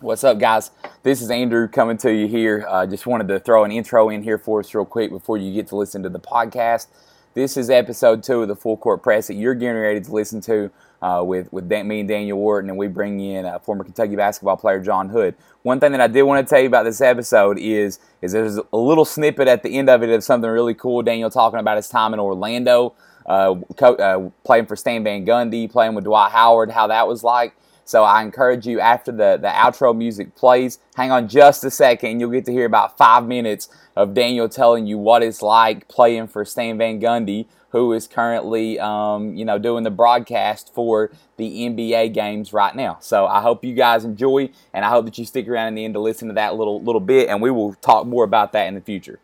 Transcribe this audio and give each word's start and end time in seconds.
What's 0.00 0.22
up, 0.22 0.38
guys? 0.38 0.70
This 1.02 1.20
is 1.20 1.28
Andrew 1.28 1.66
coming 1.66 1.96
to 1.98 2.14
you 2.14 2.28
here. 2.28 2.64
Uh, 2.68 2.86
just 2.86 3.04
wanted 3.04 3.26
to 3.26 3.40
throw 3.40 3.64
an 3.64 3.72
intro 3.72 4.10
in 4.10 4.22
here 4.22 4.38
for 4.38 4.60
us 4.60 4.72
real 4.72 4.84
quick 4.84 5.10
before 5.10 5.38
you 5.38 5.52
get 5.52 5.66
to 5.68 5.76
listen 5.76 6.04
to 6.04 6.08
the 6.08 6.20
podcast. 6.20 6.86
This 7.34 7.56
is 7.56 7.68
episode 7.68 8.22
two 8.22 8.42
of 8.42 8.46
the 8.46 8.54
Full 8.54 8.76
Court 8.76 9.02
Press 9.02 9.26
that 9.26 9.34
you're 9.34 9.56
getting 9.56 9.74
ready 9.74 10.00
to 10.00 10.12
listen 10.12 10.40
to 10.42 10.70
uh, 11.02 11.24
with 11.26 11.52
with 11.52 11.68
me 11.68 11.98
and 11.98 12.08
Daniel 12.08 12.38
Orton, 12.38 12.70
and 12.70 12.78
we 12.78 12.86
bring 12.86 13.18
in 13.18 13.44
uh, 13.44 13.58
former 13.58 13.82
Kentucky 13.82 14.14
basketball 14.14 14.56
player 14.56 14.78
Jon 14.78 15.08
Hood. 15.08 15.34
One 15.62 15.80
thing 15.80 15.90
that 15.90 16.00
I 16.00 16.06
did 16.06 16.22
want 16.22 16.46
to 16.46 16.48
tell 16.48 16.60
you 16.60 16.68
about 16.68 16.84
this 16.84 17.00
episode 17.00 17.58
is 17.58 17.98
is 18.22 18.30
there's 18.30 18.56
a 18.72 18.76
little 18.76 19.04
snippet 19.04 19.48
at 19.48 19.64
the 19.64 19.76
end 19.76 19.90
of 19.90 20.04
it 20.04 20.10
of 20.10 20.22
something 20.22 20.48
really 20.48 20.74
cool. 20.74 21.02
Daniel 21.02 21.28
talking 21.28 21.58
about 21.58 21.74
his 21.74 21.88
time 21.88 22.14
in 22.14 22.20
Orlando, 22.20 22.94
uh, 23.26 23.56
co- 23.76 23.96
uh, 23.96 24.30
playing 24.44 24.66
for 24.66 24.76
Stan 24.76 25.02
Van 25.02 25.26
Gundy, 25.26 25.68
playing 25.68 25.96
with 25.96 26.04
Dwight 26.04 26.30
Howard, 26.30 26.70
how 26.70 26.86
that 26.86 27.08
was 27.08 27.24
like. 27.24 27.52
So 27.88 28.04
I 28.04 28.20
encourage 28.20 28.66
you 28.66 28.80
after 28.80 29.10
the, 29.10 29.38
the 29.40 29.48
outro 29.48 29.96
music 29.96 30.34
plays, 30.34 30.78
hang 30.94 31.10
on 31.10 31.26
just 31.26 31.64
a 31.64 31.70
second. 31.70 32.20
You'll 32.20 32.30
get 32.30 32.44
to 32.44 32.52
hear 32.52 32.66
about 32.66 32.98
five 32.98 33.26
minutes 33.26 33.70
of 33.96 34.12
Daniel 34.12 34.46
telling 34.46 34.86
you 34.86 34.98
what 34.98 35.22
it's 35.22 35.40
like 35.40 35.88
playing 35.88 36.26
for 36.26 36.44
Stan 36.44 36.76
Van 36.76 37.00
Gundy, 37.00 37.46
who 37.70 37.94
is 37.94 38.06
currently, 38.06 38.78
um, 38.78 39.34
you 39.34 39.46
know, 39.46 39.58
doing 39.58 39.84
the 39.84 39.90
broadcast 39.90 40.74
for 40.74 41.10
the 41.38 41.66
NBA 41.66 42.12
games 42.12 42.52
right 42.52 42.76
now. 42.76 42.98
So 43.00 43.26
I 43.26 43.40
hope 43.40 43.64
you 43.64 43.74
guys 43.74 44.04
enjoy, 44.04 44.50
and 44.74 44.84
I 44.84 44.90
hope 44.90 45.06
that 45.06 45.16
you 45.16 45.24
stick 45.24 45.48
around 45.48 45.68
in 45.68 45.74
the 45.76 45.86
end 45.86 45.94
to 45.94 46.00
listen 46.00 46.28
to 46.28 46.34
that 46.34 46.56
little 46.56 46.82
little 46.82 47.00
bit, 47.00 47.30
and 47.30 47.40
we 47.40 47.50
will 47.50 47.72
talk 47.76 48.06
more 48.06 48.24
about 48.24 48.52
that 48.52 48.66
in 48.66 48.74
the 48.74 48.82
future. 48.82 49.18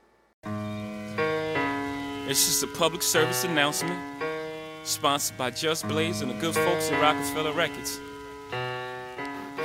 It's 2.27 2.47
just 2.47 2.63
a 2.63 2.69
public 2.69 3.03
service 3.03 3.45
announcement, 3.45 4.01
sponsored 4.85 5.37
by 5.37 5.51
Just 5.51 5.87
Blaze 5.87 6.23
and 6.23 6.31
the 6.31 6.41
good 6.41 6.55
folks 6.55 6.91
at 6.91 6.99
Roc-A-Fella 7.03 7.53
Records. 7.53 8.01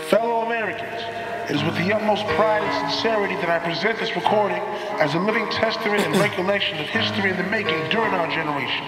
Fellow 0.09 0.43
Americans, 0.43 1.03
it 1.51 1.55
is 1.55 1.63
with 1.63 1.75
the 1.75 1.93
utmost 1.93 2.25
pride 2.29 2.63
and 2.63 2.91
sincerity 2.91 3.35
that 3.35 3.49
I 3.49 3.59
present 3.59 3.99
this 3.99 4.15
recording 4.15 4.57
as 4.97 5.13
a 5.13 5.19
living 5.19 5.47
testament 5.51 6.01
and 6.01 6.15
recollection 6.15 6.79
of 6.79 6.87
history 6.87 7.29
in 7.29 7.37
the 7.37 7.43
making 7.43 7.77
during 7.91 8.15
our 8.15 8.27
generation. 8.27 8.87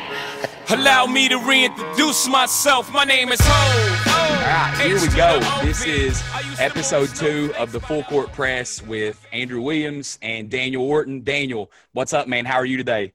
Allow 0.70 1.06
me 1.06 1.30
to 1.30 1.38
reintroduce 1.38 2.28
myself. 2.28 2.92
My 2.92 3.04
name 3.04 3.31
is 3.31 3.40
Hov. 3.40 4.08
All 4.08 4.42
right, 4.42 4.76
here 4.84 5.00
we 5.00 5.16
go. 5.16 5.40
This 5.64 5.86
is 5.86 6.23
episode 6.59 7.09
two 7.09 7.53
of 7.56 7.72
the 7.72 7.80
Full 7.80 8.02
Court 8.06 8.34
Press 8.34 8.81
with 8.81 9.24
Andrew 9.31 9.62
Williams 9.62 10.18
and 10.24 10.50
Daniel 10.50 10.90
Orton. 10.90 11.24
Daniel, 11.24 11.70
what's 11.94 12.14
up, 12.14 12.28
man? 12.28 12.46
How 12.46 12.56
are 12.56 12.66
you 12.66 12.78
today? 12.78 13.14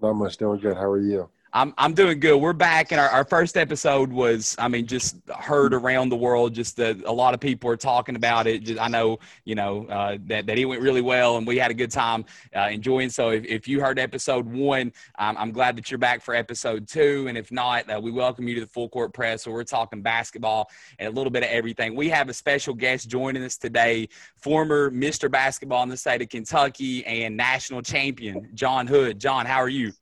Not 0.00 0.14
much. 0.14 0.36
Doing 0.36 0.58
good. 0.58 0.76
How 0.76 0.90
are 0.90 1.00
you? 1.00 1.28
I'm 1.54 1.74
I'm 1.76 1.92
doing 1.92 2.18
good. 2.18 2.38
We're 2.38 2.54
back, 2.54 2.92
and 2.92 3.00
our, 3.00 3.10
our 3.10 3.24
first 3.24 3.58
episode 3.58 4.10
was, 4.10 4.56
I 4.58 4.68
mean, 4.68 4.86
just 4.86 5.16
heard 5.38 5.74
around 5.74 6.08
the 6.08 6.16
world. 6.16 6.54
Just 6.54 6.78
a, 6.78 6.98
a 7.04 7.12
lot 7.12 7.34
of 7.34 7.40
people 7.40 7.68
are 7.68 7.76
talking 7.76 8.16
about 8.16 8.46
it. 8.46 8.62
Just, 8.64 8.80
I 8.80 8.88
know, 8.88 9.18
you 9.44 9.54
know, 9.54 9.86
uh, 9.88 10.16
that 10.28 10.46
that 10.46 10.58
it 10.58 10.64
went 10.64 10.80
really 10.80 11.02
well, 11.02 11.36
and 11.36 11.46
we 11.46 11.58
had 11.58 11.70
a 11.70 11.74
good 11.74 11.90
time 11.90 12.24
uh, 12.56 12.68
enjoying. 12.70 13.10
So 13.10 13.30
if, 13.30 13.44
if 13.44 13.68
you 13.68 13.82
heard 13.82 13.98
episode 13.98 14.46
one, 14.46 14.94
I'm 15.18 15.52
glad 15.52 15.76
that 15.76 15.90
you're 15.90 15.98
back 15.98 16.22
for 16.22 16.34
episode 16.34 16.88
two, 16.88 17.26
and 17.28 17.36
if 17.36 17.52
not, 17.52 17.90
uh, 17.90 18.00
we 18.00 18.10
welcome 18.10 18.48
you 18.48 18.54
to 18.54 18.62
the 18.62 18.66
Full 18.66 18.88
Court 18.88 19.12
Press. 19.12 19.46
where 19.46 19.54
we're 19.54 19.64
talking 19.64 20.00
basketball 20.00 20.70
and 20.98 21.06
a 21.06 21.10
little 21.10 21.30
bit 21.30 21.42
of 21.42 21.50
everything. 21.50 21.94
We 21.94 22.08
have 22.08 22.30
a 22.30 22.34
special 22.34 22.72
guest 22.72 23.10
joining 23.10 23.44
us 23.44 23.58
today, 23.58 24.08
former 24.36 24.90
Mr. 24.90 25.30
Basketball 25.30 25.82
in 25.82 25.90
the 25.90 25.98
state 25.98 26.22
of 26.22 26.30
Kentucky 26.30 27.04
and 27.04 27.36
national 27.36 27.82
champion 27.82 28.48
Jon 28.54 28.86
Hood. 28.86 29.18
Jon, 29.18 29.44
how 29.44 29.58
are 29.58 29.68
you? 29.68 29.92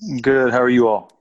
Good. 0.00 0.52
How 0.52 0.62
are 0.62 0.70
you 0.70 0.88
all? 0.88 1.12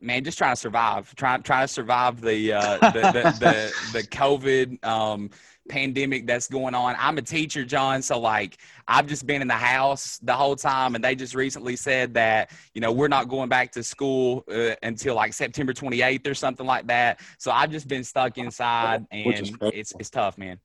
Man, 0.00 0.24
just 0.24 0.38
trying 0.38 0.52
to 0.52 0.60
survive. 0.60 1.14
Trying 1.14 1.42
trying 1.42 1.66
to 1.66 1.72
survive 1.72 2.20
the 2.20 2.52
uh, 2.52 2.78
the, 2.78 3.00
the, 3.00 3.22
the, 3.40 3.72
the 3.92 4.02
COVID 4.04 4.84
um, 4.84 5.30
pandemic 5.68 6.26
that's 6.26 6.48
going 6.48 6.74
on. 6.74 6.94
I'm 6.98 7.18
a 7.18 7.22
teacher, 7.22 7.64
Jon, 7.64 8.02
so 8.02 8.18
like 8.18 8.58
I've 8.86 9.06
just 9.06 9.26
been 9.26 9.42
in 9.42 9.48
the 9.48 9.54
house 9.54 10.18
the 10.18 10.34
whole 10.34 10.56
time, 10.56 10.94
and 10.94 11.02
they 11.02 11.14
just 11.14 11.34
recently 11.34 11.76
said 11.76 12.14
that 12.14 12.50
you 12.74 12.80
know 12.80 12.92
we're 12.92 13.08
not 13.08 13.28
going 13.28 13.48
back 13.48 13.72
to 13.72 13.82
school 13.82 14.44
uh, 14.52 14.74
until 14.82 15.14
like 15.14 15.32
September 15.32 15.72
28th 15.72 16.26
or 16.26 16.34
something 16.34 16.66
like 16.66 16.86
that. 16.88 17.20
So 17.38 17.50
I've 17.50 17.70
just 17.70 17.88
been 17.88 18.04
stuck 18.04 18.38
inside, 18.38 19.06
and 19.10 19.58
it's 19.60 19.92
it's 19.98 20.10
tough, 20.10 20.38
man. 20.38 20.58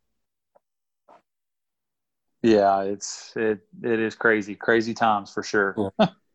Yeah, 2.42 2.84
it's 2.84 3.34
it 3.36 3.60
it 3.84 4.00
is 4.00 4.16
crazy, 4.16 4.56
crazy 4.56 4.94
times 4.94 5.34
for 5.34 5.44
sure. 5.44 5.92
Yeah, 6.00 6.08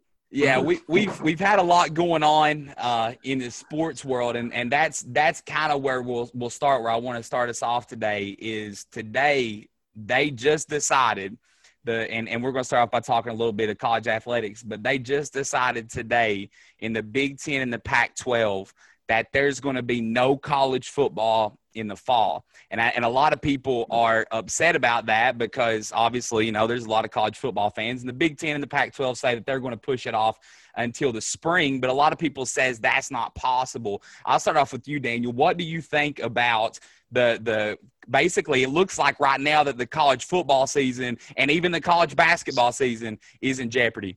we, 0.59 0.81
we've 0.89 1.21
we've 1.21 1.41
had 1.41 1.59
a 1.59 1.63
lot 1.63 1.93
going 1.93 2.23
on 2.23 2.73
uh, 2.79 3.13
in 3.23 3.39
the 3.39 3.51
sports 3.51 4.03
world, 4.03 4.35
and, 4.35 4.53
and 4.55 4.73
that's 4.73 5.05
that's 5.09 5.43
kind 5.43 5.71
of 5.71 5.83
where 5.83 6.01
we'll 6.01 6.31
we'll 6.33 6.51
start. 6.51 6.83
Where 6.83 6.91
I 6.91 6.97
want 6.97 7.19
to 7.19 7.23
start 7.23 7.51
us 7.51 7.63
off 7.63 7.87
today 7.87 8.35
is 8.39 8.87
today 8.87 9.69
they 9.95 10.31
just 10.31 10.71
decided 10.71 11.37
the 11.85 12.11
and, 12.11 12.31
and 12.31 12.43
we're 12.43 12.53
going 12.53 12.63
to 12.63 12.67
start 12.67 12.85
off 12.85 12.91
by 12.91 13.01
talking 13.01 13.31
a 13.31 13.35
little 13.35 13.53
bit 13.53 13.69
of 13.69 13.77
college 13.77 14.07
athletics, 14.07 14.63
but 14.63 14.83
they 14.83 14.99
just 14.99 15.35
decided 15.35 15.91
today 15.91 16.49
in 16.79 16.95
the 16.95 17.03
Big 17.03 17.39
Ten 17.39 17.61
and 17.61 17.73
the 17.73 17.79
Pac-12 17.79 18.73
that 19.09 19.27
there's 19.33 19.61
going 19.61 19.77
to 19.77 19.83
be 19.83 20.01
no 20.01 20.37
college 20.37 20.89
football 20.89 21.59
in 21.75 21.89
the 21.89 21.97
fall. 21.97 22.45
And, 22.71 22.81
I, 22.81 22.89
and 22.89 23.05
a 23.05 23.09
lot 23.09 23.33
of 23.33 23.41
people 23.41 23.87
are 23.91 24.27
upset 24.31 24.77
about 24.77 25.07
that 25.07 25.39
because 25.39 25.93
obviously, 25.95 26.47
you 26.47 26.53
know, 26.53 26.67
there's 26.67 26.85
a 26.85 26.91
lot 26.91 27.05
of 27.05 27.11
college 27.11 27.37
football 27.39 27.71
fans 27.71 28.03
and 28.03 28.09
the 28.09 28.15
Big 28.15 28.39
Ten 28.39 28.55
and 28.55 28.63
the 28.63 28.69
Pac 28.69 28.95
12 28.95 29.19
say 29.19 29.35
that 29.35 29.47
they're 29.47 29.61
going 29.61 29.73
to 29.73 29.79
push 29.79 30.07
it 30.07 30.15
off 30.15 30.39
until 30.77 31.13
the 31.13 31.21
spring, 31.21 31.81
but 31.81 31.91
a 31.91 31.93
lot 31.93 32.13
of 32.13 32.19
people 32.19 32.47
says 32.47 32.79
that's 32.79 33.11
not 33.11 33.35
possible. 33.35 34.03
I'll 34.25 34.41
start 34.41 34.57
off 34.57 34.73
with 34.73 34.89
you, 34.89 35.01
Daniel. 35.01 35.33
What 35.33 35.57
do 35.57 35.65
you 35.65 35.81
think 35.81 36.19
about 36.19 36.79
the, 37.11 37.39
the, 37.43 37.79
basically 38.09 38.63
it 38.63 38.71
looks 38.71 38.99
like 38.99 39.21
right 39.21 39.41
now 39.41 39.63
that 39.65 39.77
the 39.77 39.87
college 39.87 40.25
football 40.25 40.67
season 40.67 41.19
and 41.37 41.51
even 41.51 41.73
the 41.73 41.81
college 41.81 42.17
basketball 42.17 42.73
season 42.73 43.19
is 43.41 43.59
in 43.59 43.71
jeopardy? 43.71 44.17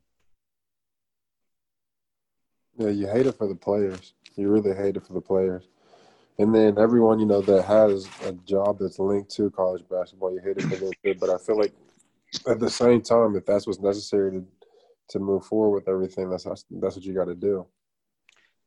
Yeah, 2.78 2.90
you 2.90 3.08
hate 3.08 3.26
it 3.26 3.38
for 3.38 3.48
the 3.48 3.56
players. 3.56 4.14
You 4.36 4.50
really 4.50 4.76
hate 4.76 4.98
it 4.98 5.06
for 5.06 5.14
the 5.14 5.22
players. 5.22 5.64
And 6.38 6.54
then 6.54 6.78
everyone, 6.78 7.20
you 7.20 7.26
know, 7.26 7.42
that 7.42 7.64
has 7.64 8.10
a 8.26 8.34
job 8.34 8.80
that's 8.80 9.00
linked 9.00 9.32
to 9.36 9.50
college 9.52 9.84
basketball, 9.90 10.34
you 10.34 10.42
hate 10.44 10.58
it 10.58 10.64
for 10.64 10.76
them 10.76 10.92
too. 11.04 11.16
But 11.20 11.30
I 11.30 11.38
feel 11.38 11.58
like 11.58 11.74
at 12.48 12.60
the 12.60 12.70
same 12.70 13.02
time, 13.02 13.36
if 13.36 13.46
that's 13.46 13.68
what's 13.68 13.80
necessary 13.80 14.32
to 14.32 14.46
to 15.08 15.20
move 15.20 15.46
forward 15.46 15.76
with 15.76 15.88
everything, 15.88 16.30
that's 16.30 16.44
that's 16.44 16.96
what 16.96 17.04
you 17.04 17.14
got 17.14 17.26
to 17.26 17.36
do. 17.36 17.66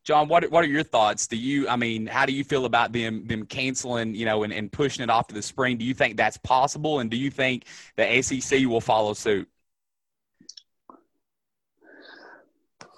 Jon, 0.03 0.27
what 0.27 0.49
what 0.49 0.63
are 0.63 0.67
your 0.67 0.83
thoughts? 0.83 1.27
Do 1.27 1.37
you, 1.37 1.67
I 1.67 1.75
mean, 1.75 2.07
how 2.07 2.25
do 2.25 2.33
you 2.33 2.43
feel 2.43 2.65
about 2.65 2.93
them 2.93 3.27
them 3.27 3.45
canceling, 3.45 4.15
you 4.15 4.25
know, 4.25 4.43
and, 4.43 4.53
and 4.53 4.71
pushing 4.71 5.03
it 5.03 5.09
off 5.09 5.27
to 5.27 5.35
the 5.35 5.41
spring? 5.41 5.77
Do 5.77 5.85
you 5.85 5.93
think 5.93 6.17
that's 6.17 6.37
possible, 6.37 6.99
and 6.99 7.11
do 7.11 7.17
you 7.17 7.29
think 7.29 7.65
the 7.97 8.21
SEC 8.21 8.65
will 8.65 8.81
follow 8.81 9.13
suit? 9.13 9.47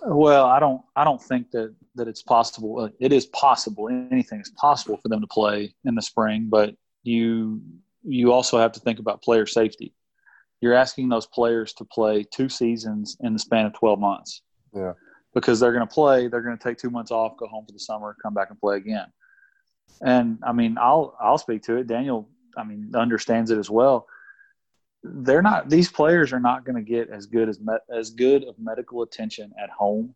Well, 0.06 0.46
I 0.46 0.60
don't. 0.60 0.82
I 0.96 1.04
don't 1.04 1.22
think 1.22 1.52
that 1.52 1.74
that 1.96 2.08
it's 2.08 2.22
possible. 2.22 2.80
Uh, 2.80 2.90
it 3.00 3.12
is 3.12 3.26
possible. 3.28 3.90
Anything 3.90 4.40
is 4.40 4.52
possible 4.52 4.98
for 4.98 5.10
them 5.10 5.22
to 5.22 5.28
play 5.28 5.74
in 5.86 5.96
the 5.96 6.02
spring, 6.02 6.48
but 6.50 6.76
you 7.04 7.62
you 8.04 8.32
also 8.32 8.58
have 8.58 8.72
to 8.74 8.80
think 8.80 9.00
about 9.00 9.22
player 9.22 9.46
safety. 9.46 9.94
You're 10.60 10.74
asking 10.74 11.10
those 11.10 11.28
players 11.28 11.74
to 11.74 11.86
play 11.86 12.24
two 12.24 12.50
seasons 12.50 13.18
in 13.22 13.34
the 13.34 13.40
span 13.40 13.66
of 13.66 13.74
12 13.74 14.00
months. 14.00 14.42
Yeah. 14.74 14.94
Because 15.34 15.60
they're 15.60 15.72
going 15.72 15.88
to 15.88 15.94
play, 15.94 16.28
they're 16.28 16.42
going 16.42 16.58
to 16.58 16.64
take 16.64 16.78
two 16.78 16.90
months 16.90 17.12
off, 17.12 17.38
go 17.38 17.48
home 17.48 17.66
for 17.66 17.72
the 17.72 17.80
summer, 17.80 18.16
come 18.22 18.34
back 18.34 18.50
and 18.50 18.60
play 18.60 18.78
again. 18.78 19.06
And 20.02 20.40
I 20.44 20.52
mean, 20.52 20.78
I'll 20.80 21.16
I'll 21.20 21.38
speak 21.38 21.64
to 21.64 21.78
it. 21.78 21.88
Daniel, 21.88 22.30
I 22.58 22.64
mean, 22.64 22.92
understands 22.96 23.52
it 23.52 23.58
as 23.58 23.70
well 23.70 24.08
they're 25.04 25.42
not 25.42 25.70
these 25.70 25.92
players 25.92 26.32
are 26.32 26.40
not 26.40 26.64
going 26.64 26.76
to 26.76 26.82
get 26.82 27.10
as 27.10 27.26
good 27.26 27.50
as 27.50 27.60
me, 27.60 27.74
as 27.94 28.12
good 28.12 28.44
of 28.44 28.56
medical 28.60 29.02
attention 29.02 29.52
at 29.62 29.70
home 29.70 30.14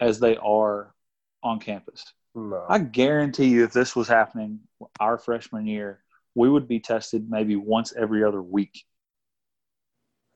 as 0.00 0.20
they 0.20 0.36
are 0.36 0.94
on 1.42 1.60
campus. 1.60 2.04
No. 2.34 2.64
I 2.68 2.78
guarantee 2.78 3.48
you, 3.48 3.64
if 3.64 3.72
this 3.72 3.96
was 3.96 4.08
happening 4.08 4.60
our 5.00 5.18
freshman 5.18 5.66
year, 5.66 6.02
we 6.34 6.48
would 6.48 6.68
be 6.68 6.80
tested 6.80 7.28
maybe 7.28 7.56
once 7.56 7.92
every 7.96 8.22
other 8.22 8.42
week. 8.42 8.84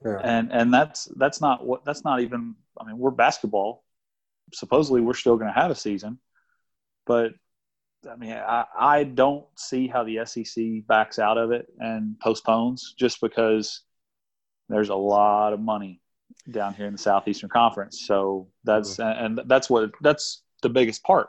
Yeah. 0.05 0.19
And 0.23 0.53
and 0.53 0.75
that's 0.75 1.05
that's 1.17 1.41
not 1.41 1.65
what 1.65 1.85
that's 1.85 2.05
not 2.05 2.21
even. 2.21 2.57
I 2.81 2.85
mean, 2.85 2.99
we're 2.99 3.13
basketball. 3.13 3.85
Supposedly, 4.53 5.01
we're 5.01 5.15
still 5.15 5.37
going 5.37 5.53
to 5.53 5.61
have 5.61 5.71
a 5.71 5.77
season, 5.77 6.19
but 7.07 7.33
I 8.11 8.17
mean, 8.17 8.33
I, 8.33 8.65
I 8.77 9.05
don't 9.05 9.45
see 9.57 9.87
how 9.87 10.03
the 10.03 10.25
SEC 10.25 10.87
backs 10.89 11.19
out 11.19 11.39
of 11.39 11.53
it 11.53 11.67
and 11.79 12.19
postpones 12.19 12.95
just 12.99 13.21
because 13.21 13.83
there's 14.69 14.89
a 14.89 14.95
lot 14.95 15.53
of 15.53 15.61
money 15.61 16.01
down 16.51 16.75
here 16.75 16.87
in 16.87 16.93
the 16.93 16.99
Southeastern 16.99 17.49
Conference. 17.49 18.05
So 18.07 18.49
that's 18.65 18.97
mm-hmm. 18.97 19.25
and 19.25 19.41
that's 19.47 19.71
what 19.71 19.91
that's 20.01 20.43
the 20.63 20.69
biggest 20.69 21.03
part 21.03 21.29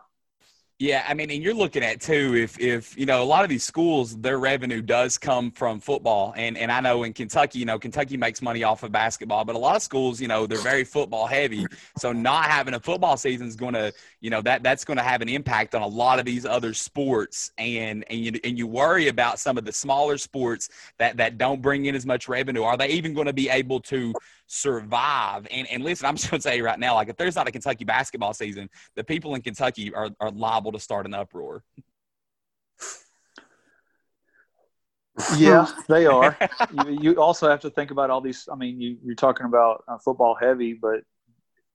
Yeah, 0.80 1.06
I 1.08 1.14
mean, 1.14 1.30
and 1.30 1.42
you're 1.42 1.54
looking 1.54 1.84
at 1.84 2.02
too 2.02 2.36
if 2.36 2.60
if 2.60 2.98
you 2.98 3.06
know 3.06 3.22
a 3.22 3.24
lot 3.24 3.44
of 3.44 3.50
these 3.50 3.64
schools, 3.64 4.18
their 4.18 4.40
revenue 4.40 4.82
does 4.82 5.18
come 5.20 5.52
from 5.52 5.80
football, 5.80 6.34
and 6.36 6.58
and 6.58 6.72
I 6.72 6.82
know 6.82 7.04
in 7.04 7.14
Kentucky, 7.14 7.60
you 7.60 7.66
know, 7.66 7.78
Kentucky 7.78 8.18
makes 8.18 8.42
money 8.42 8.64
off 8.64 8.82
of 8.84 8.92
basketball, 8.92 9.46
but 9.46 9.56
a 9.56 9.60
lot 9.60 9.76
of 9.76 9.84
schools, 9.84 10.20
you 10.20 10.28
know, 10.28 10.48
they're 10.48 10.58
very 10.58 10.84
football 10.84 11.28
heavy. 11.28 11.66
So 11.98 12.12
not 12.12 12.46
having 12.46 12.74
a 12.74 12.80
football 12.80 13.18
season 13.18 13.48
is 13.48 13.56
going 13.56 13.76
to, 13.76 13.94
you 14.20 14.32
know, 14.32 14.42
that 14.42 14.64
that's 14.64 14.84
going 14.84 14.98
to 14.98 15.04
have 15.04 15.22
an 15.22 15.30
impact 15.30 15.76
on 15.76 15.84
a 15.84 15.88
lot 15.88 16.20
of 16.20 16.26
these 16.26 16.46
other 16.46 16.74
sports, 16.74 17.52
and 17.60 18.04
and 18.10 18.20
you 18.20 18.34
and 18.44 18.58
you 18.58 18.66
worry 18.68 19.08
about 19.10 19.40
some 19.40 19.60
of 19.60 19.66
the 19.66 19.72
smaller 19.72 20.18
sports 20.18 20.70
that 20.98 21.18
that 21.18 21.38
don't 21.38 21.62
bring 21.62 21.86
in 21.86 21.96
as 21.96 22.06
much 22.06 22.28
revenue. 22.28 22.64
Are 22.64 22.78
they 22.78 22.90
even 22.90 23.14
going 23.14 23.28
to 23.28 23.34
be 23.34 23.48
able 23.48 23.80
to 23.82 24.12
survive. 24.48 25.48
And, 25.52 25.68
and 25.70 25.84
listen, 25.84 26.06
I'm 26.06 26.16
just 26.16 26.30
going 26.30 26.42
to 26.42 26.48
tell 26.48 26.58
you 26.58 26.66
right 26.66 26.80
now, 26.80 26.96
like 26.96 27.10
if 27.10 27.18
there's 27.18 27.36
not 27.36 27.48
a 27.48 27.52
Kentucky 27.52 27.86
basketball 27.86 28.34
season, 28.34 28.70
the 28.96 29.04
people 29.04 29.36
in 29.36 29.42
Kentucky 29.42 29.94
are, 29.94 30.10
are 30.20 30.32
liable 30.32 30.72
to 30.74 30.80
start 30.80 31.06
an 31.06 31.14
uproar. 31.14 31.64
yeah, 35.38 35.68
they 35.88 36.06
are. 36.08 36.38
you, 36.88 37.00
you, 37.02 37.22
also 37.22 37.50
have 37.50 37.62
to 37.62 37.70
think 37.70 37.92
about 37.92 38.10
all 38.10 38.22
these. 38.22 38.48
I 38.52 38.56
mean, 38.56 38.82
you, 38.82 39.12
are 39.12 39.16
talking 39.16 39.46
about 39.46 39.84
uh, 39.88 39.98
football 39.98 40.36
heavy, 40.40 40.74
but 40.74 41.02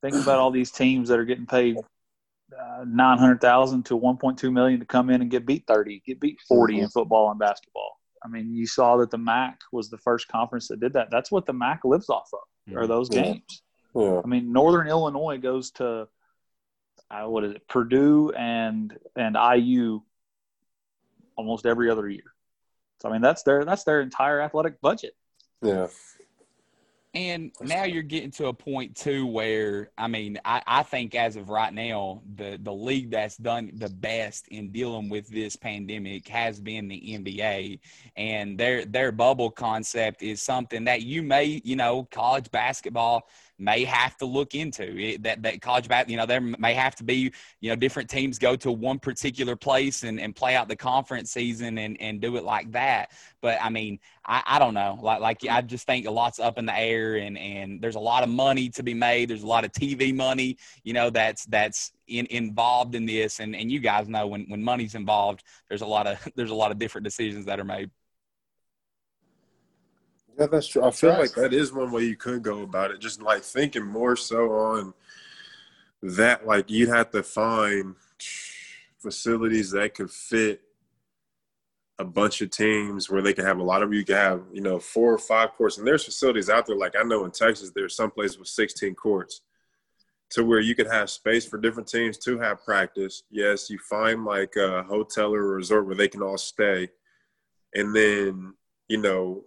think 0.03 0.17
about 0.17 0.39
all 0.39 0.51
these 0.51 0.71
teams 0.71 1.09
that 1.09 1.19
are 1.19 1.25
getting 1.25 1.47
paid 1.47 1.77
uh, 1.79 2.85
nine 2.87 3.19
hundred 3.19 3.41
thousand 3.41 3.85
to 3.87 3.97
one 3.97 4.17
point 4.17 4.39
two 4.39 4.51
million 4.51 4.81
to 4.81 4.87
come 4.87 5.11
in 5.11 5.21
and 5.23 5.31
get 5.31 5.47
beat 5.47 5.65
thirty, 5.67 6.03
get 6.05 6.21
beat 6.21 6.39
40 6.49 6.75
in 6.75 6.81
mm-hmm. 6.81 6.89
football 6.89 7.31
and 7.31 7.39
basketball. 7.39 7.99
I 8.25 8.29
mean, 8.29 8.53
you 8.53 8.67
saw 8.67 8.97
that 8.97 9.11
the 9.11 9.19
MAC 9.19 9.61
was 9.71 9.91
the 9.91 9.99
first 9.99 10.27
conference 10.27 10.67
that 10.69 10.81
did 10.81 10.95
that. 10.95 11.09
That's 11.11 11.31
what 11.31 11.47
the 11.47 11.53
MAC 11.53 11.85
lives 11.85 12.11
off 12.11 12.29
of 12.33 12.41
are 12.75 12.87
those 12.87 13.09
games. 13.09 13.63
Yeah. 13.95 14.21
I 14.23 14.27
mean, 14.27 14.53
Northern 14.53 14.89
Illinois 14.89 15.39
goes 15.39 15.71
to 15.73 16.09
uh, 17.11 17.25
what 17.25 17.45
is 17.45 17.53
it, 17.53 17.69
Purdue 17.69 18.33
and 18.37 18.97
and 19.17 19.37
IU 19.37 20.03
almost 21.37 21.67
every 21.67 21.91
other 21.91 22.09
year. 22.09 22.35
So 23.01 23.09
I 23.09 23.13
mean, 23.13 23.23
that's 23.23 23.43
their 23.43 23.65
that's 23.65 23.85
their 23.85 24.01
entire 24.01 24.41
athletic 24.41 24.81
budget. 24.81 25.15
Yeah. 25.63 25.89
And 27.15 27.53
now 27.63 27.85
you're 27.85 28.03
getting 28.03 28.31
to 28.33 28.49
a 28.49 28.53
point 28.53 28.95
too 28.95 29.27
where 29.27 29.91
I 29.97 30.09
mean 30.09 30.39
I, 30.45 30.63
I 30.67 30.83
think 30.83 31.15
as 31.15 31.37
of 31.37 31.49
right 31.49 31.73
now 31.73 32.23
the 32.37 32.59
the 32.63 32.73
league 32.73 33.11
that's 33.11 33.39
done 33.39 33.71
the 33.75 33.89
best 33.89 34.47
in 34.49 34.71
dealing 34.71 35.09
with 35.09 35.27
this 35.29 35.57
pandemic 35.57 36.29
has 36.29 36.61
been 36.61 36.87
the 36.87 37.01
NBA 37.01 37.81
and 38.17 38.59
their 38.59 38.85
their 38.85 39.11
bubble 39.11 39.51
concept 39.51 40.23
is 40.23 40.43
something 40.43 40.85
that 40.85 41.01
you 41.01 41.23
may 41.23 41.63
you 41.65 41.77
know 41.77 42.07
college 42.11 42.51
basketball 42.51 43.27
may 43.59 43.85
have 43.85 44.17
to 44.17 44.27
look 44.27 44.55
into 44.55 44.97
it, 44.99 45.23
that 45.23 45.43
that 45.43 45.61
college 45.61 45.89
bat 45.89 46.09
you 46.09 46.17
know 46.17 46.27
there 46.27 46.41
may 46.41 46.75
have 46.75 46.95
to 46.97 47.05
be 47.05 47.33
you 47.61 47.71
know 47.71 47.77
different 47.77 48.09
teams 48.09 48.39
go 48.39 48.57
to 48.57 48.71
one 48.71 48.99
particular 48.99 49.57
place 49.57 50.05
and, 50.05 50.21
and 50.21 50.35
play 50.35 50.55
out 50.55 50.69
the 50.69 50.77
conference 50.77 51.31
season 51.31 51.79
and, 51.79 52.01
and 52.01 52.21
do 52.21 52.37
it 52.37 52.45
like 52.45 52.71
that. 52.73 53.11
But 53.41 53.59
i 53.63 53.69
mean 53.69 53.99
I, 54.25 54.43
I 54.47 54.59
don't 54.59 54.75
know. 54.75 54.99
Like 55.01 55.21
like 55.21 55.47
i 55.49 55.61
just 55.63 55.87
think 55.87 56.07
a 56.07 56.11
lot's 56.11 56.39
up 56.39 56.59
in 56.59 56.67
the 56.67 56.79
air 56.79 57.17
and 57.17 57.39
and 57.39 57.81
there's 57.81 57.97
a 57.97 58.01
lot 58.01 58.23
of 58.23 58.29
money 58.29 58.69
to 58.71 58.83
be 58.83 58.95
made. 58.95 59.31
There's 59.31 59.43
a 59.43 59.47
lot 59.47 59.65
of 59.65 59.73
tv 59.73 60.15
money 60.15 60.57
you 60.85 60.93
know 60.93 61.11
that's 61.11 61.45
that's 61.47 61.93
in, 62.09 62.27
involved 62.27 62.95
in 62.95 63.07
this. 63.07 63.41
And 63.41 63.55
and 63.55 63.71
you 63.71 63.81
guys 63.81 64.09
know 64.09 64.27
when 64.27 64.45
when 64.49 64.63
money's 64.63 64.95
involved 64.95 65.45
there's 65.69 65.83
a 65.83 65.87
lot 65.87 66.07
of 66.07 66.19
there's 66.37 66.51
a 66.51 66.55
lot 66.55 66.71
of 66.71 66.79
different 66.79 67.05
decisions 67.05 67.47
that 67.47 67.61
are 67.61 67.65
made 67.65 67.91
yeah, 70.39 70.47
that's 70.47 70.69
true. 70.69 70.85
I 70.85 70.91
feel 70.91 71.11
like 71.11 71.35
that 71.35 71.53
is 71.53 71.73
one 71.73 71.91
way 71.91 72.05
you 72.05 72.17
could 72.17 72.43
go 72.43 72.63
about 72.63 72.91
it. 72.91 73.01
Just 73.01 73.21
like 73.21 73.43
thinking 73.43 73.85
more 73.85 74.17
so 74.17 74.53
on 74.53 74.95
that, 76.03 76.47
like 76.47 76.71
you'd 76.71 76.91
have 76.91 77.11
to 77.11 77.23
find 77.23 77.97
facilities 78.99 79.73
that 79.73 79.95
could 79.95 80.11
fit 80.11 80.63
a 81.99 82.05
bunch 82.05 82.41
of 82.41 82.51
teams 82.51 83.11
where 83.11 83.23
they 83.23 83.33
can 83.33 83.45
have 83.45 83.59
a 83.59 83.63
lot 83.63 83.83
of 83.83 83.93
you 83.93 84.05
can 84.05 84.15
have 84.15 84.43
you 84.53 84.61
know 84.61 84.79
four 84.79 85.13
or 85.13 85.19
five 85.19 85.53
courts 85.53 85.79
and 85.79 85.87
there's 85.87 86.05
facilities 86.05 86.49
out 86.49 86.67
there 86.67 86.77
like 86.77 86.95
i 86.97 87.03
know 87.03 87.25
in 87.25 87.31
texas 87.31 87.73
there's 87.75 87.97
some 87.97 88.11
places 88.11 88.39
with 88.39 88.49
16 88.49 88.95
courts 88.95 89.41
to 90.31 90.45
where 90.45 90.61
you 90.61 90.75
could 90.75 90.87
have 90.87 91.11
space 91.11 91.45
for 91.45 91.59
different 91.59 91.89
teams 91.89 92.17
to 92.19 92.39
have 92.39 92.65
practice 92.65 93.25
yes 93.31 93.69
you 93.69 93.79
find 93.79 94.25
like 94.25 94.55
a 94.57 94.83
hotel 94.85 95.35
or 95.35 95.41
a 95.41 95.57
resort 95.57 95.87
where 95.87 95.97
they 95.97 96.09
can 96.09 96.23
all 96.23 96.39
stay 96.39 96.89
and 97.75 97.95
then 97.95 98.55
you 98.89 98.99
know 98.99 99.43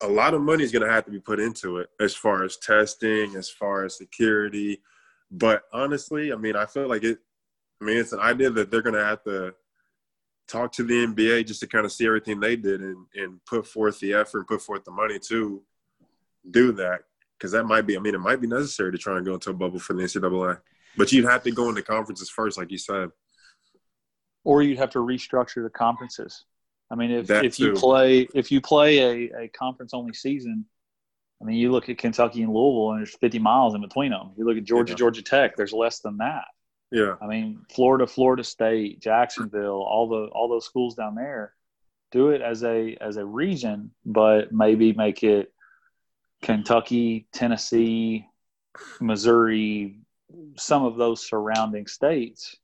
a 0.00 0.08
lot 0.08 0.34
of 0.34 0.40
money 0.40 0.62
is 0.64 0.72
going 0.72 0.86
to 0.86 0.92
have 0.92 1.04
to 1.06 1.10
be 1.10 1.20
put 1.20 1.40
into 1.40 1.78
it 1.78 1.90
as 2.00 2.14
far 2.14 2.44
as 2.44 2.56
testing, 2.56 3.34
as 3.36 3.50
far 3.50 3.84
as 3.84 3.96
security. 3.96 4.80
But 5.30 5.62
honestly, 5.72 6.32
I 6.32 6.36
mean, 6.36 6.56
I 6.56 6.66
feel 6.66 6.88
like 6.88 7.04
it. 7.04 7.18
I 7.80 7.84
mean, 7.84 7.96
it's 7.96 8.12
an 8.12 8.20
idea 8.20 8.50
that 8.50 8.70
they're 8.70 8.82
going 8.82 8.96
to 8.96 9.04
have 9.04 9.22
to 9.24 9.54
talk 10.48 10.72
to 10.72 10.82
the 10.82 11.06
NBA 11.06 11.46
just 11.46 11.60
to 11.60 11.66
kind 11.66 11.84
of 11.84 11.92
see 11.92 12.06
everything 12.06 12.40
they 12.40 12.56
did 12.56 12.80
and, 12.80 13.06
and 13.14 13.44
put 13.44 13.66
forth 13.66 14.00
the 14.00 14.14
effort 14.14 14.38
and 14.38 14.48
put 14.48 14.62
forth 14.62 14.84
the 14.84 14.90
money 14.90 15.18
to 15.28 15.62
do 16.50 16.72
that. 16.72 17.02
Because 17.36 17.52
that 17.52 17.64
might 17.64 17.82
be, 17.82 17.96
I 17.96 18.00
mean, 18.00 18.16
it 18.16 18.20
might 18.20 18.40
be 18.40 18.48
necessary 18.48 18.90
to 18.90 18.98
try 18.98 19.16
and 19.16 19.24
go 19.24 19.34
into 19.34 19.50
a 19.50 19.54
bubble 19.54 19.78
for 19.78 19.92
the 19.92 20.02
NCAA. 20.02 20.58
But 20.96 21.12
you'd 21.12 21.26
have 21.26 21.44
to 21.44 21.52
go 21.52 21.68
into 21.68 21.82
conferences 21.82 22.28
first, 22.28 22.58
like 22.58 22.72
you 22.72 22.78
said. 22.78 23.10
Or 24.42 24.62
you'd 24.62 24.78
have 24.78 24.90
to 24.90 24.98
restructure 24.98 25.62
the 25.62 25.70
conferences. 25.70 26.46
I 26.90 26.94
mean, 26.94 27.10
if, 27.10 27.30
if 27.30 27.58
you 27.58 27.72
play 27.74 28.28
if 28.34 28.50
you 28.50 28.60
play 28.60 28.98
a, 28.98 29.42
a 29.42 29.48
conference 29.48 29.92
only 29.92 30.14
season, 30.14 30.64
I 31.40 31.44
mean, 31.44 31.56
you 31.56 31.70
look 31.70 31.88
at 31.88 31.98
Kentucky 31.98 32.42
and 32.42 32.52
Louisville, 32.52 32.92
and 32.92 33.00
there's 33.00 33.14
50 33.16 33.38
miles 33.38 33.74
in 33.74 33.80
between 33.80 34.10
them. 34.10 34.32
You 34.36 34.44
look 34.44 34.56
at 34.56 34.64
Georgia, 34.64 34.92
yeah. 34.92 34.96
Georgia 34.96 35.22
Tech, 35.22 35.56
there's 35.56 35.72
less 35.72 36.00
than 36.00 36.16
that. 36.18 36.44
Yeah. 36.90 37.16
I 37.20 37.26
mean, 37.26 37.60
Florida, 37.70 38.06
Florida 38.06 38.42
State, 38.42 39.00
Jacksonville, 39.00 39.82
all 39.82 40.08
the 40.08 40.30
all 40.32 40.48
those 40.48 40.64
schools 40.64 40.94
down 40.94 41.14
there 41.14 41.54
do 42.10 42.30
it 42.30 42.40
as 42.40 42.64
a 42.64 42.96
as 43.00 43.16
a 43.16 43.24
region, 43.24 43.90
but 44.04 44.52
maybe 44.52 44.92
make 44.92 45.22
it 45.22 45.52
Kentucky, 46.42 47.26
Tennessee, 47.32 48.26
Missouri, 49.00 50.00
some 50.56 50.84
of 50.84 50.96
those 50.96 51.26
surrounding 51.28 51.86
states 51.86 52.56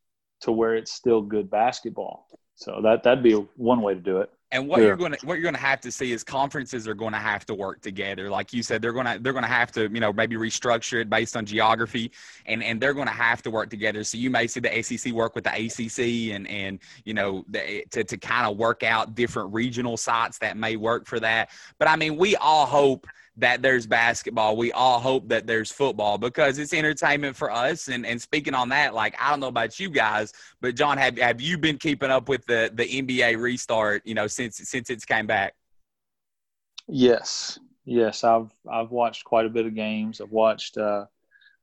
to 0.42 0.52
where 0.52 0.74
it's 0.76 0.92
still 0.92 1.22
good 1.22 1.50
basketball. 1.50 2.26
So 2.56 2.80
that 2.82 3.02
that'd 3.02 3.22
be 3.22 3.32
one 3.56 3.82
way 3.82 3.94
to 3.94 4.00
do 4.00 4.18
it. 4.18 4.30
And 4.52 4.68
what 4.68 4.80
yeah. 4.80 4.86
you're 4.86 4.96
going 4.96 5.12
to 5.12 5.26
what 5.26 5.34
you're 5.34 5.42
going 5.42 5.56
to 5.56 5.60
have 5.60 5.80
to 5.80 5.90
see 5.90 6.12
is 6.12 6.22
conferences 6.22 6.86
are 6.86 6.94
going 6.94 7.12
to 7.12 7.18
have 7.18 7.44
to 7.46 7.54
work 7.54 7.80
together. 7.80 8.30
Like 8.30 8.52
you 8.52 8.62
said, 8.62 8.80
they're 8.80 8.92
going 8.92 9.06
to 9.06 9.18
they're 9.20 9.32
going 9.32 9.42
to 9.44 9.48
have 9.48 9.72
to 9.72 9.90
you 9.92 9.98
know 9.98 10.12
maybe 10.12 10.36
restructure 10.36 11.00
it 11.00 11.10
based 11.10 11.36
on 11.36 11.44
geography, 11.44 12.12
and 12.46 12.62
and 12.62 12.80
they're 12.80 12.94
going 12.94 13.08
to 13.08 13.12
have 13.12 13.42
to 13.42 13.50
work 13.50 13.68
together. 13.68 14.04
So 14.04 14.16
you 14.16 14.30
may 14.30 14.46
see 14.46 14.60
the 14.60 14.78
ACC 14.78 15.12
work 15.12 15.34
with 15.34 15.42
the 15.42 15.50
ACC, 15.50 16.34
and 16.36 16.46
and 16.46 16.78
you 17.04 17.14
know 17.14 17.44
the, 17.48 17.84
to 17.90 18.04
to 18.04 18.16
kind 18.16 18.46
of 18.46 18.56
work 18.56 18.84
out 18.84 19.16
different 19.16 19.52
regional 19.52 19.96
sites 19.96 20.38
that 20.38 20.56
may 20.56 20.76
work 20.76 21.08
for 21.08 21.18
that. 21.18 21.50
But 21.80 21.88
I 21.88 21.96
mean, 21.96 22.16
we 22.16 22.36
all 22.36 22.66
hope 22.66 23.08
that 23.36 23.62
there's 23.62 23.86
basketball. 23.86 24.56
We 24.56 24.70
all 24.72 25.00
hope 25.00 25.28
that 25.28 25.46
there's 25.46 25.70
football 25.70 26.18
because 26.18 26.58
it's 26.58 26.72
entertainment 26.72 27.36
for 27.36 27.50
us. 27.50 27.88
And 27.88 28.06
and 28.06 28.20
speaking 28.20 28.54
on 28.54 28.68
that, 28.68 28.94
like 28.94 29.16
I 29.20 29.30
don't 29.30 29.40
know 29.40 29.48
about 29.48 29.80
you 29.80 29.90
guys, 29.90 30.32
but 30.60 30.74
Jon, 30.76 30.98
have 30.98 31.18
have 31.18 31.40
you 31.40 31.58
been 31.58 31.78
keeping 31.78 32.10
up 32.10 32.28
with 32.28 32.46
the 32.46 32.70
the 32.72 32.84
NBA 32.84 33.40
restart? 33.40 34.02
You 34.04 34.14
know, 34.14 34.26
since 34.26 34.56
since 34.56 34.90
it's 34.90 35.04
came 35.04 35.26
back. 35.26 35.54
Yes, 36.86 37.58
yes, 37.84 38.24
I've 38.24 38.50
I've 38.70 38.90
watched 38.90 39.24
quite 39.24 39.46
a 39.46 39.50
bit 39.50 39.66
of 39.66 39.74
games. 39.74 40.20
I've 40.20 40.30
watched 40.30 40.78
uh, 40.78 41.06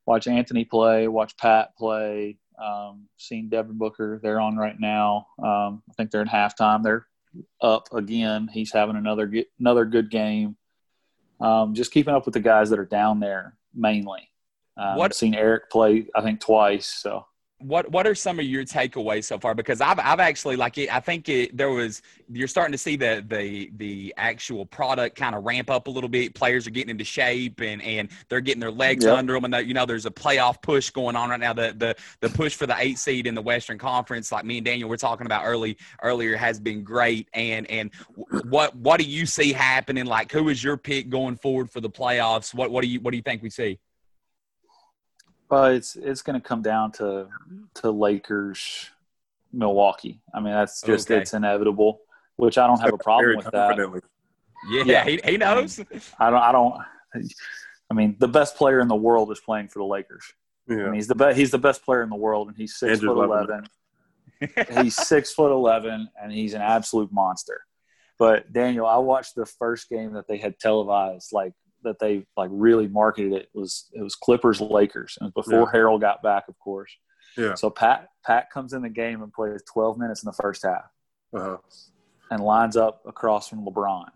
watched 0.06 0.28
Anthony 0.28 0.66
play, 0.66 1.08
watched 1.08 1.38
Pat 1.38 1.76
play. 1.78 2.38
Um, 2.62 3.08
seen 3.18 3.50
Devin 3.50 3.78
Booker. 3.78 4.20
They're 4.22 4.40
on 4.40 4.56
right 4.56 4.80
now. 4.80 5.28
Um, 5.40 5.82
I 5.90 5.94
think 5.96 6.12
they're 6.12 6.22
in 6.22 6.28
halftime. 6.28 6.84
They're 6.84 7.08
up 7.62 7.88
again. 7.94 8.50
He's 8.52 8.74
having 8.74 8.98
another 8.98 9.32
another 9.60 9.86
good 9.86 10.12
game 10.12 10.58
um, 11.42 11.74
just 11.74 11.92
keeping 11.92 12.14
up 12.14 12.26
with 12.26 12.34
the 12.34 12.40
guys 12.40 12.70
that 12.70 12.80
are 12.80 12.86
down 12.86 13.20
there 13.20 13.58
mainly. 13.74 14.30
Um, 14.78 14.98
what, 14.98 15.12
I've 15.12 15.16
seen 15.16 15.36
Eric 15.36 15.70
play, 15.70 16.08
I 16.16 16.22
think, 16.22 16.40
twice. 16.40 16.88
So 16.88 17.26
what 17.64 17.90
what 17.92 18.08
are 18.08 18.16
some 18.16 18.40
of 18.40 18.46
your 18.46 18.64
takeaways 18.64 19.26
so 19.26 19.38
far? 19.38 19.56
Because 19.56 19.82
I've 19.82 20.00
I've 20.00 20.20
actually 20.20 20.56
like 20.56 20.78
it, 20.78 20.94
I 20.94 21.00
think 21.00 21.30
it, 21.30 21.56
there 21.56 21.70
was 21.70 22.02
you're 22.30 22.48
starting 22.48 22.72
to 22.72 22.78
see 22.78 22.96
the 22.96 23.24
the 23.28 23.72
the 23.78 24.14
actual 24.18 24.66
product 24.66 25.16
kind 25.16 25.36
of 25.36 25.44
ramp 25.44 25.70
up 25.70 25.88
a 25.88 25.90
little 25.90 26.10
bit. 26.10 26.34
Players 26.34 26.68
are 26.68 26.72
getting 26.72 26.90
into 26.90 27.04
shape 27.04 27.62
and 27.62 27.82
and 27.82 28.10
they're 28.30 28.42
getting 28.42 28.60
their 28.60 28.72
legs 28.72 29.06
yep. 29.06 29.18
under 29.18 29.34
them. 29.34 29.46
And 29.46 29.54
the, 29.54 29.66
you 29.66 29.74
know 29.74 29.86
there's 29.86 30.06
a 30.06 30.12
playoff 30.12 30.62
push 30.62 30.90
going 30.90 31.16
on 31.16 31.30
right 31.30 31.40
now. 31.40 31.54
The 31.54 31.74
the 31.78 31.96
the 32.20 32.30
push 32.30 32.56
for 32.56 32.66
the 32.66 32.76
eight 32.78 32.98
seed 32.98 33.28
in 33.28 33.36
the 33.36 33.42
Western 33.42 33.78
Conference, 33.78 34.32
like 34.32 34.46
me 34.46 34.58
and 34.58 34.66
Daniel 34.66 34.90
were 34.90 34.98
talking 34.98 35.26
about 35.26 35.44
early 35.46 35.78
earlier, 36.02 36.36
has 36.36 36.60
been 36.60 36.84
great. 36.84 37.30
And 37.34 37.70
and 37.70 37.92
what 38.50 38.76
what 38.76 39.00
do 39.00 39.06
you 39.06 39.26
see 39.26 39.54
happening? 39.54 40.06
Like 40.06 40.32
who 40.32 40.50
is 40.50 40.64
your 40.64 40.78
pick 40.78 41.10
going 41.10 41.36
forward 41.36 41.72
for 41.72 41.82
the 41.82 41.90
playoffs? 41.90 42.54
What 42.54 42.72
what 42.72 42.82
do 42.82 42.88
you 42.88 43.00
what 43.00 43.12
do 43.12 43.18
you 43.18 43.24
think 43.24 43.42
we 43.42 43.50
see? 43.50 43.80
Well, 45.52 45.66
it's 45.66 45.98
it's 45.98 46.22
going 46.22 46.40
to 46.40 46.48
come 46.48 46.62
down 46.62 46.94
to 46.94 47.28
to 47.76 47.92
Lakers, 47.92 48.90
Milwaukee. 49.52 50.22
I 50.34 50.40
mean, 50.40 50.54
that's 50.54 50.82
just 50.82 51.12
okay. 51.12 51.22
it's 51.22 51.34
inevitable. 51.34 52.00
Which 52.38 52.58
I 52.58 52.66
don't 52.66 52.80
have 52.80 52.94
a 52.94 52.98
problem 53.04 53.36
with 53.36 53.52
that. 53.52 54.02
Yeah, 54.70 54.84
yeah. 54.86 55.04
He, 55.04 55.20
he 55.26 55.38
knows. 55.38 55.80
I 56.18 56.30
don't. 56.30 56.42
I 56.42 56.52
don't. 56.54 56.76
I 57.90 57.94
mean, 57.94 58.16
the 58.20 58.30
best 58.30 58.56
player 58.56 58.80
in 58.80 58.88
the 58.88 58.96
world 58.96 59.30
is 59.32 59.42
playing 59.42 59.68
for 59.68 59.80
the 59.80 59.86
Lakers. 59.86 60.24
Yeah. 60.70 60.78
I 60.78 60.84
mean, 60.86 60.94
he's 60.94 61.08
the 61.08 61.16
best. 61.16 61.38
He's 61.38 61.52
the 61.52 61.60
best 61.60 61.84
player 61.84 62.02
in 62.02 62.10
the 62.10 62.16
world, 62.16 62.48
and 62.48 62.56
he's 62.56 62.78
six 62.78 62.94
Andrew 63.00 63.14
foot 63.14 63.26
eleven. 63.26 63.68
he's 64.84 64.96
six 64.96 65.34
foot 65.34 65.52
eleven, 65.52 66.08
and 66.22 66.32
he's 66.32 66.54
an 66.54 66.62
absolute 66.62 67.12
monster. 67.12 67.60
But 68.18 68.54
Daniel, 68.54 68.86
I 68.86 68.98
watched 68.98 69.36
the 69.36 69.46
first 69.46 69.90
game 69.90 70.14
that 70.14 70.30
they 70.30 70.38
had 70.38 70.60
televised, 70.60 71.34
like 71.34 71.54
that 71.84 72.00
they 72.00 72.26
like 72.38 72.50
really 72.52 72.88
marketed 72.88 73.34
it 73.34 73.50
was 73.54 73.90
it 73.94 74.02
was 74.02 74.16
Clippers 74.16 74.62
Lakers, 74.62 75.18
and 75.22 75.34
before 75.34 75.70
Yeah. 75.74 75.80
Harrell 75.80 76.00
got 76.00 76.22
back, 76.22 76.48
of 76.48 76.58
course. 76.60 76.92
Yeah. 77.38 77.54
So 77.56 77.70
Pat 77.70 78.10
Pat 78.26 78.50
comes 78.52 78.74
in 78.74 78.82
the 78.82 78.90
game 78.90 79.22
and 79.24 79.32
plays 79.34 79.62
12 79.72 79.98
minutes 79.98 80.24
in 80.24 80.28
the 80.28 80.34
first 80.34 80.64
half, 80.64 80.86
Uh-huh. 81.34 81.58
and 82.30 82.44
lines 82.44 82.76
up 82.78 83.02
across 83.06 83.48
from 83.50 83.66
LeBron, 83.66 84.10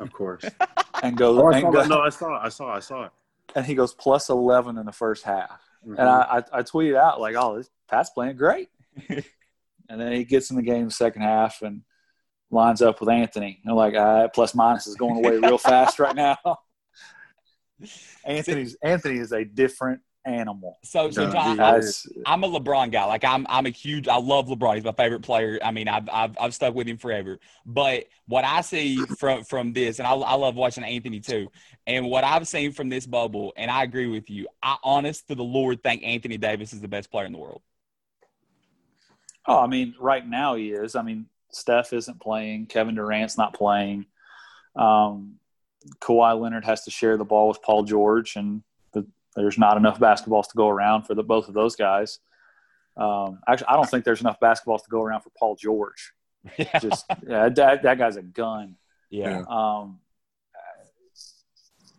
Of 0.00 0.12
course. 0.12 0.44
and 1.02 1.16
goes 1.16 1.38
Oh, 1.38 1.52
I 1.52 1.58
and, 1.58 1.72
go- 1.72 1.84
No, 1.86 2.00
I 2.00 2.08
saw 2.10 2.36
it. 2.36 2.40
I 2.44 2.48
saw 2.48 2.72
it. 2.72 2.76
I 2.76 2.80
saw 2.80 3.04
it. 3.04 3.12
and 3.54 3.66
he 3.66 3.74
goes 3.74 3.92
plus 3.94 4.28
11 4.30 4.78
in 4.78 4.86
the 4.86 4.92
first 4.92 5.24
half. 5.24 5.60
Mhm. 5.86 5.98
And 5.98 6.08
I, 6.08 6.42
I, 6.52 6.58
I 6.58 6.62
tweeted 6.62 6.96
out 6.96 7.20
like, 7.20 7.34
"Oh, 7.36 7.56
this 7.58 7.68
Pat's 7.90 8.10
playing 8.10 8.36
great." 8.36 8.68
and 9.08 10.00
then 10.00 10.12
he 10.12 10.24
gets 10.24 10.50
in 10.50 10.56
the 10.56 10.62
game 10.62 10.88
second 10.90 11.22
half 11.22 11.60
and 11.62 11.82
lines 12.50 12.82
up 12.82 13.00
with 13.00 13.08
Anthony. 13.08 13.60
And 13.64 13.70
I'm 13.72 13.76
like, 13.76 13.94
uh, 13.94 14.28
plus 14.28 14.54
minus 14.54 14.86
is 14.86 14.94
going 14.94 15.24
away 15.24 15.38
real 15.38 15.58
fast 15.58 15.98
right 15.98 16.14
now. 16.14 16.36
Anthony's 18.24 18.76
Anthony 18.82 19.18
is 19.18 19.32
a 19.32 19.44
different 19.44 20.00
animal. 20.24 20.78
So, 20.84 21.10
so 21.10 21.30
Jon, 21.30 21.58
I, 21.58 21.72
That's- 21.72 22.06
I'm 22.26 22.44
a 22.44 22.48
LeBron 22.48 22.92
guy. 22.92 23.04
Like 23.04 23.24
I'm, 23.24 23.46
I'm 23.48 23.66
a 23.66 23.70
huge. 23.70 24.08
I 24.08 24.16
love 24.16 24.46
LeBron. 24.46 24.76
He's 24.76 24.84
my 24.84 24.92
favorite 24.92 25.22
player. 25.22 25.58
I 25.62 25.70
mean, 25.70 25.88
I've, 25.88 26.08
I've, 26.10 26.36
I've 26.40 26.54
stuck 26.54 26.74
with 26.74 26.86
him 26.86 26.96
forever. 26.96 27.38
But 27.66 28.04
what 28.26 28.44
I 28.44 28.60
see 28.60 28.96
from 29.18 29.44
from 29.44 29.72
this, 29.72 29.98
and 29.98 30.06
I, 30.06 30.12
I 30.12 30.34
love 30.34 30.54
watching 30.54 30.84
Anthony 30.84 31.20
too. 31.20 31.48
And 31.86 32.06
what 32.06 32.24
I've 32.24 32.46
seen 32.46 32.72
from 32.72 32.88
this 32.88 33.06
bubble, 33.06 33.52
and 33.56 33.70
I 33.70 33.82
agree 33.82 34.06
with 34.06 34.30
you. 34.30 34.46
I, 34.62 34.76
honest 34.84 35.28
to 35.28 35.34
the 35.34 35.44
Lord, 35.44 35.82
think 35.82 36.02
Anthony 36.04 36.38
Davis 36.38 36.72
is 36.72 36.80
the 36.80 36.88
best 36.88 37.10
player 37.10 37.26
in 37.26 37.32
the 37.32 37.38
world. 37.38 37.62
Oh, 39.46 39.58
I 39.58 39.66
mean, 39.66 39.94
right 39.98 40.26
now 40.26 40.54
he 40.54 40.70
is. 40.70 40.94
I 40.94 41.02
mean, 41.02 41.26
Steph 41.50 41.92
isn't 41.92 42.20
playing. 42.20 42.66
Kevin 42.66 42.94
Durant's 42.94 43.36
not 43.36 43.54
playing. 43.54 44.06
Um, 44.76 45.34
Kawhi 46.00 46.40
Leonard 46.40 46.64
has 46.64 46.84
to 46.84 46.90
share 46.90 47.16
the 47.16 47.24
ball 47.24 47.48
with 47.48 47.62
Paul 47.62 47.82
George, 47.84 48.36
and 48.36 48.62
the, 48.92 49.06
there's 49.36 49.58
not 49.58 49.76
enough 49.76 49.98
basketballs 49.98 50.48
to 50.48 50.56
go 50.56 50.68
around 50.68 51.04
for 51.04 51.14
the 51.14 51.22
both 51.22 51.48
of 51.48 51.54
those 51.54 51.76
guys. 51.76 52.18
Um, 52.96 53.38
actually, 53.48 53.68
I 53.68 53.74
don't 53.76 53.88
think 53.88 54.04
there's 54.04 54.20
enough 54.20 54.38
basketballs 54.40 54.84
to 54.84 54.90
go 54.90 55.02
around 55.02 55.22
for 55.22 55.30
Paul 55.38 55.56
George. 55.56 56.12
Yeah, 56.58 56.78
Just 56.80 57.04
yeah, 57.26 57.48
that, 57.50 57.82
that 57.84 57.98
guy's 57.98 58.16
a 58.16 58.22
gun. 58.22 58.76
yeah. 59.10 59.44
Um, 59.48 60.00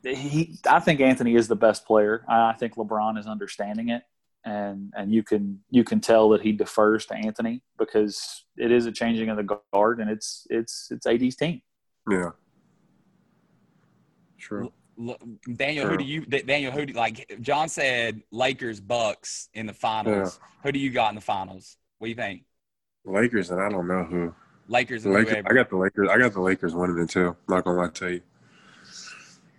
he, 0.03 0.57
I 0.69 0.79
think 0.81 0.99
Anthony 0.99 1.35
is 1.35 1.47
the 1.47 1.55
best 1.55 1.85
player. 1.85 2.25
I 2.27 2.49
I 2.49 2.53
think 2.53 2.75
LeBron 2.75 3.17
is 3.17 3.25
understanding 3.25 3.89
it, 3.89 4.03
and 4.43 4.91
and 4.95 5.13
you 5.13 5.23
can 5.23 5.61
you 5.69 5.83
can 5.83 6.01
tell 6.01 6.29
that 6.29 6.41
he 6.41 6.51
defers 6.51 7.05
to 7.05 7.15
Anthony 7.15 7.61
because 7.77 8.43
it 8.57 8.71
is 8.71 8.85
a 8.85 8.91
changing 8.91 9.29
of 9.29 9.37
the 9.37 9.59
guard, 9.73 10.01
and 10.01 10.09
it's 10.09 10.45
it's 10.49 10.89
it's 10.91 11.07
AD's 11.07 11.35
team. 11.37 11.61
Yeah. 12.09 12.31
True. 14.43 14.73
Daniel, 15.55 15.87
who 15.87 15.97
do 15.97 16.03
you? 16.03 16.25
Daniel, 16.25 16.71
who 16.71 16.85
do 16.85 16.93
like? 16.93 17.33
Jon 17.39 17.69
said 17.69 18.21
Lakers 18.31 18.81
Bucks 18.81 19.47
in 19.53 19.65
the 19.65 19.73
finals. 19.73 20.37
Who 20.63 20.71
do 20.73 20.79
you 20.79 20.89
got 20.91 21.09
in 21.09 21.15
the 21.15 21.21
finals? 21.21 21.77
What 21.97 22.07
do 22.07 22.09
you 22.09 22.15
think? 22.15 22.43
Lakers, 23.05 23.51
and 23.51 23.61
I 23.61 23.69
don't 23.69 23.87
know 23.87 24.03
who. 24.03 24.33
Lakers 24.67 25.05
and 25.05 25.13
Lakers, 25.13 25.31
whoever. 25.33 25.51
I 25.51 25.53
got 25.55 25.69
the 25.69 25.77
Lakers. 25.77 26.09
I 26.11 26.17
got 26.17 26.33
the 26.33 26.41
Lakers 26.41 26.75
winning 26.75 26.99
it 26.99 27.09
too. 27.09 27.35
Not 27.47 27.63
gonna 27.63 27.77
lie 27.77 27.87
to 27.87 28.13
you. 28.13 28.21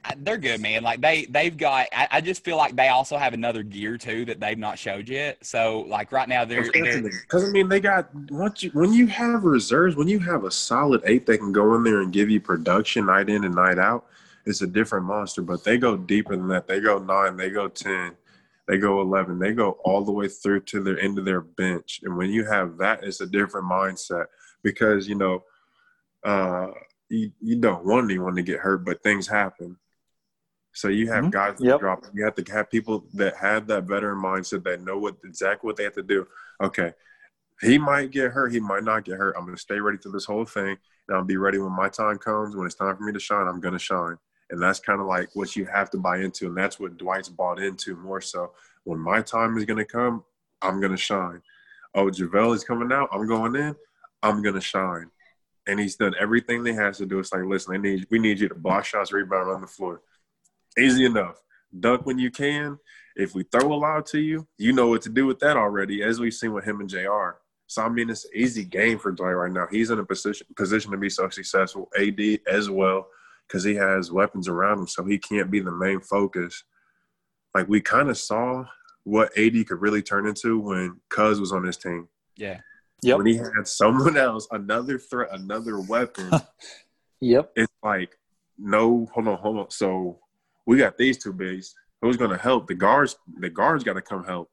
I- 0.05 0.15
they're 0.19 0.39
good, 0.39 0.61
man. 0.61 0.83
Like 0.83 1.01
they 1.01 1.25
they've 1.25 1.57
got. 1.57 1.89
I, 1.93 2.09
I 2.13 2.21
just 2.21 2.45
feel 2.45 2.57
like 2.59 2.77
they 2.77 2.89
also 2.89 3.17
have 3.17 3.33
another 3.33 3.63
gear 3.63 3.97
too 3.99 4.27
that 4.27 4.39
they've 4.39 4.59
not 4.59 4.79
showed 4.79 5.09
yet. 5.09 5.45
So 5.45 5.81
like 5.89 6.13
right 6.13 6.29
now 6.29 6.45
they're, 6.45 6.71
they're 6.71 7.01
Because 7.01 7.49
I 7.49 7.51
mean, 7.51 7.69
they 7.69 7.81
got 7.81 8.15
once 8.31 8.63
you 8.63 8.71
when 8.75 8.93
you 8.93 9.07
have 9.09 9.45
reserves, 9.45 9.97
when 9.97 10.07
you 10.09 10.19
have 10.21 10.45
a 10.45 10.51
solid 10.51 11.01
eight 11.07 11.27
that 11.27 11.39
can 11.39 11.53
go 11.53 11.75
in 11.75 11.83
there 11.85 12.03
and 12.03 12.13
give 12.13 12.29
you 12.31 12.41
production 12.41 13.07
night 13.07 13.29
in 13.31 13.45
and 13.45 13.55
night 13.55 13.79
out, 13.79 14.07
it's 14.47 14.63
a 14.63 14.67
different 14.67 15.07
monster. 15.07 15.43
But 15.43 15.65
they 15.65 15.79
go 15.79 15.97
deeper 15.97 16.37
than 16.37 16.49
that. 16.49 16.67
They 16.67 16.81
go 16.81 16.99
nine. 16.99 17.37
They 17.37 17.51
go 17.51 17.69
ten. 17.69 18.17
They 18.67 18.79
go 18.79 19.01
eleven. 19.01 19.39
They 19.39 19.53
go 19.53 19.73
all 19.85 20.05
the 20.05 20.13
way 20.13 20.29
through 20.29 20.61
to 20.61 20.83
the 20.83 20.97
end 21.03 21.19
of 21.19 21.25
their 21.25 21.43
bench. 21.43 22.01
And 22.03 22.17
when 22.17 22.31
you 22.31 22.45
have 22.47 22.79
that, 22.79 23.05
it's 23.05 23.21
a 23.21 23.27
different 23.27 23.71
mindset 23.71 24.27
because 24.63 25.09
you 25.09 25.15
know, 25.15 25.45
uh, 26.25 26.69
you 27.09 27.31
you 27.41 27.57
don't 27.57 27.85
want 27.85 28.05
anyone 28.11 28.35
to 28.37 28.43
get 28.43 28.61
hurt, 28.61 28.85
but 28.85 29.03
things 29.03 29.27
happen. 29.27 29.77
So 30.73 30.89
you 30.89 31.09
have 31.11 31.27
Mhm. 31.27 31.31
guys 31.31 31.59
that 31.59 31.67
Yep. 31.67 31.81
drop. 31.81 32.05
You 32.15 32.25
have 32.25 32.35
to 32.35 32.53
have 32.53 32.69
people 32.71 33.07
that 33.15 33.37
have 33.37 33.67
that 33.69 33.85
veteran 33.85 34.21
mindset 34.21 34.65
that 34.65 34.83
know 34.83 34.99
what 34.99 35.17
exactly 35.25 35.69
what 35.69 35.77
they 35.77 35.85
have 35.85 35.95
to 35.95 36.03
do. 36.03 36.27
Okay, 36.61 36.95
he 37.61 37.79
might 37.79 38.11
get 38.11 38.33
hurt. 38.33 38.53
He 38.53 38.61
might 38.61 38.83
not 38.83 39.05
get 39.05 39.19
hurt. 39.19 39.37
I'm 39.37 39.45
going 39.45 39.55
to 39.57 39.61
stay 39.61 39.79
ready 39.79 39.99
through 39.99 40.13
this 40.13 40.25
whole 40.25 40.45
thing, 40.45 40.77
and 41.09 41.17
I'll 41.17 41.23
be 41.25 41.37
ready 41.37 41.59
when 41.59 41.73
my 41.73 41.89
time 41.89 42.19
comes. 42.19 42.57
When 42.57 42.67
it's 42.67 42.75
time 42.75 42.97
for 42.97 43.05
me 43.05 43.13
to 43.13 43.21
shine, 43.21 43.47
I'm 43.47 43.61
going 43.61 43.75
to 43.75 43.79
shine. 43.79 44.19
And 44.55 44.63
that's 44.63 44.79
kind 44.79 45.01
of 45.01 45.09
like 45.09 45.31
what 45.35 45.57
you 45.57 45.65
have 45.65 45.91
to 45.91 45.99
buy 45.99 46.19
into, 46.19 46.47
and 46.47 46.57
that's 46.57 46.79
what 46.79 46.97
Dwight's 46.97 47.29
bought 47.29 47.59
into 47.59 47.97
more 47.97 48.21
so. 48.21 48.53
When 48.85 49.01
my 49.01 49.21
time 49.21 49.59
is 49.59 49.65
going 49.65 49.79
to 49.79 49.85
come, 49.85 50.23
I'm 50.63 50.79
going 50.79 50.93
to 50.93 50.97
shine. 50.97 51.43
Oh, 51.93 52.07
JaVale 52.07 52.55
is 52.55 52.63
coming 52.63 52.93
out. 52.93 53.09
I'm 53.11 53.27
going 53.27 53.57
in. 53.57 53.75
I'm 54.23 54.43
going 54.43 54.55
to 54.55 54.61
shine. 54.61 55.11
And 55.67 55.81
he's 55.81 55.97
done 55.97 56.15
everything 56.21 56.63
they 56.63 56.73
has 56.73 56.99
to 56.99 57.07
do. 57.07 57.19
It's 57.19 57.33
like, 57.33 57.43
listen, 57.43 57.83
need, 57.83 58.07
we 58.13 58.21
need 58.21 58.39
you 58.39 58.49
to 58.49 58.55
block 58.55 58.85
shots, 58.85 59.13
rebound 59.13 59.51
on 59.51 59.61
the 59.61 59.67
floor. 59.67 60.03
Easy 60.79 61.05
enough. 61.05 61.43
Dunk 61.81 62.07
when 62.07 62.21
you 62.21 62.31
can. 62.31 62.79
If 63.17 63.35
we 63.35 63.43
throw 63.43 63.73
a 63.73 63.75
lot 63.75 64.07
to 64.07 64.21
you, 64.21 64.47
you 64.57 64.73
know 64.73 64.87
what 64.87 65.03
to 65.03 65.09
do 65.09 65.27
with 65.27 65.41
that 65.41 65.57
already, 65.57 66.05
as 66.05 66.21
we've 66.21 66.33
seen 66.33 66.53
with 66.53 66.65
him 66.65 66.79
and 66.79 66.89
JR. 66.89 67.39
So 67.67 67.83
I 67.83 67.89
mean, 67.89 68.09
it's 68.09 68.25
an 68.25 68.31
easy 68.35 68.65
game 68.65 69.01
for 69.01 69.11
Dwight 69.11 69.35
right 69.35 69.51
now. 69.51 69.67
He's 69.69 69.91
in 69.91 69.99
a 69.99 70.05
position 70.05 70.47
position 70.55 70.93
to 70.93 70.97
be 70.97 71.11
so 71.11 71.29
successful. 71.29 71.91
AD 71.99 72.21
as 72.47 72.71
well, 72.71 73.09
because 73.47 73.65
he 73.65 73.75
has 73.75 74.11
weapons 74.13 74.49
around 74.49 74.79
him, 74.81 74.87
so 74.89 75.05
he 75.05 75.19
can't 75.19 75.51
be 75.51 75.61
the 75.61 75.73
main 75.73 76.01
focus. 76.01 76.65
Like 77.55 77.69
we 77.69 77.81
kind 77.81 78.09
of 78.11 78.19
saw 78.19 78.65
what 79.05 79.37
AD 79.39 79.53
could 79.69 79.81
really 79.81 80.03
turn 80.03 80.27
into 80.27 80.59
when 80.59 81.01
Cuz 81.11 81.39
was 81.41 81.53
on 81.53 81.65
his 81.65 81.77
team. 81.77 82.09
yeah. 82.37 82.61
Yep. 83.03 83.19
When 83.19 83.27
he 83.27 83.35
had 83.37 83.67
someone 83.69 84.17
else, 84.29 84.49
another 84.51 84.99
threat, 84.99 85.29
another 85.33 85.79
weapon. 85.81 86.31
Yep. 87.21 87.53
it's 87.57 87.73
like 87.83 88.19
no 88.59 89.07
hold 89.15 89.29
on 89.29 89.39
hold 89.39 89.59
on 89.59 89.71
so 89.71 90.19
we 90.67 90.77
got 90.77 90.99
these 90.99 91.17
two 91.17 91.33
bigs 91.33 91.75
who's 92.03 92.19
going 92.19 92.31
to 92.33 92.37
help 92.37 92.67
the 92.67 92.75
guards 92.75 93.17
the 93.41 93.49
guards 93.49 93.83
got 93.83 93.95
to 93.95 94.03
come 94.03 94.25
help 94.25 94.51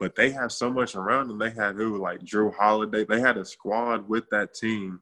but 0.00 0.16
they 0.16 0.30
have 0.30 0.50
so 0.50 0.70
much 0.70 0.94
around 0.94 1.28
them 1.28 1.38
they 1.38 1.50
had 1.50 1.74
who 1.74 1.98
like 1.98 2.20
Jrue 2.20 2.54
Holiday 2.54 3.04
they 3.04 3.20
had 3.20 3.36
a 3.36 3.44
squad 3.44 4.08
with 4.08 4.24
that 4.30 4.54
team 4.54 5.00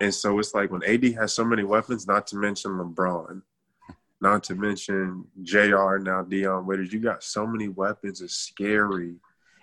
and 0.00 0.14
so 0.14 0.38
it's 0.38 0.54
like 0.54 0.70
when 0.70 0.82
ad 0.84 1.04
has 1.14 1.32
so 1.34 1.44
many 1.44 1.64
weapons 1.64 2.06
not 2.06 2.26
to 2.26 2.36
mention 2.36 2.72
lebron 2.72 3.42
not 4.20 4.42
to 4.44 4.54
mention 4.54 5.24
jr 5.42 5.96
now 5.98 6.22
dion 6.22 6.66
waiters 6.66 6.92
you 6.92 7.00
got 7.00 7.22
so 7.22 7.46
many 7.46 7.68
weapons 7.68 8.20
it's 8.20 8.34
scary 8.34 9.14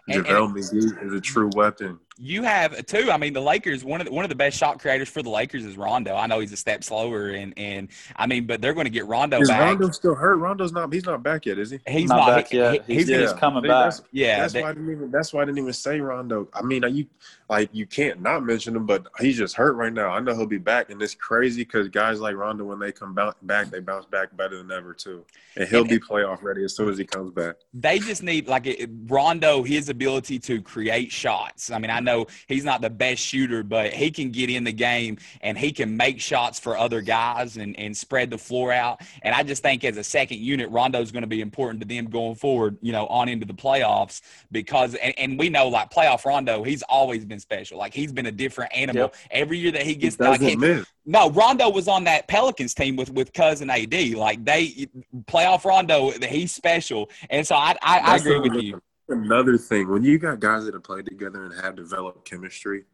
And- 0.08 0.26
JaVale 0.26 0.54
McGee 0.54 1.06
is 1.06 1.14
a 1.14 1.22
true 1.22 1.50
weapon. 1.56 1.98
You 2.20 2.44
have 2.44 2.86
two. 2.86 3.10
I 3.12 3.18
mean, 3.18 3.34
the 3.34 3.42
Lakers. 3.42 3.84
One 3.84 4.00
of 4.00 4.06
the, 4.08 4.14
one 4.14 4.24
of 4.24 4.30
the 4.30 4.36
best 4.36 4.56
shot 4.58 4.80
creators 4.80 5.10
for 5.10 5.24
the 5.24 5.32
Lakers 5.32 5.66
is 5.66 5.78
Rondo. 5.78 6.16
I 6.16 6.28
know 6.28 6.40
he's 6.40 6.52
a 6.52 6.58
step 6.58 6.84
slower, 6.84 7.30
and 7.30 7.54
and 7.58 7.88
I 8.16 8.28
mean, 8.28 8.46
but 8.46 8.62
they're 8.62 8.74
going 8.76 8.86
to 8.86 8.92
get 8.92 9.08
Rondo 9.08 9.40
Is 9.42 9.50
back. 9.50 9.60
Rondo 9.62 9.90
still 9.90 10.14
hurt? 10.14 10.36
Rondo's 10.36 10.72
not. 10.72 10.94
He's 10.94 11.06
not 11.06 11.24
back 11.24 11.46
yet, 11.48 11.58
is 11.58 11.72
he? 11.72 11.80
he's 11.88 12.10
not, 12.10 12.18
not, 12.28 12.36
back 12.36 12.48
he- 12.50 12.58
yet. 12.58 12.86
he- 12.86 12.94
he's, 12.96 13.08
he's, 13.08 13.18
he's 13.20 13.32
Yeah. 13.32 13.38
coming 13.40 13.64
back. 13.64 13.70
that's- 13.70 14.02
yeah. 14.12 14.40
that's 14.42 14.54
they- 14.54 14.62
why 14.62 14.70
I 14.70 14.74
didn't 14.74 14.92
even. 14.92 15.12
That's 15.12 15.34
why 15.34 15.42
I 15.42 15.46
didn't 15.46 15.58
even 15.58 15.74
say 15.74 16.00
Rondo. 16.00 16.48
I 16.54 16.62
mean, 16.62 16.84
you 16.96 17.08
like 17.50 17.70
you 17.74 17.88
can't 17.88 18.22
not 18.22 18.44
mention 18.46 18.76
him, 18.76 18.86
but 18.86 19.08
he's 19.20 19.38
just 19.38 19.56
hurt 19.56 19.74
right 19.74 19.92
now. 19.94 20.10
I 20.10 20.20
know 20.20 20.36
he'll 20.36 20.46
be 20.46 20.60
back, 20.60 20.92
and 20.92 21.02
it's 21.02 21.16
crazy 21.16 21.64
because 21.64 21.88
guys 21.90 22.20
like 22.20 22.36
Rondo, 22.36 22.64
when 22.66 22.78
they 22.80 22.92
come 22.92 23.16
back, 23.16 23.72
they 23.72 23.80
bounce 23.80 24.06
back 24.06 24.36
better 24.38 24.58
than 24.58 24.72
ever 24.72 24.94
too, 24.94 25.26
and 25.56 25.68
he'll 25.68 25.80
And- 25.82 25.90
be 25.90 26.00
playoff 26.00 26.44
ready 26.44 26.64
as 26.64 26.76
soon 26.76 26.90
as 26.90 26.98
he 27.00 27.06
comes 27.06 27.32
back. 27.32 27.56
they 27.74 27.98
just 27.98 28.22
need 28.22 28.48
like 28.48 28.68
Rondo, 29.08 29.64
his 29.64 29.90
ability 29.90 30.38
to 30.40 30.62
create 30.62 31.12
shots. 31.12 31.72
I 31.72 31.80
mean, 31.80 31.90
I 31.90 32.00
know 32.04 32.28
he's 32.48 32.64
not 32.66 32.82
the 32.82 32.90
best 32.90 33.22
shooter, 33.24 33.64
but 33.64 33.94
he 33.94 34.12
can 34.12 34.32
get 34.32 34.50
in 34.50 34.64
the 34.66 34.72
game 34.74 35.18
and 35.42 35.58
he 35.58 35.72
can 35.72 35.96
make 35.96 36.20
shots 36.20 36.60
for 36.60 36.78
other 36.78 37.02
guys 37.02 37.58
and, 37.58 37.78
and 37.80 37.96
spread 37.96 38.30
the 38.30 38.38
floor 38.38 38.72
out. 38.74 39.02
And 39.22 39.34
I 39.34 39.44
just 39.44 39.64
think 39.64 39.84
as 39.84 39.98
a 39.98 40.04
second 40.04 40.40
unit, 40.40 40.70
Rondo's 40.70 41.12
going 41.12 41.22
to 41.24 41.28
be 41.28 41.40
important 41.42 41.80
to 41.82 41.88
them 41.88 42.06
going 42.06 42.36
forward, 42.36 42.78
you 42.82 42.92
know, 42.92 43.08
on 43.08 43.30
into 43.30 43.46
the 43.46 43.54
playoffs 43.54 44.22
because, 44.52 44.96
and, 44.96 45.18
and 45.18 45.40
we 45.40 45.48
know 45.50 45.70
like 45.70 45.90
playoff 45.90 46.26
Rondo, 46.26 46.62
he's 46.64 46.84
always 46.84 47.24
been 47.24 47.40
special. 47.40 47.78
Like 47.78 47.94
he's 47.94 48.12
been 48.12 48.26
a 48.26 48.32
different 48.32 48.76
animal 48.76 49.04
Yep. 49.04 49.16
every 49.32 49.60
year 49.60 49.72
that 49.72 49.84
he 49.84 49.94
He 49.94 50.00
gets. 50.00 50.20
Like, 50.20 50.40
doesn't 50.40 50.48
he- 50.48 50.56
miss. 50.56 50.86
no, 51.06 51.30
Rondo 51.30 51.70
was 51.70 51.88
on 51.88 52.04
that 52.06 52.28
Pelicans 52.28 52.74
team 52.74 52.96
with 52.96 53.12
with 53.12 53.32
cousin 53.32 53.70
AD. 53.70 53.94
Like 54.16 54.44
they 54.44 54.88
playoff 55.26 55.64
Rondo, 55.66 56.10
he's 56.12 56.52
special, 56.52 57.12
and 57.30 57.46
so 57.46 57.54
I 57.56 57.76
I, 57.84 58.00
I 58.00 58.16
agree 58.16 58.40
with 58.40 58.56
you. 58.62 58.82
Another 59.10 59.58
thing, 59.58 59.90
when 59.90 60.04
you 60.04 60.18
got 60.18 60.40
guys 60.40 60.64
that 60.66 60.74
have 60.74 60.84
played 60.84 61.06
together 61.06 61.44
and 61.44 61.62
have 61.62 61.76
developed 61.76 62.30
chemistry, 62.30 62.86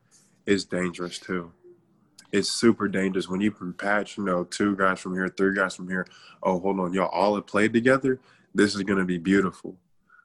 it's 0.46 0.64
dangerous 0.64 1.20
too. 1.20 1.52
It's 2.32 2.50
super 2.50 2.88
dangerous 2.88 3.30
when 3.30 3.42
you 3.42 3.52
can 3.52 3.74
patch, 3.74 4.18
you 4.18 4.24
know, 4.24 4.44
two 4.44 4.76
guys 4.76 5.00
from 5.00 5.14
here, 5.14 5.28
three 5.30 5.56
guys 5.56 5.76
from 5.76 5.88
here. 5.88 6.08
Oh, 6.42 6.60
hold 6.60 6.80
on, 6.80 6.94
y'all 6.94 7.08
all 7.08 7.36
have 7.36 7.46
played 7.46 7.74
together. 7.74 8.20
This 8.56 8.76
is 8.76 8.82
gonna 8.84 9.06
be 9.06 9.20
beautiful. 9.20 9.78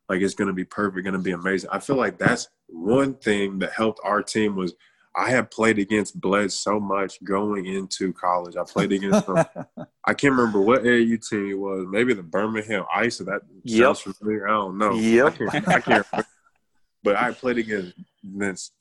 Like 0.08 0.22
it's 0.22 0.34
gonna 0.34 0.54
be 0.54 0.64
perfect, 0.64 1.04
gonna 1.04 1.18
be 1.18 1.32
amazing. 1.32 1.70
I 1.70 1.80
feel 1.80 1.96
like 1.96 2.18
that's 2.18 2.48
one 2.66 3.14
thing 3.14 3.58
that 3.58 3.72
helped 3.72 4.00
our 4.04 4.22
team 4.22 4.56
was 4.56 4.74
I 5.16 5.30
had 5.30 5.50
played 5.50 5.78
against 5.78 6.20
Bled 6.20 6.50
so 6.52 6.80
much 6.80 7.22
going 7.22 7.66
into 7.66 8.12
college. 8.12 8.56
I 8.56 8.64
played 8.64 8.92
against 8.92 9.26
them. 9.26 9.44
I 10.04 10.12
can't 10.12 10.34
remember 10.34 10.60
what 10.60 10.82
AAU 10.82 11.28
team 11.28 11.50
it 11.50 11.54
was. 11.58 11.86
Maybe 11.88 12.14
the 12.14 12.22
Birmingham 12.22 12.84
Ice. 12.92 13.20
Or 13.20 13.24
that 13.24 13.42
Yep. 13.62 13.96
sounds 13.96 14.16
familiar. 14.18 14.48
I 14.48 14.52
don't 14.52 14.76
know. 14.78 14.94
Yep. 14.94 15.26
I 15.26 15.30
can't, 15.36 15.68
I 15.68 15.80
can't. 15.80 16.06
But 17.04 17.16
I 17.16 17.32
played 17.32 17.58
against, 17.58 17.94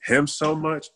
him 0.06 0.26
so 0.26 0.56
much 0.56 0.88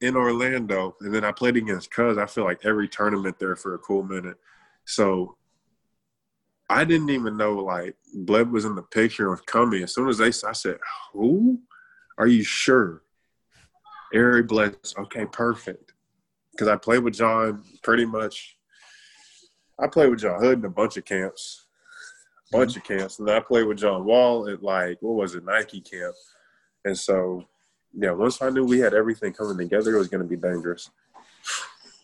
in 0.00 0.16
Orlando, 0.16 0.96
and 1.02 1.14
then 1.14 1.24
I 1.24 1.32
played 1.32 1.56
against 1.56 1.90
Cuz. 1.90 2.16
I 2.18 2.26
feel 2.26 2.44
like 2.44 2.64
every 2.64 2.88
tournament 2.88 3.38
there 3.38 3.54
for 3.54 3.74
a 3.74 3.78
cool 3.78 4.02
minute. 4.02 4.38
So 4.86 5.36
I 6.68 6.84
didn't 6.84 7.10
even 7.10 7.36
know 7.36 7.54
like 7.56 7.96
Bled 8.14 8.50
was 8.50 8.64
in 8.64 8.74
the 8.74 8.82
picture 8.82 9.30
with 9.30 9.44
coming. 9.46 9.82
As 9.82 9.94
soon 9.94 10.08
as 10.08 10.18
they, 10.18 10.28
I 10.28 10.52
said, 10.52 10.78
"Who? 11.12 11.60
Are 12.16 12.26
you 12.26 12.42
sure?" 12.42 13.02
Ari 14.14 14.42
Blitz. 14.42 14.94
Okay, 14.98 15.26
perfect. 15.26 15.92
Because 16.52 16.68
I 16.68 16.76
played 16.76 17.02
with 17.02 17.14
John 17.14 17.62
pretty 17.82 18.04
much. 18.04 18.56
I 19.78 19.86
played 19.86 20.10
with 20.10 20.20
Jon 20.20 20.40
Hood 20.42 20.58
in 20.58 20.64
a 20.64 20.70
bunch 20.70 20.96
of 20.96 21.04
camps, 21.04 21.66
a 22.52 22.58
bunch 22.58 22.76
of 22.76 22.84
camps, 22.84 23.18
and 23.18 23.30
I 23.30 23.40
played 23.40 23.66
with 23.66 23.78
John 23.78 24.04
Wall 24.04 24.48
at 24.48 24.62
like 24.62 24.98
what 25.00 25.14
was 25.14 25.34
it, 25.34 25.44
Nike 25.44 25.80
camp, 25.80 26.14
and 26.84 26.98
so 26.98 27.44
yeah. 27.94 28.10
Once 28.10 28.42
I 28.42 28.50
knew 28.50 28.64
we 28.64 28.78
had 28.78 28.94
everything 28.94 29.32
coming 29.32 29.56
together, 29.56 29.94
it 29.94 29.98
was 29.98 30.08
going 30.08 30.22
to 30.22 30.28
be 30.28 30.36
dangerous. 30.36 30.90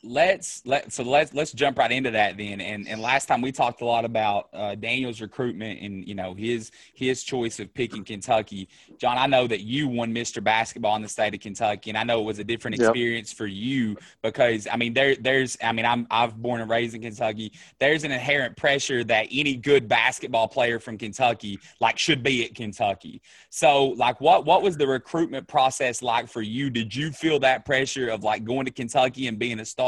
Let's 0.02 0.62
let 0.64 0.92
so 0.92 1.02
let's 1.02 1.34
let's 1.34 1.52
jump 1.52 1.78
right 1.78 1.90
into 1.90 2.10
that 2.12 2.36
then. 2.36 2.60
And 2.60 2.86
and 2.86 3.00
last 3.00 3.26
time 3.26 3.40
we 3.40 3.50
talked 3.50 3.80
a 3.80 3.84
lot 3.84 4.04
about 4.04 4.48
uh, 4.52 4.74
daniel's 4.74 5.20
recruitment 5.20 5.80
and 5.80 6.06
you 6.06 6.14
know 6.14 6.34
his 6.34 6.70
his 6.94 7.22
choice 7.24 7.58
of 7.58 7.72
picking 7.74 8.04
kentucky. 8.04 8.68
Jon 8.98 9.18
i 9.18 9.26
know 9.26 9.46
that 9.46 9.62
you 9.62 9.88
won 9.88 10.14
mr 10.14 10.42
basketball 10.42 10.94
in 10.96 11.02
the 11.02 11.08
state 11.08 11.34
of 11.34 11.40
kentucky 11.40 11.90
and 11.90 11.98
i 11.98 12.04
know 12.04 12.20
it 12.20 12.24
was 12.24 12.38
a 12.38 12.44
different 12.44 12.78
Yep. 12.78 12.90
experience 12.90 13.32
for 13.32 13.46
you 13.46 13.96
because 14.22 14.68
i 14.70 14.76
mean 14.76 14.92
there 14.92 15.16
there's 15.16 15.56
i 15.62 15.72
mean 15.72 15.86
i'm 15.86 16.06
i've 16.10 16.36
born 16.36 16.60
and 16.60 16.70
raised 16.70 16.94
in 16.94 17.02
kentucky. 17.02 17.52
There's 17.78 18.04
an 18.04 18.12
inherent 18.12 18.56
pressure 18.56 19.02
that 19.04 19.28
any 19.32 19.56
good 19.56 19.88
basketball 19.88 20.48
player 20.48 20.78
from 20.78 20.98
kentucky 20.98 21.58
like 21.80 21.98
should 21.98 22.22
be 22.22 22.44
at 22.44 22.54
kentucky. 22.54 23.22
So 23.50 23.86
like 23.88 24.20
what 24.20 24.44
what 24.44 24.62
was 24.62 24.76
the 24.76 24.86
recruitment 24.86 25.48
process 25.48 26.02
like 26.02 26.28
for 26.28 26.42
you? 26.42 26.70
Did 26.70 26.94
you 26.94 27.10
feel 27.12 27.38
that 27.40 27.64
pressure 27.64 28.08
of 28.08 28.22
like 28.22 28.44
going 28.44 28.66
to 28.66 28.70
kentucky 28.70 29.26
and 29.28 29.38
being 29.38 29.60
a 29.60 29.64
star 29.64 29.86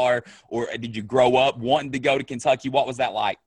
or 0.49 0.67
did 0.77 0.95
you 0.95 1.03
grow 1.03 1.35
up 1.35 1.57
wanting 1.57 1.91
to 1.91 1.99
go 1.99 2.17
to 2.17 2.23
Kentucky? 2.23 2.69
What 2.69 2.87
was 2.87 2.97
that 2.97 3.13
like? 3.13 3.37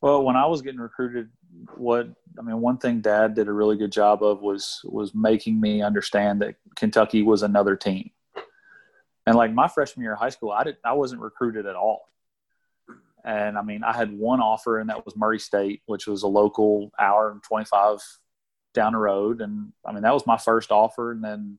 Well, 0.00 0.24
when 0.24 0.36
I 0.36 0.46
was 0.46 0.62
getting 0.62 0.80
recruited, 0.80 1.30
what 1.76 2.08
I 2.38 2.42
mean, 2.42 2.60
one 2.60 2.78
thing 2.78 3.00
Dad 3.00 3.34
did 3.34 3.48
a 3.48 3.52
really 3.52 3.76
good 3.76 3.92
job 3.92 4.22
of 4.22 4.42
was 4.42 4.80
was 4.84 5.14
making 5.14 5.60
me 5.60 5.82
understand 5.82 6.42
that 6.42 6.56
Kentucky 6.76 7.22
was 7.22 7.42
another 7.42 7.76
team. 7.76 8.10
And 9.26 9.36
like 9.36 9.52
my 9.52 9.68
freshman 9.68 10.02
year 10.02 10.14
of 10.14 10.18
high 10.18 10.30
school, 10.30 10.50
I 10.50 10.64
didn't, 10.64 10.78
I 10.84 10.94
wasn't 10.94 11.20
recruited 11.20 11.66
at 11.66 11.76
all. 11.76 12.08
And 13.24 13.56
I 13.56 13.62
mean, 13.62 13.84
I 13.84 13.92
had 13.92 14.12
one 14.12 14.40
offer, 14.40 14.80
and 14.80 14.90
that 14.90 15.04
was 15.04 15.14
Murray 15.14 15.38
State, 15.38 15.82
which 15.86 16.08
was 16.08 16.24
a 16.24 16.28
local 16.28 16.90
hour 16.98 17.30
and 17.30 17.40
twenty 17.40 17.66
five 17.66 17.98
down 18.74 18.94
the 18.94 18.98
road. 18.98 19.40
And 19.40 19.72
I 19.86 19.92
mean, 19.92 20.02
that 20.02 20.14
was 20.14 20.26
my 20.26 20.38
first 20.38 20.72
offer. 20.72 21.12
And 21.12 21.22
then 21.22 21.58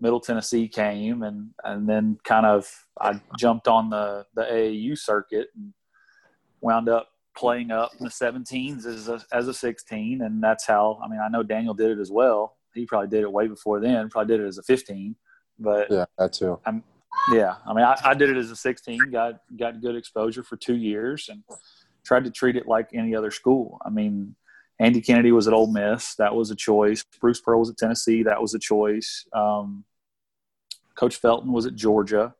Middle 0.00 0.20
Tennessee 0.20 0.68
came, 0.68 1.22
and 1.22 1.50
and 1.64 1.88
then 1.88 2.18
kind 2.24 2.46
of 2.46 2.68
I 3.00 3.20
jumped 3.38 3.68
on 3.68 3.90
the 3.90 4.26
the 4.34 4.42
AAU 4.42 4.98
circuit 4.98 5.48
and 5.56 5.72
wound 6.60 6.88
up 6.88 7.08
playing 7.36 7.70
up 7.70 7.92
in 8.00 8.04
the 8.04 8.10
17s 8.10 8.84
as 8.84 9.08
a, 9.08 9.20
as 9.32 9.46
a 9.46 9.54
16 9.54 10.22
and 10.22 10.42
that's 10.42 10.66
how 10.66 10.98
i 11.04 11.06
mean 11.06 11.20
i 11.20 11.28
know 11.28 11.40
daniel 11.40 11.72
did 11.72 11.92
it 11.92 12.00
as 12.00 12.10
well. 12.10 12.56
He 12.74 12.84
probably 12.84 13.06
did 13.06 13.22
it 13.22 13.30
way 13.30 13.46
before 13.46 13.78
then 13.78 14.08
probably 14.08 14.36
did 14.36 14.44
it 14.44 14.48
as 14.48 14.58
a 14.58 14.62
15 14.64 15.14
but 15.60 15.88
Yeah, 15.88 16.06
that 16.18 16.32
too. 16.32 16.58
yeah 17.32 17.54
i 17.64 17.72
mean 17.72 17.84
I, 17.84 17.96
I 18.02 18.14
did 18.14 18.30
it 18.30 18.36
as 18.36 18.50
a 18.50 18.56
16 18.56 19.12
got 19.12 19.34
got 19.56 19.80
good 19.80 19.94
exposure 19.94 20.42
for 20.42 20.56
two 20.56 20.74
years 20.74 21.28
and 21.28 21.44
tried 22.08 22.24
to 22.24 22.30
treat 22.30 22.56
it 22.56 22.66
like 22.66 22.88
any 22.94 23.14
other 23.14 23.30
school. 23.30 23.78
I 23.84 23.90
mean 23.90 24.34
andy 24.78 25.00
kennedy 25.00 25.32
was 25.32 25.48
at 25.48 25.54
Ole 25.54 25.72
miss. 25.72 26.14
That 26.16 26.34
was 26.34 26.50
a 26.50 26.56
choice. 26.56 27.04
Bruce 27.20 27.40
pearl 27.40 27.60
was 27.60 27.70
at 27.70 27.76
tennessee. 27.76 28.22
That 28.22 28.40
was 28.40 28.54
a 28.54 28.58
choice. 28.58 29.26
Um, 29.32 29.84
coach 30.94 31.16
felton 31.16 31.52
was 31.52 31.66
at 31.66 31.74
georgia. 31.74 32.34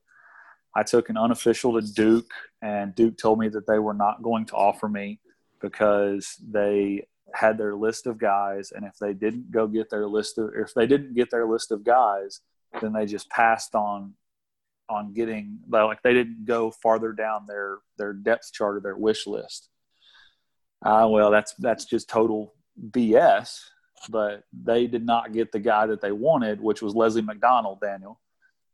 I 0.75 0.83
took 0.83 1.09
an 1.09 1.17
unofficial 1.17 1.81
to 1.81 1.93
Duke, 1.93 2.31
and 2.63 2.95
Duke 2.95 3.19
told 3.19 3.41
me 3.41 3.49
that 3.49 3.67
they 3.67 3.79
were 3.79 3.95
not 3.95 4.23
going 4.23 4.45
to 4.47 4.55
offer 4.55 4.89
me 4.89 5.19
because 5.61 6.37
they 6.49 7.07
had 7.35 7.59
their 7.59 7.75
list 7.75 8.07
of 8.07 8.19
guys, 8.19 8.73
and 8.73 8.85
if 8.85 8.97
they 8.99 9.13
didn't 9.13 9.51
go 9.51 9.67
get 9.67 9.91
their 9.91 10.07
list 10.07 10.39
of, 10.39 10.51
if 10.55 10.73
they 10.75 10.87
didn't 10.87 11.15
get 11.15 11.31
their 11.31 11.47
list 11.47 11.73
of 11.73 11.85
guys, 11.85 12.41
then 12.81 12.93
they 12.93 13.07
just 13.07 13.29
passed 13.31 13.75
on 13.75 14.15
on 14.91 15.13
getting 15.13 15.59
like 15.69 16.01
they 16.03 16.15
didn't 16.15 16.47
go 16.47 16.71
farther 16.71 17.13
down 17.13 17.47
their 17.47 17.79
their 17.99 18.13
depth 18.13 18.53
chart 18.53 18.77
or 18.77 18.81
their 18.81 18.97
wish 18.97 19.27
list. 19.27 19.69
Uh, 20.85 21.09
well, 21.11 21.31
that's 21.31 21.55
that's 21.55 21.85
just 21.85 22.09
total 22.09 22.55
BS. 22.91 23.61
But 24.11 24.45
they 24.53 24.87
did 24.87 25.05
not 25.05 25.33
get 25.33 25.51
the 25.51 25.59
guy 25.59 25.87
that 25.87 26.01
they 26.01 26.13
wanted, 26.13 26.61
which 26.61 26.81
was 26.83 26.95
Leslie 26.95 27.23
McDonald. 27.23 27.81
Daniel 27.81 28.21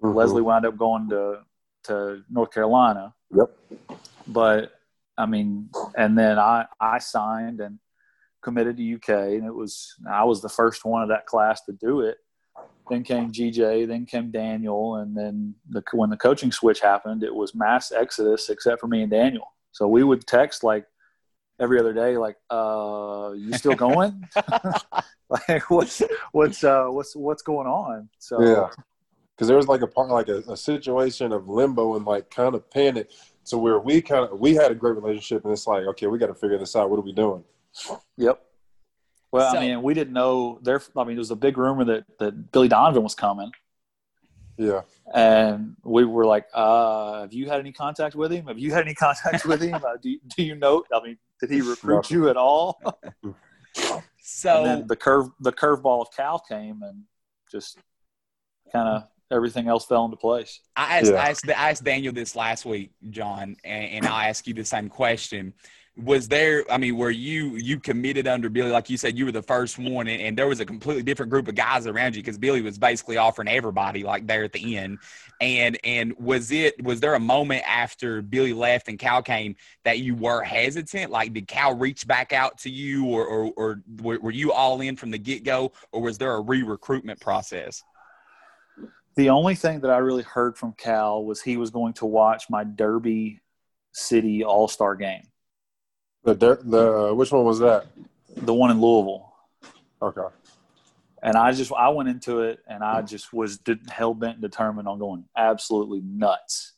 Mhm. 0.03 0.15
Leslie 0.15 0.43
wound 0.43 0.67
up 0.67 0.77
going 0.77 1.09
to 1.11 1.41
to 1.85 2.23
North 2.31 2.51
Carolina. 2.51 3.15
Yep. 3.35 3.51
But 4.27 4.73
I 5.17 5.27
mean, 5.27 5.71
and 5.97 6.17
then 6.19 6.39
I 6.39 6.67
I 6.81 6.99
signed 6.99 7.61
and 7.61 7.79
committed 8.43 8.77
to 8.77 8.83
UK, 8.83 9.09
and 9.37 9.47
it 9.47 9.55
was 9.55 9.95
I 10.09 10.25
was 10.25 10.43
the 10.43 10.49
first 10.49 10.85
one 10.85 11.03
of 11.03 11.09
that 11.09 11.27
class 11.27 11.65
to 11.65 11.73
do 11.73 12.01
it. 12.01 12.19
Then 12.91 13.03
came 13.03 13.33
GJ, 13.33 13.87
then 13.87 14.05
came 14.05 14.31
Daniel, 14.31 14.97
and 14.97 15.17
then 15.17 15.55
the, 15.71 15.83
when 15.93 16.11
the 16.11 16.19
coaching 16.19 16.53
switch 16.53 16.81
happened, 16.81 17.23
it 17.23 17.35
was 17.35 17.55
mass 17.55 17.91
exodus 17.93 18.51
except 18.51 18.81
for 18.81 18.89
me 18.89 19.03
and 19.03 19.11
Daniel. 19.11 19.55
So 19.73 19.89
we 19.89 20.05
would 20.05 20.27
text 20.27 20.63
like 20.63 20.87
every 21.61 21.79
other 21.79 21.93
day, 21.93 22.17
like, 22.17 22.37
"Uh, 22.51 23.33
you 23.37 23.53
still 23.55 23.75
going? 23.75 24.29
like, 25.29 25.71
what's 25.71 26.03
what's 26.33 26.65
uh, 26.65 26.87
what's 26.87 27.15
what's 27.17 27.43
going 27.43 27.67
on?" 27.67 28.09
So 28.19 28.43
Yeah, 28.43 28.69
because 29.35 29.49
there 29.49 29.57
was 29.57 29.69
like 29.69 29.83
a 29.83 29.87
part, 29.87 30.11
like 30.11 30.29
a, 30.29 30.39
a 30.49 30.57
situation 30.57 31.33
of 31.33 31.49
limbo 31.49 31.97
and 31.97 32.05
like 32.05 32.31
kind 32.31 32.55
of 32.55 32.69
panic. 32.71 33.11
So 33.45 33.59
where 33.59 33.79
we 33.79 34.01
kind 34.01 34.25
of 34.25 34.39
we 34.39 34.55
had 34.55 34.71
a 34.71 34.75
great 34.75 34.95
relationship, 34.97 35.45
and 35.45 35.53
it's 35.53 35.67
like, 35.67 35.85
okay, 35.85 36.07
we 36.07 36.19
got 36.19 36.29
to 36.29 36.35
figure 36.35 36.59
this 36.59 36.75
out. 36.77 36.91
What 36.91 36.99
are 36.99 37.03
we 37.03 37.13
doing? 37.13 37.45
Yep. 38.17 38.41
Well, 39.33 39.53
So- 39.53 39.59
I 39.59 39.67
mean, 39.67 39.83
we 39.83 39.95
didn't 39.95 40.15
know 40.15 40.59
there. 40.63 40.81
I 40.97 41.05
mean, 41.05 41.17
there 41.17 41.21
was 41.21 41.31
a 41.31 41.37
big 41.37 41.59
rumor 41.59 41.85
that 41.85 42.05
that 42.19 42.53
Billy 42.53 42.69
Donovan 42.69 43.03
was 43.03 43.15
coming, 43.15 43.51
Yeah, 44.57 44.83
and 45.13 45.77
we 45.83 46.05
were 46.05 46.25
like, 46.25 46.47
uh, 46.55 47.23
"Have 47.23 47.33
you 47.33 47.49
had 47.49 47.61
any 47.61 47.73
contact 47.73 48.15
with 48.15 48.33
him? 48.33 48.47
Have 48.47 48.59
you 48.59 48.73
had 48.73 48.85
any 48.85 48.95
contact 48.95 49.45
with 49.45 49.61
him? 49.61 49.75
Uh, 49.75 49.97
do 50.01 50.11
you, 50.11 50.21
Do 50.37 50.43
you 50.43 50.55
know? 50.55 50.85
I 50.95 51.05
mean, 51.05 51.19
did 51.41 51.51
he 51.51 51.61
recruit 51.61 52.11
you 52.11 52.29
at 52.29 52.37
all?" 52.37 52.81
So 54.19 54.57
and 54.57 54.67
then 54.67 54.87
the 54.87 54.97
curve 54.97 55.29
the 55.41 55.53
curveball 55.53 56.03
of 56.03 56.09
Cal 56.17 56.39
came, 56.39 56.83
and 56.83 57.03
just 57.51 57.79
kind 58.73 58.89
of 58.89 59.05
everything 59.31 59.69
else 59.69 59.85
fell 59.85 60.05
into 60.05 60.17
place. 60.17 60.61
I 60.77 60.99
asked, 60.99 61.13
Yeah. 61.13 61.19
I 61.19 61.29
asked 61.31 61.49
I 61.49 61.71
asked 61.71 61.85
Daniel 61.85 62.13
this 62.13 62.37
last 62.37 62.65
week, 62.65 62.93
John, 63.11 63.57
and, 63.65 63.85
and 63.85 64.07
I'll 64.07 64.29
ask 64.29 64.47
you 64.47 64.55
the 64.55 64.65
same 64.65 64.89
question. 64.89 65.55
Was 65.97 66.27
there? 66.27 66.65
I 66.69 66.77
mean, 66.77 66.97
were 66.97 67.11
you 67.11 67.55
you 67.57 67.79
committed 67.79 68.27
under 68.27 68.49
Billy? 68.49 68.73
Like 68.73 68.91
you 68.91 68.97
said, 68.97 69.17
you 69.17 69.27
were 69.27 69.33
the 69.33 69.43
first 69.43 69.79
one, 69.79 70.09
and, 70.09 70.21
and 70.21 70.37
there 70.37 70.49
was 70.49 70.59
a 70.59 70.67
completely 70.67 71.05
different 71.05 71.31
group 71.31 71.47
of 71.47 71.55
guys 71.55 71.87
around 71.87 72.17
you 72.17 72.23
because 72.23 72.37
Billy 72.37 72.63
was 72.63 72.79
basically 72.79 73.17
offering 73.17 73.47
everybody 73.47 74.03
like 74.03 74.27
there 74.27 74.43
at 74.43 74.53
the 74.53 74.77
end. 74.77 74.99
And 75.41 75.79
and 75.85 76.13
was 76.19 76.51
it 76.51 76.83
was 76.83 76.99
there 76.99 77.15
a 77.15 77.21
moment 77.21 77.63
after 77.65 78.23
Billy 78.23 78.53
left 78.53 78.89
and 78.89 78.99
Cal 78.99 79.23
came 79.23 79.55
that 79.85 80.01
you 80.01 80.17
were 80.17 80.43
hesitant? 80.43 81.13
Like, 81.13 81.33
did 81.33 81.47
Cal 81.47 81.77
reach 81.77 82.09
back 82.09 82.33
out 82.33 82.59
to 82.59 82.71
you, 82.71 83.07
or 83.07 83.25
or, 83.25 83.53
or 83.57 83.83
were, 84.03 84.19
were 84.19 84.33
you 84.33 84.53
all 84.53 84.81
in 84.81 84.97
from 84.97 85.13
the 85.13 85.19
get 85.19 85.45
go, 85.45 85.71
or 85.93 86.03
was 86.03 86.19
there 86.19 86.35
a 86.35 86.41
re 86.41 86.65
recruitment 86.65 87.21
process? 87.21 87.85
The 89.17 89.31
only 89.31 89.55
thing 89.55 89.81
that 89.81 89.93
I 89.93 89.99
really 89.99 90.25
heard 90.25 90.59
from 90.59 90.73
Cal 90.73 91.25
was 91.25 91.41
he 91.41 91.57
was 91.57 91.71
going 91.71 91.93
to 91.95 92.07
watch 92.07 92.51
my 92.51 92.65
Derby 92.65 93.41
City 93.93 94.43
All 94.43 94.67
Star 94.67 94.97
game, 94.97 95.23
the 96.25 96.35
der- 96.35 96.63
the 96.63 97.15
which 97.15 97.31
one 97.31 97.45
was 97.45 97.61
that? 97.61 97.87
the 98.37 98.55
one 98.55 98.71
in 98.71 98.81
Louisville. 98.81 99.33
Okay, 100.03 100.35
and 101.23 101.37
I 101.37 101.53
just 101.53 101.73
I 101.73 101.89
went 101.91 102.09
into 102.09 102.41
it 102.41 102.61
and 102.67 102.83
I 102.83 103.03
just 103.03 103.33
was 103.33 103.59
hell 103.89 104.15
bent 104.15 104.35
and 104.35 104.43
determined 104.43 104.89
on 104.89 104.99
going 104.99 105.25
absolutely 105.37 106.01
nuts. 106.03 106.73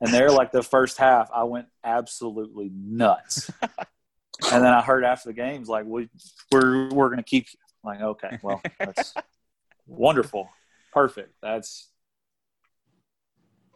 And 0.00 0.12
there, 0.12 0.30
like 0.30 0.52
the 0.52 0.62
first 0.62 0.98
half, 0.98 1.30
I 1.34 1.44
went 1.44 1.68
absolutely 1.82 2.70
nuts. 2.72 3.50
and 3.62 4.62
then 4.62 4.66
I 4.66 4.82
heard 4.82 5.04
after 5.04 5.30
the 5.30 5.32
games, 5.32 5.68
like 5.68 5.86
we 5.86 6.08
we're 6.52 6.90
we're 6.90 7.08
gonna 7.08 7.22
keep 7.22 7.46
like 7.82 8.00
okay, 8.00 8.38
well 8.42 8.60
that's 8.78 9.14
wonderful, 9.86 10.48
perfect. 10.92 11.32
That's 11.42 11.88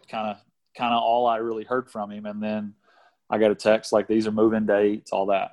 kind 0.09 0.29
of 0.29 0.37
kind 0.76 0.94
of 0.94 1.03
all 1.03 1.26
I 1.26 1.38
really 1.38 1.64
heard 1.64 1.90
from 1.90 2.11
him. 2.12 2.26
And 2.26 2.42
then 2.42 2.74
I 3.31 3.38
got 3.38 3.51
a 3.51 3.55
text 3.55 3.93
like 3.93 4.09
these 4.09 4.27
are 4.27 4.33
moving 4.33 4.66
dates, 4.66 5.12
all 5.12 5.27
that. 5.27 5.53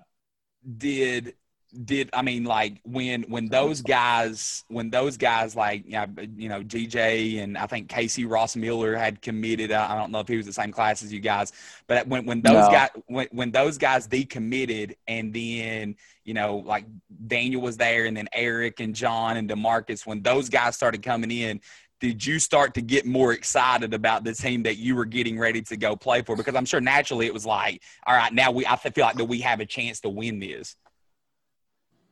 did 0.77 1.35
did 1.83 2.09
I 2.13 2.21
mean 2.21 2.45
like 2.45 2.79
when 2.83 3.23
when 3.23 3.49
those 3.49 3.81
guys 3.81 4.63
when 4.69 4.89
those 4.89 5.17
guys 5.17 5.55
like 5.55 5.83
you 5.85 6.49
know 6.49 6.63
GJ 6.63 7.43
and 7.43 7.57
I 7.57 7.67
think 7.67 7.89
K.C. 7.89 8.25
Ross 8.25 8.55
Miller 8.55 8.95
had 8.95 9.21
committed 9.21 9.71
I 9.71 9.95
don't 9.95 10.11
know 10.11 10.19
if 10.19 10.27
he 10.27 10.37
was 10.37 10.45
the 10.45 10.53
same 10.53 10.71
class 10.71 11.03
as 11.03 11.11
you 11.11 11.19
guys 11.19 11.51
but 11.85 12.07
when 12.07 12.25
when 12.25 12.41
those 12.41 12.53
no. 12.53 12.71
guys 12.71 12.89
when 13.07 13.27
when 13.31 13.51
those 13.51 13.77
guys 13.77 14.07
decommitted 14.07 14.95
and 15.07 15.33
then 15.33 15.97
you 16.23 16.33
know 16.33 16.57
like 16.65 16.85
Daniel 17.27 17.61
was 17.61 17.75
there 17.75 18.05
and 18.05 18.15
then 18.15 18.29
Eric 18.33 18.79
and 18.79 18.95
John 18.95 19.35
and 19.35 19.49
Demarcus 19.49 20.05
when 20.05 20.21
those 20.21 20.47
guys 20.47 20.75
started 20.75 21.03
coming 21.03 21.31
in 21.31 21.59
did 21.99 22.25
you 22.25 22.37
start 22.39 22.73
to 22.75 22.81
get 22.81 23.05
more 23.05 23.33
excited 23.33 23.93
about 23.93 24.23
the 24.23 24.33
team 24.33 24.63
that 24.63 24.77
you 24.77 24.95
were 24.95 25.05
getting 25.05 25.37
ready 25.39 25.61
to 25.63 25.77
go 25.77 25.95
play 25.95 26.21
for 26.21 26.35
because 26.35 26.55
I'm 26.55 26.65
sure 26.65 26.79
naturally 26.79 27.25
it 27.25 27.33
was 27.33 27.45
like 27.45 27.81
all 28.05 28.15
right 28.15 28.33
now 28.33 28.51
we 28.51 28.65
I 28.65 28.75
feel 28.75 29.05
like 29.05 29.17
that 29.17 29.25
we 29.25 29.41
have 29.41 29.59
a 29.59 29.65
chance 29.65 29.99
to 30.01 30.09
win 30.09 30.39
this 30.39 30.75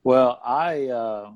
well, 0.06 0.40
I 0.46 0.86
uh, 0.86 1.32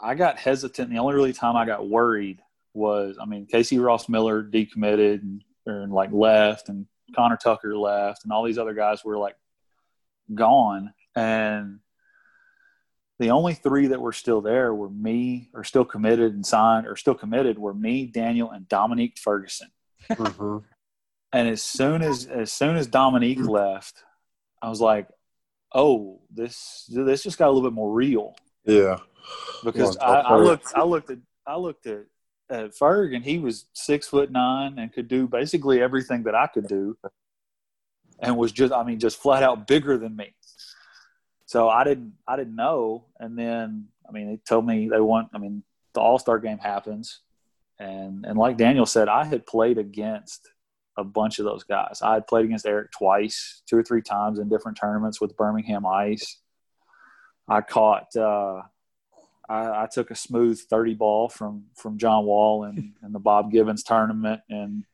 I 0.00 0.14
got 0.14 0.38
hesitant. 0.38 0.90
The 0.90 0.98
only 0.98 1.14
really 1.14 1.32
time 1.32 1.56
I 1.56 1.64
got 1.64 1.88
worried 1.88 2.40
was, 2.74 3.16
I 3.18 3.24
mean, 3.24 3.46
K.C. 3.46 3.78
Ross 3.78 4.06
Miller 4.06 4.44
decommitted 4.44 5.22
and, 5.22 5.42
and 5.64 5.90
like 5.90 6.12
left, 6.12 6.68
and 6.68 6.86
Connor 7.16 7.38
Tucker 7.38 7.74
left, 7.74 8.24
and 8.24 8.32
all 8.32 8.44
these 8.44 8.58
other 8.58 8.74
guys 8.74 9.02
were 9.02 9.16
like 9.16 9.34
gone. 10.34 10.92
And 11.16 11.78
the 13.18 13.30
only 13.30 13.54
three 13.54 13.88
that 13.88 14.00
were 14.00 14.12
still 14.12 14.40
there 14.40 14.74
were 14.74 14.90
me, 14.90 15.50
or 15.54 15.64
still 15.64 15.84
committed 15.84 16.34
and 16.34 16.44
signed, 16.44 16.86
or 16.86 16.96
still 16.96 17.14
committed 17.14 17.58
were 17.58 17.74
me, 17.74 18.06
Daniel, 18.06 18.50
and 18.50 18.68
Dominique 18.68 19.18
Ferguson. 19.18 19.68
Mm-hmm. 20.10 20.58
and 21.32 21.48
as 21.48 21.62
soon 21.62 22.02
as 22.02 22.26
as 22.26 22.52
soon 22.52 22.76
as 22.76 22.86
Dominique 22.88 23.44
left, 23.44 24.02
I 24.60 24.68
was 24.68 24.80
like, 24.80 25.08
oh, 25.72 26.20
this 26.30 26.84
this 26.88 27.22
just 27.22 27.38
got 27.38 27.48
a 27.48 27.52
little 27.52 27.68
bit 27.68 27.74
more 27.74 27.92
real. 27.92 28.34
Yeah, 28.64 28.98
because 29.64 29.96
I, 29.98 30.14
I, 30.20 30.36
looked 30.36 30.72
I 30.74 30.82
looked 30.82 31.10
at 31.10 31.18
I 31.46 31.56
looked 31.56 31.86
at 31.86 32.04
at 32.50 32.74
Ferg 32.76 33.14
and 33.14 33.24
he 33.24 33.38
was 33.38 33.66
six 33.72 34.08
foot 34.08 34.30
nine 34.30 34.78
and 34.78 34.92
could 34.92 35.08
do 35.08 35.26
basically 35.26 35.80
everything 35.80 36.24
that 36.24 36.34
I 36.34 36.46
could 36.46 36.66
do, 36.66 36.96
and 38.20 38.36
was 38.36 38.52
just 38.52 38.72
I 38.72 38.84
mean 38.84 38.98
just 38.98 39.20
flat 39.20 39.42
out 39.42 39.66
bigger 39.66 39.96
than 39.98 40.16
me. 40.16 40.34
So 41.52 41.68
I 41.68 41.84
didn't 41.84 42.14
I 42.26 42.36
didn't 42.36 42.56
know, 42.56 43.04
and 43.20 43.38
then 43.38 43.88
I 44.08 44.10
mean 44.10 44.26
they 44.26 44.38
told 44.38 44.66
me 44.66 44.88
they 44.88 45.02
want 45.02 45.28
I 45.34 45.38
mean 45.38 45.62
the 45.92 46.00
All 46.00 46.18
Star 46.18 46.38
game 46.38 46.56
happens, 46.56 47.20
and 47.78 48.24
and 48.24 48.38
like 48.38 48.56
Daniel 48.56 48.86
said, 48.86 49.06
I 49.10 49.26
had 49.26 49.44
played 49.44 49.76
against 49.76 50.48
a 50.96 51.04
bunch 51.04 51.38
of 51.38 51.44
those 51.44 51.62
guys. 51.62 52.00
I 52.00 52.14
had 52.14 52.26
played 52.26 52.46
against 52.46 52.64
Eric 52.64 52.90
twice, 52.92 53.60
two 53.66 53.76
or 53.76 53.82
three 53.82 54.00
times 54.00 54.38
in 54.38 54.48
different 54.48 54.78
tournaments 54.80 55.20
with 55.20 55.36
Birmingham 55.36 55.84
Ice. 55.84 56.38
I 57.46 57.60
caught, 57.60 58.16
uh, 58.16 58.62
I, 59.46 59.82
I, 59.82 59.88
took 59.92 60.10
a 60.10 60.14
smooth 60.14 60.58
30 60.58 60.94
ball 60.94 61.28
from, 61.28 61.64
from 61.74 61.98
John 61.98 62.24
Wall 62.24 62.64
in, 62.64 62.94
in 63.02 63.12
the 63.12 63.18
Bob 63.18 63.50
Gibbons 63.50 63.82
tournament 63.82 64.40
in, 64.48 64.84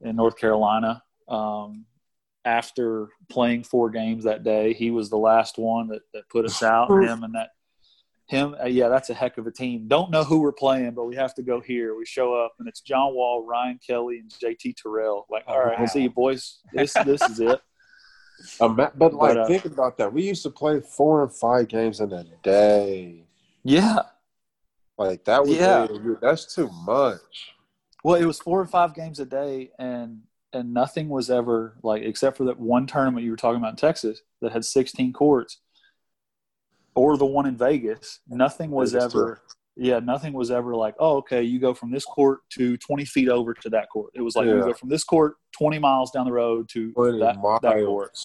in 0.00 0.16
North 0.16 0.36
Carolina. 0.38 1.02
Um, 1.28 1.84
after 2.44 3.08
playing 3.28 3.64
four 3.64 3.90
games 3.90 4.24
that 4.24 4.42
day, 4.42 4.72
he 4.72 4.90
was 4.90 5.10
the 5.10 5.18
last 5.18 5.58
one 5.58 5.88
that, 5.88 6.02
that 6.12 6.28
put 6.28 6.44
us 6.44 6.62
out. 6.62 6.90
Him 6.90 7.24
and 7.24 7.34
that 7.34 7.50
him, 8.26 8.56
uh, 8.62 8.66
yeah, 8.66 8.88
that's 8.88 9.10
a 9.10 9.14
heck 9.14 9.36
of 9.36 9.46
a 9.46 9.50
team. 9.50 9.86
Don't 9.86 10.10
know 10.10 10.24
who 10.24 10.40
we're 10.40 10.52
playing, 10.52 10.92
but 10.92 11.04
we 11.04 11.14
have 11.16 11.34
to 11.34 11.42
go 11.42 11.60
here. 11.60 11.94
We 11.94 12.06
show 12.06 12.34
up, 12.34 12.54
and 12.58 12.66
it's 12.66 12.80
John 12.80 13.14
Wall, 13.14 13.44
Ryan 13.46 13.78
Kelly, 13.86 14.18
and 14.18 14.30
JT 14.30 14.76
Terrell. 14.76 15.26
Like, 15.30 15.44
all 15.46 15.62
right, 15.62 15.78
wow. 15.78 15.86
see 15.86 16.02
you 16.02 16.10
boys. 16.10 16.60
This 16.72 16.92
this 17.04 17.22
is 17.22 17.40
it. 17.40 17.60
Um, 18.60 18.74
but 18.74 18.98
like, 18.98 19.12
but, 19.12 19.38
uh, 19.38 19.46
think 19.46 19.64
about 19.64 19.96
that. 19.98 20.12
We 20.12 20.24
used 20.24 20.42
to 20.42 20.50
play 20.50 20.80
four 20.80 21.22
and 21.22 21.32
five 21.32 21.68
games 21.68 22.00
in 22.00 22.12
a 22.12 22.24
day. 22.42 23.24
Yeah, 23.62 24.00
like 24.98 25.24
that 25.24 25.42
was 25.42 25.52
yeah. 25.52 25.86
that's 26.20 26.52
too 26.52 26.68
much. 26.84 27.54
Well, 28.02 28.16
it 28.16 28.24
was 28.24 28.40
four 28.40 28.60
or 28.60 28.66
five 28.66 28.92
games 28.92 29.20
a 29.20 29.24
day, 29.24 29.70
and 29.78 30.22
and 30.54 30.72
nothing 30.72 31.08
was 31.08 31.30
ever 31.30 31.76
like 31.82 32.02
except 32.02 32.36
for 32.36 32.44
that 32.44 32.58
one 32.58 32.86
tournament 32.86 33.24
you 33.24 33.30
were 33.30 33.36
talking 33.36 33.58
about 33.58 33.72
in 33.72 33.76
Texas 33.76 34.22
that 34.40 34.52
had 34.52 34.64
16 34.64 35.12
courts 35.12 35.60
or 36.94 37.16
the 37.16 37.26
one 37.26 37.46
in 37.46 37.56
Vegas, 37.56 38.20
nothing 38.28 38.70
was 38.70 38.94
ever 38.94 39.42
yeah, 39.76 39.98
nothing 39.98 40.32
was 40.32 40.50
ever 40.50 40.74
like, 40.76 40.94
oh, 41.00 41.16
okay, 41.16 41.42
you 41.42 41.58
go 41.58 41.74
from 41.74 41.90
this 41.90 42.04
court 42.04 42.40
to 42.50 42.76
20 42.76 43.04
feet 43.04 43.28
over 43.28 43.54
to 43.54 43.70
that 43.70 43.88
court. 43.90 44.12
It 44.14 44.20
was 44.20 44.36
like 44.36 44.46
yeah. 44.46 44.54
you 44.54 44.60
go 44.60 44.72
from 44.72 44.88
this 44.88 45.02
court 45.02 45.34
20 45.58 45.78
miles 45.80 46.12
down 46.12 46.26
the 46.26 46.32
road 46.32 46.68
to 46.70 46.92
that, 46.96 47.58
that 47.62 47.84
court. 47.84 48.16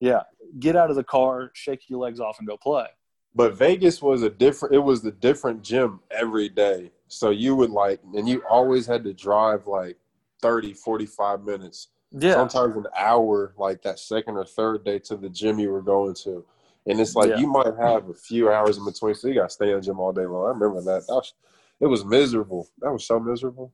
Yeah, 0.00 0.22
get 0.58 0.76
out 0.76 0.90
of 0.90 0.96
the 0.96 1.04
car, 1.04 1.52
shake 1.54 1.88
your 1.88 2.00
legs 2.00 2.18
off, 2.18 2.38
and 2.38 2.48
go 2.48 2.56
play. 2.56 2.86
But 3.34 3.54
Vegas 3.54 4.02
was 4.02 4.22
a 4.22 4.30
different. 4.30 4.74
It 4.74 4.78
was 4.78 5.02
the 5.02 5.12
different 5.12 5.62
gym 5.62 6.00
every 6.10 6.48
day. 6.48 6.90
So 7.06 7.30
you 7.30 7.54
would 7.54 7.70
like, 7.70 8.00
and 8.14 8.28
you 8.28 8.42
always 8.50 8.86
had 8.86 9.04
to 9.04 9.12
drive 9.12 9.66
like 9.66 9.96
30, 10.40 10.74
45 10.74 11.44
minutes. 11.44 11.88
Yeah. 12.12 12.34
Sometimes 12.34 12.76
an 12.76 12.86
hour, 12.96 13.54
like 13.56 13.82
that 13.82 13.98
second 13.98 14.36
or 14.36 14.44
third 14.44 14.84
day 14.84 14.98
to 15.00 15.16
the 15.16 15.28
gym 15.28 15.58
you 15.58 15.70
were 15.70 15.82
going 15.82 16.14
to. 16.24 16.44
And 16.86 16.98
it's 16.98 17.14
like 17.14 17.30
yeah. 17.30 17.36
you 17.36 17.46
might 17.46 17.66
have 17.78 18.08
a 18.08 18.14
few 18.14 18.50
hours 18.50 18.78
in 18.78 18.84
between, 18.84 19.14
so 19.14 19.28
you 19.28 19.34
got 19.34 19.50
to 19.50 19.54
stay 19.54 19.70
in 19.70 19.76
the 19.76 19.82
gym 19.82 20.00
all 20.00 20.12
day 20.12 20.26
long. 20.26 20.46
I 20.46 20.48
remember 20.48 20.80
that. 20.80 21.06
that 21.06 21.14
was, 21.14 21.34
it 21.78 21.86
was 21.86 22.04
miserable. 22.04 22.68
That 22.80 22.90
was 22.92 23.06
so 23.06 23.20
miserable. 23.20 23.72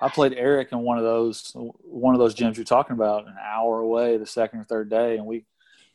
I 0.00 0.08
played 0.08 0.34
Eric 0.34 0.72
in 0.72 0.80
one 0.80 0.98
of 0.98 1.04
those 1.04 1.52
one 1.54 2.14
of 2.14 2.18
those 2.18 2.34
gyms 2.34 2.56
you're 2.56 2.64
talking 2.64 2.94
about, 2.94 3.26
an 3.26 3.36
hour 3.42 3.80
away 3.80 4.16
the 4.16 4.26
second 4.26 4.60
or 4.60 4.64
third 4.64 4.90
day, 4.90 5.16
and 5.16 5.26
we 5.26 5.44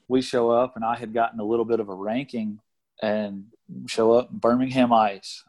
we 0.07 0.21
show 0.21 0.49
up, 0.49 0.75
and 0.75 0.84
I 0.84 0.95
had 0.95 1.13
gotten 1.13 1.39
a 1.39 1.43
little 1.43 1.65
bit 1.65 1.79
of 1.79 1.89
a 1.89 1.93
ranking, 1.93 2.60
and 3.01 3.45
show 3.88 4.13
up 4.13 4.31
Birmingham 4.31 4.91
Ice, 4.91 5.43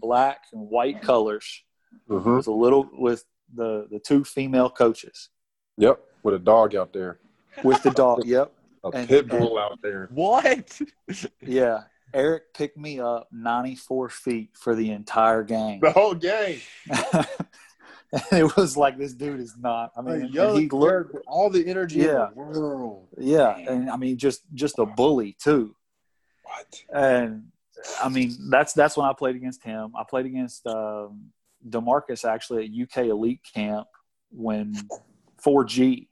black 0.00 0.44
and 0.52 0.68
white 0.70 1.02
colors, 1.02 1.62
mm-hmm. 2.08 2.36
with 2.36 2.46
a 2.46 2.52
little 2.52 2.88
with 2.92 3.24
the 3.54 3.86
the 3.90 3.98
two 3.98 4.24
female 4.24 4.70
coaches. 4.70 5.30
Yep, 5.76 6.00
with 6.22 6.34
a 6.34 6.38
dog 6.38 6.74
out 6.74 6.92
there. 6.92 7.18
With 7.64 7.82
the 7.82 7.90
dog. 7.90 8.22
Yep 8.26 8.52
a 8.84 8.88
and, 8.88 9.08
pit 9.08 9.28
bull 9.28 9.58
out 9.58 9.78
there. 9.82 10.08
What? 10.12 10.80
yeah. 11.42 11.82
Eric 12.14 12.54
picked 12.54 12.78
me 12.78 13.00
up 13.00 13.28
94 13.32 14.08
feet 14.08 14.50
for 14.54 14.74
the 14.74 14.90
entire 14.92 15.42
game. 15.42 15.80
The 15.80 15.92
whole 15.92 16.14
game. 16.14 16.60
it 18.32 18.56
was 18.56 18.76
like 18.76 18.96
this 18.96 19.12
dude 19.12 19.40
is 19.40 19.54
not. 19.58 19.92
I 19.96 20.00
mean, 20.00 20.28
he 20.32 20.68
looked 20.68 21.16
all 21.26 21.50
the 21.50 21.66
energy 21.66 22.00
yeah, 22.00 22.28
in 22.28 22.34
the 22.34 22.34
world. 22.34 23.08
Yeah, 23.18 23.54
and 23.56 23.90
I 23.90 23.96
mean, 23.96 24.16
just 24.16 24.42
just 24.54 24.78
a 24.78 24.86
bully 24.86 25.36
too. 25.38 25.74
What? 26.44 26.82
And 26.94 27.48
I 28.02 28.08
mean, 28.08 28.34
that's 28.48 28.72
that's 28.72 28.96
when 28.96 29.06
I 29.06 29.12
played 29.12 29.36
against 29.36 29.62
him. 29.62 29.92
I 29.94 30.04
played 30.08 30.24
against 30.24 30.66
um, 30.66 31.30
Demarcus 31.66 32.28
actually 32.28 32.64
at 32.64 32.88
UK 32.88 33.06
Elite 33.06 33.40
Camp 33.54 33.88
when 34.30 34.74
4G. 35.44 36.08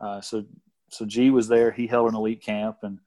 Uh, 0.00 0.20
so 0.20 0.44
so 0.90 1.04
G 1.04 1.30
was 1.30 1.48
there. 1.48 1.70
He 1.72 1.86
held 1.86 2.08
an 2.08 2.14
elite 2.14 2.42
camp, 2.42 2.78
and 2.82 2.98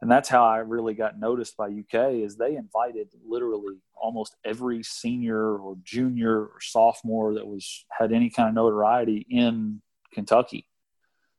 and 0.00 0.10
that's 0.10 0.28
how 0.28 0.44
I 0.44 0.58
really 0.58 0.94
got 0.94 1.18
noticed 1.18 1.56
by 1.56 1.66
UK. 1.66 2.14
Is 2.14 2.36
they 2.36 2.56
invited 2.56 3.08
literally 3.26 3.76
almost 3.94 4.36
every 4.44 4.82
senior 4.82 5.56
or 5.56 5.76
junior 5.82 6.46
or 6.46 6.60
sophomore 6.60 7.34
that 7.34 7.46
was 7.46 7.84
had 7.90 8.12
any 8.12 8.30
kind 8.30 8.48
of 8.48 8.54
notoriety 8.54 9.26
in 9.30 9.80
Kentucky. 10.12 10.68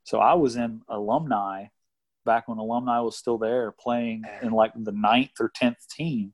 So 0.03 0.19
I 0.19 0.33
was 0.35 0.55
in 0.55 0.81
alumni 0.87 1.65
back 2.25 2.47
when 2.47 2.57
alumni 2.57 2.99
was 2.99 3.17
still 3.17 3.37
there, 3.37 3.71
playing 3.71 4.23
in 4.41 4.51
like 4.51 4.71
the 4.75 4.91
ninth 4.91 5.39
or 5.39 5.51
tenth 5.53 5.87
team. 5.89 6.33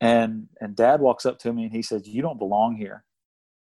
And 0.00 0.48
and 0.60 0.76
Dad 0.76 1.00
walks 1.00 1.26
up 1.26 1.38
to 1.40 1.52
me 1.52 1.64
and 1.64 1.72
he 1.72 1.82
says, 1.82 2.06
"You 2.06 2.22
don't 2.22 2.38
belong 2.38 2.76
here. 2.76 3.04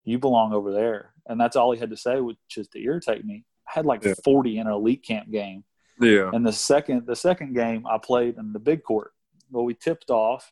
You 0.04 0.20
belong 0.20 0.54
over 0.54 0.72
there." 0.72 1.14
And 1.28 1.40
that's 1.40 1.56
all 1.56 1.72
he 1.72 1.80
had 1.80 1.90
to 1.90 1.98
say, 1.98 2.20
which 2.22 2.38
is 2.58 2.68
to 2.70 2.80
irritate 2.80 3.26
me 3.26 3.46
I 3.70 3.80
had 3.80 3.86
like 3.86 4.04
yeah. 4.04 4.14
40 4.24 4.58
in 4.58 4.68
an 4.68 4.74
elite 4.74 5.04
camp 5.04 5.30
game. 5.32 5.64
Yeah. 6.00 6.32
And 6.34 6.46
the 6.46 6.54
second 6.54 7.06
the 7.06 7.16
second 7.16 7.54
game 7.54 7.86
I 7.86 7.98
played 7.98 8.38
in 8.38 8.54
the 8.54 8.60
big 8.60 8.84
court. 8.84 9.12
Well, 9.52 9.66
we 9.66 9.74
tipped 9.74 10.10
off. 10.10 10.52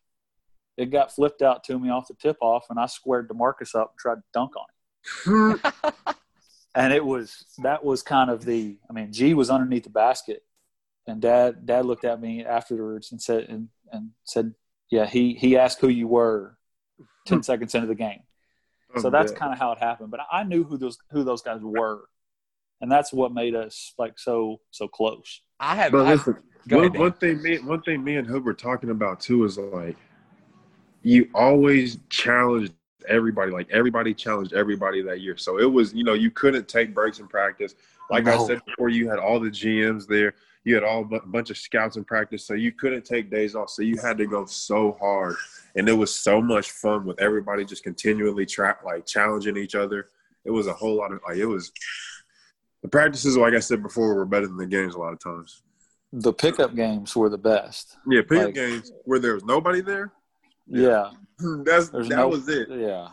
It 0.75 0.91
got 0.91 1.13
flipped 1.13 1.41
out 1.41 1.63
to 1.65 1.79
me 1.79 1.89
off 1.89 2.07
the 2.07 2.13
tip 2.13 2.37
off, 2.41 2.65
and 2.69 2.79
I 2.79 2.85
squared 2.85 3.29
Demarcus 3.29 3.73
up 3.73 3.91
and 3.91 3.99
tried 3.99 4.15
to 4.15 4.23
dunk 4.33 4.51
on 4.55 4.65
him. 5.25 5.73
and 6.75 6.93
it 6.93 7.03
was 7.03 7.45
that 7.59 7.83
was 7.83 8.03
kind 8.03 8.29
of 8.29 8.45
the 8.45 8.77
I 8.89 8.93
mean, 8.93 9.11
G 9.11 9.33
was 9.33 9.49
underneath 9.49 9.85
the 9.85 9.89
basket, 9.89 10.43
and 11.07 11.21
Dad 11.21 11.65
Dad 11.65 11.85
looked 11.85 12.05
at 12.05 12.21
me 12.21 12.45
afterwards 12.45 13.11
and 13.11 13.21
said 13.21 13.45
and, 13.45 13.69
and 13.91 14.11
said, 14.25 14.53
yeah, 14.89 15.05
he 15.05 15.33
he 15.33 15.57
asked 15.57 15.79
who 15.79 15.89
you 15.89 16.07
were, 16.07 16.57
ten 17.25 17.39
hmm. 17.39 17.43
seconds 17.43 17.75
into 17.75 17.87
the 17.87 17.95
game. 17.95 18.21
Oh, 18.95 19.01
so 19.01 19.09
that's 19.09 19.31
kind 19.31 19.51
of 19.51 19.59
how 19.59 19.71
it 19.73 19.79
happened. 19.79 20.11
But 20.11 20.21
I 20.31 20.43
knew 20.43 20.63
who 20.63 20.77
those 20.77 20.97
who 21.11 21.23
those 21.23 21.41
guys 21.41 21.59
were 21.61 22.05
and 22.81 22.91
that's 22.91 23.11
what 23.11 23.33
made 23.33 23.55
us 23.55 23.93
like 23.97 24.19
so 24.19 24.59
so 24.71 24.87
close. 24.87 25.41
I 25.59 25.75
have. 25.75 25.91
But 25.91 26.05
listen, 26.05 26.37
one, 26.69 26.85
ahead, 26.85 26.99
one 26.99 27.13
thing 27.13 27.41
me 27.41 27.57
one 27.59 27.81
thing 27.81 28.03
me 28.03 28.17
and 28.17 28.27
Hood 28.27 28.45
were 28.45 28.53
talking 28.53 28.89
about 28.89 29.19
too 29.19 29.43
is 29.45 29.57
like 29.57 29.97
you 31.01 31.29
always 31.33 31.97
challenged 32.09 32.73
everybody. 33.07 33.51
Like 33.51 33.67
everybody 33.71 34.13
challenged 34.13 34.53
everybody 34.53 35.01
that 35.03 35.21
year. 35.21 35.37
So 35.37 35.59
it 35.59 35.71
was 35.71 35.93
you 35.93 36.03
know 36.03 36.13
you 36.13 36.31
couldn't 36.31 36.67
take 36.67 36.93
breaks 36.93 37.19
in 37.19 37.27
practice. 37.27 37.75
Like 38.09 38.25
no. 38.25 38.43
I 38.43 38.47
said 38.47 38.61
before, 38.65 38.89
you 38.89 39.09
had 39.09 39.19
all 39.19 39.39
the 39.39 39.49
GMs 39.49 40.07
there. 40.07 40.35
You 40.67 40.75
had 40.75 40.83
all 40.83 41.07
a 41.15 41.25
bunch 41.25 41.49
of 41.49 41.57
scouts 41.57 41.95
in 41.95 42.03
practice, 42.03 42.45
so 42.45 42.53
you 42.53 42.73
couldn't 42.73 43.05
take 43.05 43.31
days 43.31 43.55
off. 43.55 43.69
So 43.69 43.83
you 43.83 43.95
had 44.03 44.17
to 44.17 44.25
go 44.27 44.43
so 44.45 44.97
hard, 44.99 45.37
and 45.77 45.87
it 45.87 45.93
was 45.93 46.13
so 46.13 46.41
much 46.41 46.71
fun 46.71 47.05
with 47.05 47.17
everybody 47.21 47.63
just 47.63 47.83
continually 47.85 48.45
trap 48.45 48.81
like 48.83 49.05
challenging 49.05 49.55
each 49.55 49.75
other. 49.75 50.07
It 50.43 50.51
was 50.51 50.67
a 50.67 50.73
whole 50.73 50.97
lot 50.97 51.13
of 51.13 51.21
like 51.25 51.37
it 51.37 51.45
was. 51.45 51.71
The 52.81 52.89
practices, 52.89 53.37
like 53.37 53.53
I 53.53 53.59
said 53.59 53.81
before, 53.81 54.13
were 54.13 54.25
better 54.25 54.45
than 54.45 54.57
the 54.57 54.65
games 54.65 54.95
a 54.95 54.99
lot 54.99 55.13
of 55.13 55.19
times. 55.19 55.63
The 56.11 56.33
pickup 56.33 56.75
games 56.75 57.15
were 57.15 57.29
the 57.29 57.37
best. 57.37 57.95
Yeah, 58.05 58.23
pickup 58.23 58.47
Like- 58.47 58.55
games 58.55 58.91
where 59.05 59.19
there 59.19 59.35
was 59.35 59.45
nobody 59.45 59.79
there. 59.79 60.11
Yeah, 60.67 61.11
That's 61.63 61.87
there's 61.87 62.09
that 62.09 62.17
no. 62.17 62.27
was 62.27 62.49
it. 62.49 62.67
Yeah, 62.69 63.07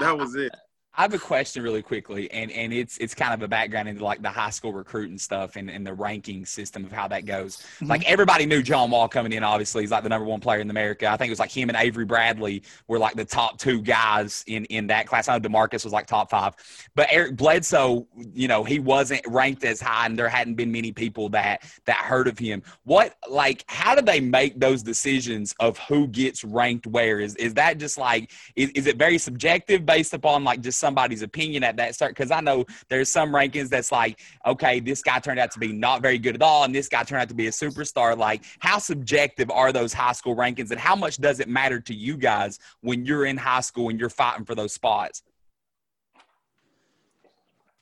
That 0.00 0.18
was 0.18 0.34
it. 0.34 0.50
I 0.98 1.02
have 1.02 1.14
a 1.14 1.18
question 1.18 1.62
really 1.62 1.80
quickly, 1.80 2.28
and, 2.32 2.50
and 2.50 2.72
it's 2.72 2.98
it's 2.98 3.14
kind 3.14 3.32
of 3.32 3.40
a 3.40 3.46
background 3.46 3.88
into 3.88 4.04
like 4.04 4.20
the 4.20 4.30
high 4.30 4.50
school 4.50 4.72
recruiting 4.72 5.16
stuff 5.16 5.54
and, 5.54 5.70
and 5.70 5.86
the 5.86 5.94
ranking 5.94 6.44
system 6.44 6.84
of 6.84 6.90
how 6.90 7.06
that 7.06 7.24
goes. 7.24 7.58
Mm-hmm. 7.58 7.86
Like 7.86 8.10
everybody 8.10 8.46
knew 8.46 8.64
John 8.64 8.90
Wall 8.90 9.06
coming 9.08 9.32
in, 9.32 9.44
obviously 9.44 9.84
he's 9.84 9.92
like 9.92 10.02
the 10.02 10.08
number 10.08 10.26
one 10.26 10.40
player 10.40 10.58
in 10.58 10.68
America. 10.68 11.06
I 11.06 11.16
think 11.16 11.28
it 11.28 11.30
was 11.30 11.38
like 11.38 11.52
him 11.52 11.68
and 11.68 11.78
Avery 11.78 12.04
Bradley 12.04 12.64
were 12.88 12.98
like 12.98 13.14
the 13.14 13.24
top 13.24 13.58
two 13.58 13.80
guys 13.80 14.42
in 14.48 14.64
in 14.64 14.88
that 14.88 15.06
class. 15.06 15.28
I 15.28 15.38
know 15.38 15.48
Demarcus 15.48 15.84
was 15.84 15.92
like 15.92 16.08
top 16.08 16.30
five, 16.30 16.56
but 16.96 17.06
Eric 17.12 17.36
Bledsoe, 17.36 18.08
you 18.34 18.48
know, 18.48 18.64
he 18.64 18.80
wasn't 18.80 19.22
ranked 19.28 19.62
as 19.62 19.80
high, 19.80 20.06
and 20.06 20.18
there 20.18 20.28
hadn't 20.28 20.56
been 20.56 20.72
many 20.72 20.90
people 20.90 21.28
that 21.28 21.62
that 21.84 21.98
heard 21.98 22.26
of 22.26 22.40
him. 22.40 22.60
What 22.82 23.14
like 23.30 23.64
how 23.68 23.94
do 23.94 24.02
they 24.02 24.18
make 24.18 24.58
those 24.58 24.82
decisions 24.82 25.54
of 25.60 25.78
who 25.78 26.08
gets 26.08 26.42
ranked 26.42 26.88
where? 26.88 27.20
Is 27.20 27.36
is 27.36 27.54
that 27.54 27.78
just 27.78 27.98
like 27.98 28.32
is, 28.56 28.70
is 28.70 28.88
it 28.88 28.96
very 28.96 29.18
subjective 29.18 29.86
based 29.86 30.12
upon 30.12 30.42
like 30.42 30.60
just 30.60 30.87
somebody's 30.88 31.20
opinion 31.20 31.62
at 31.64 31.76
that 31.76 31.94
start? 31.94 32.12
Because 32.16 32.30
I 32.30 32.40
know 32.40 32.64
there's 32.88 33.10
some 33.10 33.30
rankings 33.30 33.68
that's 33.68 33.92
like, 33.92 34.20
okay, 34.46 34.80
this 34.80 35.02
guy 35.02 35.18
turned 35.18 35.38
out 35.38 35.50
to 35.52 35.58
be 35.58 35.70
not 35.70 36.00
very 36.00 36.18
good 36.18 36.34
at 36.34 36.40
all, 36.40 36.64
and 36.64 36.74
this 36.74 36.88
guy 36.88 37.02
turned 37.02 37.20
out 37.20 37.28
to 37.28 37.34
be 37.34 37.46
a 37.46 37.50
superstar. 37.50 38.16
Like, 38.16 38.44
how 38.60 38.78
subjective 38.78 39.50
are 39.50 39.70
those 39.70 39.92
high 39.92 40.12
school 40.12 40.34
rankings, 40.34 40.70
and 40.70 40.80
how 40.80 40.96
much 40.96 41.18
does 41.18 41.40
it 41.40 41.48
matter 41.48 41.78
to 41.80 41.94
you 41.94 42.16
guys 42.16 42.58
when 42.80 43.04
you're 43.04 43.26
in 43.26 43.36
high 43.36 43.60
school 43.60 43.90
and 43.90 44.00
you're 44.00 44.08
fighting 44.08 44.46
for 44.46 44.54
those 44.54 44.72
spots? 44.72 45.22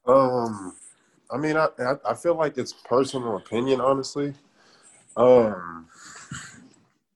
Um, 0.06 0.76
I 1.30 1.36
mean, 1.36 1.56
I 1.56 1.68
I, 2.04 2.14
feel 2.14 2.34
like 2.34 2.58
it's 2.58 2.72
personal 2.72 3.36
opinion, 3.36 3.80
honestly. 3.80 4.34
Um, 5.16 5.86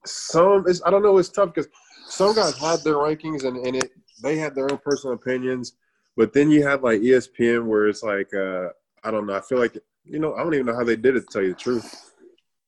some 0.04 0.64
it's 0.68 0.82
I 0.84 0.90
don't 0.90 1.02
know. 1.02 1.18
It's 1.18 1.28
tough 1.28 1.52
because 1.54 1.68
some 2.08 2.34
guys 2.34 2.56
had 2.58 2.80
their 2.80 2.94
rankings 2.94 3.44
and 3.44 3.56
and 3.58 3.76
it 3.76 3.92
they 4.22 4.36
had 4.36 4.54
their 4.54 4.70
own 4.70 4.78
personal 4.78 5.14
opinions, 5.14 5.74
but 6.16 6.32
then 6.32 6.50
you 6.50 6.66
have 6.66 6.82
like 6.82 7.00
ESPN 7.00 7.66
where 7.66 7.88
it's 7.88 8.02
like 8.02 8.32
uh 8.34 8.68
I 9.04 9.10
don't 9.10 9.26
know. 9.26 9.34
I 9.36 9.40
feel 9.40 9.58
like 9.58 9.76
you 10.04 10.18
know 10.18 10.34
I 10.34 10.42
don't 10.42 10.54
even 10.54 10.66
know 10.66 10.74
how 10.76 10.84
they 10.84 10.96
did 10.96 11.16
it 11.16 11.20
to 11.22 11.26
tell 11.26 11.42
you 11.42 11.50
the 11.50 11.54
truth. 11.60 12.12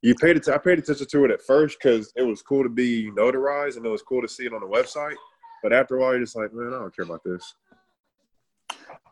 You 0.03 0.15
paid 0.17 0.37
it. 0.37 0.49
I 0.49 0.59
paid 0.59 0.79
attention 0.81 1.07
to 1.07 1.25
it 1.27 1.31
at 1.31 1.43
first 1.43 1.79
because 1.81 2.13
it 2.17 2.23
was 2.23 2.43
cool 2.43 2.63
to 2.65 2.69
be 2.69 3.11
notarized 3.13 3.77
and 3.77 3.87
it 3.87 3.89
was 3.89 4.03
cool 4.03 4.21
to 4.23 4.29
see 4.29 4.47
it 4.47 4.53
on 4.53 4.61
the 4.61 4.67
website. 4.67 5.15
But 5.63 5.73
after 5.73 5.97
a 5.97 6.01
while, 6.01 6.11
you're 6.13 6.21
just 6.21 6.35
like, 6.35 6.53
man, 6.53 6.75
I 6.75 6.79
don't 6.81 6.95
care 6.97 7.05
about 7.05 7.23
this. 7.25 7.55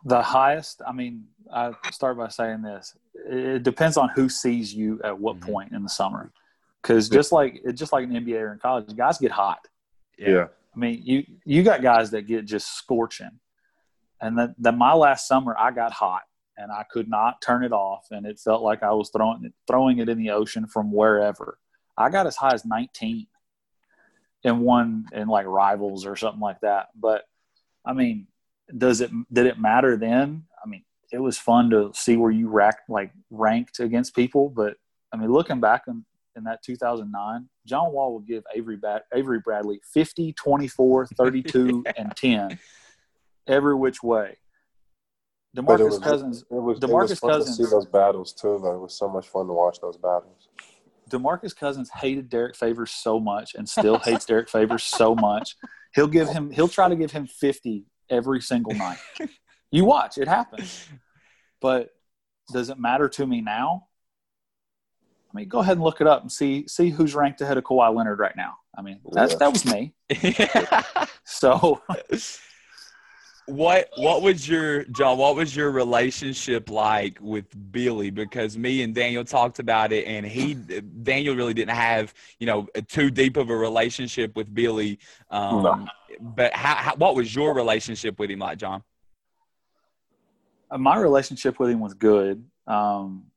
the 0.04 0.20
highest. 0.22 0.80
I 0.86 0.92
mean, 0.92 1.26
I 1.52 1.72
start 1.92 2.16
by 2.16 2.28
saying 2.28 2.62
this: 2.62 2.96
it 3.14 3.62
depends 3.62 3.96
on 3.96 4.08
who 4.10 4.28
sees 4.28 4.74
you 4.74 5.00
at 5.04 5.16
what 5.18 5.36
Mhm. 5.36 5.42
point 5.42 5.72
in 5.72 5.82
the 5.82 5.88
summer. 5.88 6.32
Because 6.82 7.08
just 7.08 7.30
like 7.32 7.62
just 7.74 7.92
like 7.92 8.04
an 8.04 8.12
NBA 8.12 8.40
or 8.40 8.52
in 8.54 8.58
college, 8.58 8.94
guys 8.96 9.18
get 9.18 9.30
hot. 9.30 9.68
yeah. 10.18 10.48
I 10.74 10.78
mean, 10.78 11.02
you 11.04 11.24
you 11.44 11.62
got 11.62 11.82
guys 11.82 12.10
that 12.12 12.26
get 12.26 12.44
just 12.44 12.76
scorching, 12.76 13.40
and 14.20 14.38
that 14.38 14.54
that 14.58 14.76
my 14.76 14.94
last 14.94 15.26
summer 15.26 15.56
I 15.58 15.70
got 15.70 15.92
hot 15.92 16.22
and 16.56 16.70
I 16.70 16.84
could 16.90 17.08
not 17.08 17.40
turn 17.40 17.64
it 17.64 17.72
off, 17.72 18.06
and 18.10 18.26
it 18.26 18.38
felt 18.38 18.62
like 18.62 18.82
I 18.82 18.92
was 18.92 19.10
throwing 19.10 19.44
it, 19.44 19.52
throwing 19.66 19.98
it 19.98 20.08
in 20.08 20.18
the 20.18 20.30
ocean 20.30 20.66
from 20.66 20.92
wherever. 20.92 21.58
I 21.96 22.10
got 22.10 22.26
as 22.26 22.36
high 22.36 22.54
as 22.54 22.64
19 22.64 23.26
in 24.42 24.60
one 24.60 25.06
in 25.12 25.28
like 25.28 25.46
rivals 25.46 26.06
or 26.06 26.16
something 26.16 26.40
like 26.40 26.60
that. 26.60 26.88
But 26.94 27.24
I 27.84 27.92
mean, 27.92 28.26
does 28.76 29.00
it 29.00 29.10
did 29.32 29.46
it 29.46 29.58
matter 29.58 29.96
then? 29.96 30.44
I 30.62 30.68
mean, 30.68 30.84
it 31.12 31.18
was 31.18 31.38
fun 31.38 31.70
to 31.70 31.90
see 31.94 32.16
where 32.16 32.30
you 32.30 32.48
racked 32.48 32.88
like 32.88 33.12
ranked 33.30 33.80
against 33.80 34.14
people, 34.14 34.48
but 34.48 34.76
I 35.12 35.16
mean, 35.16 35.32
looking 35.32 35.60
back 35.60 35.84
in, 35.88 36.04
in 36.36 36.44
that 36.44 36.62
2009, 36.62 37.48
John 37.66 37.92
Wall 37.92 38.12
will 38.12 38.20
give 38.20 38.44
Avery 38.54 38.76
Bat, 38.76 39.04
Avery 39.14 39.40
Bradley 39.40 39.80
50, 39.92 40.32
24, 40.34 41.06
32, 41.06 41.84
and 41.96 42.14
10 42.16 42.58
every 43.46 43.74
which 43.74 44.02
way. 44.02 44.36
But 45.54 45.80
it 45.80 45.84
DeMarcus 45.84 45.90
was- 45.90 45.98
Cousins 45.98 46.44
It 46.50 46.54
was, 46.54 46.78
it 46.80 46.88
was 46.88 47.18
fun 47.18 47.30
Cousins- 47.30 47.56
to 47.56 47.64
see 47.64 47.70
those 47.70 47.86
battles 47.86 48.32
too. 48.32 48.60
Though 48.62 48.74
it 48.74 48.80
was 48.80 48.96
so 48.96 49.08
much 49.08 49.28
fun 49.28 49.46
to 49.48 49.52
watch 49.52 49.78
those 49.80 49.96
battles. 49.96 50.48
DeMarcus 51.10 51.56
Cousins 51.56 51.90
hated 51.90 52.28
Derrick 52.28 52.54
Favors 52.54 52.92
so 52.92 53.18
much 53.18 53.54
and 53.56 53.68
still 53.68 53.98
hates 53.98 54.24
Derrick 54.26 54.48
Favors 54.48 54.84
so 54.84 55.14
much. 55.16 55.56
He'll 55.94 56.06
give 56.06 56.28
him 56.28 56.50
he'll 56.52 56.68
try 56.68 56.88
to 56.88 56.94
give 56.94 57.10
him 57.10 57.26
50 57.26 57.84
every 58.08 58.40
single 58.40 58.74
night. 58.74 58.98
You 59.72 59.84
watch, 59.84 60.18
it 60.18 60.28
happens. 60.28 60.86
But 61.60 61.90
does 62.52 62.70
it 62.70 62.78
matter 62.78 63.08
to 63.08 63.26
me 63.26 63.40
now? 63.40 63.88
I 65.32 65.36
mean, 65.36 65.48
go 65.48 65.60
ahead 65.60 65.76
and 65.76 65.84
look 65.84 66.00
it 66.00 66.06
up 66.06 66.22
and 66.22 66.32
see 66.32 66.66
see 66.66 66.90
who's 66.90 67.14
ranked 67.14 67.40
ahead 67.40 67.56
of 67.56 67.64
Kawhi 67.64 67.94
Leonard 67.94 68.18
right 68.18 68.36
now. 68.36 68.56
I 68.76 68.82
mean, 68.82 69.00
that's 69.12 69.36
that 69.36 69.52
was 69.52 69.64
me. 69.64 69.92
So 71.24 71.80
what 73.46 73.88
what 73.96 74.22
was 74.22 74.48
your 74.48 74.84
Jon? 74.84 75.16
What 75.16 75.36
was 75.36 75.54
your 75.54 75.70
relationship 75.70 76.68
like 76.68 77.18
with 77.20 77.46
Billy? 77.72 78.10
Because 78.10 78.58
me 78.58 78.82
and 78.82 78.94
Daniel 78.94 79.24
talked 79.24 79.60
about 79.60 79.92
it, 79.92 80.06
and 80.06 80.26
he 80.26 80.54
Daniel 80.54 81.36
really 81.36 81.54
didn't 81.54 81.76
have 81.76 82.12
you 82.40 82.46
know 82.46 82.66
too 82.88 83.10
deep 83.10 83.36
of 83.36 83.48
a 83.48 83.56
relationship 83.56 84.34
with 84.34 84.52
Billy. 84.52 84.98
Um, 85.30 85.62
No. 85.62 85.86
But 86.20 86.52
how, 86.52 86.74
how 86.74 86.96
what 86.96 87.14
was 87.14 87.34
your 87.34 87.54
relationship 87.54 88.18
with 88.18 88.30
him 88.30 88.40
like, 88.40 88.58
Jon? 88.58 88.82
uh, 90.70 90.78
my 90.78 90.98
relationship 90.98 91.58
with 91.58 91.70
him 91.70 91.80
was 91.80 91.94
good. 91.94 92.44
Um, 92.66 93.29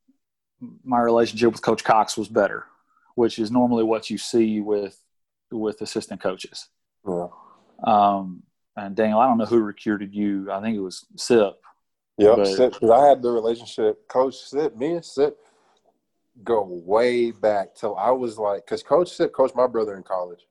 my 0.84 1.00
relationship 1.00 1.52
with 1.52 1.62
Coach 1.62 1.84
Cox 1.84 2.18
was 2.18 2.28
better, 2.28 2.66
which 3.16 3.40
is 3.40 3.52
normally 3.52 3.84
what 3.84 4.10
you 4.10 4.18
see 4.18 4.60
with 4.62 5.00
with 5.52 5.82
assistant 5.82 6.22
coaches. 6.22 6.68
Yeah. 7.08 7.28
Um, 7.84 8.44
and 8.76 8.96
Daniel, 8.96 9.20
I 9.20 9.28
don't 9.28 9.38
know 9.38 9.46
who 9.46 9.60
recruited 9.60 10.14
you. 10.16 10.52
I 10.52 10.62
think 10.62 10.76
it 10.76 10.80
was 10.82 11.06
Sip. 11.16 11.54
Yep. 12.18 12.36
But- 12.38 12.48
Sip, 12.48 12.74
'cause 12.80 12.90
I 12.90 13.06
had 13.08 13.22
the 13.22 13.30
relationship. 13.32 14.08
Coach 14.08 14.36
Sip, 14.36 14.76
me 14.76 14.94
and 14.94 15.06
Sip 15.06 15.38
go 16.44 16.64
way 16.64 17.30
back 17.32 17.76
till 17.76 17.96
I 17.96 18.10
was 18.10 18.40
like, 18.40 18.66
because 18.66 18.82
Coach 18.82 19.12
Sip 19.12 19.32
coached 19.34 19.56
my 19.56 19.68
brother 19.68 19.96
in 19.96 20.02
college. 20.04 20.48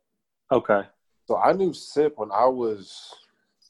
Okay. 0.52 0.82
So 1.26 1.36
I 1.36 1.52
knew 1.52 1.72
Sip 1.72 2.16
when 2.16 2.30
I 2.30 2.46
was 2.46 3.12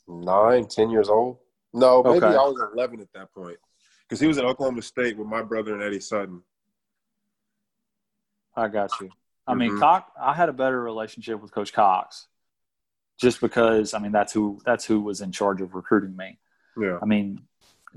nine, 0.07 0.67
ten 0.67 0.91
years 0.91 1.09
old. 1.09 1.39
No, 1.73 2.03
maybe 2.03 2.19
Okay. 2.27 2.27
I 2.37 2.43
was 2.43 2.61
11 2.75 3.01
at 3.01 3.11
that 3.15 3.33
point. 3.33 3.57
Because 4.13 4.21
he 4.21 4.27
was 4.27 4.37
at 4.37 4.45
Oklahoma 4.45 4.83
State 4.83 5.17
with 5.17 5.27
my 5.27 5.41
brother 5.41 5.73
and 5.73 5.83
Eddie 5.83 5.99
Sutton. 5.99 6.43
I 8.55 8.69
got 8.69 8.91
you. 9.01 9.09
I 9.47 9.55
mean, 9.55 9.71
Mhm. 9.71 9.81
Cox. 9.81 10.13
I 10.21 10.35
had 10.35 10.51
a 10.51 10.53
better 10.53 10.83
relationship 10.83 11.41
with 11.41 11.51
Coach 11.51 11.73
Cox, 11.73 12.29
just 13.17 13.41
because 13.41 13.95
I 13.95 14.01
mean 14.01 14.13
that's 14.13 14.35
who 14.35 14.61
that's 14.67 14.85
who 14.85 15.01
was 15.01 15.23
in 15.23 15.33
charge 15.33 15.63
of 15.63 15.75
recruiting 15.75 16.15
me. 16.15 16.39
Yeah. 16.77 16.99
I 17.01 17.07
mean, 17.07 17.49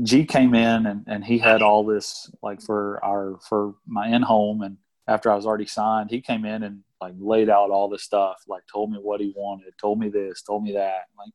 G 0.04 0.24
came 0.26 0.56
in 0.56 0.86
and, 0.86 1.04
and 1.06 1.22
he 1.22 1.38
had 1.38 1.62
all 1.62 1.84
this 1.84 2.32
like 2.42 2.62
for 2.62 3.04
our 3.04 3.38
for 3.42 3.76
my 3.86 4.08
in 4.08 4.22
home 4.22 4.62
and 4.62 4.78
after 5.10 5.30
I 5.30 5.36
was 5.36 5.46
already 5.46 5.66
signed, 5.66 6.12
he 6.12 6.22
came 6.22 6.46
in 6.46 6.64
and 6.64 6.86
like 7.02 7.16
laid 7.20 7.50
out 7.50 7.72
all 7.72 7.90
this 7.90 8.04
stuff, 8.04 8.42
like 8.48 8.64
told 8.68 8.90
me 8.90 9.00
what 9.00 9.20
he 9.20 9.34
wanted, 9.36 9.78
told 9.78 10.00
me 10.00 10.08
this, 10.08 10.42
told 10.42 10.64
me 10.64 10.72
that. 10.76 11.10
Like 11.18 11.34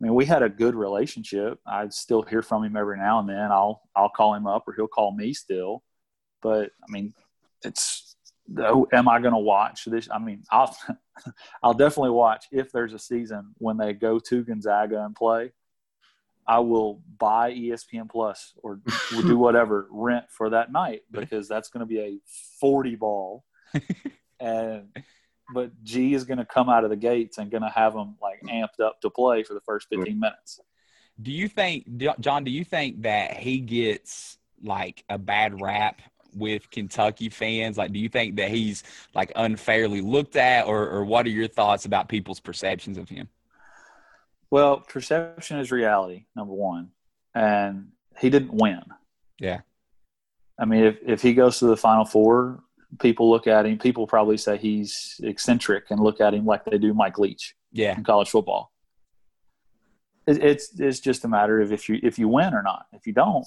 I 0.00 0.04
mean, 0.04 0.14
we 0.14 0.24
had 0.24 0.42
a 0.42 0.48
good 0.48 0.74
relationship. 0.74 1.58
I'd 1.66 1.92
still 1.92 2.22
hear 2.22 2.42
from 2.42 2.64
him 2.64 2.76
every 2.76 2.98
now 2.98 3.18
and 3.18 3.28
then. 3.28 3.50
I'll 3.50 3.82
I'll 3.96 4.08
call 4.08 4.34
him 4.34 4.46
up 4.46 4.64
or 4.66 4.74
he'll 4.74 4.86
call 4.86 5.12
me 5.12 5.32
still. 5.34 5.82
But 6.40 6.70
I 6.88 6.92
mean, 6.92 7.14
it's 7.64 8.16
am 8.92 9.08
I 9.08 9.18
going 9.20 9.34
to 9.34 9.38
watch 9.38 9.84
this? 9.86 10.08
I 10.10 10.18
mean, 10.18 10.42
I'll 10.50 10.76
I'll 11.62 11.74
definitely 11.74 12.10
watch 12.10 12.46
if 12.52 12.70
there's 12.70 12.94
a 12.94 12.98
season 12.98 13.54
when 13.58 13.76
they 13.76 13.92
go 13.92 14.18
to 14.18 14.44
Gonzaga 14.44 15.04
and 15.04 15.14
play. 15.14 15.52
I 16.46 16.60
will 16.60 17.02
buy 17.18 17.52
ESPN 17.52 18.08
Plus 18.08 18.54
or 18.62 18.80
will 19.12 19.22
do 19.22 19.36
whatever 19.38 19.86
rent 19.90 20.26
for 20.30 20.50
that 20.50 20.72
night 20.72 21.02
because 21.10 21.46
that's 21.46 21.68
going 21.68 21.80
to 21.80 21.86
be 21.86 22.00
a 22.00 22.18
40 22.58 22.96
ball. 22.96 23.44
and 24.40 24.88
but 25.52 25.70
G 25.82 26.14
is 26.14 26.24
going 26.24 26.38
to 26.38 26.44
come 26.44 26.68
out 26.68 26.84
of 26.84 26.90
the 26.90 26.96
gates 26.96 27.38
and 27.38 27.50
going 27.50 27.62
to 27.62 27.70
have 27.70 27.94
them 27.94 28.16
like 28.20 28.40
amped 28.42 28.80
up 28.84 29.00
to 29.00 29.10
play 29.10 29.42
for 29.42 29.54
the 29.54 29.60
first 29.60 29.88
15 29.90 30.18
minutes. 30.18 30.60
Do 31.20 31.32
you 31.32 31.48
think, 31.48 31.86
Jon? 32.20 32.44
Do 32.44 32.50
you 32.50 32.64
think 32.64 33.02
that 33.02 33.36
he 33.36 33.58
gets 33.58 34.38
like 34.62 35.04
a 35.08 35.18
bad 35.18 35.60
rap 35.60 36.00
with 36.34 36.70
Kentucky 36.70 37.28
fans? 37.28 37.76
Like, 37.76 37.92
do 37.92 37.98
you 37.98 38.08
think 38.08 38.36
that 38.36 38.50
he's 38.50 38.84
like 39.14 39.32
unfairly 39.34 40.00
looked 40.00 40.36
at, 40.36 40.66
or, 40.66 40.88
or 40.88 41.04
what 41.04 41.26
are 41.26 41.30
your 41.30 41.48
thoughts 41.48 41.86
about 41.86 42.08
people's 42.08 42.40
perceptions 42.40 42.98
of 42.98 43.08
him? 43.08 43.28
Well, 44.50 44.78
perception 44.80 45.58
is 45.58 45.72
reality, 45.72 46.26
number 46.36 46.54
one. 46.54 46.90
And 47.34 47.88
he 48.18 48.30
didn't 48.30 48.54
win. 48.54 48.82
Yeah. 49.40 49.60
I 50.58 50.64
mean, 50.64 50.84
if 50.84 50.98
if 51.04 51.22
he 51.22 51.34
goes 51.34 51.58
to 51.58 51.66
the 51.66 51.76
Final 51.76 52.04
Four, 52.04 52.62
people 53.00 53.30
look 53.30 53.46
at 53.46 53.66
him. 53.66 53.78
People 53.78 54.06
probably 54.06 54.36
say 54.36 54.56
he's 54.56 55.20
eccentric 55.22 55.84
and 55.90 56.00
look 56.00 56.20
at 56.20 56.34
him 56.34 56.44
like 56.46 56.64
they 56.64 56.78
do 56.78 56.94
Mike 56.94 57.18
Leach 57.18 57.54
Yeah. 57.72 57.96
in 57.96 58.04
college 58.04 58.30
football. 58.30 58.72
It, 60.26 60.42
it's 60.42 60.78
it's 60.78 61.00
just 61.00 61.24
a 61.24 61.28
matter 61.28 61.60
of 61.60 61.72
if 61.72 61.88
you 61.88 61.98
if 62.02 62.18
you 62.18 62.28
win 62.28 62.54
or 62.54 62.62
not. 62.62 62.86
If 62.92 63.06
you 63.06 63.12
don't, 63.12 63.46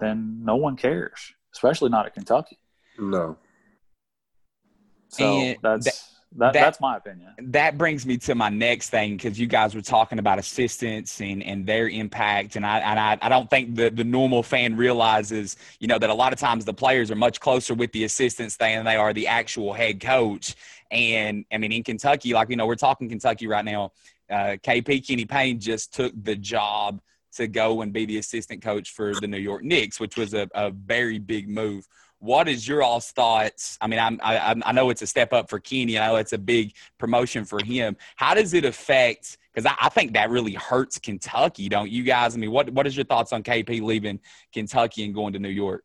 then 0.00 0.40
no 0.42 0.56
one 0.56 0.76
cares, 0.76 1.32
especially 1.54 1.90
not 1.90 2.06
at 2.06 2.14
Kentucky. 2.14 2.58
No. 2.98 3.36
So 5.08 5.24
And 5.24 5.58
that's 5.62 6.14
that- 6.32 6.38
that, 6.38 6.52
that- 6.52 6.60
that's 6.60 6.80
my 6.80 6.96
opinion. 6.96 7.32
that 7.38 7.78
brings 7.78 8.04
me 8.04 8.16
to 8.18 8.34
my 8.34 8.48
next 8.48 8.90
thing 8.90 9.16
because 9.16 9.38
you 9.38 9.46
guys 9.46 9.74
were 9.74 9.80
talking 9.82 10.18
about 10.18 10.38
assistants 10.38 11.20
and, 11.20 11.42
and 11.42 11.66
their 11.66 11.88
impact 11.88 12.56
and 12.56 12.66
I 12.66 12.78
and 12.80 12.98
I, 13.00 13.18
I 13.22 13.28
don't 13.28 13.48
think 13.48 13.74
the, 13.76 13.88
the 13.90 14.04
normal 14.04 14.42
fan 14.42 14.76
realizes 14.76 15.56
you 15.80 15.88
know 15.88 15.98
that 15.98 16.10
a 16.10 16.14
lot 16.14 16.32
of 16.32 16.38
times 16.38 16.64
the 16.64 16.74
players 16.74 17.10
are 17.10 17.16
much 17.16 17.40
closer 17.40 17.74
with 17.74 17.92
the 17.92 18.04
assistants 18.04 18.56
than 18.56 18.84
they 18.84 18.96
are 18.96 19.12
the 19.12 19.26
actual 19.26 19.72
head 19.72 20.00
coach 20.00 20.54
and 20.90 21.44
I 21.52 21.58
mean 21.58 21.72
in 21.72 21.82
Kentucky 21.82 22.32
like 22.34 22.50
you 22.50 22.56
know 22.56 22.66
we're 22.66 22.74
talking 22.76 23.08
Kentucky 23.08 23.46
right 23.46 23.64
now 23.64 23.92
uh, 24.30 24.56
KP 24.62 25.06
Kenny 25.06 25.24
Payne 25.24 25.58
just 25.58 25.94
took 25.94 26.12
the 26.22 26.36
job 26.36 27.00
to 27.36 27.46
go 27.46 27.82
and 27.82 27.92
be 27.92 28.04
the 28.04 28.18
assistant 28.18 28.62
coach 28.62 28.90
for 28.92 29.14
the 29.14 29.26
New 29.26 29.38
York 29.38 29.62
Knicks 29.62 29.98
which 30.00 30.16
was 30.16 30.34
a, 30.34 30.48
a 30.54 30.70
very 30.70 31.18
big 31.18 31.48
move 31.48 31.86
what 32.20 32.48
is 32.48 32.66
your 32.66 32.82
all's 32.82 33.10
thoughts? 33.10 33.78
I 33.80 33.86
mean, 33.86 33.98
I'm, 33.98 34.18
I, 34.22 34.54
I 34.64 34.72
know 34.72 34.90
it's 34.90 35.02
a 35.02 35.06
step 35.06 35.32
up 35.32 35.48
for 35.48 35.60
Kenny. 35.60 35.98
I 35.98 36.08
know 36.08 36.16
it's 36.16 36.32
a 36.32 36.38
big 36.38 36.72
promotion 36.98 37.44
for 37.44 37.62
him. 37.64 37.96
How 38.16 38.34
does 38.34 38.54
it 38.54 38.64
affect? 38.64 39.38
Because 39.52 39.66
I, 39.66 39.86
I 39.86 39.88
think 39.88 40.14
that 40.14 40.30
really 40.30 40.54
hurts 40.54 40.98
Kentucky, 40.98 41.68
don't 41.68 41.90
you 41.90 42.02
guys? 42.02 42.34
I 42.34 42.38
mean, 42.38 42.50
what 42.50 42.70
what 42.70 42.86
is 42.86 42.96
your 42.96 43.04
thoughts 43.04 43.32
on 43.32 43.42
KP 43.42 43.82
leaving 43.82 44.20
Kentucky 44.52 45.04
and 45.04 45.14
going 45.14 45.32
to 45.34 45.38
New 45.38 45.48
York? 45.48 45.84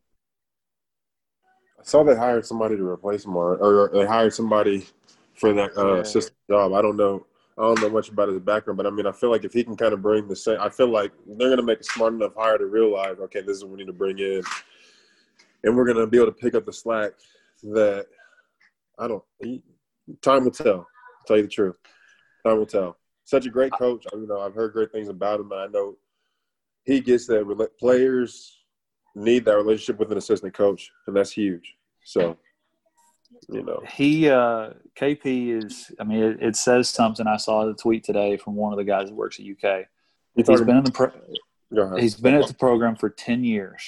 I 1.78 1.84
saw 1.84 2.02
they 2.02 2.16
hired 2.16 2.46
somebody 2.46 2.76
to 2.76 2.88
replace 2.88 3.24
him, 3.24 3.36
or, 3.36 3.56
or 3.56 3.90
they 3.92 4.06
hired 4.06 4.32
somebody 4.32 4.86
for 5.34 5.52
that 5.52 5.76
uh, 5.76 5.94
Yeah. 5.94 6.00
assistant 6.00 6.36
job. 6.50 6.72
I 6.72 6.82
don't 6.82 6.96
know. 6.96 7.26
I 7.56 7.62
don't 7.62 7.80
know 7.80 7.90
much 7.90 8.08
about 8.08 8.28
his 8.28 8.40
background, 8.40 8.78
but 8.78 8.86
I 8.86 8.90
mean, 8.90 9.06
I 9.06 9.12
feel 9.12 9.30
like 9.30 9.44
if 9.44 9.52
he 9.52 9.62
can 9.62 9.76
kind 9.76 9.92
of 9.92 10.02
bring 10.02 10.26
the 10.26 10.34
same, 10.34 10.58
I 10.60 10.68
feel 10.68 10.88
like 10.88 11.12
they're 11.24 11.48
going 11.48 11.58
to 11.58 11.62
make 11.62 11.78
a 11.80 11.84
smart 11.84 12.12
enough 12.12 12.32
hire 12.36 12.58
to 12.58 12.66
realize, 12.66 13.18
okay, 13.20 13.42
this 13.42 13.58
is 13.58 13.64
what 13.64 13.72
we 13.72 13.78
need 13.78 13.86
to 13.86 13.92
bring 13.92 14.18
in, 14.18 14.42
and 15.64 15.76
we're 15.76 15.84
going 15.84 15.96
to 15.96 16.06
be 16.06 16.18
able 16.18 16.26
to 16.26 16.32
pick 16.32 16.54
up 16.54 16.66
the 16.66 16.72
slack. 16.72 17.12
That 17.62 18.06
I 18.98 19.08
don't. 19.08 19.24
Time 20.22 20.44
will 20.44 20.50
tell. 20.50 20.64
To 20.64 20.86
tell 21.26 21.36
you 21.38 21.44
the 21.44 21.48
truth, 21.48 21.76
time 22.46 22.58
will 22.58 22.66
tell. 22.66 22.98
Such 23.24 23.46
a 23.46 23.50
great 23.50 23.72
coach. 23.72 24.04
I, 24.12 24.16
you 24.16 24.26
know, 24.26 24.40
I've 24.40 24.54
heard 24.54 24.74
great 24.74 24.92
things 24.92 25.08
about 25.08 25.40
him, 25.40 25.50
and 25.50 25.60
I 25.60 25.66
know 25.66 25.96
he 26.84 27.00
gets 27.00 27.26
that. 27.28 27.70
Players 27.80 28.60
need 29.14 29.46
that 29.46 29.56
relationship 29.56 29.98
with 29.98 30.12
an 30.12 30.18
assistant 30.18 30.52
coach, 30.52 30.90
and 31.06 31.16
that's 31.16 31.32
huge. 31.32 31.74
So, 32.04 32.36
you 33.48 33.62
know, 33.62 33.80
He 33.88 34.28
uh, 34.28 34.70
KP 35.00 35.64
is. 35.64 35.90
I 35.98 36.04
mean, 36.04 36.22
it, 36.22 36.42
it 36.42 36.56
says 36.56 36.90
something. 36.90 37.26
I 37.26 37.38
saw 37.38 37.64
the 37.64 37.74
tweet 37.74 38.04
today 38.04 38.36
from 38.36 38.56
one 38.56 38.74
of 38.74 38.76
the 38.76 38.84
guys 38.84 39.08
that 39.08 39.14
works 39.14 39.40
at 39.40 39.46
UK. 39.46 39.86
He's 40.36 40.46
been 40.46 40.76
in 40.76 40.84
the 40.84 40.90
pro- 40.90 41.96
he's 41.96 42.16
been 42.16 42.34
at 42.34 42.46
the 42.46 42.54
program 42.54 42.96
for 42.96 43.08
10 43.08 43.44
years 43.44 43.80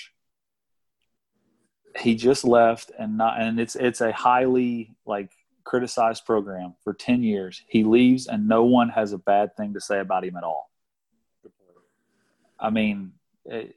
he 1.99 2.15
just 2.15 2.45
left 2.45 2.91
and 2.99 3.17
not 3.17 3.41
and 3.41 3.59
it's 3.59 3.77
it's 3.77 4.01
a 4.01 4.13
highly 4.13 4.95
like 5.07 5.31
criticized 5.65 6.25
program 6.25 6.75
for 6.85 6.95
10 6.95 7.23
years. 7.23 7.63
He 7.69 7.83
leaves 7.85 8.27
and 8.29 8.47
no 8.47 8.65
one 8.65 8.89
has 8.91 9.13
a 9.13 9.19
bad 9.19 9.57
thing 9.57 9.75
to 9.75 9.81
say 9.81 9.99
about 9.99 10.25
him 10.25 10.37
at 10.37 10.45
all. 10.45 10.71
I 12.59 12.71
mean 12.71 13.13
it, 13.45 13.75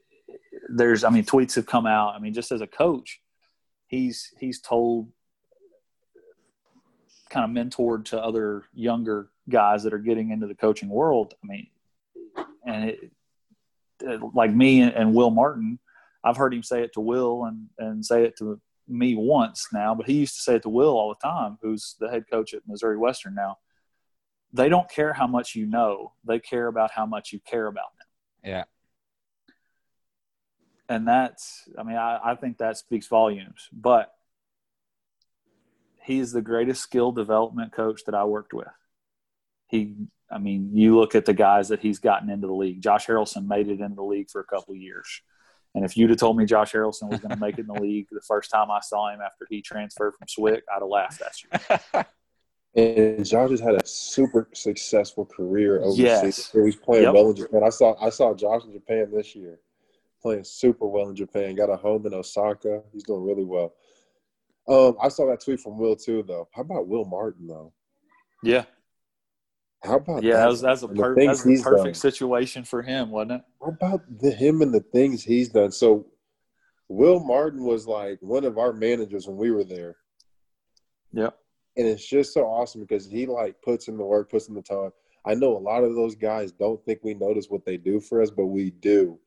there's 0.70 1.04
i 1.04 1.10
mean 1.10 1.24
tweets 1.24 1.56
have 1.56 1.66
come 1.66 1.86
out. 1.86 2.16
I 2.16 2.20
mean 2.20 2.34
just 2.34 2.52
as 2.52 2.62
a 2.62 2.68
coach 2.68 3.22
he's 3.88 4.32
he's 4.40 4.62
told 4.62 5.10
kind 7.30 7.46
of 7.46 7.66
mentored 7.66 8.06
to 8.06 8.22
other 8.22 8.64
younger 8.74 9.30
guys 9.50 9.84
that 9.84 9.94
are 9.94 10.00
getting 10.00 10.32
into 10.32 10.48
the 10.48 10.56
coaching 10.56 10.90
world. 10.90 11.34
I 11.44 11.48
mean 11.48 11.68
and 12.66 12.90
it, 12.90 13.12
eh, 14.06 14.18
like 14.34 14.54
me 14.54 14.82
and 14.82 15.14
Will 15.14 15.32
Martin, 15.32 15.80
I've 16.24 16.38
heard 16.38 16.54
him 16.54 16.64
say 16.64 16.84
it 16.84 16.94
to 16.94 17.02
Will 17.02 17.46
and, 17.46 17.68
and 17.78 18.06
say 18.06 18.24
it 18.24 18.38
to 18.38 18.60
me 18.88 19.16
once 19.16 19.68
now, 19.72 19.96
but 19.96 20.08
he 20.08 20.14
used 20.14 20.36
to 20.36 20.42
say 20.42 20.56
it 20.56 20.64
to 20.64 20.70
Will 20.70 20.92
all 20.92 21.10
the 21.10 21.28
time, 21.28 21.58
who's 21.62 21.96
the 22.00 22.10
head 22.10 22.26
coach 22.30 22.54
at 22.54 22.68
Missouri 22.68 22.98
Western 22.98 23.36
now. 23.36 23.58
They 24.52 24.68
don't 24.68 24.90
care 24.90 25.14
how 25.14 25.28
much 25.28 25.56
you 25.56 25.66
know, 25.66 26.14
they 26.26 26.40
care 26.40 26.68
about 26.68 26.92
how 26.92 27.06
much 27.06 27.32
you 27.32 27.40
care 27.40 27.68
about 27.68 27.96
them. 27.98 28.52
Yeah. 28.52 28.64
And 30.90 31.08
that's, 31.08 31.70
I 31.78 31.84
mean, 31.84 31.98
I, 31.98 32.20
I 32.24 32.36
think 32.36 32.58
that 32.58 32.78
speaks 32.78 33.06
volumes, 33.08 33.70
but 33.72 34.12
he 36.04 36.18
is 36.20 36.32
the 36.32 36.42
greatest 36.42 36.82
skill 36.82 37.12
development 37.12 37.72
coach 37.72 38.02
that 38.08 38.16
I 38.16 38.24
worked 38.24 38.54
with. 38.54 38.68
He, 39.68 39.94
I 40.32 40.40
mean, 40.40 40.72
you 40.74 40.98
look 40.98 41.14
at 41.14 41.26
the 41.26 41.34
guys 41.36 41.70
that 41.70 41.82
he's 41.82 42.00
gotten 42.00 42.32
into 42.32 42.48
the 42.48 42.54
league. 42.54 42.82
Josh 42.82 43.06
Harrelson 43.06 43.46
made 43.46 43.68
it 43.68 43.80
into 43.80 43.96
the 43.96 44.04
league 44.04 44.32
for 44.32 44.42
a 44.42 44.46
couple 44.46 44.74
of 44.74 44.80
years. 44.80 45.22
And 45.76 45.86
if 45.86 45.96
you'd 45.96 46.10
have 46.10 46.20
told 46.20 46.36
me 46.38 46.46
Josh 46.46 46.72
Harrelson 46.74 47.10
was 47.10 47.20
going 47.20 47.30
to 47.30 47.38
make 47.40 47.58
it 47.58 47.62
in 47.62 47.68
the 47.68 47.74
league 47.82 48.08
the 48.12 48.22
first 48.22 48.50
time 48.52 48.72
I 48.72 48.80
saw 48.82 49.14
him 49.14 49.20
after 49.22 49.46
he 49.50 49.62
transferred 49.62 50.16
from 50.16 50.28
SWIC, 50.28 50.62
I'd 50.74 50.80
have 50.80 50.88
laughed 50.88 51.22
at 51.22 51.44
you. 51.96 52.04
And 52.76 53.26
Josh 53.26 53.50
has 53.50 53.60
had 53.60 53.76
a 53.76 53.86
super 53.86 54.48
successful 54.54 55.26
career 55.26 55.80
overseas. 55.82 56.00
Yes. 56.00 56.52
He's 56.54 56.76
playing 56.76 57.04
Yep. 57.06 57.14
well 57.14 57.30
in 57.32 57.36
Japan. 57.36 57.64
I 57.64 57.70
saw 57.70 57.96
I 58.04 58.10
saw 58.10 58.34
Josh 58.36 58.64
in 58.66 58.72
Japan 58.74 59.10
this 59.12 59.36
year, 59.36 59.60
playing 60.22 60.44
super 60.44 60.86
well 60.88 61.10
in 61.10 61.16
Japan. 61.16 61.56
Got 61.56 61.72
a 61.72 61.76
home 61.76 62.06
in 62.06 62.14
Osaka. 62.14 62.84
He's 62.94 63.04
doing 63.04 63.24
really 63.26 63.44
well. 63.44 63.74
Um, 64.68 64.96
I 65.02 65.10
saw 65.10 65.26
that 65.28 65.44
tweet 65.44 65.60
from 65.60 65.80
Will 65.80 65.96
too, 65.96 66.24
though. 66.28 66.48
How 66.52 66.62
about 66.62 66.88
Will 66.88 67.06
Martin 67.06 67.48
though? 67.48 67.74
Yeah, 68.44 68.66
How 69.84 69.96
about 69.96 70.24
yeah, 70.24 70.38
that 70.38 70.50
was 70.50 70.62
that's 70.62 70.82
a 70.84 70.88
per, 70.90 71.16
that's 71.16 71.46
a 71.46 71.62
perfect 71.62 71.84
done. 71.86 71.94
situation 71.94 72.64
for 72.66 72.82
him, 72.82 73.12
wasn't 73.12 73.32
it? 73.34 73.42
How 73.62 73.70
about 73.70 74.02
the 74.20 74.32
him 74.32 74.62
and 74.62 74.74
the 74.74 74.82
things 74.82 75.24
he's 75.24 75.50
done? 75.50 75.72
So, 75.72 76.08
Will 76.90 77.20
Martin 77.22 77.64
was 77.64 77.88
like 77.88 78.18
one 78.22 78.44
of 78.44 78.58
our 78.58 78.74
managers 78.74 79.28
when 79.28 79.38
we 79.38 79.52
were 79.52 79.64
there. 79.64 79.96
Yep. 81.14 81.36
and 81.78 81.88
it's 81.88 82.06
just 82.06 82.34
so 82.34 82.42
awesome 82.46 82.82
because 82.82 83.08
he 83.08 83.26
like 83.26 83.62
puts 83.62 83.88
in 83.88 83.98
the 83.98 84.04
work, 84.04 84.30
puts 84.30 84.48
in 84.48 84.54
the 84.56 84.62
time. 84.62 84.92
I 85.26 85.34
know 85.34 85.58
a 85.58 85.60
lot 85.60 85.84
of 85.84 85.96
those 85.96 86.16
guys 86.16 86.52
don't 86.52 86.84
think 86.86 87.00
we 87.04 87.14
notice 87.14 87.48
what 87.50 87.66
they 87.66 87.78
do 87.78 88.00
for 88.00 88.22
us, 88.22 88.30
but 88.30 88.46
we 88.48 88.72
do. 88.72 89.20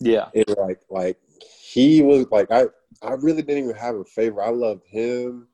Yeah, 0.00 0.28
And 0.34 0.44
like, 0.58 0.80
like 0.90 1.18
he 1.62 2.02
was 2.02 2.26
like, 2.30 2.50
I, 2.50 2.64
I 3.02 3.12
really 3.12 3.42
didn't 3.42 3.64
even 3.64 3.76
have 3.76 3.94
a 3.96 4.04
favorite. 4.04 4.44
I 4.44 4.50
loved 4.50 4.86
him. 4.86 5.48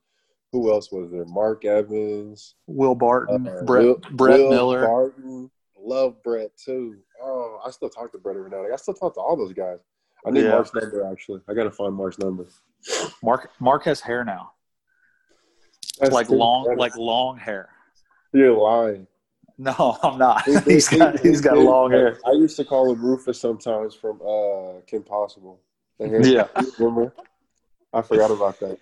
Who 0.52 0.72
else 0.72 0.90
was 0.90 1.10
there? 1.12 1.24
Mark 1.26 1.64
Evans, 1.64 2.56
Will 2.66 2.94
Barton, 2.94 3.46
uh, 3.46 3.62
Brett, 3.64 3.84
Will- 3.84 4.00
Brett 4.12 4.38
Will 4.40 4.50
Miller. 4.50 4.86
Barton. 4.86 5.50
Love 5.78 6.22
Brett 6.22 6.50
too. 6.56 6.96
Oh, 7.22 7.60
I 7.64 7.70
still 7.70 7.88
talk 7.88 8.12
to 8.12 8.18
Brett 8.18 8.36
every 8.36 8.50
now 8.50 8.58
and 8.58 8.66
then. 8.66 8.72
I 8.72 8.76
still 8.76 8.94
talk 8.94 9.14
to 9.14 9.20
all 9.20 9.36
those 9.36 9.52
guys. 9.52 9.78
I 10.26 10.30
need 10.30 10.44
Yeah. 10.44 10.50
Mark's 10.50 10.74
number 10.74 11.04
actually. 11.10 11.40
I 11.48 11.54
gotta 11.54 11.70
find 11.70 11.94
Mark's 11.94 12.18
number. 12.18 12.46
Mark 13.22 13.50
Mark 13.60 13.84
has 13.84 14.00
hair 14.00 14.24
now, 14.24 14.52
That's 15.98 16.12
like 16.12 16.28
long, 16.30 16.64
That's- 16.64 16.78
like 16.78 16.96
long 16.96 17.36
hair. 17.38 17.70
you're 18.32 18.56
lying. 18.56 19.06
No, 19.56 19.98
I'm 20.02 20.18
not. 20.18 20.44
He- 20.44 20.58
he's 20.60 20.88
he- 20.88 20.98
got 20.98 21.20
he- 21.20 21.28
he's 21.28 21.40
got 21.40 21.56
he- 21.56 21.62
long 21.62 21.90
hair. 21.90 22.18
I 22.26 22.32
used 22.32 22.56
to 22.56 22.64
call 22.64 22.90
him 22.92 23.00
Rufus 23.04 23.38
sometimes 23.40 23.94
from 23.94 24.20
uh 24.22 24.80
Kim 24.86 25.02
Possible. 25.02 25.60
Yeah. 25.98 26.48
Remember? 26.78 27.14
I 27.92 28.02
forgot 28.02 28.30
about 28.30 28.58
that. 28.60 28.78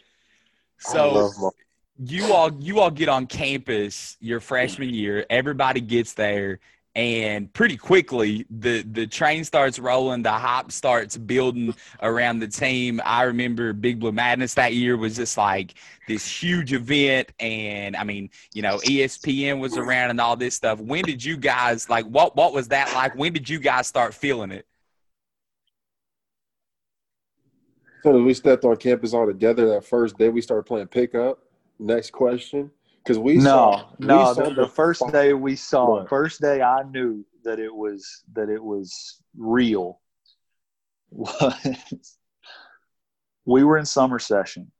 So 0.78 1.52
you 1.98 2.32
all 2.32 2.52
you 2.60 2.78
all 2.78 2.90
get 2.90 3.08
on 3.08 3.26
campus 3.26 4.16
your 4.20 4.38
freshman 4.38 4.88
year 4.88 5.26
everybody 5.30 5.80
gets 5.80 6.14
there 6.14 6.60
and 6.94 7.52
pretty 7.52 7.76
quickly 7.76 8.46
the 8.50 8.82
the 8.82 9.06
train 9.06 9.44
starts 9.44 9.80
rolling 9.80 10.22
the 10.22 10.30
hype 10.30 10.70
starts 10.70 11.16
building 11.16 11.74
around 12.00 12.38
the 12.38 12.46
team. 12.46 13.00
I 13.04 13.24
remember 13.24 13.72
big 13.72 13.98
blue 13.98 14.12
madness 14.12 14.54
that 14.54 14.74
year 14.74 14.96
was 14.96 15.16
just 15.16 15.36
like 15.36 15.74
this 16.06 16.26
huge 16.26 16.72
event 16.72 17.32
and 17.40 17.94
i 17.96 18.02
mean 18.02 18.30
you 18.54 18.62
know 18.62 18.78
espn 18.78 19.58
was 19.58 19.76
around 19.76 20.10
and 20.10 20.20
all 20.20 20.36
this 20.36 20.54
stuff. 20.54 20.80
When 20.80 21.04
did 21.04 21.24
you 21.24 21.36
guys 21.36 21.90
like 21.90 22.06
what 22.06 22.36
what 22.36 22.52
was 22.52 22.68
that 22.68 22.92
like? 22.94 23.16
When 23.16 23.32
did 23.32 23.48
you 23.48 23.58
guys 23.58 23.88
start 23.88 24.14
feeling 24.14 24.52
it 24.52 24.67
So 28.02 28.22
we 28.22 28.34
stepped 28.34 28.64
on 28.64 28.76
campus 28.76 29.12
all 29.12 29.26
together 29.26 29.68
that 29.70 29.84
first 29.84 30.16
day 30.18 30.28
we 30.28 30.40
started 30.40 30.64
playing 30.64 30.86
pickup. 30.88 31.40
Next 31.78 32.10
question. 32.12 32.70
Because 33.02 33.18
we 33.18 33.36
no, 33.36 33.42
saw 33.42 33.88
we 33.98 34.06
no. 34.06 34.34
saw 34.34 34.48
The, 34.48 34.54
the 34.54 34.68
first 34.68 35.02
day 35.12 35.32
we 35.32 35.56
saw, 35.56 35.90
What? 35.98 36.08
first 36.08 36.40
day 36.40 36.60
I 36.62 36.82
knew 36.82 37.24
that 37.44 37.58
it 37.58 37.74
was 37.74 38.24
that 38.34 38.48
it 38.50 38.62
was 38.62 39.22
real. 39.36 40.00
Was 41.10 42.18
we 43.46 43.64
were 43.64 43.78
in 43.78 43.86
summer 43.86 44.18
session, 44.18 44.70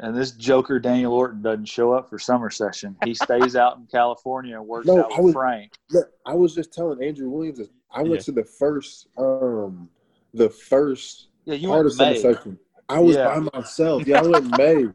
and 0.00 0.16
this 0.16 0.30
joker 0.32 0.78
Daniel 0.78 1.12
Orton 1.12 1.42
doesn't 1.42 1.66
show 1.66 1.92
up 1.92 2.08
for 2.08 2.18
summer 2.18 2.48
session. 2.48 2.96
He 3.04 3.12
stays 3.12 3.54
out 3.54 3.76
in 3.76 3.86
California 3.86 4.56
and 4.56 4.66
works 4.66 4.86
No, 4.86 5.00
out 5.00 5.12
I 5.12 5.16
with 5.16 5.24
was- 5.26 5.34
Frank. 5.34 5.72
Look, 5.90 6.08
I 6.24 6.32
was 6.34 6.54
just 6.54 6.72
telling 6.72 7.02
Andrew 7.04 7.28
Williams. 7.28 7.60
I 7.90 8.00
went 8.02 8.14
Yeah. 8.14 8.20
to 8.20 8.32
the 8.32 8.44
first 8.44 9.08
um 9.18 9.90
the 10.32 10.48
first 10.48 11.28
Yeah, 11.44 11.54
you 11.54 11.72
of 11.72 11.96
May. 11.98 12.18
session. 12.18 12.58
I 12.88 12.98
was 13.00 13.16
Yeah. 13.16 13.38
by 13.40 13.58
myself. 13.58 14.06
Yeah, 14.06 14.20
I 14.20 14.22
went 14.26 14.44
in 14.44 14.50
May. 14.56 14.92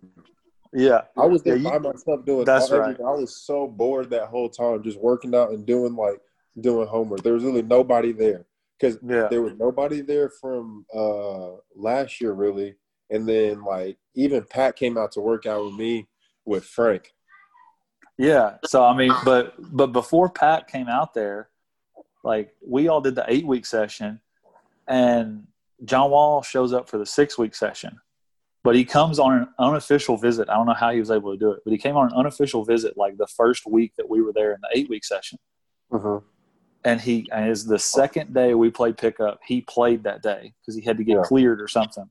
Yeah, 0.74 1.02
I 1.18 1.26
was 1.26 1.41
there 1.43 1.56
Yeah, 1.56 1.74
you- 1.74 1.80
by 1.80 1.91
myself 1.91 2.26
doing 2.26 2.45
That's 2.45 2.72
all- 2.72 2.80
right. 2.80 2.86
everything. 2.89 3.06
I 3.06 3.12
was 3.12 3.36
so 3.36 3.68
bored 3.68 4.10
that 4.12 4.28
whole 4.28 4.50
time, 4.50 4.84
just 4.84 5.00
working 5.00 5.34
out 5.34 5.52
and 5.52 5.66
doing 5.66 5.95
like 5.95 6.22
doing 6.60 6.88
homework. 6.88 7.24
There 7.24 7.34
was 7.34 7.43
really 7.43 7.62
nobody 7.62 8.12
there 8.12 8.45
because 8.78 8.98
yeah, 9.02 9.28
there 9.30 9.41
was 9.41 9.54
nobody 9.58 10.02
there 10.02 10.30
from 10.30 10.86
uh 10.93 11.54
last 11.76 12.20
year 12.22 12.34
really, 12.34 12.76
and 13.10 13.28
then 13.28 13.64
like 13.64 13.98
even 14.16 14.43
Pat 14.43 14.76
came 14.76 14.98
out 14.98 15.12
to 15.14 15.22
work 15.22 15.45
out 15.45 15.64
with 15.66 15.76
me 15.76 16.08
with 16.45 16.64
Frank. 16.66 17.14
yeah. 18.18 18.58
So 18.66 18.84
I 18.84 18.95
mean, 18.95 19.14
but 19.26 19.54
but 19.76 19.88
before 19.93 20.30
Pat 20.30 20.68
came 20.68 20.88
out 20.89 21.14
there, 21.14 21.50
like 22.24 22.54
we 22.66 22.88
all 22.88 23.02
did 23.02 23.16
the 23.16 23.26
eight 23.28 23.45
week 23.48 23.66
session, 23.66 24.20
and 24.88 25.48
John 25.86 26.09
Wall 26.11 26.41
shows 26.41 26.73
up 26.73 26.89
for 26.89 26.97
the 26.97 27.05
six 27.05 27.38
week 27.38 27.53
session, 27.55 27.99
but 28.63 28.75
he 28.75 28.84
comes 28.86 29.19
on 29.19 29.34
an 29.34 29.47
unofficial 29.59 30.17
visit. 30.17 30.49
I 30.49 30.55
don't 30.55 30.65
know 30.65 30.73
how 30.73 30.91
he 30.91 30.99
was 30.99 31.11
able 31.11 31.32
to 31.32 31.38
do 31.38 31.51
it, 31.51 31.59
but 31.63 31.71
he 31.71 31.78
came 31.78 31.95
on 31.95 32.07
an 32.07 32.13
unofficial 32.17 32.63
visit 32.65 32.97
like 32.97 33.17
the 33.17 33.28
first 33.28 33.65
week 33.67 33.93
that 33.97 34.09
we 34.09 34.21
were 34.21 34.34
there 34.34 34.53
in 34.53 34.59
the 34.61 34.69
eight 34.78 34.89
week 34.89 35.05
session. 35.05 35.38
Uh-huh. 35.91 36.19
and 36.84 36.99
he 36.99 37.28
and 37.32 37.49
is 37.49 37.65
the 37.65 37.80
second 37.80 38.34
day 38.34 38.53
we 38.53 38.69
played 38.69 38.97
pickup. 38.97 39.39
He 39.45 39.61
played 39.61 40.03
that 40.03 40.21
day 40.21 40.53
because 40.61 40.75
he 40.75 40.82
had 40.82 40.97
to 40.97 41.03
get 41.05 41.15
Yeah. 41.17 41.21
cleared 41.23 41.61
or 41.61 41.67
something. 41.69 42.09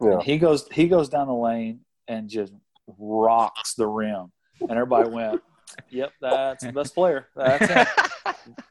Yeah. 0.00 0.14
And 0.14 0.22
he 0.22 0.38
goes 0.38 0.66
he 0.72 0.88
goes 0.88 1.08
down 1.08 1.28
the 1.28 1.34
lane 1.34 1.80
and 2.08 2.28
just 2.28 2.52
rocks 2.98 3.74
the 3.74 3.86
rim, 3.86 4.32
and 4.60 4.72
everybody 4.72 5.08
went, 5.08 5.40
"Yep, 5.90 6.12
that's 6.20 6.64
the 6.64 6.72
best 6.72 6.94
player. 6.94 7.28
That's 7.36 7.66
him." 7.72 8.34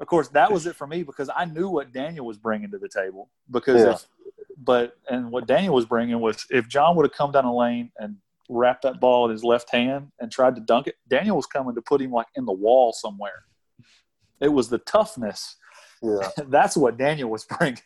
of 0.00 0.06
course, 0.06 0.28
that 0.28 0.50
was 0.50 0.66
it 0.66 0.74
for 0.74 0.86
me 0.86 1.02
because 1.02 1.30
I 1.34 1.44
knew 1.44 1.68
what 1.68 1.92
Daniel 1.92 2.26
was 2.26 2.38
bringing 2.38 2.70
to 2.72 2.78
the 2.78 2.88
table. 2.88 3.30
Because 3.50 3.82
Yeah. 3.82 3.92
if, 3.92 4.06
but 4.56 4.96
and 5.08 5.30
what 5.30 5.46
Daniel 5.46 5.74
was 5.74 5.84
bringing 5.86 6.18
was 6.20 6.44
if 6.50 6.66
John 6.68 6.96
would 6.96 7.04
have 7.06 7.12
come 7.12 7.30
down 7.32 7.44
the 7.44 7.52
lane 7.52 7.92
and 7.98 8.16
wrapped 8.48 8.82
that 8.82 8.98
ball 9.00 9.26
in 9.26 9.30
his 9.30 9.44
left 9.44 9.70
hand 9.70 10.10
and 10.18 10.32
tried 10.32 10.54
to 10.56 10.60
dunk 10.60 10.86
it, 10.88 10.96
Daniel 11.06 11.36
was 11.36 11.46
coming 11.46 11.74
to 11.74 11.82
put 11.82 12.00
him 12.00 12.10
like 12.12 12.26
in 12.34 12.44
the 12.46 12.52
wall 12.52 12.92
somewhere. 12.92 13.44
It 14.40 14.48
was 14.48 14.68
the 14.68 14.78
toughness. 14.78 15.56
Yeah. 16.02 16.28
That's 16.48 16.76
what 16.76 16.96
Daniel 16.96 17.30
was 17.30 17.44
bringing. 17.58 17.78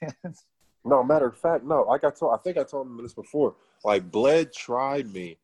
No, 0.84 1.02
matter 1.02 1.26
of 1.26 1.36
fact, 1.36 1.64
no. 1.64 1.82
Like 1.82 2.04
I 2.04 2.10
told, 2.10 2.34
I 2.34 2.38
think 2.42 2.58
I 2.58 2.62
told 2.64 2.86
him 2.86 3.02
this 3.02 3.14
before. 3.14 3.56
Like 3.84 4.10
Bled 4.10 4.52
tried 4.52 5.12
me. 5.12 5.38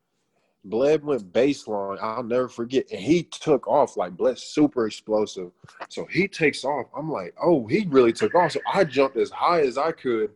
Bled 0.64 1.02
went 1.02 1.32
baseline. 1.32 1.98
I'll 2.02 2.22
never 2.22 2.48
forget, 2.48 2.84
and 2.90 3.00
he 3.00 3.22
took 3.22 3.66
off. 3.66 3.96
Like 3.96 4.16
Bled's 4.16 4.42
super 4.42 4.86
explosive, 4.86 5.52
so 5.88 6.06
he 6.10 6.28
takes 6.28 6.64
off. 6.64 6.86
I'm 6.94 7.10
like, 7.10 7.34
oh, 7.42 7.66
he 7.66 7.86
really 7.88 8.12
took 8.12 8.34
off. 8.34 8.52
So 8.52 8.60
I 8.70 8.84
jumped 8.84 9.16
as 9.16 9.30
high 9.30 9.62
as 9.62 9.78
I 9.78 9.92
could, 9.92 10.32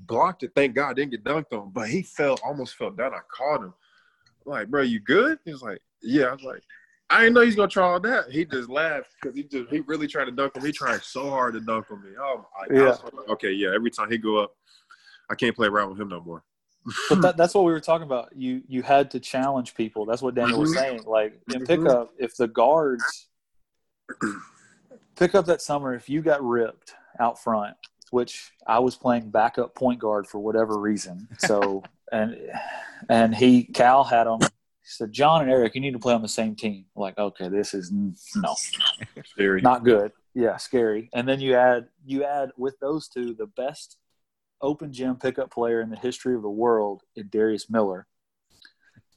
blocked 0.00 0.42
it. 0.42 0.52
Thank 0.54 0.74
God, 0.74 0.96
didn't 0.96 1.10
get 1.10 1.24
dunked 1.24 1.52
on. 1.52 1.70
But 1.70 1.90
he 1.90 2.02
fell, 2.02 2.38
almost 2.42 2.76
fell 2.76 2.90
down. 2.90 3.12
I 3.12 3.20
caught 3.30 3.60
him. 3.62 3.74
I'm 4.46 4.52
like, 4.52 4.68
bro, 4.68 4.82
you 4.82 5.00
good? 5.00 5.38
He's 5.44 5.60
like, 5.60 5.80
yeah. 6.00 6.26
I 6.26 6.32
was 6.32 6.42
like, 6.42 6.62
I 7.10 7.20
didn't 7.20 7.34
know 7.34 7.42
he's 7.42 7.56
gonna 7.56 7.68
try 7.68 7.84
all 7.84 8.00
that. 8.00 8.30
He 8.30 8.46
just 8.46 8.70
laughed 8.70 9.10
because 9.20 9.36
he 9.36 9.42
just 9.42 9.70
he 9.70 9.80
really 9.80 10.06
tried 10.06 10.24
to 10.24 10.32
dunk 10.32 10.56
on 10.56 10.62
me. 10.62 10.70
He 10.70 10.72
tried 10.72 11.02
so 11.02 11.28
hard 11.28 11.54
to 11.54 11.60
dunk 11.60 11.90
on 11.90 12.02
me. 12.02 12.10
Oh, 12.18 12.46
my, 12.70 12.80
I 12.80 12.84
was 12.88 13.02
like, 13.04 13.28
okay, 13.28 13.52
yeah. 13.52 13.74
Every 13.74 13.90
time 13.90 14.10
he 14.10 14.16
go 14.16 14.38
up, 14.38 14.56
I 15.28 15.34
can't 15.34 15.54
play 15.54 15.68
around 15.68 15.90
with 15.90 16.00
him 16.00 16.08
no 16.08 16.20
more. 16.22 16.42
But 17.08 17.22
that, 17.22 17.36
that's 17.38 17.54
what 17.54 17.64
we 17.64 17.72
were 17.72 17.80
talking 17.80 18.06
about. 18.06 18.30
You 18.36 18.62
you 18.68 18.82
had 18.82 19.10
to 19.12 19.20
challenge 19.20 19.74
people. 19.74 20.04
That's 20.06 20.22
what 20.22 20.34
Daniel 20.34 20.60
was 20.60 20.70
Mhm. 20.72 20.74
saying. 20.74 21.02
Like 21.06 21.40
in 21.48 21.64
pickup, 21.64 22.12
if 22.18 22.36
the 22.36 22.48
guards 22.48 23.28
pick 25.16 25.34
up 25.34 25.46
that 25.46 25.62
summer, 25.62 25.94
if 25.94 26.08
you 26.08 26.22
got 26.22 26.42
ripped 26.44 26.94
out 27.18 27.38
front, 27.42 27.76
which 28.10 28.52
I 28.66 28.78
was 28.78 28.94
playing 28.96 29.30
backup 29.30 29.74
point 29.74 29.98
guard 30.00 30.26
for 30.26 30.38
whatever 30.38 30.78
reason, 30.78 31.28
so 31.38 31.82
and 32.12 32.36
and 33.08 33.34
he 33.34 33.64
Cal 33.64 34.04
had 34.04 34.26
him. 34.26 34.40
He 34.40 34.90
said, 34.92 35.12
"John 35.12 35.42
and 35.42 35.50
Eric, 35.50 35.74
you 35.74 35.80
need 35.80 35.94
to 35.94 35.98
play 35.98 36.14
on 36.14 36.22
the 36.22 36.28
same 36.28 36.54
team." 36.54 36.84
Like, 36.94 37.18
okay, 37.18 37.48
this 37.48 37.74
is 37.74 37.90
no, 37.90 38.54
Scary. 39.24 39.60
not 39.60 39.82
good. 39.84 40.12
Yeah, 40.34 40.58
scary. 40.58 41.08
And 41.14 41.26
then 41.26 41.40
you 41.40 41.54
add 41.54 41.88
you 42.04 42.22
add 42.24 42.50
with 42.58 42.78
those 42.78 43.08
two 43.08 43.34
the 43.34 43.46
best 43.46 43.96
open 44.60 44.92
gym 44.92 45.16
pickup 45.16 45.50
player 45.50 45.80
in 45.80 45.90
the 45.90 45.96
history 45.96 46.34
of 46.34 46.42
the 46.42 46.50
world 46.50 47.02
in 47.14 47.28
Darius 47.28 47.68
Miller. 47.70 48.06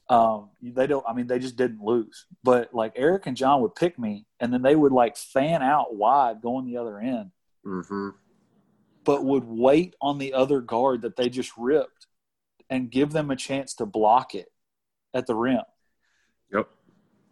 Um, 0.08 0.50
they 0.60 0.86
don't. 0.88 1.04
I 1.08 1.12
mean, 1.14 1.28
they 1.28 1.38
just 1.38 1.56
didn't 1.56 1.82
lose. 1.82 2.26
But 2.42 2.74
like 2.74 2.92
Eric 2.96 3.26
and 3.26 3.36
John 3.36 3.60
would 3.62 3.74
pick 3.76 3.98
me, 3.98 4.26
and 4.40 4.52
then 4.52 4.62
they 4.62 4.74
would 4.74 4.92
like 4.92 5.16
fan 5.16 5.62
out 5.62 5.94
wide, 5.94 6.40
going 6.42 6.66
the 6.66 6.76
other 6.78 6.98
end, 6.98 7.30
Mm-hmm. 7.64 8.08
but 9.04 9.24
would 9.24 9.44
wait 9.44 9.94
on 10.00 10.18
the 10.18 10.32
other 10.32 10.60
guard 10.60 11.02
that 11.02 11.16
they 11.16 11.28
just 11.28 11.52
ripped, 11.56 12.06
and 12.68 12.90
give 12.90 13.12
them 13.12 13.30
a 13.30 13.36
chance 13.36 13.74
to 13.74 13.86
block 13.86 14.34
it 14.34 14.48
at 15.14 15.26
the 15.26 15.34
rim. 15.34 15.62
Yep. 16.52 16.68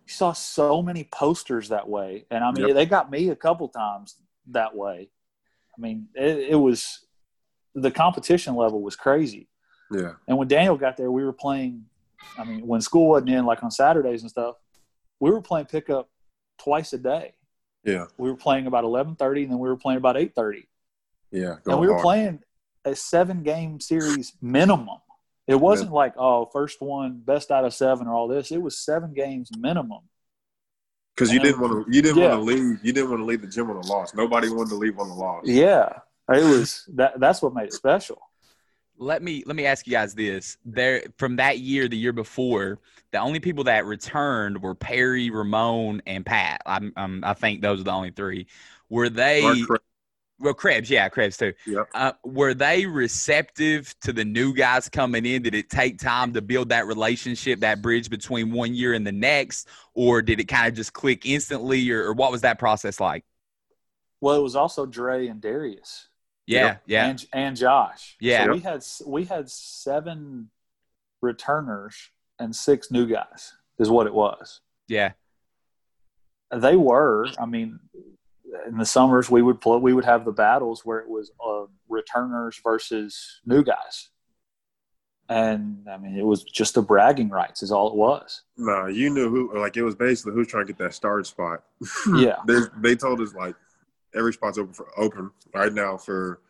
You 0.06 0.12
saw 0.12 0.32
so 0.32 0.80
many 0.82 1.04
posters 1.04 1.70
that 1.70 1.88
way, 1.88 2.26
and 2.30 2.44
I 2.44 2.52
mean, 2.52 2.68
Yep. 2.68 2.74
they 2.76 2.86
got 2.86 3.10
me 3.10 3.30
a 3.30 3.36
couple 3.36 3.68
times 3.68 4.16
that 4.48 4.76
way. 4.76 5.10
I 5.76 5.80
mean, 5.80 6.08
it, 6.14 6.50
it 6.50 6.56
was 6.56 7.04
the 7.74 7.90
competition 7.90 8.54
level 8.54 8.80
was 8.82 8.96
crazy. 8.96 9.48
Yeah. 9.90 10.12
And 10.26 10.36
when 10.38 10.48
Daniel 10.48 10.76
got 10.76 10.96
there, 10.96 11.10
we 11.10 11.24
were 11.24 11.32
playing. 11.32 11.84
I 12.38 12.44
mean, 12.44 12.66
when 12.66 12.80
school 12.80 13.08
wasn't 13.10 13.30
in, 13.30 13.46
like 13.46 13.62
on 13.62 13.70
Saturdays 13.70 14.22
and 14.22 14.30
stuff, 14.30 14.56
we 15.20 15.30
were 15.30 15.40
playing 15.40 15.66
pickup 15.66 16.08
twice 16.58 16.92
a 16.92 16.98
day. 16.98 17.34
Yeah. 17.84 18.06
We 18.18 18.28
were 18.30 18.36
playing 18.36 18.66
about 18.66 18.84
eleven 18.84 19.14
thirty, 19.16 19.42
and 19.44 19.52
then 19.52 19.58
we 19.58 19.68
were 19.68 19.76
playing 19.76 19.98
about 19.98 20.16
eight 20.16 20.34
thirty, 20.34 20.68
Yeah. 21.30 21.56
and 21.66 21.80
we 21.80 21.86
were 21.86 21.94
hard. 21.94 22.02
playing 22.02 22.40
a 22.84 22.94
seven 22.94 23.42
game 23.42 23.80
series 23.80 24.32
minimum. 24.42 24.98
It 25.46 25.54
wasn't 25.54 25.92
like 25.92 26.14
oh, 26.18 26.46
first 26.52 26.82
one, 26.82 27.22
best 27.24 27.50
out 27.50 27.64
of 27.64 27.72
seven, 27.72 28.06
or 28.06 28.14
all 28.14 28.28
this. 28.28 28.50
It 28.50 28.60
was 28.60 28.78
seven 28.78 29.14
games 29.14 29.50
minimum. 29.56 30.00
Because 31.14 31.32
you 31.32 31.40
didn't 31.40 31.60
want 31.60 31.86
to. 31.86 31.92
You 31.94 32.02
didn't 32.02 32.18
Yeah. 32.18 32.36
want 32.36 32.40
to 32.40 32.54
leave. 32.54 32.78
You 32.84 32.92
didn't 32.92 33.10
want 33.10 33.20
to 33.20 33.24
leave 33.24 33.40
the 33.40 33.46
gym 33.48 33.70
on 33.70 33.76
a 33.76 33.86
loss. 33.86 34.12
Nobody 34.14 34.50
wanted 34.50 34.70
to 34.70 34.76
leave 34.76 34.98
on 34.98 35.08
a 35.08 35.14
loss. 35.14 35.44
Yeah, 35.46 36.00
it 36.28 36.44
was 36.44 36.88
that. 36.94 37.18
That's 37.20 37.40
what 37.42 37.54
made 37.54 37.64
it 37.66 37.72
special. 37.72 38.20
let 38.98 39.22
me 39.22 39.42
let 39.46 39.56
me 39.56 39.64
ask 39.64 39.86
you 39.86 39.92
guys 39.92 40.14
this 40.14 40.58
there 40.64 41.02
from 41.18 41.36
that 41.36 41.58
year 41.60 41.86
the 41.88 41.96
year 41.96 42.12
before 42.12 42.78
the 43.12 43.18
only 43.18 43.38
people 43.40 43.64
that 43.64 43.86
returned 43.86 44.60
were 44.60 44.74
perry 44.74 45.30
ramon 45.30 46.02
and 46.06 46.26
pat 46.26 46.60
i'm, 46.66 46.92
I'm 46.96 47.22
i 47.24 47.32
think 47.32 47.62
those 47.62 47.80
are 47.80 47.84
the 47.84 47.92
only 47.92 48.10
three 48.10 48.48
were 48.88 49.08
they 49.08 49.42
Mark 49.42 49.82
well 50.40 50.52
krebs 50.52 50.90
yeah 50.90 51.08
krebs 51.08 51.36
too 51.36 51.52
Yep. 51.66 51.88
uh, 51.94 52.12
were 52.24 52.54
they 52.54 52.86
receptive 52.86 53.94
to 54.00 54.12
the 54.12 54.24
new 54.24 54.52
guys 54.52 54.88
coming 54.88 55.24
in 55.24 55.42
did 55.42 55.54
it 55.54 55.70
take 55.70 55.98
time 55.98 56.32
to 56.32 56.42
build 56.42 56.70
that 56.70 56.86
relationship 56.88 57.60
that 57.60 57.80
bridge 57.80 58.10
between 58.10 58.50
one 58.50 58.74
year 58.74 58.94
and 58.94 59.06
the 59.06 59.12
next 59.12 59.68
or 59.94 60.22
did 60.22 60.40
it 60.40 60.48
kind 60.48 60.66
of 60.66 60.74
just 60.74 60.92
click 60.92 61.24
instantly 61.24 61.88
or, 61.90 62.06
or 62.08 62.12
what 62.14 62.32
was 62.32 62.40
that 62.40 62.58
process 62.58 62.98
like 62.98 63.24
Well, 64.20 64.34
it 64.34 64.42
was 64.42 64.56
also 64.56 64.84
Dre 64.86 65.28
and 65.28 65.40
Darius. 65.40 66.07
Yeah 66.48 66.64
Yep. 66.66 66.82
yeah 66.86 67.06
and, 67.10 67.26
and 67.32 67.56
Josh. 67.56 68.16
Yeah. 68.20 68.44
so 68.46 68.52
we 68.52 68.60
had 68.60 68.82
we 69.06 69.24
had 69.24 69.50
seven 69.50 70.50
returners 71.22 71.94
and 72.38 72.54
six 72.56 72.90
new 72.90 73.06
guys 73.06 73.52
is 73.78 73.90
what 73.90 74.06
it 74.06 74.14
was. 74.14 74.60
yeah 74.88 75.12
They 76.50 76.76
were, 76.76 77.26
I 77.38 77.46
mean, 77.46 77.78
in 78.66 78.78
the 78.78 78.86
summers 78.86 79.30
we 79.30 79.42
would 79.42 79.60
play, 79.60 79.78
we 79.78 79.92
would 79.92 80.04
have 80.06 80.24
the 80.24 80.32
battles 80.32 80.84
where 80.86 81.00
it 81.00 81.08
was 81.08 81.30
uh, 81.46 81.66
returners 81.88 82.58
versus 82.64 83.40
new 83.44 83.62
guys, 83.62 84.08
and 85.28 85.86
I 85.92 85.98
mean 85.98 86.16
it 86.16 86.24
was 86.24 86.42
just 86.44 86.74
the 86.74 86.82
bragging 86.82 87.28
rights 87.28 87.62
is 87.62 87.70
all 87.70 87.88
it 87.88 87.94
was. 87.94 88.42
Nah, 88.56 88.86
you 88.86 89.10
knew 89.10 89.28
who. 89.28 89.58
Like 89.58 89.76
it 89.76 89.82
was 89.82 89.94
basically 89.94 90.32
who's 90.32 90.46
trying 90.48 90.66
to 90.66 90.72
get 90.72 90.78
that 90.82 90.94
start 90.94 91.26
spot. 91.26 91.62
Yeah, 92.16 92.36
they 92.46 92.60
they 92.80 92.96
told 92.96 93.20
us 93.20 93.34
like 93.34 93.54
every 94.14 94.32
spot's 94.32 94.58
open 94.58 94.72
for 94.74 94.88
open 94.98 95.30
right 95.54 95.72
now 95.72 95.96
for. 95.96 96.40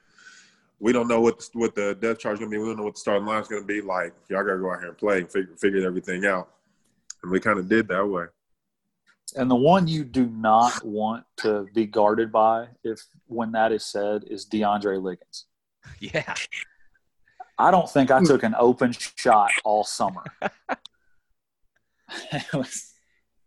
We 0.80 0.92
don't 0.92 1.08
know 1.08 1.20
what 1.20 1.40
the, 1.40 1.48
what 1.54 1.74
the 1.74 1.96
depth 1.96 2.20
chart 2.20 2.34
is 2.34 2.38
gonna 2.38 2.50
be. 2.52 2.58
We 2.58 2.66
don't 2.66 2.76
know 2.76 2.84
what 2.84 2.94
the 2.94 3.00
starting 3.00 3.26
line 3.26 3.42
is 3.42 3.48
gonna 3.48 3.64
be. 3.64 3.80
Like 3.80 4.14
y'all 4.28 4.44
gotta 4.44 4.58
go 4.58 4.70
out 4.72 4.78
here 4.78 4.88
and 4.90 4.96
play 4.98 5.18
and 5.18 5.30
figure 5.32 5.56
figure 5.56 5.84
everything 5.84 6.24
out. 6.24 6.50
And 7.24 7.32
we 7.32 7.40
kind 7.40 7.58
of 7.58 7.68
did 7.68 7.88
that 7.88 8.06
way. 8.06 8.26
and 9.36 9.50
the 9.50 9.56
one 9.56 9.88
you 9.88 10.04
do 10.04 10.26
not 10.26 10.84
want 10.84 11.24
to 11.38 11.66
be 11.74 11.84
guarded 11.84 12.30
by, 12.30 12.68
if 12.84 13.00
when 13.26 13.50
that 13.52 13.72
is 13.72 13.84
said, 13.84 14.22
is 14.28 14.46
DeAndre 14.46 15.02
Liggins. 15.02 15.46
yeah 15.98 16.34
I 17.58 17.72
don't 17.72 17.90
think 17.90 18.12
I 18.12 18.22
took 18.22 18.44
an 18.44 18.54
open 18.56 18.92
shot 18.92 19.50
all 19.64 19.82
summer. 19.82 20.22
It 22.32 22.52
was- 22.54 22.94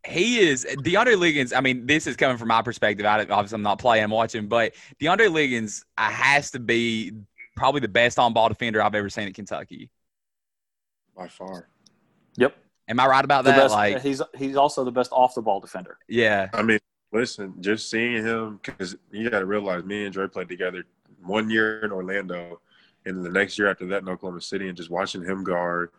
he 0.05 0.39
is 0.39 0.65
DeAndre 0.65 1.17
Liggins. 1.17 1.53
I 1.53 1.61
mean, 1.61 1.85
this 1.85 2.07
is 2.07 2.15
coming 2.15 2.37
from 2.37 2.47
my 2.47 2.61
perspective. 2.61 3.05
I, 3.05 3.19
obviously, 3.21 3.55
I'm 3.55 3.61
not 3.61 3.79
playing, 3.79 4.03
I'm 4.03 4.09
watching, 4.11 4.47
but 4.47 4.73
DeAndre 4.99 5.31
Liggins 5.31 5.83
uh, 5.97 6.09
has 6.09 6.51
to 6.51 6.59
be 6.59 7.11
probably 7.55 7.81
the 7.81 7.87
best 7.87 8.17
on 8.17 8.33
ball 8.33 8.49
defender 8.49 8.81
I've 8.81 8.95
ever 8.95 9.09
seen 9.09 9.27
at 9.27 9.33
Kentucky. 9.35 9.89
By 11.15 11.27
far. 11.27 11.67
yep. 12.37 12.55
Am 12.87 12.99
I 12.99 13.05
right 13.07 13.23
about 13.23 13.43
The 13.45 13.51
that? 13.51 13.57
best, 13.57 13.73
like, 13.73 14.01
he's 14.01 14.21
he's 14.35 14.55
also 14.55 14.83
the 14.83 14.91
best 14.91 15.11
off 15.13 15.35
the 15.35 15.41
ball 15.41 15.59
defender. 15.59 15.97
yeah, 16.09 16.49
I 16.53 16.61
mean, 16.63 16.79
listen, 17.13 17.53
just 17.61 17.89
seeing 17.89 18.25
him 18.25 18.59
because 18.63 18.95
you 19.11 19.29
got 19.29 19.39
to 19.39 19.45
realize 19.45 19.83
me 19.83 20.03
and 20.05 20.13
Dre 20.13 20.27
played 20.27 20.49
together 20.49 20.83
one 21.23 21.49
year 21.49 21.85
in 21.85 21.91
Orlando, 21.91 22.59
and 23.05 23.23
the 23.23 23.29
next 23.29 23.59
year 23.59 23.69
after 23.69 23.85
that 23.87 24.01
in 24.01 24.09
Oklahoma 24.09 24.41
City, 24.41 24.67
and 24.67 24.75
just 24.75 24.89
watching 24.89 25.23
him 25.23 25.43
guard, 25.43 25.91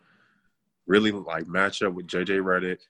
really 0.87 1.13
like 1.13 1.47
match 1.47 1.83
up 1.83 1.93
with 1.95 2.09
JJ 2.09 2.41
Redick, 2.43 2.81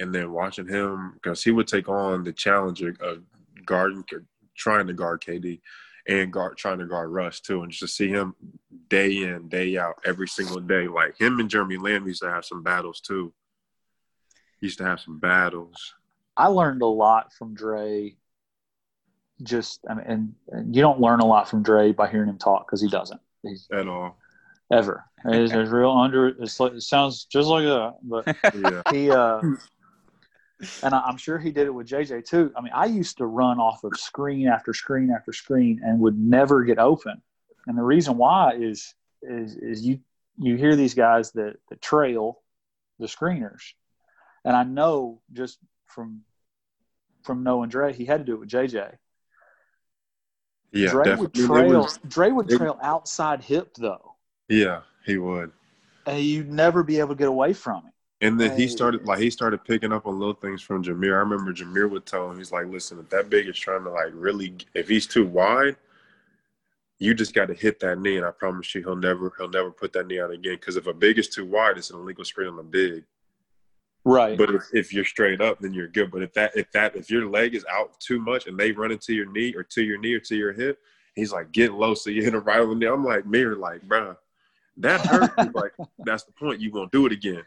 and 0.00 0.14
then 0.14 0.32
watching 0.32 0.66
him 0.66 1.12
because 1.14 1.44
he 1.44 1.50
would 1.50 1.68
take 1.68 1.88
on 1.88 2.24
the 2.24 2.32
challenger 2.32 2.96
of 3.00 3.22
guarding, 3.64 4.04
trying 4.56 4.86
to 4.86 4.92
guard 4.92 5.20
KD, 5.20 5.60
and 6.08 6.32
guard 6.32 6.56
trying 6.56 6.78
to 6.78 6.86
guard 6.86 7.10
Russ 7.10 7.40
too, 7.40 7.62
and 7.62 7.70
just 7.70 7.80
to 7.80 7.88
see 7.88 8.08
him 8.08 8.34
day 8.88 9.22
in 9.22 9.48
day 9.48 9.76
out 9.76 10.00
every 10.04 10.26
single 10.26 10.60
day, 10.60 10.88
like 10.88 11.20
him 11.20 11.38
and 11.38 11.50
Jeremy 11.50 11.76
Lamb 11.76 12.06
used 12.06 12.22
to 12.22 12.30
have 12.30 12.44
some 12.44 12.62
battles 12.62 13.00
too. 13.00 13.32
Used 14.60 14.78
to 14.78 14.84
have 14.84 15.00
some 15.00 15.18
battles. 15.18 15.94
I 16.36 16.46
learned 16.48 16.82
a 16.82 16.86
lot 16.86 17.32
from 17.32 17.54
Dre. 17.54 18.16
Just 19.42 19.80
I 19.88 19.94
mean, 19.94 20.06
and, 20.06 20.34
and 20.48 20.76
you 20.76 20.82
don't 20.82 21.00
learn 21.00 21.20
a 21.20 21.26
lot 21.26 21.48
from 21.48 21.62
Dre 21.62 21.92
by 21.92 22.10
hearing 22.10 22.28
him 22.28 22.38
talk 22.38 22.66
because 22.66 22.82
he 22.82 22.88
doesn't. 22.88 23.20
He's 23.42 23.68
at 23.72 23.88
all 23.88 24.16
ever. 24.70 25.04
It's, 25.24 25.52
it's 25.52 25.70
real 25.70 25.90
under. 25.90 26.28
It's 26.28 26.60
like, 26.60 26.72
it 26.72 26.82
sounds 26.82 27.24
just 27.24 27.48
like 27.48 27.64
that, 27.64 27.96
but 28.02 28.26
yeah. 28.54 28.82
he 28.90 29.10
uh, 29.10 29.40
and 30.82 30.94
I, 30.94 31.00
I'm 31.00 31.16
sure 31.16 31.38
he 31.38 31.50
did 31.50 31.66
it 31.66 31.70
with 31.74 31.86
JJ 31.88 32.24
too. 32.26 32.52
I 32.56 32.60
mean, 32.60 32.72
I 32.74 32.86
used 32.86 33.18
to 33.18 33.26
run 33.26 33.58
off 33.58 33.84
of 33.84 33.96
screen 33.96 34.48
after 34.48 34.72
screen 34.74 35.10
after 35.10 35.32
screen 35.32 35.80
and 35.84 36.00
would 36.00 36.18
never 36.18 36.64
get 36.64 36.78
open. 36.78 37.20
And 37.66 37.76
the 37.76 37.82
reason 37.82 38.16
why 38.16 38.54
is 38.54 38.94
is 39.22 39.56
is 39.56 39.86
you 39.86 40.00
you 40.38 40.56
hear 40.56 40.74
these 40.76 40.94
guys 40.94 41.32
that, 41.32 41.56
that 41.68 41.82
trail 41.82 42.40
the 42.98 43.06
screeners, 43.06 43.74
and 44.44 44.56
I 44.56 44.64
know 44.64 45.20
just 45.32 45.58
from 45.86 46.22
from 47.22 47.42
knowing 47.42 47.68
Dre, 47.68 47.92
he 47.92 48.04
had 48.06 48.18
to 48.18 48.24
do 48.24 48.34
it 48.34 48.40
with 48.40 48.48
JJ. 48.48 48.96
Yeah, 50.72 50.90
Dre 50.90 51.14
would 51.16 51.32
definitely. 51.32 51.42
It 51.42 51.46
trail. 51.46 51.80
was- 51.82 51.98
Dre 52.08 52.30
would 52.30 52.50
it- 52.50 52.56
trail 52.56 52.78
outside 52.82 53.42
hip 53.42 53.74
though, 53.74 54.14
yeah, 54.48 54.82
he 55.04 55.18
would. 55.18 55.52
and 56.06 56.22
you'd 56.22 56.50
never 56.50 56.82
be 56.82 56.98
able 56.98 57.10
to 57.10 57.14
get 57.16 57.28
away 57.28 57.52
from 57.52 57.84
him. 57.84 57.92
And 58.22 58.38
then 58.38 58.54
he 58.56 58.68
started 58.68 59.06
like 59.06 59.18
he 59.18 59.30
started 59.30 59.64
picking 59.64 59.92
up 59.92 60.06
on 60.06 60.18
little 60.18 60.34
things 60.34 60.60
from 60.60 60.84
Jameer. 60.84 61.14
I 61.14 61.20
remember 61.20 61.54
Jameer 61.54 61.88
would 61.88 62.04
tell 62.04 62.30
him, 62.30 62.36
he's 62.36 62.52
like, 62.52 62.66
"Listen, 62.66 62.98
if 62.98 63.08
that 63.08 63.30
big 63.30 63.48
is 63.48 63.58
trying 63.58 63.84
to 63.84 63.90
like 63.90 64.10
really, 64.12 64.54
if 64.74 64.88
he's 64.88 65.06
too 65.06 65.26
wide, 65.26 65.76
you 66.98 67.14
just 67.14 67.34
got 67.34 67.46
to 67.46 67.54
hit 67.54 67.80
that 67.80 67.98
knee, 67.98 68.18
and 68.18 68.26
I 68.26 68.30
promise 68.30 68.74
you, 68.74 68.82
he'll 68.82 68.94
never 68.94 69.32
he'll 69.38 69.48
never 69.48 69.70
put 69.70 69.94
that 69.94 70.06
knee 70.06 70.20
out 70.20 70.30
again. 70.30 70.56
Because 70.56 70.76
if 70.76 70.86
a 70.86 70.92
big 70.92 71.18
is 71.18 71.28
too 71.28 71.46
wide, 71.46 71.78
it's 71.78 71.90
an 71.90 71.96
illegal 71.96 72.24
screen 72.24 72.48
on 72.48 72.58
a 72.58 72.62
big. 72.62 73.04
Right. 74.04 74.36
But 74.36 74.50
if, 74.50 74.62
if 74.72 74.92
you're 74.92 75.04
straight 75.04 75.40
up, 75.40 75.58
then 75.60 75.72
you're 75.74 75.88
good. 75.88 76.10
But 76.10 76.22
if 76.22 76.34
that 76.34 76.54
if 76.54 76.70
that 76.72 76.96
if 76.96 77.10
your 77.10 77.26
leg 77.26 77.54
is 77.54 77.64
out 77.72 77.98
too 78.00 78.20
much 78.20 78.46
and 78.46 78.58
they 78.58 78.72
run 78.72 78.92
into 78.92 79.14
your 79.14 79.30
knee 79.30 79.54
or 79.54 79.62
to 79.62 79.82
your 79.82 79.98
knee 79.98 80.14
or 80.14 80.20
to 80.20 80.36
your 80.36 80.52
hip, 80.52 80.78
he's 81.14 81.32
like, 81.32 81.52
get 81.52 81.72
low, 81.72 81.94
so 81.94 82.10
you 82.10 82.22
hit 82.22 82.34
him 82.34 82.44
right 82.44 82.60
on 82.60 82.68
the 82.68 82.74
knee. 82.74 82.86
I'm 82.86 83.04
like, 83.04 83.26
mirror, 83.26 83.56
like, 83.56 83.86
bruh, 83.86 84.16
that 84.78 85.00
hurt. 85.06 85.32
He's 85.38 85.54
like, 85.54 85.72
that's 86.04 86.24
the 86.24 86.32
point. 86.32 86.60
You 86.60 86.70
gonna 86.70 86.88
do 86.92 87.06
it 87.06 87.12
again? 87.12 87.42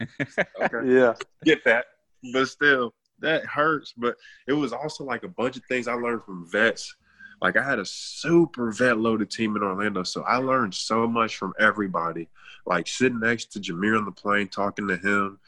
Okay 0.62 0.80
yeah. 0.94 1.14
get 1.44 1.64
that, 1.66 1.86
but 2.34 2.48
still, 2.48 2.94
that 3.20 3.46
hurts. 3.46 3.94
But 3.96 4.16
it 4.48 4.54
was 4.54 4.74
also 4.74 5.04
like 5.04 5.24
a 5.24 5.28
bunch 5.28 5.58
of 5.58 5.64
things 5.66 5.88
I 5.88 5.94
learned 5.94 6.24
from 6.24 6.50
vets. 6.50 6.96
Like 7.42 7.58
I 7.58 7.64
had 7.64 7.80
a 7.80 7.86
super 7.86 8.72
vet 8.72 8.98
loaded 8.98 9.30
team 9.30 9.56
in 9.56 9.64
Orlando, 9.64 10.04
so 10.04 10.24
I 10.24 10.38
learned 10.38 10.74
so 10.74 11.08
much 11.08 11.36
from 11.36 11.54
everybody. 11.60 12.30
Like 12.66 12.88
sitting 12.88 13.20
next 13.20 13.52
to 13.54 13.60
Jameer 13.60 13.98
on 13.98 14.06
the 14.06 14.12
plane, 14.12 14.48
talking 14.48 14.88
to 14.88 14.96
him, 14.96 15.40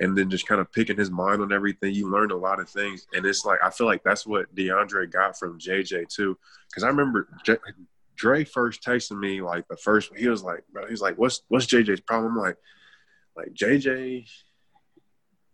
and 0.00 0.16
then 0.16 0.30
just 0.30 0.46
kind 0.46 0.60
of 0.60 0.72
picking 0.72 0.96
his 0.96 1.10
mind 1.10 1.42
on 1.42 1.52
everything. 1.52 1.94
You 1.94 2.10
learned 2.10 2.32
a 2.32 2.36
lot 2.36 2.60
of 2.60 2.70
things, 2.70 3.06
and 3.12 3.26
it's 3.26 3.44
like 3.44 3.58
I 3.62 3.70
feel 3.70 3.86
like 3.86 4.02
that's 4.02 4.26
what 4.26 4.54
DeAndre 4.54 5.12
got 5.12 5.38
from 5.38 5.58
JJ 5.58 6.08
too. 6.08 6.38
Because 6.68 6.84
I 6.84 6.88
remember 6.88 7.28
J- 7.44 7.58
Dre 8.16 8.44
first 8.44 8.82
texted 8.82 9.18
me 9.18 9.40
like 9.42 9.66
the 9.68 9.76
first. 9.76 10.10
He 10.16 10.28
was 10.28 10.42
like, 10.42 10.64
bro, 10.72 10.86
he's 10.88 11.00
like, 11.02 11.16
what's 11.16 11.42
what's 11.48 11.66
JJ's 11.66 12.00
problem? 12.00 12.32
I'm 12.36 12.38
like, 12.42 12.56
like 13.36 13.52
JJ, 13.54 14.28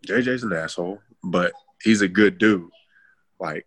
JJ's 0.06 0.42
an 0.44 0.52
asshole, 0.52 1.00
but 1.22 1.52
he's 1.82 2.00
a 2.02 2.08
good 2.08 2.38
dude. 2.38 2.68
Like 3.40 3.66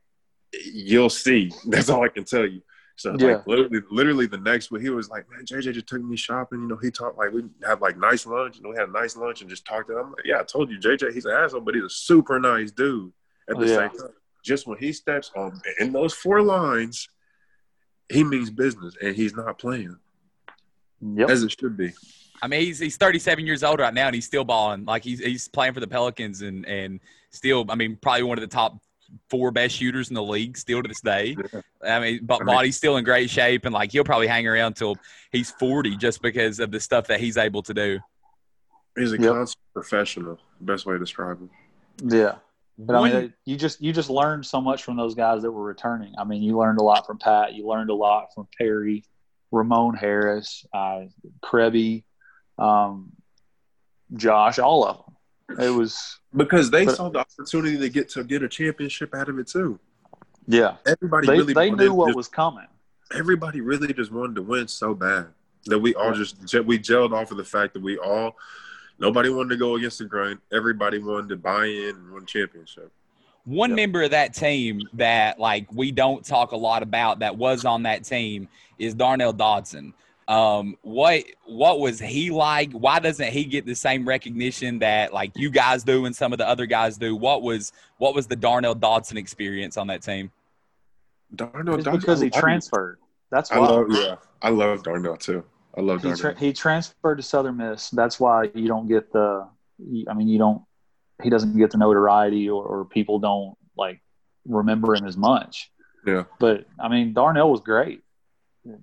you'll 0.73 1.09
see. 1.09 1.51
That's 1.67 1.89
all 1.89 2.03
I 2.03 2.09
can 2.09 2.23
tell 2.23 2.45
you. 2.45 2.61
So 2.97 3.15
Yeah. 3.19 3.27
like 3.27 3.47
literally, 3.47 3.81
literally 3.91 4.25
the 4.25 4.37
next 4.37 4.71
week, 4.71 4.81
he 4.81 4.89
was 4.89 5.09
like, 5.09 5.25
"Man, 5.29 5.45
JJ 5.45 5.73
just 5.73 5.87
took 5.87 6.01
me 6.01 6.15
shopping. 6.15 6.61
You 6.61 6.67
know, 6.69 6.77
he 6.81 6.91
talked 6.91 7.17
like 7.17 7.31
we 7.33 7.43
had 7.65 7.81
like 7.81 7.97
nice 7.97 8.25
lunch. 8.25 8.55
You 8.57 8.63
know, 8.63 8.69
we 8.69 8.77
had 8.77 8.87
a 8.87 8.91
nice 8.93 9.17
lunch 9.17 9.41
and 9.41 9.49
just 9.49 9.65
talked 9.65 9.89
to 9.89 9.93
him. 9.99 10.05
I'm 10.05 10.11
like, 10.11 10.25
yeah, 10.25 10.39
I 10.39 10.43
told 10.43 10.71
you, 10.71 10.79
JJ, 10.79 11.13
he's 11.13 11.25
an 11.25 11.31
asshole, 11.33 11.61
but 11.61 11.75
he's 11.75 11.83
a 11.83 11.89
super 11.89 12.39
nice 12.39 12.71
dude. 12.71 13.11
At 13.49 13.59
the 13.59 13.65
Yeah. 13.67 13.75
same 13.75 13.89
time, 13.89 14.09
just 14.45 14.65
when 14.65 14.77
he 14.77 14.93
steps 14.93 15.29
on 15.35 15.59
in 15.79 15.91
those 15.91 16.13
four 16.13 16.41
lines, 16.41 17.09
he 18.12 18.24
means 18.24 18.49
business, 18.49 18.95
and 19.01 19.16
he's 19.16 19.36
not 19.36 19.58
playing 19.58 19.95
Yep. 21.01 21.30
as 21.30 21.43
it 21.43 21.56
should 21.60 21.78
be. 21.78 21.93
I 22.41 22.47
mean, 22.47 22.62
he's 22.62 22.80
he's 22.80 22.97
37 22.97 23.45
years 23.45 23.64
old 23.64 23.80
right 23.80 23.93
now, 23.93 24.08
and 24.08 24.16
he's 24.16 24.26
still 24.26 24.43
balling. 24.43 24.86
Like 24.86 25.03
he's 25.03 25.20
he's 25.20 25.47
playing 25.47 25.74
for 25.74 25.80
the 25.80 25.88
Pelicans, 25.88 26.41
and 26.41 26.66
and 26.68 26.99
still, 27.32 27.66
I 27.70 27.76
mean, 27.76 27.97
probably 28.01 28.24
one 28.24 28.38
of 28.38 28.41
the 28.41 28.47
top 28.53 28.78
four 29.30 29.51
best 29.51 29.76
shooters 29.76 30.10
in 30.10 30.16
the 30.16 30.24
league 30.24 30.58
still 30.58 30.82
to 30.82 30.88
this 30.88 31.01
day. 31.01 31.36
I 31.88 31.99
mean, 31.99 32.20
but 32.24 32.36
I 32.36 32.39
mean- 32.39 32.56
body's 32.56 32.76
still 32.78 32.97
in 32.97 33.03
great 33.03 33.30
shape, 33.30 33.66
and 33.66 33.74
like 33.74 33.91
he'll 33.91 34.03
probably 34.03 34.28
hang 34.28 34.47
around 34.47 34.76
till 34.76 34.97
he's 35.32 35.51
40 35.51 35.95
just 35.97 36.22
because 36.22 36.60
of 36.60 36.72
the 36.72 36.80
stuff 36.80 37.08
that 37.08 37.20
he's 37.20 37.38
able 37.38 37.62
to 37.64 37.74
do. 37.74 37.99
He's 38.97 39.12
a 39.14 39.20
Yep. 39.20 39.32
constant 39.34 39.64
professional. 39.74 40.39
Best 40.62 40.86
way 40.86 40.93
to 40.93 40.99
describe 40.99 41.39
him. 41.39 41.49
Yeah. 42.03 42.36
But 42.78 42.95
I 42.97 43.09
mean, 43.09 43.34
you 43.45 43.55
just 43.55 43.82
you 43.82 43.93
just 43.93 44.09
learned 44.09 44.45
so 44.45 44.59
much 44.59 44.84
from 44.84 44.97
those 44.97 45.15
guys 45.15 45.41
that 45.43 45.51
were 45.51 45.63
returning. 45.63 46.13
I 46.17 46.23
mean, 46.26 46.43
you 46.43 46.57
learned 46.57 46.80
a 46.80 46.84
lot 46.84 47.05
from 47.07 47.17
Pat. 47.17 47.53
You 47.53 47.67
learned 47.67 47.89
a 47.89 47.93
lot 47.95 48.34
from 48.36 48.47
Perry, 48.57 49.05
Ramon 49.51 49.95
Harris, 49.95 50.65
uh, 50.73 51.03
Krebby, 51.41 52.03
um, 52.57 53.11
Josh, 54.15 54.59
all 54.59 54.86
of 54.86 54.97
them. 54.97 55.59
It 55.65 55.69
was 55.69 56.19
Because 56.36 56.69
they 56.69 56.86
But- 56.86 56.95
saw 56.97 57.09
the 57.09 57.19
opportunity 57.19 57.78
to 57.78 57.89
get 57.89 58.09
to 58.09 58.23
get 58.23 58.43
a 58.43 58.49
championship 58.49 59.13
out 59.15 59.30
of 59.30 59.39
it 59.39 59.47
too. 59.47 59.80
yeah. 60.47 60.76
Everybody 60.86 61.28
They 61.28 61.38
really 61.38 61.53
they 61.53 61.71
knew 61.71 61.93
what 61.93 62.07
just- 62.09 62.17
was 62.17 62.28
coming. 62.28 62.67
everybody 63.13 63.61
really 63.61 63.93
just 63.93 64.11
wanted 64.11 64.36
to 64.36 64.41
win 64.41 64.67
so 64.67 64.93
bad 64.95 65.28
that 65.67 65.80
we 65.80 65.93
all 65.95 66.11
just 66.13 66.38
we 66.65 66.78
gelled 66.78 67.13
off 67.13 67.32
of 67.32 67.38
the 67.38 67.43
fact 67.45 67.73
that 67.73 67.82
we 67.84 67.97
all 67.97 68.36
nobody 68.99 69.29
wanted 69.29 69.49
to 69.49 69.57
go 69.57 69.75
against 69.75 69.99
the 69.99 70.05
grind. 70.05 70.39
Everybody 70.53 70.99
wanted 70.99 71.29
to 71.29 71.35
buy 71.37 71.65
in 71.65 71.95
and 71.95 72.11
win 72.11 72.25
championship. 72.25 72.91
One 73.45 73.71
Yep. 73.71 73.75
member 73.75 74.01
of 74.03 74.11
that 74.11 74.33
team 74.33 74.81
that 74.93 75.39
like 75.39 75.71
we 75.71 75.91
don't 75.91 76.25
talk 76.25 76.51
a 76.51 76.57
lot 76.57 76.81
about 76.83 77.19
that 77.19 77.37
was 77.37 77.63
on 77.65 77.83
that 77.83 78.03
team 78.03 78.47
is 78.79 78.93
Darnell 78.95 79.33
Dodson. 79.33 79.93
Um, 80.27 80.75
what 80.81 81.23
what 81.45 81.79
was 81.79 81.99
he 81.99 82.31
like? 82.31 82.71
Why 82.71 82.97
doesn't 82.99 83.31
he 83.31 83.45
get 83.45 83.67
the 83.67 83.75
same 83.75 84.07
recognition 84.07 84.79
that 84.79 85.13
like 85.13 85.31
you 85.35 85.51
guys 85.51 85.83
do 85.83 86.05
and 86.05 86.15
some 86.15 86.33
of 86.33 86.39
the 86.39 86.47
other 86.49 86.65
guys 86.65 86.97
do? 86.97 87.15
What 87.15 87.43
was 87.43 87.71
what 87.99 88.15
was 88.15 88.25
the 88.25 88.35
Darnell 88.35 88.73
Dodson 88.73 89.17
experience 89.17 89.77
on 89.77 89.85
that 89.87 90.01
team? 90.01 90.31
Darnell, 91.35 91.77
Dodson- 91.77 91.99
because 91.99 92.19
he 92.21 92.31
transferred. 92.31 92.97
That's 93.29 93.51
I 93.51 93.59
why. 93.59 93.67
love 93.67 93.85
yeah, 93.91 94.15
I 94.41 94.49
love 94.49 94.81
Darnell 94.81 95.17
too. 95.17 95.43
I 95.78 95.82
love 95.82 96.01
he, 96.01 96.13
tra- 96.13 96.38
he 96.38 96.53
transferred 96.53 97.17
to 97.17 97.23
Southern 97.23 97.57
Miss. 97.57 97.89
That's 97.89 98.19
why 98.19 98.49
you 98.53 98.67
don't 98.67 98.88
get 98.88 99.11
the. 99.11 99.47
I 100.09 100.13
mean, 100.13 100.28
you 100.28 100.38
don't. 100.38 100.63
He 101.21 101.30
doesn't 101.30 101.57
get 101.57 101.71
the 101.71 101.78
notoriety, 101.78 102.49
or, 102.49 102.63
or 102.63 102.86
people 102.86 103.19
don't 103.19 103.55
like 103.78 104.01
remember 104.45 104.95
him 104.95 105.05
as 105.05 105.17
much. 105.17 105.71
Yeah. 106.05 106.23
But 106.39 106.65
I 106.80 106.88
mean, 106.88 107.13
Darnell 107.13 107.51
was 107.51 107.61
great. 107.61 108.01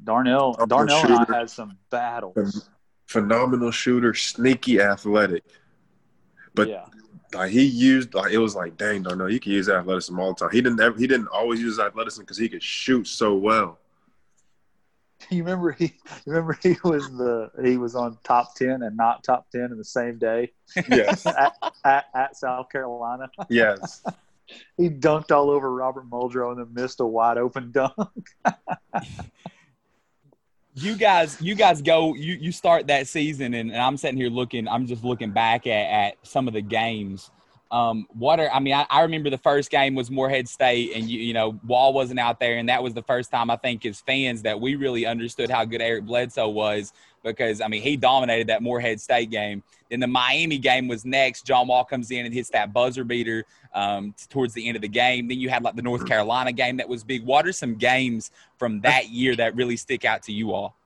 Darnell, 0.04 0.52
Darnell 0.54 0.66
Darnell 0.66 1.20
and 1.22 1.34
I 1.34 1.38
had 1.38 1.50
some 1.50 1.76
battles. 1.90 2.68
Phenomenal 3.06 3.70
shooter, 3.70 4.14
sneaky 4.14 4.80
athletic. 4.80 5.44
But 6.54 6.68
yeah, 6.68 6.86
like 7.34 7.50
he 7.50 7.64
used 7.64 8.14
like 8.14 8.32
it 8.32 8.38
was 8.38 8.54
like 8.54 8.76
dang 8.76 9.02
Darnell, 9.02 9.30
you 9.30 9.40
can 9.40 9.52
use 9.52 9.68
athleticism 9.68 10.18
all 10.18 10.34
the 10.34 10.40
time. 10.40 10.50
He 10.52 10.60
didn't 10.60 10.80
ever, 10.80 10.96
he 10.98 11.06
didn't 11.06 11.28
always 11.28 11.60
use 11.60 11.78
athleticism 11.78 12.22
because 12.22 12.38
he 12.38 12.48
could 12.48 12.62
shoot 12.62 13.06
so 13.06 13.34
well. 13.34 13.78
you 15.30 15.42
remember 15.42 15.72
he, 15.72 15.84
you 15.86 16.32
remember 16.32 16.58
he 16.62 16.76
was 16.84 17.10
the 17.16 17.50
he 17.62 17.76
was 17.76 17.94
on 17.94 18.16
top 18.24 18.54
ten 18.54 18.82
and 18.82 18.96
not 18.96 19.22
top 19.24 19.50
ten 19.50 19.70
in 19.72 19.76
the 19.78 19.84
same 19.84 20.18
day 20.18 20.52
Yes. 20.88 21.26
at, 21.26 21.54
at, 21.84 22.06
at 22.14 22.36
South 22.36 22.68
Carolina. 22.70 23.30
yes. 23.48 24.02
He 24.76 24.90
dunked 24.90 25.30
all 25.30 25.48
over 25.48 25.72
Robert 25.72 26.10
Muldrow 26.10 26.50
and 26.50 26.58
then 26.60 26.74
missed 26.74 27.00
a 27.00 27.06
wide 27.06 27.38
open 27.38 27.72
dunk. 27.72 27.94
you 30.74 30.94
guys 30.96 31.40
you 31.40 31.54
guys 31.54 31.80
go 31.80 32.14
you 32.14 32.34
you 32.34 32.52
start 32.52 32.86
that 32.88 33.06
season 33.06 33.54
and, 33.54 33.70
and 33.70 33.80
i'm 33.80 33.96
sitting 33.96 34.16
here 34.16 34.28
looking 34.30 34.66
i'm 34.68 34.86
just 34.86 35.04
looking 35.04 35.30
back 35.30 35.66
at, 35.66 35.86
at 35.90 36.14
some 36.22 36.48
of 36.48 36.54
the 36.54 36.60
games 36.62 37.30
um 37.72 38.06
what 38.12 38.38
are 38.38 38.50
i 38.50 38.60
mean 38.60 38.74
I, 38.74 38.86
I 38.88 39.02
remember 39.02 39.30
the 39.30 39.38
first 39.38 39.70
game 39.70 39.94
was 39.94 40.10
morehead 40.10 40.48
state 40.48 40.92
and 40.94 41.08
you 41.08 41.18
you 41.18 41.32
know 41.32 41.58
wall 41.66 41.92
wasn't 41.92 42.20
out 42.20 42.38
there 42.38 42.58
and 42.58 42.68
that 42.68 42.82
was 42.82 42.94
the 42.94 43.02
first 43.02 43.30
time 43.30 43.50
i 43.50 43.56
think 43.56 43.84
as 43.84 44.00
fans 44.00 44.42
that 44.42 44.60
we 44.60 44.76
really 44.76 45.06
understood 45.06 45.50
how 45.50 45.64
good 45.64 45.82
eric 45.82 46.04
bledsoe 46.04 46.48
was 46.48 46.92
because 47.24 47.60
i 47.60 47.66
mean 47.66 47.82
he 47.82 47.96
dominated 47.96 48.48
that 48.48 48.62
morehead 48.62 49.00
state 49.00 49.30
game 49.30 49.62
then 49.90 50.00
the 50.00 50.06
miami 50.06 50.58
game 50.58 50.86
was 50.86 51.04
next 51.04 51.44
john 51.44 51.66
wall 51.66 51.84
comes 51.84 52.10
in 52.10 52.24
and 52.26 52.34
hits 52.34 52.50
that 52.50 52.72
buzzer 52.72 53.04
beater 53.04 53.44
um, 53.74 54.14
towards 54.28 54.52
the 54.52 54.68
end 54.68 54.76
of 54.76 54.82
the 54.82 54.88
game 54.88 55.26
then 55.28 55.40
you 55.40 55.48
had 55.48 55.64
like 55.64 55.74
the 55.74 55.82
north 55.82 56.06
carolina 56.06 56.52
game 56.52 56.76
that 56.76 56.88
was 56.88 57.02
big 57.02 57.24
what 57.24 57.46
are 57.46 57.52
some 57.52 57.74
games 57.74 58.30
from 58.62 58.80
that 58.82 59.10
year 59.10 59.34
that 59.34 59.56
really 59.56 59.76
stick 59.76 60.04
out 60.04 60.22
to 60.22 60.32
you 60.32 60.52
all? 60.52 60.76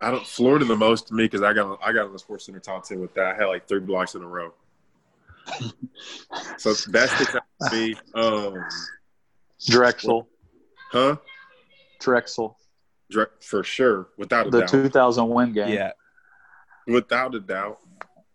I 0.00 0.12
don't 0.12 0.24
Florida 0.24 0.64
the 0.64 0.76
most 0.76 1.08
to 1.08 1.14
me 1.14 1.24
because 1.24 1.42
I 1.42 1.52
got 1.52 1.80
I 1.82 1.92
got 1.92 2.06
on 2.06 2.12
the 2.12 2.20
Sports 2.20 2.46
Center 2.46 2.60
top 2.60 2.86
ten 2.86 3.00
with 3.00 3.12
that. 3.14 3.26
I 3.26 3.34
had 3.34 3.46
like 3.46 3.66
three 3.66 3.80
blocks 3.80 4.14
in 4.14 4.22
a 4.22 4.28
row. 4.28 4.52
So 6.58 6.72
that 6.90 7.08
sticks 7.10 7.34
out 7.34 7.42
to 7.70 7.76
me. 7.76 7.94
Um, 8.14 8.54
Drexel, 9.68 10.28
huh? 10.92 11.16
Drexel, 12.00 12.56
Dre- 13.10 13.26
For 13.40 13.62
sure, 13.62 14.08
without 14.16 14.46
a 14.46 14.50
the 14.50 14.60
doubt, 14.60 14.68
2000 14.70 15.28
win 15.28 15.52
game. 15.52 15.68
Yeah. 15.74 15.92
without 16.86 17.34
a 17.34 17.40
doubt. 17.40 17.78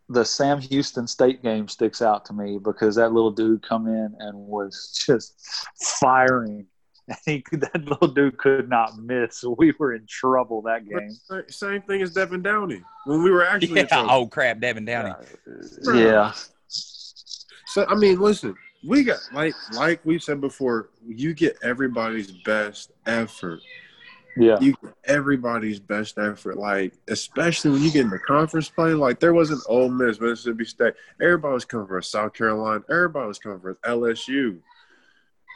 The 0.08 0.24
Sam 0.24 0.62
Houston 0.62 1.08
State 1.08 1.42
game 1.42 1.68
sticks 1.68 2.00
out 2.02 2.26
to 2.26 2.34
me 2.34 2.60
because 2.64 2.96
that 2.96 3.12
little 3.12 3.32
dude 3.32 3.64
come 3.68 3.88
in 3.88 4.16
and 4.20 4.38
was 4.38 4.92
just 5.08 5.34
firing. 6.00 6.68
And 7.08 7.18
he, 7.26 7.44
that 7.54 7.84
little 7.86 8.08
dude 8.10 8.38
could 8.38 8.70
not 8.70 8.98
miss. 9.00 9.44
We 9.58 9.74
were 9.80 9.94
in 9.96 10.06
trouble 10.08 10.62
that 10.64 10.88
game. 10.88 11.10
Same 11.50 11.82
thing 11.84 12.04
as 12.04 12.14
Devin 12.14 12.44
Downey 12.44 12.84
when 13.06 13.24
we 13.24 13.32
were 13.32 13.44
actually. 13.46 13.72
in 13.72 13.76
Yeah. 13.78 13.86
trouble. 13.86 14.12
Oh 14.12 14.28
crap, 14.28 14.60
Devin 14.60 14.86
Downey. 14.86 15.14
Yeah. 15.94 16.34
So 17.76 17.86
I 17.90 17.96
mean, 17.96 18.22
listen, 18.22 18.56
we 18.88 19.04
got 19.04 19.20
like 19.34 19.54
like 19.74 20.00
we 20.06 20.18
said 20.18 20.40
before, 20.40 20.92
you 21.06 21.34
get 21.34 21.58
everybody's 21.62 22.32
best 22.32 22.94
effort. 23.06 23.60
Yeah. 24.38 24.58
You 24.62 24.76
get 24.82 24.94
everybody's 25.04 25.82
best 25.82 26.18
effort, 26.18 26.58
like 26.58 26.94
especially 27.10 27.72
when 27.72 27.84
you 27.84 27.92
get 27.92 28.06
in 28.06 28.10
the 28.12 28.20
conference 28.20 28.70
play. 28.70 28.94
Like 28.94 29.20
there 29.20 29.34
wasn't 29.34 29.62
Ole 29.68 29.90
Miss, 29.90 30.22
Mississippi 30.22 30.64
State. 30.64 30.94
Everybody 31.22 31.54
was 31.54 31.66
coming 31.66 31.86
for 31.86 32.02
South 32.02 32.32
Carolina. 32.34 32.82
Everybody 32.90 33.28
was 33.28 33.40
coming 33.40 33.60
for 33.60 33.76
LSU. 33.84 34.58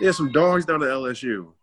Yeah, 0.02 0.12
some 0.12 0.34
dogs 0.34 0.66
down 0.66 0.84
at 0.84 0.90
LSU. 0.90 1.54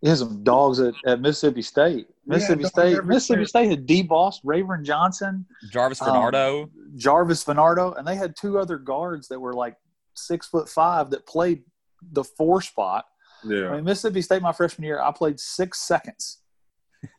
He 0.00 0.08
has 0.10 0.20
some 0.20 0.44
dogs 0.44 0.78
at, 0.78 0.94
at 1.06 1.20
Mississippi 1.20 1.62
State. 1.62 2.06
Mississippi 2.24 2.62
dogs 2.62 2.72
State. 2.72 2.82
everywhere. 2.82 3.02
Mississippi 3.04 3.46
State 3.46 3.70
had 3.70 3.86
Dee 3.86 4.02
Bost, 4.02 4.44
Ravern 4.44 4.84
Johnson, 4.84 5.44
Jarvis 5.72 6.00
Um, 6.02 6.08
Varnado. 6.10 6.70
Jarvis 6.94 7.42
Varnado, 7.44 7.98
and 7.98 8.06
they 8.06 8.14
had 8.14 8.36
two 8.36 8.60
other 8.60 8.78
guards 8.78 9.26
that 9.26 9.40
were 9.40 9.54
like 9.54 9.74
six 10.14 10.46
foot 10.46 10.68
five 10.68 11.10
that 11.10 11.26
played 11.26 11.64
the 12.12 12.24
four 12.24 12.60
spot. 12.60 13.06
Yeah. 13.44 13.68
I 13.68 13.76
mean, 13.76 13.84
Mississippi 13.84 14.22
State, 14.22 14.42
my 14.42 14.52
freshman 14.52 14.86
year, 14.86 15.00
I 15.00 15.12
played 15.12 15.38
six 15.38 15.80
seconds. 15.80 16.38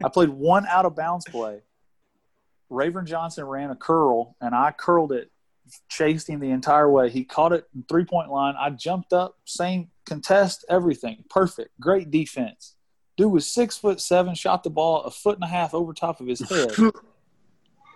I 0.04 0.10
played 0.10 0.30
one 0.30 0.66
out 0.68 0.86
of 0.86 0.96
bounds 0.96 1.26
play. 1.26 1.62
Ravern 2.72 3.06
Johnson 3.06 3.46
ran 3.46 3.70
a 3.70 3.76
curl, 3.76 4.36
and 4.42 4.56
I 4.56 4.72
curled 4.72 5.12
it, 5.12 5.32
chased 5.88 6.28
him 6.28 6.40
the 6.40 6.50
entire 6.50 6.90
way. 6.90 7.10
He 7.10 7.24
caught 7.24 7.54
it 7.54 7.68
in 7.76 7.84
three 7.88 8.06
point 8.06 8.32
line. 8.32 8.56
I 8.60 8.72
jumped 8.72 9.14
up, 9.14 9.38
same 9.46 9.90
contest, 10.06 10.66
everything 10.70 11.24
perfect, 11.30 11.80
great 11.80 12.10
defense. 12.10 12.76
Dude 13.18 13.32
was 13.32 13.48
six 13.48 13.78
foot 13.78 14.02
seven, 14.02 14.36
shot 14.36 14.64
the 14.64 14.70
ball 14.70 15.04
a 15.04 15.12
foot 15.12 15.36
and 15.36 15.44
a 15.44 15.48
half 15.48 15.74
over 15.74 15.94
top 15.94 16.20
of 16.20 16.28
his 16.28 16.48
head. 16.50 16.72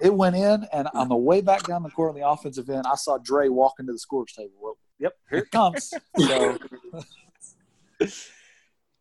It 0.02 0.14
went 0.14 0.36
in, 0.36 0.66
and 0.72 0.88
on 0.94 1.10
the 1.10 1.16
way 1.16 1.42
back 1.42 1.64
down 1.64 1.84
the 1.84 1.90
court 1.90 2.10
on 2.10 2.16
the 2.16 2.28
offensive 2.28 2.70
end, 2.70 2.86
I 2.88 2.96
saw 2.96 3.18
Dre 3.18 3.50
walking 3.50 3.86
to 3.88 3.92
the 3.92 4.00
scores 4.00 4.32
table. 4.32 4.78
Well, 5.00 5.12
yep, 5.12 5.18
here 5.30 5.40
it 5.40 5.52
comes. 5.52 5.94
So, 6.20 6.58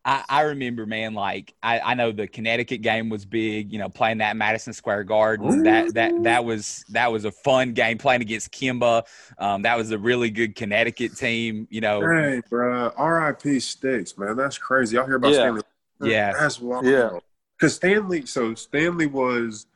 I, 0.05 0.24
I 0.28 0.40
remember, 0.42 0.86
man, 0.86 1.12
like 1.12 1.55
I, 1.62 1.80
I 1.80 1.94
know 1.94 2.12
the 2.12 2.26
Connecticut 2.26 2.80
game 2.82 3.11
was 3.11 3.26
big, 3.26 3.70
you 3.72 3.78
know, 3.78 3.88
playing 3.88 4.18
that 4.18 4.36
Madison 4.36 4.72
Square 4.72 5.05
Garden. 5.05 5.64
That 5.64 5.94
that 5.94 6.22
that 6.22 6.44
was 6.44 6.84
that 6.90 7.12
was 7.12 7.24
a 7.24 7.30
fun 7.30 7.74
game 7.74 7.99
playing 7.99 8.22
against 8.22 8.51
Kemba. 8.53 9.05
Um, 9.38 9.62
that 9.62 9.76
was 9.76 9.90
a 9.90 9.99
really 9.99 10.30
good 10.30 10.57
Connecticut 10.57 11.16
team, 11.16 11.68
you 11.70 11.80
know. 11.80 12.01
hey, 12.01 12.40
bro, 12.49 12.90
R.I.P. 12.96 13.61
Sticks, 13.61 14.16
man. 14.16 14.36
That's 14.36 14.57
crazy. 14.57 14.96
Y'all 14.96 15.05
hear 15.07 15.16
about 15.16 15.32
Yeah. 15.32 15.36
Stanley? 15.36 15.62
Yeah. 16.01 16.32
that's 16.32 16.61
wild. 16.61 16.86
Yeah. 16.86 17.11
because 17.59 17.74
Stanley. 17.74 18.24
So 18.24 18.55
Stanley 18.55 19.07
was, 19.07 19.66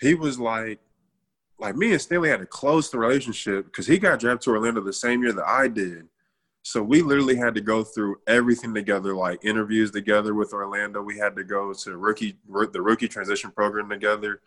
he 0.00 0.14
was 0.14 0.38
like, 0.38 0.80
like 1.58 1.76
me 1.76 1.92
and 1.92 2.00
Stanley 2.00 2.28
had 2.28 2.40
a 2.40 2.46
close 2.46 2.90
the 2.90 2.98
relationship 2.98 3.66
because 3.66 3.86
he 3.86 3.98
got 3.98 4.20
drafted 4.20 4.42
to 4.42 4.50
Orlando 4.50 4.80
the 4.80 4.92
same 4.92 5.22
year 5.22 5.32
that 5.32 5.46
I 5.46 5.68
did. 5.68 6.06
So 6.62 6.82
we 6.82 7.00
literally 7.00 7.36
had 7.36 7.54
to 7.54 7.60
go 7.60 7.84
through 7.84 8.16
everything 8.26 8.74
together, 8.74 9.14
like 9.14 9.44
interviews 9.44 9.92
together 9.92 10.34
with 10.34 10.52
Orlando. 10.52 11.00
We 11.00 11.16
had 11.16 11.36
to 11.36 11.44
go 11.44 11.72
to 11.72 11.96
rookie 11.96 12.36
the 12.72 12.82
rookie 12.82 13.08
transition 13.08 13.52
program 13.52 13.88
together. 13.88 14.40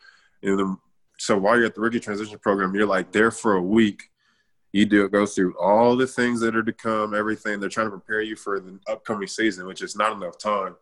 And 0.44 0.78
so 1.18 1.38
while 1.38 1.56
you're 1.56 1.68
at 1.68 1.76
the 1.76 1.82
rookie 1.82 2.00
transition 2.00 2.38
program, 2.38 2.76
you're 2.76 2.86
like 2.86 3.12
there 3.12 3.32
for 3.32 3.56
a 3.56 3.62
week. 3.62 4.04
You 4.74 4.86
do 4.86 5.08
go 5.10 5.26
through 5.26 5.58
all 5.58 5.96
the 5.96 6.06
things 6.06 6.42
that 6.42 6.56
are 6.56 6.64
to 6.64 6.74
come, 6.74 7.16
everything. 7.16 7.60
They're 7.60 7.70
trying 7.70 7.88
to 7.88 7.98
prepare 7.98 8.22
you 8.22 8.36
for 8.36 8.60
the 8.60 8.80
upcoming 8.88 9.28
season, 9.28 9.66
which 9.66 9.82
is 9.82 9.96
not 9.96 10.12
enough 10.12 10.38
time. 10.38 10.76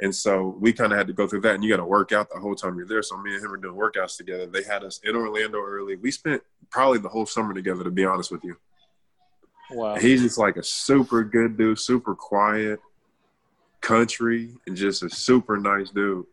And 0.00 0.14
so 0.14 0.56
we 0.58 0.72
kind 0.72 0.92
of 0.92 0.98
had 0.98 1.06
to 1.06 1.12
go 1.12 1.26
through 1.28 1.42
that, 1.42 1.54
and 1.54 1.62
you 1.62 1.70
got 1.70 1.76
to 1.76 1.84
work 1.84 2.10
out 2.12 2.28
the 2.28 2.40
whole 2.40 2.54
time 2.56 2.76
you're 2.76 2.86
there. 2.86 3.02
So 3.02 3.16
me 3.16 3.34
and 3.34 3.44
him 3.44 3.50
were 3.50 3.56
doing 3.56 3.76
workouts 3.76 4.16
together. 4.16 4.46
They 4.46 4.64
had 4.64 4.82
us 4.82 5.00
in 5.04 5.14
Orlando 5.14 5.58
early. 5.62 5.96
We 5.96 6.10
spent 6.10 6.42
probably 6.70 6.98
the 6.98 7.08
whole 7.08 7.26
summer 7.26 7.54
together, 7.54 7.84
to 7.84 7.90
be 7.90 8.04
honest 8.04 8.32
with 8.32 8.42
you. 8.42 8.56
wow. 9.70 9.94
He's 9.94 10.22
just 10.22 10.36
like 10.36 10.56
a 10.56 10.64
super 10.64 11.22
good 11.22 11.56
dude, 11.56 11.78
super 11.78 12.14
quiet, 12.16 12.80
country, 13.80 14.54
and 14.66 14.76
just 14.76 15.04
a 15.04 15.10
super 15.10 15.58
nice 15.58 15.90
dude. 15.90 16.26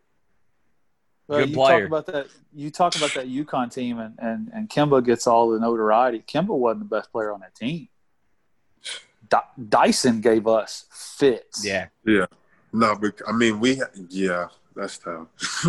Well, 1.28 1.38
Good 1.38 1.50
you 1.50 1.54
player. 1.54 1.80
talk 1.80 1.86
about 2.02 2.06
that. 2.12 2.26
You 2.52 2.70
talk 2.70 2.96
about 2.96 3.14
that 3.14 3.28
UConn 3.28 3.72
team, 3.72 4.00
and, 4.00 4.14
and 4.18 4.50
and 4.52 4.68
Kemba 4.68 5.04
gets 5.04 5.28
all 5.28 5.50
the 5.50 5.60
notoriety. 5.60 6.24
Kemba 6.26 6.48
wasn't 6.48 6.90
the 6.90 6.96
best 6.96 7.12
player 7.12 7.32
on 7.32 7.40
that 7.40 7.54
team. 7.54 7.88
Dy- 9.30 9.68
Dyson 9.68 10.20
gave 10.20 10.48
us 10.48 10.86
fits. 10.90 11.64
Yeah, 11.64 11.86
yeah. 12.04 12.26
No, 12.72 12.96
but 12.96 13.20
I 13.26 13.32
mean, 13.32 13.60
we, 13.60 13.82
yeah, 14.08 14.48
that's 14.74 14.98
tough. 14.98 15.28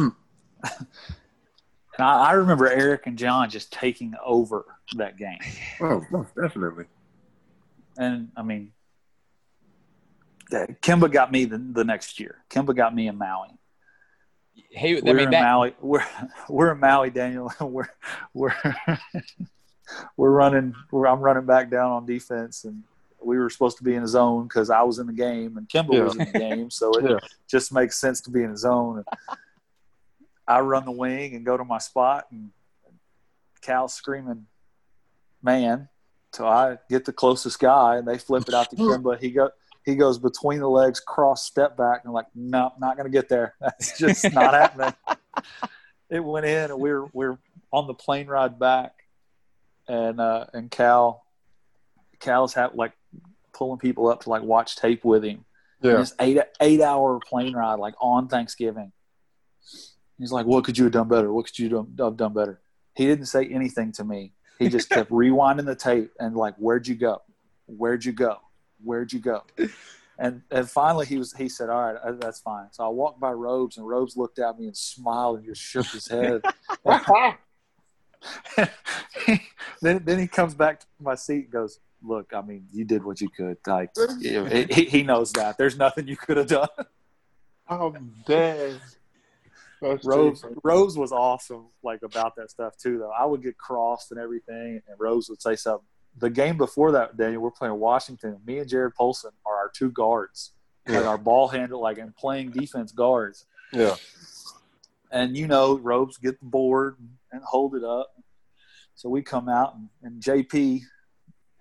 And 1.97 2.07
I, 2.07 2.29
I 2.29 2.31
remember 2.33 2.67
Eric 2.67 3.05
and 3.05 3.17
John 3.17 3.49
just 3.49 3.71
taking 3.71 4.15
over 4.23 4.65
that 4.95 5.17
game. 5.17 5.39
oh, 5.81 6.03
most 6.09 6.35
definitely. 6.35 6.85
And 7.97 8.29
I 8.35 8.41
mean, 8.41 8.71
uh, 10.51 10.65
Kemba 10.81 11.11
got 11.11 11.31
me 11.31 11.45
the, 11.45 11.57
the 11.57 11.83
next 11.83 12.19
year. 12.19 12.43
Kemba 12.49 12.75
got 12.75 12.95
me 12.95 13.07
in 13.07 13.17
Maui. 13.17 13.49
Hey, 14.69 14.99
we're 15.01 15.13
mean, 15.13 15.25
in 15.25 15.31
that, 15.31 15.43
Maui. 15.43 15.75
We're 15.81 16.05
we're 16.49 16.71
in 16.71 16.79
Maui, 16.79 17.09
Daniel. 17.09 17.51
We're 17.59 17.87
we're 18.33 18.53
we're 20.17 20.31
running. 20.31 20.75
We're, 20.91 21.07
I'm 21.07 21.19
running 21.19 21.45
back 21.45 21.71
down 21.71 21.91
on 21.91 22.05
defense, 22.05 22.63
and 22.63 22.83
we 23.25 23.37
were 23.37 23.49
supposed 23.49 23.77
to 23.77 23.83
be 23.83 23.95
in 23.95 24.03
a 24.03 24.07
zone 24.07 24.43
because 24.43 24.69
I 24.69 24.81
was 24.83 24.99
in 24.99 25.07
the 25.07 25.13
game 25.13 25.57
and 25.57 25.67
Kemba 25.69 26.03
was 26.03 26.15
in 26.15 26.25
the 26.31 26.39
game, 26.39 26.69
so 26.69 26.91
it 26.97 27.05
Yeah. 27.09 27.19
just 27.49 27.71
makes 27.73 27.97
sense 27.97 28.21
to 28.21 28.29
be 28.31 28.43
in 28.43 28.51
a 28.51 28.57
zone. 28.57 28.97
And 28.97 29.37
I 30.47 30.59
run 30.59 30.85
the 30.85 30.91
wing 30.91 31.35
and 31.35 31.45
go 31.45 31.55
to 31.57 31.63
my 31.63 31.77
spot, 31.77 32.25
and 32.31 32.51
Cal's 33.61 33.93
screaming, 33.93 34.47
"Man!" 35.41 35.87
So 36.33 36.47
I 36.47 36.79
get 36.89 37.05
the 37.05 37.13
closest 37.13 37.59
guy, 37.59 37.97
and 37.97 38.07
they 38.07 38.17
flip 38.17 38.47
it 38.47 38.53
out 38.53 38.69
to 38.71 38.75
Kemba. 38.77 39.19
He 39.19 39.31
go. 39.31 39.49
He 39.85 39.95
goes 39.95 40.17
between 40.17 40.59
the 40.59 40.69
legs, 40.69 41.01
cross, 41.01 41.43
step 41.45 41.75
back, 41.75 42.01
and 42.03 42.09
I'm 42.09 42.13
like, 42.13 42.27
no, 42.33 42.71
not 42.79 42.95
going 42.95 43.03
to 43.05 43.11
get 43.11 43.27
there. 43.27 43.53
That's 43.59 43.97
just 43.99 44.31
not 44.33 44.53
happening. 44.53 44.93
It 46.09 46.23
went 46.23 46.45
in, 46.45 46.71
and 46.71 46.79
we 46.79 46.89
were 46.89 47.09
we 47.11 47.25
are 47.25 47.37
on 47.71 47.87
the 47.87 47.93
plane 47.93 48.27
ride 48.27 48.57
back, 48.57 48.93
and 49.89 50.21
uh, 50.21 50.45
and 50.53 50.71
Cal, 50.71 51.25
Cal's 52.21 52.53
had 52.53 52.75
like 52.75 52.93
pulling 53.53 53.79
people 53.79 54.07
up 54.07 54.23
to 54.23 54.29
like 54.29 54.41
watch 54.41 54.75
tape 54.75 55.05
with 55.05 55.23
him. 55.23 55.45
Yeah. 55.81 55.97
This 55.97 56.13
eight 56.19 56.37
eight 56.61 56.81
hour 56.81 57.19
plane 57.19 57.53
ride, 57.53 57.79
like 57.79 57.95
on 58.01 58.27
Thanksgiving. 58.27 58.91
He's 60.17 60.31
like, 60.31 60.45
"What 60.45 60.63
could 60.63 60.77
you 60.77 60.85
have 60.85 60.93
done 60.93 61.07
better? 61.09 61.31
What 61.31 61.45
could 61.45 61.59
you 61.59 61.75
have 61.75 62.17
done- 62.17 62.33
better?" 62.33 62.61
He 62.95 63.05
didn't 63.05 63.25
say 63.25 63.45
anything 63.47 63.91
to 63.93 64.03
me. 64.03 64.33
He 64.59 64.69
just 64.69 64.89
kept 64.89 65.11
rewinding 65.11 65.65
the 65.65 65.75
tape 65.75 66.11
and 66.19 66.35
like, 66.35 66.55
"Where'd 66.57 66.87
you 66.87 66.95
go? 66.95 67.21
Where'd 67.65 68.05
you 68.05 68.13
go? 68.13 68.37
Where'd 68.81 69.11
you 69.11 69.19
go?" 69.19 69.43
And 70.17 70.43
and 70.51 70.69
finally, 70.69 71.05
he 71.05 71.17
was 71.17 71.33
he 71.33 71.49
said, 71.49 71.69
"All 71.69 71.81
right, 71.81 71.95
uh, 72.01 72.13
that's 72.13 72.39
fine." 72.39 72.67
So 72.71 72.85
I 72.85 72.89
walked 72.89 73.19
by 73.19 73.31
Robes, 73.31 73.77
and 73.77 73.87
Robes 73.87 74.15
looked 74.15 74.39
at 74.39 74.59
me 74.59 74.67
and 74.67 74.77
smiled 74.77 75.39
and 75.39 75.45
just 75.45 75.61
shook 75.61 75.87
his 75.87 76.07
head. 76.07 76.41
then 79.81 80.01
then 80.05 80.19
he 80.19 80.27
comes 80.27 80.53
back 80.53 80.79
to 80.81 80.85
my 81.01 81.15
seat 81.15 81.45
and 81.45 81.51
goes, 81.51 81.79
"Look, 82.03 82.33
I 82.33 82.41
mean, 82.41 82.67
you 82.71 82.83
did 82.85 83.03
what 83.03 83.21
you 83.21 83.29
could. 83.29 83.57
Like 83.65 83.91
he, 84.21 84.65
he- 84.69 84.85
he 84.85 85.03
knows 85.03 85.31
that. 85.33 85.57
There's 85.57 85.77
nothing 85.77 86.07
you 86.07 86.17
could 86.17 86.37
have 86.37 86.47
done." 86.47 86.67
I'm 87.67 88.13
dead. 88.25 88.79
Rose. 89.81 90.45
Rose 90.63 90.97
was 90.97 91.11
awesome, 91.11 91.65
like 91.83 92.03
about 92.03 92.35
that 92.37 92.49
stuff 92.51 92.77
too. 92.77 92.99
Though 92.99 93.11
I 93.11 93.25
would 93.25 93.43
get 93.43 93.57
crossed 93.57 94.11
and 94.11 94.19
everything, 94.19 94.81
and 94.87 94.99
Rose 94.99 95.29
would 95.29 95.41
say 95.41 95.55
something. 95.55 95.85
The 96.19 96.29
game 96.29 96.57
before 96.57 96.91
that, 96.93 97.17
Daniel, 97.17 97.41
we're 97.41 97.51
playing 97.51 97.79
Washington. 97.79 98.39
Me 98.45 98.59
and 98.59 98.69
Jarrod 98.69 98.93
Polson 98.95 99.31
are 99.45 99.55
our 99.57 99.69
two 99.73 99.89
guards, 99.91 100.51
like 100.87 101.01
Yeah. 101.01 101.07
our 101.09 101.17
ball 101.17 101.47
handle, 101.49 101.81
like 101.81 101.97
and 101.97 102.15
playing 102.15 102.51
defense 102.51 102.91
guards. 102.91 103.45
Yeah. 103.73 103.95
And 105.11 105.35
you 105.35 105.47
know, 105.47 105.77
Robes 105.77 106.17
get 106.17 106.39
the 106.39 106.45
board 106.45 106.95
and 107.31 107.41
hold 107.43 107.75
it 107.75 107.83
up. 107.83 108.13
So 108.95 109.09
we 109.09 109.21
come 109.21 109.49
out 109.49 109.75
and, 109.75 109.89
and 110.03 110.21
JP, 110.21 110.81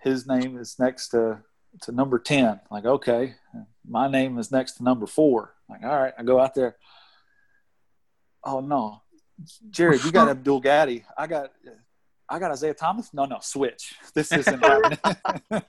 his 0.02 0.26
name 0.26 0.58
is 0.58 0.78
next 0.78 1.08
to 1.08 1.38
to 1.82 1.92
number 1.92 2.18
ten. 2.18 2.60
Like, 2.70 2.84
okay, 2.84 3.34
my 3.88 4.08
name 4.08 4.38
is 4.38 4.50
next 4.52 4.72
to 4.74 4.84
number 4.84 5.06
four. 5.06 5.54
Like, 5.68 5.82
all 5.82 5.98
right, 6.00 6.12
I 6.18 6.22
go 6.22 6.38
out 6.40 6.54
there. 6.54 6.76
Oh 8.44 8.60
no, 8.60 9.02
Jarrod, 9.70 10.04
you 10.04 10.12
got 10.12 10.28
Abdul 10.34 10.60
Gaddy. 10.60 11.04
I 11.16 11.26
got 11.26 11.50
I 12.28 12.38
got 12.38 12.50
Isaiah 12.50 12.74
Thomas. 12.74 13.12
No, 13.14 13.24
no, 13.24 13.38
switch. 13.40 13.94
This 14.14 14.32
isn't 14.32 14.60
happening. 14.60 14.98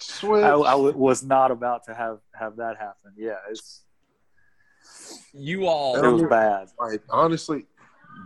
Switch. 0.00 0.42
I, 0.42 0.50
I 0.54 0.74
was 0.74 1.22
not 1.22 1.52
about 1.52 1.84
to 1.84 1.94
have 1.94 2.18
have 2.34 2.56
that 2.56 2.76
happen. 2.76 3.12
Yeah, 3.16 3.36
it's 3.48 3.84
You 5.32 5.68
all, 5.68 5.94
it 5.96 6.10
was 6.10 6.22
bad. 6.24 6.68
like 6.78 7.02
honestly, 7.08 7.66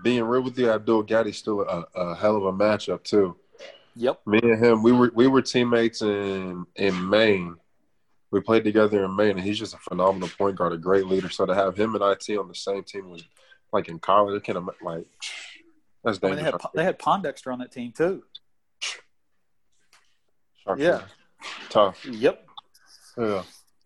being 0.02 0.24
real 0.24 0.40
with 0.42 0.58
you, 0.58 0.70
Abdul 0.70 1.02
Gaddy's 1.02 1.36
still 1.36 1.60
a, 1.60 1.84
a 1.94 2.14
hell 2.14 2.36
of 2.36 2.44
a 2.44 2.52
matchup 2.52 3.04
too. 3.04 3.36
Yep. 3.96 4.26
Me 4.26 4.38
and 4.42 4.62
him, 4.62 4.82
we 4.82 4.92
were 4.92 5.10
we 5.14 5.26
were 5.26 5.42
teammates 5.42 6.02
in 6.02 6.66
in 6.76 7.08
Maine. 7.08 7.56
We 8.30 8.40
played 8.40 8.64
together 8.64 9.04
in 9.04 9.16
Maine, 9.16 9.30
and 9.30 9.40
he's 9.40 9.58
just 9.58 9.74
a 9.74 9.78
phenomenal 9.78 10.28
point 10.28 10.56
guard, 10.56 10.74
a 10.74 10.76
great 10.78 11.06
leader. 11.06 11.30
So 11.30 11.46
to 11.46 11.54
have 11.54 11.76
him 11.76 11.94
and 11.94 12.04
IT 12.04 12.36
on 12.36 12.48
the 12.48 12.54
same 12.54 12.84
team 12.84 13.08
was 13.08 13.24
like 13.72 13.88
in 13.88 13.98
college, 13.98 14.36
I 14.36 14.44
can't 14.44 14.64
like 14.82 15.06
that's 16.04 16.18
I 16.22 16.26
mean, 16.28 16.36
they 16.36 16.42
dangerous. 16.42 16.62
had 16.62 16.70
they 16.74 16.84
had 16.84 16.98
Pondexter 16.98 17.52
on 17.52 17.58
that 17.60 17.72
team 17.72 17.92
too. 17.92 18.22
Yeah. 20.76 21.02
tough. 21.70 22.04
Yep. 22.04 22.46
Yeah, 23.16 23.42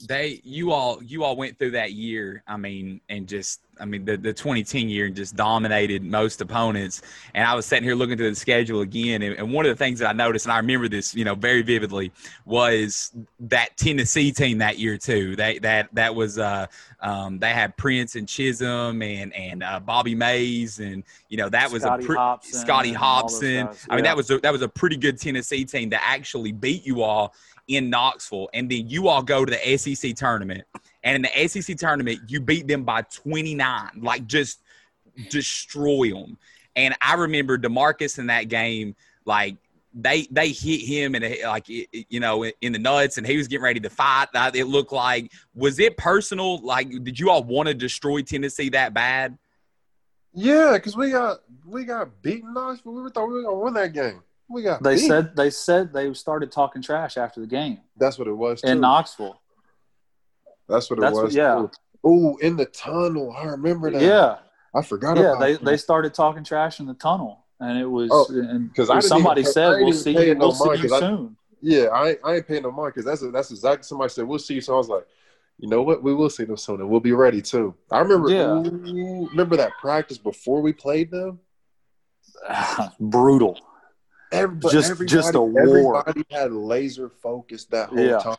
they 0.07 0.41
you 0.45 0.73
all 0.73 1.03
you 1.03 1.25
all 1.25 1.37
went 1.37 1.59
through 1.59 1.71
that 1.73 1.93
year 1.93 2.43
i 2.47 2.57
mean 2.57 3.01
and 3.09 3.29
just 3.29 3.61
i 3.79 3.85
mean 3.85 4.05
the, 4.05 4.17
the 4.17 4.33
2010 4.33 4.89
year 4.89 5.07
and 5.07 5.15
just 5.17 5.37
dominated 5.37 6.03
most 6.03 6.41
opponents. 6.41 7.03
And 7.35 7.45
i 7.45 7.55
was 7.55 7.67
sitting 7.67 7.85
here 7.85 7.95
looking 7.95 8.17
through 8.17 8.31
the 8.31 8.37
schedule 8.37 8.81
again 8.81 9.23
and, 9.23 9.37
and 9.37 9.53
one 9.53 9.67
of 9.67 9.71
the 9.71 9.77
things 9.77 9.99
that 9.99 10.09
i 10.09 10.13
noticed 10.13 10.47
and 10.47 10.53
i 10.53 10.57
remember 10.57 10.89
this 10.89 11.15
you 11.15 11.25
know 11.25 11.35
very 11.35 11.63
vividly 11.63 12.13
was 12.47 13.13
that 13.41 13.77
tennessee 13.77 14.33
team 14.33 14.59
that 14.59 14.79
year 14.79 14.97
too. 14.97 15.37
That 15.37 15.63
that 15.63 15.95
that 15.95 16.15
was 16.15 16.39
uh 16.39 16.67
um 17.01 17.39
they 17.39 17.51
had 17.51 17.77
prince 17.77 18.17
and 18.17 18.27
chism 18.27 19.03
and 19.05 19.35
and 19.35 19.63
uh, 19.63 19.81
bobby 19.81 20.15
maze 20.15 20.79
and 20.79 21.05
you 21.29 21.37
know 21.37 21.49
that 21.49 21.71
was 21.71 21.83
Scotty 21.83 22.05
a 22.05 22.07
pre- 22.07 22.17
Hopson 22.17 22.53
scotty 22.59 22.89
and 22.91 22.99
all 22.99 23.23
those 23.23 23.33
hopson. 23.33 23.67
guys, 23.67 23.87
i 23.91 23.97
mean 23.97 24.05
that 24.05 24.17
was 24.17 24.31
a, 24.31 24.39
that 24.39 24.53
was 24.53 24.63
a 24.63 24.69
pretty 24.69 24.97
good 24.97 25.19
tennessee 25.19 25.65
team 25.65 25.91
that 25.91 26.03
actually 26.05 26.53
beat 26.53 26.87
you 26.87 27.03
all 27.03 27.35
in 27.71 27.91
Knoxville, 27.91 28.51
and 28.53 28.71
then 28.71 28.89
you 28.89 29.09
all 29.09 29.23
go 29.23 29.45
to 29.45 29.51
the 29.51 29.77
SEC 29.79 30.15
tournament, 30.15 30.65
and 31.03 31.17
in 31.17 31.23
the 31.23 31.49
SEC 31.49 31.77
tournament, 31.77 32.21
you 32.29 32.41
beat 32.41 32.67
them 32.67 32.85
by 32.85 33.03
29, 33.03 33.91
like 34.03 34.27
just 34.27 34.63
destroy 35.31 36.11
them. 36.11 36.37
And 36.77 36.95
I 37.01 37.15
remember 37.15 37.59
Demarcus 37.59 38.19
in 38.19 38.27
that 38.27 38.45
game, 38.49 38.95
like 39.25 39.57
they 39.93 40.29
they 40.31 40.51
hit 40.51 40.81
him 40.83 41.15
and 41.17 41.25
like 41.45 41.69
you 41.69 42.21
know 42.21 42.45
in 42.45 42.73
the 42.73 42.79
nuts, 42.79 43.19
and 43.19 43.27
he 43.27 43.37
was 43.37 43.49
getting 43.49 43.65
ready 43.65 43.81
to 43.81 43.91
fight. 43.91 44.29
It 44.55 44.65
looked 44.65 44.93
like 44.93 45.33
was 45.55 45.79
it 45.79 45.97
personal? 45.97 46.59
Like, 46.59 46.91
did 47.05 47.19
you 47.19 47.31
all 47.31 47.43
want 47.43 47.69
to 47.69 47.75
destroy 47.75 48.23
Tennessee 48.23 48.69
that 48.71 48.95
bad? 48.95 49.39
yeah, 50.33 50.75
because 50.75 50.97
we 50.97 51.11
got 51.11 51.41
we 51.67 51.85
got 51.85 52.23
beaten 52.23 52.55
Knoxville. 52.55 53.03
We 53.03 53.11
thought 53.11 53.27
we 53.27 53.35
were 53.35 53.43
gonna 53.43 53.59
win 53.59 53.75
that 53.75 53.93
game. 53.93 54.23
We 54.51 54.63
got 54.63 54.83
They 54.83 54.97
beat. 54.97 55.07
said 55.07 55.37
they 55.37 55.51
said 55.51 55.93
they 55.93 56.13
started 56.15 56.51
talking 56.51 56.83
trash 56.83 57.17
after 57.17 57.41
the 57.41 57.47
game 57.47 57.79
that's 57.97 58.19
what 58.19 58.27
it 58.29 58.33
was. 58.33 58.61
Too. 58.63 58.69
in 58.69 58.81
Knoxville. 58.81 59.41
That's 60.69 60.91
what 60.91 60.99
it 60.99 61.03
That's 61.03 61.15
was. 61.15 61.23
what- 61.25 61.33
yeah. 61.33 61.67
Oh, 62.03 62.37
in 62.39 62.57
the 62.57 62.65
tunnel. 62.67 63.35
I 63.37 63.45
remember 63.47 63.91
that. 63.91 64.01
Yeah, 64.03 64.39
I 64.75 64.83
forgot 64.83 65.17
yeah. 65.17 65.31
about 65.33 65.41
They 65.41 65.53
that. 65.55 65.65
they 65.65 65.77
started 65.77 66.15
talking 66.15 66.43
trash 66.45 66.81
in 66.81 66.87
the 66.87 66.95
tunnel, 66.95 67.45
and 67.61 67.79
it 67.79 67.87
was 67.87 68.09
Oh, 68.13 68.27
and 68.31 68.75
'cause 68.75 68.89
somebody 69.07 69.43
even- 69.43 69.53
said 69.53 69.83
we'll 69.83 69.93
see 69.93 70.13
you, 70.27 70.35
no 70.35 70.47
we'll 70.49 70.53
see 70.77 70.83
you 70.89 70.95
I- 70.95 71.01
soon. 71.01 71.37
Yeah, 71.63 71.85
I 71.89 72.09
ain't, 72.11 72.19
I 72.25 72.35
ain't 72.37 72.49
paying 72.49 72.63
no 72.63 72.71
mind 72.71 72.95
because 72.95 73.05
that's 73.05 73.33
that's 73.33 73.51
exactly 73.51 73.83
somebody 73.85 74.09
said 74.11 74.25
we'll 74.27 74.39
see 74.39 74.55
you. 74.55 74.61
So 74.63 74.73
I 74.75 74.79
was 74.79 74.89
like, 74.89 75.07
you 75.59 75.69
know 75.69 75.83
what, 75.83 76.03
we 76.03 76.15
will 76.15 76.31
see 76.31 76.45
them 76.45 76.57
soon, 76.57 76.81
and 76.81 76.89
we'll 76.89 77.01
be 77.01 77.13
ready 77.13 77.43
too. 77.43 77.75
I 77.91 77.99
remember, 78.01 78.31
Yeah. 78.31 78.47
ooh, 78.55 79.29
remember 79.29 79.57
that 79.59 79.73
practice 79.79 80.17
before 80.17 80.63
we 80.63 80.73
played 80.73 81.11
them. 81.11 81.39
Brutal. 83.01 83.59
Everybody, 84.33 84.73
Just- 84.73 84.91
everybody, 84.91 85.17
just 85.17 85.35
a 85.35 85.41
war. 85.41 86.09
Everybody 86.09 86.25
had 86.31 86.53
laser 86.53 87.09
focus 87.09 87.65
that 87.67 87.89
whole 87.91 87.99
Yeah. 87.99 88.19
time. 88.19 88.37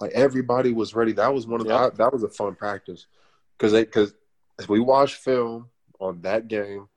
Like 0.00 0.12
everybody 0.12 0.72
was 0.72 0.94
ready. 0.94 1.12
That 1.12 1.32
was 1.32 1.46
one 1.46 1.60
of 1.60 1.66
the, 1.66 1.90
that 1.96 2.12
was 2.12 2.22
a 2.22 2.28
fun 2.28 2.54
practice 2.54 3.06
because 3.56 3.72
they 3.72 3.84
because 3.84 4.12
we 4.68 4.78
watched 4.78 5.16
film 5.16 5.70
on 5.98 6.20
that 6.22 6.48
game. 6.48 6.88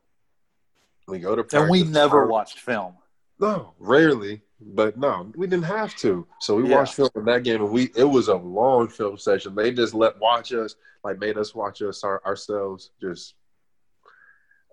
We 1.08 1.20
go 1.20 1.36
to 1.36 1.44
practice. 1.44 1.62
And 1.62 1.72
we 1.72 1.84
never 1.84 2.28
watched 2.28 2.60
film. 2.60 2.96
No, 3.40 3.74
rarely, 3.80 4.42
but 4.60 4.98
no, 4.98 5.32
we 5.36 5.48
didn't 5.48 5.64
have 5.64 5.96
to. 5.98 6.28
So 6.42 6.58
we 6.58 6.70
Yeah. 6.70 6.76
watched 6.80 6.96
film 6.96 7.10
in 7.16 7.24
that 7.26 7.44
game, 7.44 7.62
and 7.64 7.72
we 7.72 7.90
it 7.96 8.04
was 8.04 8.28
a 8.28 8.36
long 8.36 8.90
film 8.90 9.18
session. 9.18 9.56
They 9.56 9.72
just 9.72 9.94
let 9.94 10.20
watch 10.20 10.52
us, 10.54 10.76
like 11.04 11.20
made 11.20 11.38
us 11.38 11.56
watch 11.56 11.82
us 11.82 12.04
our, 12.04 12.22
ourselves, 12.26 12.92
just 13.02 13.36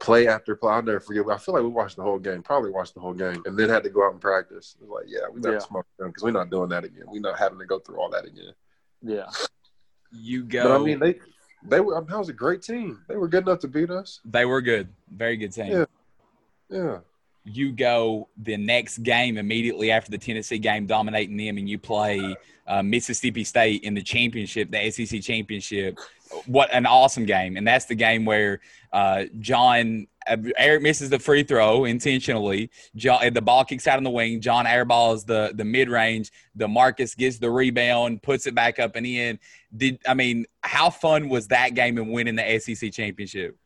play 0.00 0.28
after 0.28 0.54
play. 0.56 0.72
I'll 0.72 0.82
never 0.82 1.00
forget. 1.00 1.24
I 1.28 1.36
feel 1.38 1.54
like 1.54 1.62
we 1.62 1.68
watched 1.70 1.96
the 1.96 2.02
whole 2.02 2.18
game, 2.18 2.42
probably 2.42 2.70
watched 2.70 2.94
the 2.94 3.00
whole 3.00 3.14
game, 3.14 3.42
and 3.46 3.58
then 3.58 3.68
had 3.68 3.82
to 3.84 3.90
go 3.90 4.06
out 4.06 4.12
and 4.12 4.20
practice. 4.20 4.76
It 4.80 4.86
was 4.88 5.02
like, 5.02 5.06
yeah, 5.12 5.28
we 5.32 5.40
got 5.40 5.50
Yeah. 5.52 5.58
to 5.58 5.60
smoke 5.64 5.86
them 5.98 6.08
because 6.08 6.22
we're 6.22 6.30
not 6.32 6.50
doing 6.50 6.68
that 6.70 6.84
again. 6.84 7.04
We're 7.06 7.20
not 7.20 7.38
having 7.38 7.58
to 7.58 7.66
go 7.66 7.78
through 7.78 7.96
all 7.98 8.10
that 8.10 8.24
again. 8.24 8.52
Yeah. 9.02 9.26
You 10.12 10.44
go. 10.44 10.62
But 10.64 10.72
I 10.80 10.84
mean, 10.84 10.98
they 10.98 11.18
they 11.68 11.80
were. 11.80 11.96
I 11.96 12.00
mean, 12.00 12.08
that 12.10 12.18
was 12.18 12.28
a 12.28 12.32
great 12.34 12.62
team. 12.62 13.02
They 13.08 13.16
were 13.16 13.28
good 13.28 13.44
enough 13.44 13.60
to 13.60 13.68
beat 13.68 13.90
us. 13.90 14.20
they 14.24 14.44
were 14.44 14.60
good, 14.60 14.88
very 15.10 15.36
good 15.36 15.52
team. 15.52 15.70
Yeah. 15.72 15.84
Yeah. 16.68 16.98
You 17.46 17.72
go 17.72 18.28
the 18.36 18.56
next 18.56 18.98
game 18.98 19.38
immediately 19.38 19.90
after 19.90 20.10
the 20.10 20.18
Tennessee 20.18 20.58
game, 20.58 20.86
dominating 20.86 21.36
them, 21.36 21.58
and 21.58 21.68
you 21.68 21.78
play 21.78 22.36
uh, 22.66 22.82
Mississippi 22.82 23.44
State 23.44 23.82
in 23.84 23.94
the 23.94 24.02
championship, 24.02 24.70
the 24.70 24.90
SEC 24.90 25.22
championship. 25.22 25.98
What 26.46 26.68
an 26.72 26.86
awesome 26.86 27.24
game! 27.24 27.56
And 27.56 27.66
that's 27.66 27.84
the 27.84 27.94
game 27.94 28.24
where 28.24 28.60
uh, 28.92 29.24
John 29.38 30.08
uh, 30.26 30.36
Eric 30.56 30.82
misses 30.82 31.10
the 31.10 31.18
free 31.18 31.44
throw 31.44 31.84
intentionally. 31.84 32.70
John, 32.96 33.32
the 33.32 33.42
ball 33.42 33.64
kicks 33.64 33.86
out 33.86 33.96
on 33.96 34.04
the 34.04 34.10
wing. 34.10 34.40
John 34.40 34.66
airballs 34.66 35.24
the 35.24 35.52
the 35.54 35.64
mid 35.64 35.88
range. 35.88 36.32
Demarcus 36.58 37.16
gets 37.16 37.38
the 37.38 37.50
rebound, 37.50 38.22
puts 38.22 38.46
it 38.46 38.54
back 38.54 38.78
up 38.78 38.96
and 38.96 39.06
in. 39.06 39.38
Did 39.76 40.00
I 40.06 40.14
mean 40.14 40.46
how 40.62 40.90
fun 40.90 41.28
was 41.28 41.48
that 41.48 41.74
game 41.74 41.98
and 41.98 42.10
winning 42.10 42.34
the 42.34 42.58
SEC 42.58 42.92
championship? 42.92 43.56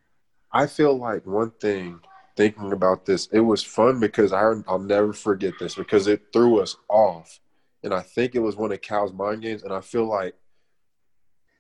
I 0.52 0.66
feel 0.66 0.98
like 0.98 1.26
one 1.26 1.52
thing 1.52 2.00
thinking 2.40 2.72
about 2.72 3.04
this, 3.04 3.26
it 3.32 3.40
was 3.40 3.62
fun 3.62 4.00
because 4.00 4.32
I, 4.32 4.40
I'll 4.66 4.78
never 4.78 5.12
forget 5.12 5.52
this 5.60 5.74
because 5.74 6.06
it 6.06 6.22
threw 6.32 6.58
us 6.60 6.74
off. 6.88 7.38
And 7.84 7.92
I 7.92 8.00
think 8.00 8.34
it 8.34 8.38
was 8.38 8.56
one 8.56 8.72
of 8.72 8.80
Cal's 8.80 9.12
mind 9.12 9.42
games. 9.42 9.62
And 9.62 9.74
I 9.74 9.82
feel 9.82 10.06
like 10.06 10.34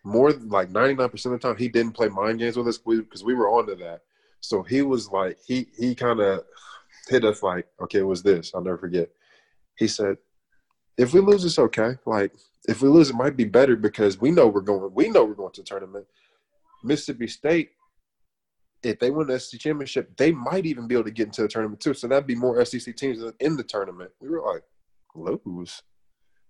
more 0.04 0.32
like 0.32 0.70
99% 0.70 1.12
of 1.26 1.32
the 1.32 1.38
time, 1.38 1.58
he 1.58 1.68
didn't 1.68 1.92
play 1.92 2.08
mind 2.08 2.38
games 2.38 2.56
with 2.56 2.66
us 2.66 2.78
because 2.78 3.22
we 3.22 3.34
were 3.34 3.50
onto 3.50 3.76
that. 3.76 4.00
So 4.40 4.62
he 4.62 4.80
was 4.80 5.10
like, 5.10 5.36
he, 5.46 5.66
he 5.78 5.94
kind 5.94 6.18
of 6.18 6.44
hit 7.08 7.26
us 7.26 7.42
like, 7.42 7.66
okay, 7.82 7.98
it 7.98 8.06
was 8.06 8.22
this. 8.22 8.52
I'll 8.54 8.64
never 8.64 8.78
forget. 8.78 9.10
He 9.76 9.86
said, 9.86 10.16
if 10.96 11.12
we 11.12 11.20
lose, 11.20 11.44
it's 11.44 11.58
okay. 11.58 11.98
Like, 12.06 12.32
if 12.68 12.80
we 12.80 12.88
lose, 12.88 13.10
it 13.10 13.16
might 13.16 13.36
be 13.36 13.44
better 13.44 13.76
because 13.76 14.18
we 14.18 14.30
know 14.30 14.46
we're 14.46 14.62
going, 14.62 14.94
we 14.94 15.10
know 15.10 15.26
we're 15.26 15.34
going 15.34 15.52
to 15.52 15.62
tournament. 15.62 16.06
Mississippi 16.82 17.26
State 17.26 17.72
if 18.82 18.98
they 18.98 19.10
win 19.10 19.26
the 19.26 19.38
SEC 19.38 19.60
championship, 19.60 20.16
they 20.16 20.32
might 20.32 20.66
even 20.66 20.86
be 20.86 20.94
able 20.94 21.04
to 21.04 21.10
get 21.10 21.26
into 21.26 21.42
the 21.42 21.48
tournament 21.48 21.80
too. 21.80 21.94
So 21.94 22.08
that'd 22.08 22.26
be 22.26 22.34
more 22.34 22.64
SEC 22.64 22.96
teams 22.96 23.22
in 23.40 23.56
the 23.56 23.64
tournament. 23.64 24.10
We 24.20 24.28
were 24.28 24.42
like, 24.42 24.62
lose. 25.14 25.82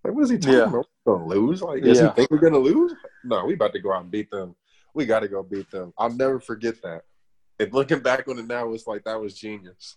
Like, 0.05 0.15
what 0.15 0.23
is 0.25 0.31
he 0.31 0.39
talking 0.39 0.55
Yeah. 0.59 0.69
about? 0.69 0.87
We're 1.05 1.15
gonna 1.15 1.27
lose? 1.27 1.63
Like, 1.63 1.83
does 1.83 1.99
he 1.99 2.05
Yeah. 2.05 2.13
think 2.13 2.31
we're 2.31 2.39
gonna 2.39 2.59
lose? 2.59 2.95
No, 3.25 3.45
we 3.45 3.55
about 3.55 3.73
to 3.73 3.81
go 3.81 3.93
out 3.93 4.03
and 4.03 4.11
beat 4.11 4.31
them. 4.31 4.55
We 4.95 5.07
got 5.07 5.21
to 5.21 5.29
go 5.29 5.43
beat 5.43 5.71
them. 5.71 5.93
I'll 5.99 6.11
never 6.13 6.41
forget 6.41 6.83
that. 6.83 7.05
And 7.59 7.73
looking 7.73 8.01
back 8.01 8.27
on 8.27 8.39
it 8.39 8.47
now, 8.47 8.73
it's 8.73 8.87
like 8.87 9.05
that 9.05 9.21
was 9.21 9.39
genius. 9.39 9.97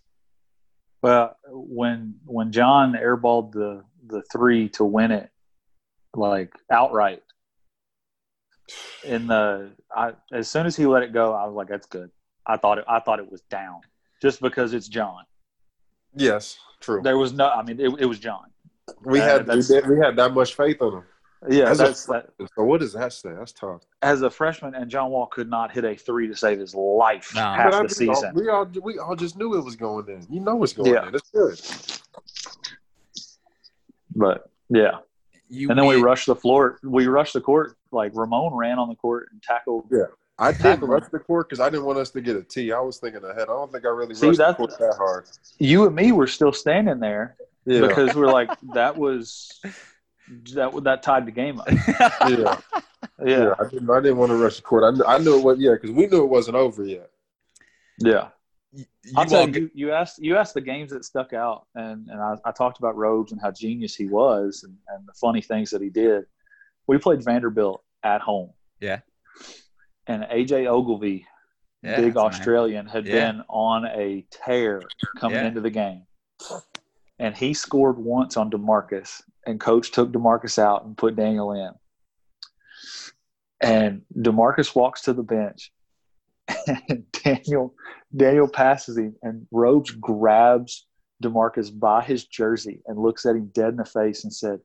Well, 1.02 1.36
when 1.48 2.20
when 2.24 2.52
John 2.52 2.92
airballed 2.92 3.52
the 3.52 3.84
the 4.06 4.22
three 4.32 4.68
to 4.70 4.84
win 4.84 5.10
it, 5.10 5.30
like 6.14 6.52
outright, 6.70 7.22
in 9.02 9.26
the 9.26 9.72
I 9.94 10.14
as 10.32 10.48
soon 10.48 10.66
as 10.66 10.76
he 10.76 10.86
let 10.86 11.02
it 11.02 11.12
go, 11.12 11.32
I 11.32 11.46
was 11.46 11.54
like, 11.54 11.68
"That's 11.68 11.86
good." 11.86 12.10
I 12.46 12.56
thought 12.56 12.78
it. 12.78 12.84
I 12.88 13.00
thought 13.00 13.18
it 13.18 13.30
was 13.30 13.40
down, 13.42 13.80
just 14.20 14.40
because 14.40 14.74
it's 14.74 14.88
John. 14.88 15.24
Yes, 16.14 16.58
true. 16.80 17.00
There 17.02 17.18
was 17.18 17.32
no. 17.32 17.48
I 17.48 17.62
mean, 17.62 17.80
it, 17.80 17.88
it 18.00 18.06
was 18.06 18.18
John. 18.18 18.44
we 19.04 19.20
uh, 19.20 19.24
had 19.24 19.48
we, 19.48 19.62
did, 19.62 19.86
we 19.88 19.98
had 19.98 20.16
that 20.16 20.32
much 20.34 20.54
faith 20.54 20.80
on 20.82 20.98
him. 20.98 21.04
Yeah, 21.48 21.68
As 21.70 21.80
a 21.80 21.84
that's 21.84 22.06
that. 22.06 22.30
So 22.56 22.64
what 22.64 22.80
does 22.80 22.94
that 22.94 23.12
say? 23.12 23.30
That's 23.36 23.52
tough. 23.52 23.82
As 24.00 24.22
a 24.22 24.30
freshman, 24.30 24.74
and 24.74 24.90
John 24.90 25.10
Wall 25.10 25.26
could 25.26 25.50
not 25.50 25.72
hit 25.72 25.84
a 25.84 25.94
three 25.94 26.26
to 26.28 26.34
save 26.34 26.58
his 26.58 26.74
life 26.74 27.32
Nah. 27.34 27.54
half 27.56 27.70
But 27.70 27.74
I 27.74 27.82
the 27.86 27.96
mean, 28.00 28.08
all- 28.08 28.14
season. 28.16 28.34
we 28.34 28.48
all 28.48 28.64
we 28.82 28.98
all 28.98 29.14
just 29.16 29.36
knew 29.36 29.54
it 29.58 29.62
was 29.64 29.76
going 29.76 30.08
in. 30.08 30.26
You 30.30 30.40
know 30.40 30.54
what's 30.56 30.72
going 30.72 30.92
Yeah. 30.94 31.08
in. 31.08 31.14
It's 31.14 31.30
good. 31.30 31.60
But 34.16 34.48
yeah, 34.68 34.98
You 35.48 35.68
and 35.70 35.78
then 35.78 35.86
we 35.86 35.96
win- 35.96 36.04
rushed 36.04 36.26
the 36.26 36.36
floor. 36.36 36.78
We 36.82 37.06
rushed 37.08 37.34
the 37.34 37.40
court. 37.40 37.76
Like 37.90 38.12
Ramon 38.14 38.54
ran 38.54 38.78
on 38.78 38.88
the 38.88 38.94
court 38.94 39.28
and 39.32 39.42
tackled. 39.42 39.86
Yeah. 39.90 40.04
I 40.38 40.50
didn't 40.50 40.62
Tackle 40.62 40.88
rush 40.88 41.08
the 41.12 41.18
court 41.20 41.48
because 41.48 41.60
I 41.60 41.70
didn't 41.70 41.84
want 41.84 41.98
us 41.98 42.10
to 42.10 42.20
get 42.20 42.36
a 42.36 42.42
T. 42.42 42.72
I 42.72 42.80
was 42.80 42.98
thinking 42.98 43.22
ahead. 43.22 43.42
I 43.42 43.46
don't 43.46 43.70
think 43.70 43.84
I 43.84 43.88
really 43.88 44.14
See, 44.14 44.26
rushed 44.26 44.38
the 44.38 44.54
court 44.54 44.78
that 44.78 44.94
hard. 44.96 45.28
You 45.58 45.86
and 45.86 45.94
me 45.94 46.12
were 46.12 46.26
still 46.26 46.52
standing 46.52 46.98
there 46.98 47.36
Yeah, 47.64 47.82
because 47.82 48.14
we're 48.14 48.32
like 48.32 48.50
that 48.74 48.96
was 48.96 49.60
that 50.54 50.72
that 50.84 51.02
tied 51.02 51.26
the 51.26 51.30
game 51.30 51.60
up. 51.60 51.68
yeah, 52.28 52.58
Yeah, 53.24 53.44
yeah. 53.44 53.54
I 53.60 53.68
didn't. 53.68 53.90
I 53.90 54.00
didn't 54.00 54.16
want 54.16 54.30
to 54.30 54.36
rush 54.36 54.56
the 54.56 54.62
court. 54.62 54.82
I 54.84 54.90
knew, 54.90 55.04
I 55.04 55.18
knew 55.18 55.38
it 55.38 55.44
was. 55.44 55.58
Yeah, 55.58 55.72
because 55.72 55.92
we 55.92 56.06
knew 56.06 56.24
it 56.24 56.28
wasn't 56.28 56.56
over 56.56 56.84
yet. 56.84 57.10
Yeah. 57.98 58.28
You, 58.72 58.84
I'll 59.16 59.26
tell 59.26 59.42
all 59.42 59.48
you, 59.48 59.70
you 59.72 59.92
asked 59.92 60.18
you 60.20 60.36
asked 60.36 60.54
the 60.54 60.60
games 60.60 60.90
that 60.90 61.04
stuck 61.04 61.32
out, 61.32 61.66
and 61.76 62.08
and 62.08 62.20
I, 62.20 62.34
I 62.44 62.50
talked 62.50 62.78
about 62.80 62.96
Rhodes 62.96 63.30
and 63.30 63.40
how 63.40 63.52
genius 63.52 63.94
he 63.94 64.06
was, 64.06 64.64
and, 64.64 64.76
and 64.88 65.06
the 65.06 65.12
funny 65.12 65.40
things 65.40 65.70
that 65.70 65.80
he 65.80 65.90
did. 65.90 66.24
We 66.88 66.98
played 66.98 67.24
Vanderbilt 67.24 67.84
at 68.02 68.20
home. 68.20 68.50
Yeah. 68.80 69.00
And 70.06 70.24
AJ 70.24 70.66
Ogilvy, 70.66 71.26
Yeah, 71.82 71.96
big 71.96 72.14
that's 72.14 72.16
a 72.16 72.24
man. 72.24 72.32
Australian, 72.32 72.86
had 72.86 73.06
Yeah. 73.06 73.32
been 73.32 73.44
on 73.48 73.86
a 73.86 74.26
tear 74.30 74.82
coming 75.18 75.38
Yeah. 75.40 75.46
into 75.48 75.60
the 75.60 75.70
game, 75.70 76.06
and 77.18 77.34
he 77.36 77.54
scored 77.54 77.98
once 77.98 78.36
on 78.36 78.50
Demarcus, 78.50 79.22
and 79.46 79.60
Coach 79.60 79.90
took 79.92 80.10
Demarcus 80.12 80.58
out 80.58 80.84
and 80.84 80.96
put 80.96 81.16
Daniel 81.16 81.52
in. 81.52 81.72
And 83.60 84.04
Demarcus 84.14 84.74
walks 84.74 85.02
to 85.02 85.12
the 85.12 85.22
bench, 85.22 85.72
and 86.88 87.10
Daniel 87.12 87.74
Daniel 88.14 88.48
passes 88.48 88.98
him, 88.98 89.16
and 89.22 89.46
Robes 89.50 89.90
grabs 89.90 90.86
Demarcus 91.22 91.70
by 91.70 92.02
his 92.02 92.26
jersey 92.26 92.82
and 92.86 92.98
looks 92.98 93.24
at 93.24 93.36
him 93.36 93.46
dead 93.54 93.70
in 93.70 93.76
the 93.76 93.84
face 93.84 94.24
and 94.24 94.32
said, 94.32 94.60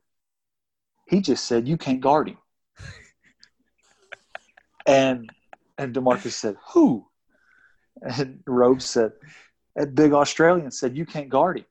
"He 1.07 1.21
just 1.21 1.45
said 1.45 1.67
you 1.67 1.77
can't 1.77 2.01
guard 2.01 2.27
him." 2.29 2.37
And 4.85 5.29
and 5.77 5.93
Demarcus 5.93 6.31
said, 6.31 6.55
"Who?" 6.73 7.07
And 8.01 8.41
Rhodes 8.45 8.85
said, 8.85 9.13
"That 9.75 9.95
big 9.95 10.13
Australian 10.13 10.71
said 10.71 10.97
you 10.97 11.05
can't 11.05 11.29
guard 11.29 11.59
him. 11.59 11.65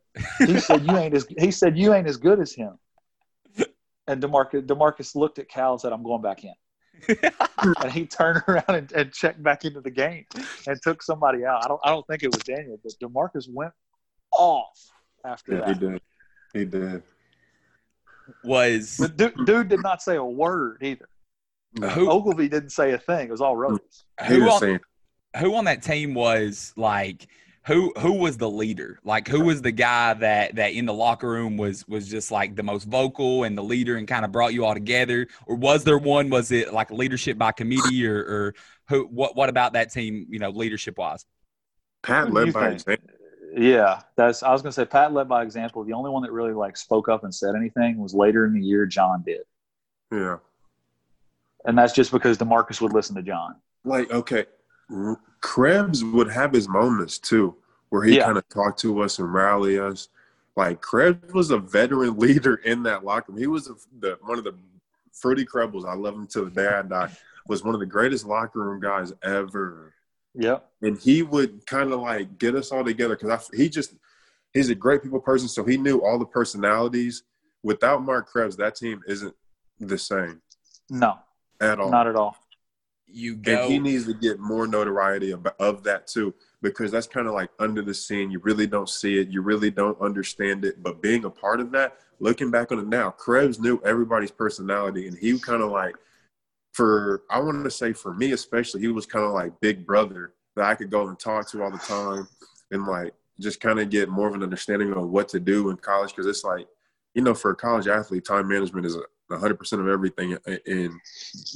He 0.47 0.61
said 0.69 0.85
you 0.85 0.97
ain't 0.99 1.15
as 1.15 1.27
he 1.39 1.51
said 1.51 1.77
you 1.79 1.95
ain't 1.95 2.09
as 2.09 2.17
good 2.17 2.41
as 2.41 2.53
him." 2.53 2.79
And 4.07 4.23
Demarcus 4.23 4.67
Demarcus 4.67 5.15
looked 5.15 5.39
at 5.39 5.49
Cal 5.49 5.73
and 5.73 5.81
said, 5.81 5.93
"I'm 5.93 6.03
going 6.03 6.23
back 6.23 6.45
in." 6.45 6.55
and 7.83 7.93
he 7.93 8.07
turned 8.07 8.43
around 8.49 8.65
and, 8.69 8.93
and 8.93 9.13
checked 9.13 9.43
back 9.43 9.65
into 9.65 9.81
the 9.81 9.91
game 9.91 10.25
and 10.67 10.81
took 10.83 11.03
somebody 11.03 11.45
out. 11.45 11.65
I 11.65 11.69
don't 11.69 11.81
I 11.85 11.91
don't 11.91 12.07
think 12.07 12.23
it 12.23 12.33
was 12.33 12.43
Daniel, 12.43 12.79
but 12.83 12.93
Demarcus 13.03 13.47
went 13.49 13.73
off 14.33 14.91
after 15.25 15.55
Yeah, 15.55 15.67
he 15.67 15.75
did. 15.75 16.01
He 16.53 16.65
did. 16.65 17.03
was 18.43 18.97
But 18.99 19.17
dude, 19.17 19.47
dude 19.47 19.69
did 19.69 19.83
not 19.83 20.03
say 20.03 20.17
a 20.17 20.25
word 20.25 20.79
either. 20.83 21.09
Who 21.77 22.11
Ogilvy 22.11 22.49
didn't 22.49 22.71
say 22.71 22.93
a 22.93 22.99
thing. 22.99 23.29
It 23.29 23.31
was 23.31 23.41
all 23.41 23.57
Rhodes. 23.57 24.05
Who 24.27 24.43
on, 24.49 24.81
who 25.39 25.55
on 25.55 25.65
that 25.67 25.83
team 25.83 26.15
was 26.15 26.73
like 26.77 27.29
who 27.69 27.93
who 27.99 28.15
was 28.15 28.39
the 28.39 28.49
leader? 28.49 28.99
Like 29.05 29.29
who 29.29 29.43
was 29.43 29.61
the 29.61 29.71
guy 29.71 30.15
that 30.15 30.57
that 30.57 30.73
in 30.73 30.87
the 30.87 30.95
locker 30.95 31.29
room 31.29 31.59
was 31.59 31.87
was 31.87 32.09
just 32.09 32.33
like 32.33 32.57
the 32.57 32.63
most 32.63 32.85
vocal 32.85 33.45
and 33.45 33.57
the 33.57 33.63
leader 33.63 33.97
and 33.97 34.09
kind 34.09 34.25
of 34.25 34.33
brought 34.33 34.55
you 34.55 34.65
all 34.65 34.73
together? 34.73 35.27
Or 35.47 35.55
was 35.55 35.85
there 35.85 35.99
one? 35.99 36.31
Was 36.31 36.51
it 36.51 36.73
like 36.73 36.91
leadership 36.91 37.37
by 37.37 37.53
committee 37.53 38.07
or 38.07 38.19
or 38.19 38.55
who? 38.89 39.05
What 39.05 39.37
what 39.37 39.51
about 39.51 39.75
that 39.75 39.93
team? 39.93 40.27
You 40.31 40.39
know, 40.39 40.49
leadership 40.49 40.97
wise. 40.97 41.27
Pat 42.03 42.33
led 42.33 42.55
by 42.55 42.71
example. 42.71 43.11
Yeah, 43.55 44.01
that's. 44.17 44.43
I 44.43 44.51
was 44.51 44.63
gonna 44.63 44.73
say 44.73 44.87
Pat 44.87 45.13
led 45.13 45.29
by 45.29 45.43
example. 45.43 45.85
The 45.85 45.93
only 45.93 46.11
one 46.11 46.23
that 46.23 46.33
really 46.33 46.55
like 46.55 46.75
spoke 46.77 47.11
up 47.11 47.25
and 47.25 47.35
said 47.35 47.55
anything 47.55 47.99
was 47.99 48.15
later 48.15 48.47
in 48.47 48.55
the 48.55 48.63
year. 48.63 48.87
John 48.87 49.23
did, 49.27 49.43
Yeah. 50.11 50.39
And 51.65 51.77
that's 51.77 51.93
just 51.93 52.13
because 52.13 52.39
Demarcus 52.39 52.81
would 52.81 52.93
listen 52.93 53.15
to 53.17 53.23
John. 53.23 53.57
Like, 53.85 54.11
okay, 54.11 54.47
Krebs 55.41 56.05
would 56.05 56.31
have 56.31 56.53
his 56.53 56.69
moments 56.69 57.19
too, 57.19 57.57
where 57.91 58.05
he 58.05 58.17
Yeah. 58.17 58.25
kind 58.25 58.39
of 58.39 58.49
talked 58.49 58.81
to 58.81 59.01
us 59.03 59.19
and 59.19 59.33
rally 59.33 59.79
us. 59.79 60.09
Like 60.57 60.81
Krebs 60.81 61.33
was 61.33 61.51
a 61.51 61.59
veteran 61.59 62.17
leader 62.19 62.57
in 62.57 62.83
that 62.85 63.05
locker 63.05 63.33
room. 63.33 63.41
He 63.41 63.47
was 63.47 63.69
a, 63.69 63.75
the, 64.01 64.19
one 64.23 64.39
of 64.39 64.45
the 64.45 64.55
fruity 65.13 65.45
Krebbles. 65.45 65.87
I 65.89 65.95
love 65.95 66.15
him 66.15 66.27
till 66.27 66.45
the 66.45 66.51
day 66.51 66.67
I 66.67 66.83
die. 66.83 67.11
Was 67.47 67.65
one 67.65 67.75
of 67.75 67.81
the 67.81 67.87
greatest 67.87 68.27
locker 68.27 68.61
room 68.61 68.81
guys 68.81 69.13
ever. 69.23 69.95
Yep. 70.35 70.71
and 70.83 70.97
he 70.99 71.23
would 71.23 71.67
kind 71.67 71.91
of 71.93 72.01
like 72.01 72.39
get 72.39 72.55
us 72.55 72.71
all 72.71 72.85
together 72.85 73.17
because 73.17 73.51
he 73.55 73.69
just 73.69 73.95
he's 74.53 74.69
a 74.69 74.75
great 74.75 75.03
people 75.03 75.19
person 75.21 75.49
so 75.49 75.65
he 75.65 75.77
knew 75.77 75.99
all 76.05 76.17
the 76.19 76.27
personalities 76.27 77.25
without 77.65 78.03
mark 78.05 78.29
krebs 78.29 78.55
that 78.57 78.77
team 78.77 79.01
isn't 79.09 79.35
the 79.81 79.99
same 79.99 80.41
No, 80.91 81.19
at 81.61 81.79
all. 81.79 81.91
Not 81.91 82.07
at 82.07 82.17
all. 82.17 82.37
You 83.07 83.37
go. 83.37 83.63
And 83.63 83.73
he 83.73 83.79
needs 83.79 84.07
to 84.07 84.15
get 84.15 84.39
more 84.39 84.67
notoriety 84.67 85.31
of, 85.31 85.47
of 85.59 85.83
that 85.85 86.07
too, 86.07 86.35
because 86.61 86.91
that's 86.91 87.07
kind 87.07 87.27
of 87.27 87.35
like 87.35 87.51
under 87.59 87.81
the 87.81 87.95
scene. 87.95 88.31
You 88.31 88.39
really 88.41 88.67
don't 88.67 88.89
see 88.89 89.19
it. 89.19 89.29
You 89.29 89.41
really 89.41 89.71
don't 89.71 89.99
understand 90.01 90.65
it. 90.65 90.83
But 90.83 91.01
being 91.01 91.25
a 91.25 91.31
part 91.31 91.61
of 91.61 91.71
that, 91.73 91.97
looking 92.21 92.51
back 92.51 92.71
on 92.71 92.79
it 92.79 92.87
now, 92.87 93.11
Krebs 93.11 93.59
knew 93.59 93.81
everybody's 93.85 94.31
personality, 94.31 95.09
and 95.09 95.17
he 95.17 95.39
kind 95.39 95.63
of 95.63 95.71
like, 95.71 95.95
for 96.73 97.23
I 97.31 97.41
want 97.41 97.65
to 97.65 97.71
say 97.71 97.93
for 97.93 98.13
me 98.13 98.33
especially, 98.33 98.83
he 98.83 98.89
was 98.89 99.07
kind 99.07 99.25
of 99.25 99.33
like 99.33 99.59
big 99.61 99.87
brother 99.87 100.35
that 100.57 100.67
I 100.67 100.75
could 100.75 100.91
go 100.91 101.09
and 101.09 101.19
talk 101.19 101.49
to 101.51 101.63
all 101.63 101.71
the 101.71 101.79
time, 101.79 102.29
and 102.71 102.87
like 102.87 103.15
just 103.41 103.61
kind 103.61 103.81
of 103.81 103.89
get 103.89 104.11
more 104.11 104.29
of 104.29 104.35
an 104.35 104.43
understanding 104.43 104.93
of 104.93 105.09
what 105.09 105.29
to 105.31 105.41
do 105.41 105.71
in 105.71 105.77
college 105.77 106.11
because 106.11 106.27
it's 106.27 106.45
like 106.45 106.69
you 107.15 107.23
know, 107.23 107.35
for 107.35 107.51
a 107.51 107.57
college 107.57 107.89
athlete, 107.89 108.25
time 108.25 108.47
management 108.47 108.87
is 108.87 108.95
a, 108.95 109.01
100% 109.31 109.73
of 109.81 109.89
everything. 109.89 110.37
And 110.67 110.93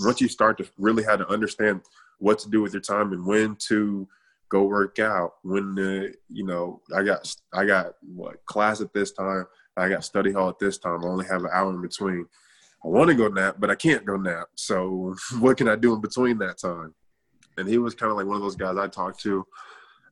once 0.00 0.20
you 0.20 0.28
start 0.28 0.58
to 0.58 0.66
really 0.78 1.04
have 1.04 1.18
to 1.18 1.28
understand 1.28 1.80
what 2.18 2.38
to 2.40 2.50
do 2.50 2.62
with 2.62 2.72
your 2.72 2.82
time 2.82 3.12
and 3.12 3.24
when 3.24 3.56
to 3.68 4.08
go 4.48 4.64
work 4.64 4.98
out, 4.98 5.34
when 5.42 5.74
to, 5.76 6.12
you 6.28 6.44
know, 6.44 6.80
I 6.94 7.02
got, 7.02 7.34
I 7.52 7.64
got 7.64 7.94
what 8.00 8.44
class 8.46 8.80
at 8.80 8.92
this 8.92 9.12
time, 9.12 9.46
I 9.76 9.88
got 9.88 10.04
study 10.04 10.32
hall 10.32 10.48
at 10.48 10.58
this 10.58 10.78
time. 10.78 11.04
I 11.04 11.08
only 11.08 11.26
have 11.26 11.42
an 11.42 11.50
hour 11.52 11.70
in 11.70 11.80
between. 11.80 12.26
I 12.84 12.88
want 12.88 13.08
to 13.08 13.14
go 13.14 13.28
nap, 13.28 13.56
but 13.58 13.70
I 13.70 13.74
can't 13.74 14.04
go 14.04 14.16
nap. 14.16 14.48
So 14.54 15.14
what 15.38 15.56
can 15.56 15.68
I 15.68 15.76
do 15.76 15.94
in 15.94 16.00
between 16.00 16.38
that 16.38 16.58
time? 16.58 16.94
And 17.56 17.68
he 17.68 17.78
was 17.78 17.94
kind 17.94 18.10
of 18.10 18.16
like 18.16 18.26
one 18.26 18.36
of 18.36 18.42
those 18.42 18.56
guys 18.56 18.76
I 18.76 18.88
talked 18.88 19.20
to, 19.20 19.46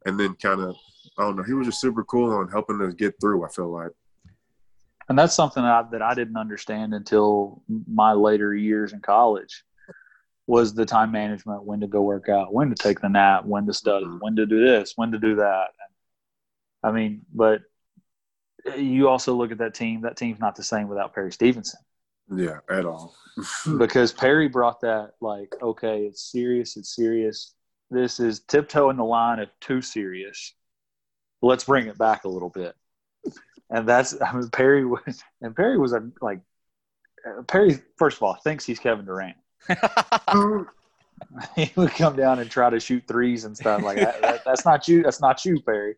and 0.04 0.20
then 0.20 0.34
kind 0.34 0.61
of 0.61 0.76
I 1.18 1.22
don't 1.22 1.36
know. 1.36 1.42
He 1.42 1.54
was 1.54 1.66
just 1.66 1.80
super 1.80 2.04
cool 2.04 2.30
on 2.32 2.48
helping 2.48 2.80
us 2.82 2.94
get 2.94 3.14
through. 3.20 3.44
I 3.44 3.48
feel 3.48 3.70
like 3.70 3.92
and 5.11 5.18
that's 5.18 5.34
something 5.34 5.64
that 5.64 5.72
I, 5.72 5.82
that 5.90 6.02
I 6.02 6.14
didn't 6.14 6.36
understand 6.36 6.94
until 6.94 7.64
my 7.68 8.12
later 8.12 8.54
years 8.54 8.92
in 8.92 9.00
college 9.00 9.64
was 10.46 10.72
the 10.72 10.86
time 10.86 11.11
management, 11.11 11.64
when 11.64 11.80
to 11.80 11.88
go 11.88 12.00
work 12.00 12.28
out, 12.28 12.54
when 12.54 12.70
to 12.70 12.76
take 12.76 13.00
the 13.00 13.08
nap, 13.08 13.44
when 13.44 13.66
to 13.66 13.74
study, 13.74 14.06
Mhm. 14.06 14.20
when 14.20 14.36
to 14.36 14.46
do 14.46 14.64
this, 14.64 14.92
when 14.94 15.11
to 15.11 15.18
do 15.18 15.34
that. 15.34 15.70
I 16.84 16.92
mean, 16.92 17.26
but 17.34 17.62
you 18.76 19.08
also 19.08 19.34
look 19.34 19.50
at 19.50 19.58
that 19.58 19.74
team. 19.74 20.02
That 20.02 20.16
team's 20.16 20.38
not 20.38 20.54
the 20.54 20.62
same 20.62 20.86
without 20.86 21.12
Perry 21.12 21.32
Stevenson 21.32 21.80
Yeah, 22.32 22.61
at 22.68 22.86
all. 22.86 23.16
because 23.78 24.12
Perry 24.12 24.48
brought 24.48 24.80
that 24.82 25.14
like, 25.20 25.56
okay, 25.61 26.04
it's 26.06 26.22
serious, 26.22 26.76
it's 26.76 26.94
serious. 26.94 27.52
This 27.90 28.20
is 28.20 28.40
tiptoeing 28.40 28.96
the 28.96 29.04
line 29.04 29.40
of 29.40 29.48
too 29.58 29.82
serious. 29.82 30.54
Let's 31.42 31.64
bring 31.64 31.88
it 31.88 31.98
back 31.98 32.22
a 32.22 32.28
little 32.28 32.50
bit. 32.50 32.76
And 33.70 33.88
that's 33.88 34.20
I 34.22 34.32
mean, 34.32 34.48
Perry 34.50 34.84
was, 34.84 35.22
and 35.40 35.54
Perry 35.54 35.78
was 35.78 35.92
a 35.92 36.08
like 36.20 36.40
Perry. 37.46 37.80
First 37.96 38.18
of 38.18 38.24
all, 38.24 38.34
thinks 38.34 38.64
he's 38.64 38.78
Kevin 38.78 39.06
Durant. 39.06 39.36
he 41.56 41.70
would 41.76 41.90
come 41.90 42.16
down 42.16 42.38
and 42.38 42.50
try 42.50 42.70
to 42.70 42.80
shoot 42.80 43.04
threes 43.06 43.44
and 43.44 43.56
stuff 43.56 43.82
like 43.82 43.98
that. 43.98 44.20
that 44.22 44.44
that's 44.44 44.64
not 44.64 44.88
you. 44.88 45.02
That's 45.02 45.20
not 45.20 45.44
you, 45.44 45.60
Perry. 45.60 45.94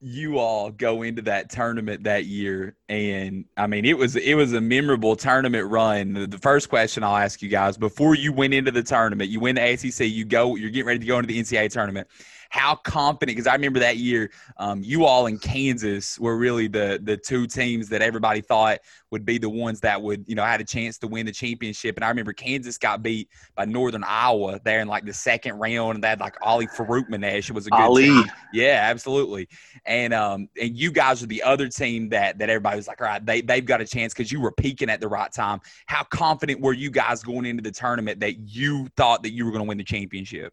you 0.00 0.38
all 0.38 0.70
go 0.70 1.02
into 1.02 1.22
that 1.22 1.50
tournament 1.50 2.04
that 2.04 2.24
year 2.24 2.76
and 2.88 3.44
i 3.56 3.66
mean 3.66 3.84
it 3.84 3.98
was 3.98 4.14
it 4.14 4.34
was 4.34 4.52
a 4.52 4.60
memorable 4.60 5.16
tournament 5.16 5.68
run 5.68 6.12
the, 6.12 6.26
the 6.26 6.38
first 6.38 6.68
question 6.68 7.02
i'll 7.02 7.16
ask 7.16 7.42
you 7.42 7.48
guys 7.48 7.76
before 7.76 8.14
you 8.14 8.32
went 8.32 8.54
into 8.54 8.70
the 8.70 8.82
tournament 8.82 9.28
you 9.28 9.40
win 9.40 9.56
the 9.56 9.60
acc 9.60 9.98
you 9.98 10.24
go 10.24 10.54
you're 10.54 10.70
getting 10.70 10.86
ready 10.86 11.00
to 11.00 11.06
go 11.06 11.18
into 11.18 11.26
the 11.26 11.40
ncaa 11.40 11.68
tournament 11.68 12.06
how 12.48 12.74
confident 12.74 13.36
because 13.36 13.46
i 13.46 13.52
remember 13.52 13.78
that 13.78 13.96
year 13.96 14.30
um, 14.58 14.82
you 14.82 15.04
all 15.04 15.26
in 15.26 15.38
kansas 15.38 16.18
were 16.18 16.36
really 16.36 16.68
the 16.68 17.00
the 17.02 17.16
two 17.16 17.46
teams 17.46 17.88
that 17.88 18.02
everybody 18.02 18.40
thought 18.40 18.78
would 19.10 19.24
be 19.24 19.38
the 19.38 19.48
ones 19.48 19.80
that 19.80 20.00
would 20.00 20.24
you 20.26 20.34
know 20.34 20.44
had 20.44 20.60
a 20.60 20.64
chance 20.64 20.98
to 20.98 21.06
win 21.06 21.26
the 21.26 21.32
championship 21.32 21.96
and 21.96 22.04
i 22.04 22.08
remember 22.08 22.32
kansas 22.32 22.78
got 22.78 23.02
beat 23.02 23.28
by 23.54 23.64
northern 23.64 24.04
iowa 24.04 24.60
there 24.64 24.80
in 24.80 24.88
like 24.88 25.04
the 25.04 25.12
second 25.12 25.58
round 25.58 25.94
and 25.94 26.04
they 26.04 26.08
had 26.08 26.20
like 26.20 26.36
ali 26.42 26.66
Farokhmanesh 26.66 27.48
it 27.48 27.52
was 27.52 27.66
a 27.66 27.70
good 27.70 27.80
Ali. 27.80 28.04
team. 28.04 28.30
yeah 28.52 28.80
absolutely 28.84 29.48
and 29.86 30.12
um 30.12 30.48
and 30.60 30.76
you 30.76 30.90
guys 30.90 31.20
were 31.20 31.26
the 31.26 31.42
other 31.42 31.68
team 31.68 32.08
that 32.10 32.38
that 32.38 32.50
everybody 32.50 32.76
was 32.76 32.88
like, 32.88 33.00
all 33.00 33.06
right, 33.06 33.24
they 33.24 33.40
they've 33.40 33.64
got 33.64 33.80
a 33.80 33.86
chance 33.86 34.12
because 34.12 34.30
you 34.30 34.40
were 34.40 34.52
peaking 34.52 34.90
at 34.90 35.00
the 35.00 35.08
right 35.08 35.32
time. 35.32 35.60
How 35.86 36.04
confident 36.04 36.60
were 36.60 36.72
you 36.72 36.90
guys 36.90 37.22
going 37.22 37.46
into 37.46 37.62
the 37.62 37.70
tournament 37.70 38.20
that 38.20 38.38
you 38.38 38.88
thought 38.96 39.22
that 39.22 39.32
you 39.32 39.44
were 39.44 39.50
going 39.50 39.64
to 39.64 39.68
win 39.68 39.78
the 39.78 39.84
championship? 39.84 40.52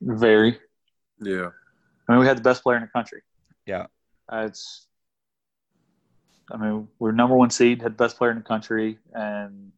Very. 0.00 0.58
Yeah, 1.20 1.50
I 2.08 2.12
mean, 2.12 2.20
we 2.20 2.26
had 2.26 2.36
the 2.36 2.42
best 2.42 2.62
player 2.62 2.76
in 2.76 2.82
the 2.82 2.88
country. 2.88 3.22
Yeah. 3.66 3.86
Uh, 4.30 4.44
it's. 4.46 4.86
I 6.50 6.56
mean, 6.56 6.88
we're 6.98 7.12
number 7.12 7.36
one 7.36 7.50
seed, 7.50 7.82
had 7.82 7.92
the 7.92 7.96
best 7.96 8.18
player 8.18 8.30
in 8.30 8.36
the 8.36 8.44
country, 8.44 8.98
and 9.12 9.72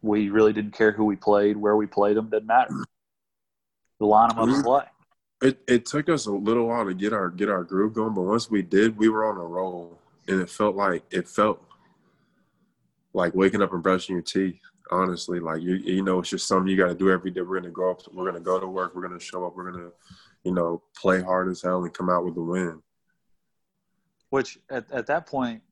we 0.00 0.30
really 0.30 0.52
didn't 0.52 0.72
care 0.72 0.92
who 0.92 1.04
we 1.04 1.16
played, 1.16 1.56
where 1.56 1.76
we 1.76 1.86
played 1.86 2.16
them, 2.16 2.30
didn't 2.30 2.46
matter. 2.46 2.70
The 3.98 4.06
line 4.06 4.30
them 4.30 4.38
up 4.38 4.48
and 4.48 4.64
play. 4.64 4.84
it 5.42 5.58
it 5.66 5.86
took 5.86 6.08
us 6.08 6.26
a 6.26 6.32
little 6.32 6.68
while 6.68 6.86
to 6.86 6.94
get 6.94 7.12
our 7.12 7.28
get 7.28 7.50
our 7.50 7.64
groove 7.64 7.94
going, 7.94 8.14
but 8.14 8.22
once 8.22 8.50
we 8.50 8.62
did, 8.62 8.96
we 8.96 9.08
were 9.08 9.28
on 9.28 9.36
a 9.36 9.44
roll, 9.44 9.98
and 10.26 10.40
it 10.40 10.48
felt 10.48 10.76
like 10.76 11.02
it 11.10 11.28
felt 11.28 11.62
like 13.12 13.34
waking 13.34 13.60
up 13.60 13.72
and 13.72 13.82
brushing 13.82 14.14
your 14.14 14.22
teeth. 14.22 14.60
Honestly, 14.90 15.40
like 15.40 15.60
you, 15.62 15.74
you 15.74 16.02
know, 16.02 16.20
it's 16.20 16.30
just 16.30 16.48
something 16.48 16.68
you 16.68 16.76
got 16.76 16.88
to 16.88 16.94
do 16.94 17.10
every 17.10 17.30
day. 17.30 17.42
We're 17.42 17.60
gonna 17.60 17.72
go 17.72 17.90
up. 17.90 18.00
We're 18.12 18.24
gonna 18.24 18.40
go 18.42 18.58
to 18.58 18.66
work. 18.66 18.94
We're 18.94 19.02
gonna 19.02 19.20
show 19.20 19.46
up. 19.46 19.54
We're 19.56 19.70
gonna, 19.70 19.90
you 20.44 20.52
know, 20.52 20.82
play 20.96 21.22
hard 21.22 21.48
as 21.50 21.62
hell 21.62 21.84
and 21.84 21.92
come 21.92 22.08
out 22.08 22.24
with 22.24 22.36
a 22.36 22.42
win. 22.42 22.82
Which 24.30 24.58
at, 24.70 24.90
at 24.90 25.06
that 25.06 25.26
point, 25.26 25.62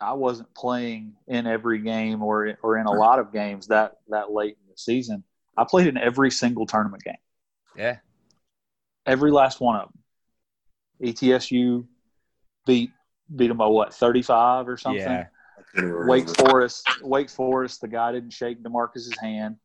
I 0.00 0.12
wasn't 0.12 0.52
playing 0.54 1.14
in 1.28 1.46
every 1.46 1.80
game 1.80 2.22
or 2.22 2.56
or 2.62 2.78
in 2.78 2.86
a 2.86 2.92
lot 2.92 3.18
of 3.18 3.32
games 3.32 3.68
that 3.68 3.98
that 4.08 4.32
late 4.32 4.56
in 4.62 4.70
the 4.70 4.76
season. 4.76 5.24
I 5.56 5.64
played 5.64 5.86
in 5.86 5.96
every 5.98 6.30
single 6.30 6.64
tournament 6.66 7.02
game, 7.04 7.18
Yeah. 7.76 7.98
every 9.06 9.30
last 9.30 9.60
one 9.60 9.76
of 9.76 9.88
them. 9.92 9.98
ETSU 11.12 11.86
beat 12.66 12.90
beat 13.34 13.48
them 13.48 13.58
by 13.58 13.66
what 13.66 13.92
thirty 13.94 14.22
five 14.22 14.68
or 14.68 14.76
something. 14.76 15.02
Yeah. 15.02 15.26
I 15.76 15.80
can't 15.80 15.88
even 15.92 16.06
Wake. 16.06 16.28
Forest, 16.28 16.88
Wake 17.02 17.30
Forest. 17.30 17.80
The 17.80 17.88
guy 17.88 18.12
didn't 18.12 18.30
shake 18.32 18.62
Demarcus's 18.62 19.16
hand. 19.20 19.56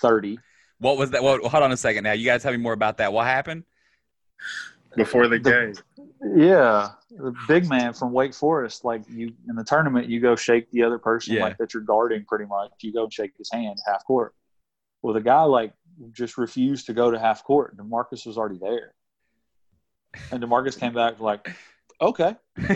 Thirty. 0.00 0.38
What 0.78 0.96
was 0.98 1.10
that? 1.12 1.22
What, 1.22 1.40
hold 1.42 1.62
on 1.62 1.72
a 1.72 1.76
second 1.76 2.04
now. 2.04 2.12
You 2.12 2.24
got 2.26 2.34
to 2.34 2.40
tell 2.42 2.52
me 2.52 2.58
more 2.58 2.72
about 2.74 2.98
that. 2.98 3.12
What 3.12 3.26
happened? 3.26 3.64
before 4.96 5.28
the 5.28 5.38
The- 5.38 5.50
game. 5.50 5.74
Yeah, 6.36 6.90
the 7.10 7.34
big 7.48 7.68
man 7.68 7.92
from 7.92 8.12
Wake 8.12 8.32
Forest. 8.34 8.84
Like 8.84 9.02
you 9.08 9.32
in 9.48 9.54
the 9.56 9.64
tournament, 9.64 10.08
you 10.08 10.20
go 10.20 10.34
shake 10.36 10.70
the 10.70 10.82
other 10.82 10.98
person 10.98 11.34
Yeah. 11.34 11.42
like 11.42 11.58
that 11.58 11.74
you're 11.74 11.82
guarding. 11.82 12.24
Pretty 12.24 12.46
much, 12.46 12.70
you 12.80 12.92
go 12.92 13.04
and 13.04 13.12
shake 13.12 13.32
his 13.36 13.50
hand 13.52 13.78
half 13.86 14.04
court. 14.06 14.34
Well, 15.02 15.12
the 15.14 15.20
guy 15.20 15.42
like 15.42 15.72
just 16.12 16.38
refused 16.38 16.86
to 16.86 16.94
go 16.94 17.10
to 17.10 17.18
half 17.18 17.44
court. 17.44 17.76
Demarcus 17.76 18.26
was 18.26 18.38
already 18.38 18.58
there, 18.58 18.94
and 20.30 20.42
Demarcus 20.42 20.78
came 20.78 20.94
back 20.94 21.20
like, 21.20 21.54
"Okay, 22.00 22.34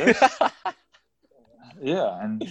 yeah," 1.83 2.23
and 2.23 2.43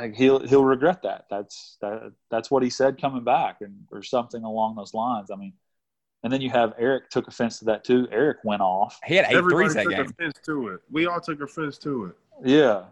like 0.00 0.14
he'll 0.14 0.40
he'll 0.46 0.64
regret 0.64 1.02
that. 1.02 1.26
That's 1.30 1.76
that 1.80 2.12
that's 2.30 2.50
what 2.50 2.62
he 2.62 2.70
said 2.70 3.00
coming 3.00 3.24
back, 3.24 3.60
and 3.60 3.74
or 3.92 4.02
something 4.02 4.42
along 4.44 4.76
those 4.76 4.94
lines. 4.94 5.30
I 5.30 5.36
mean, 5.36 5.52
and 6.22 6.32
then 6.32 6.40
you 6.40 6.50
have 6.50 6.74
Eric 6.78 7.10
took 7.10 7.28
offense 7.28 7.58
to 7.60 7.64
that 7.66 7.84
too. 7.84 8.06
Eric 8.10 8.38
went 8.44 8.62
off. 8.62 8.98
he 9.04 9.14
had 9.16 9.26
eight 9.26 9.36
Everybody 9.36 9.64
threes 9.68 9.74
that 9.74 9.84
took 9.84 9.92
game. 9.92 10.06
offense 10.18 10.34
to 10.46 10.68
it. 10.68 10.80
We 10.90 11.06
all 11.06 11.20
took 11.20 11.40
offense 11.40 11.78
to 11.78 12.06
it. 12.06 12.14
Yeah, 12.44 12.84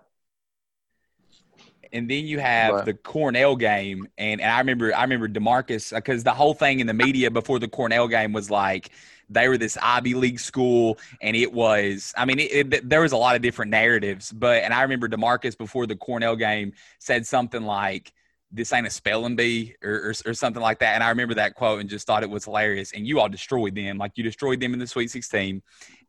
And 1.93 2.11
then 2.11 2.25
you 2.27 2.39
have 2.41 2.73
But- 2.73 2.85
the 2.87 2.95
Cornell 2.95 3.55
game, 3.57 4.09
and, 4.19 4.41
and 4.41 4.51
I 4.51 4.59
remember 4.59 4.95
I 4.95 5.03
remember 5.03 5.29
Demarcus 5.29 5.95
because 5.95 6.25
the 6.25 6.33
whole 6.33 6.55
thing 6.55 6.81
in 6.81 6.87
the 6.87 6.95
media 6.95 7.31
before 7.31 7.59
the 7.59 7.69
Cornell 7.69 8.09
game 8.09 8.33
was 8.33 8.51
like 8.51 8.91
they 9.29 9.49
were 9.49 9.59
this 9.59 9.77
Ivy 9.81 10.15
League 10.15 10.41
school, 10.41 10.99
and 11.21 11.37
it 11.37 11.53
was 11.53 12.13
I 12.17 12.25
mean 12.25 12.39
it, 12.39 12.73
it, 12.75 12.89
there 12.89 13.01
was 13.03 13.13
a 13.13 13.17
lot 13.17 13.37
of 13.37 13.43
different 13.43 13.71
narratives, 13.71 14.33
but 14.33 14.63
and 14.63 14.73
I 14.75 14.83
remember 14.83 15.09
Demarcus 15.09 15.57
before 15.57 15.87
the 15.87 15.97
Cornell 15.97 16.37
game 16.37 16.73
said 16.99 17.27
something 17.27 17.63
like 17.63 18.13
this 18.53 18.73
ain't 18.73 18.87
a 18.87 18.91
spelling 18.91 19.35
bee 19.35 19.75
or, 19.83 19.91
or, 19.91 20.15
or 20.27 20.35
something 20.35 20.63
like 20.63 20.79
that, 20.79 20.95
and 20.95 21.03
I 21.03 21.09
remember 21.09 21.35
that 21.35 21.55
quote 21.55 21.81
and 21.81 21.89
just 21.91 22.07
thought 22.07 22.23
it 22.23 22.31
was 22.31 22.45
hilarious. 22.45 22.93
And 22.93 23.07
you 23.07 23.19
all 23.19 23.29
destroyed 23.29 23.75
them, 23.75 23.99
like 23.99 24.13
you 24.17 24.23
destroyed 24.23 24.61
them 24.61 24.73
in 24.73 24.79
the 24.79 24.87
Sweet 24.87 25.11
Sixteen, 25.11 25.61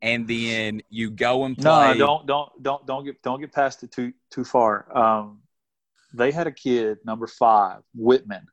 and 0.01 0.28
then 0.28 0.82
you 0.89 1.09
go 1.09 1.45
and 1.45 1.57
play. 1.57 1.97
No, 1.97 1.97
don't 1.97 2.28
don't 2.28 2.63
don't 2.63 2.86
don't 2.86 3.05
get 3.05 3.22
don't 3.24 3.39
get 3.39 3.51
past 3.51 3.84
it 3.84 3.91
too 3.91 4.13
too 4.30 4.43
far. 4.43 4.95
Um, 4.95 5.39
they 6.13 6.32
had 6.32 6.47
a 6.47 6.51
kid 6.51 6.99
number 7.03 7.28
five, 7.28 7.82
Wittman, 7.97 8.45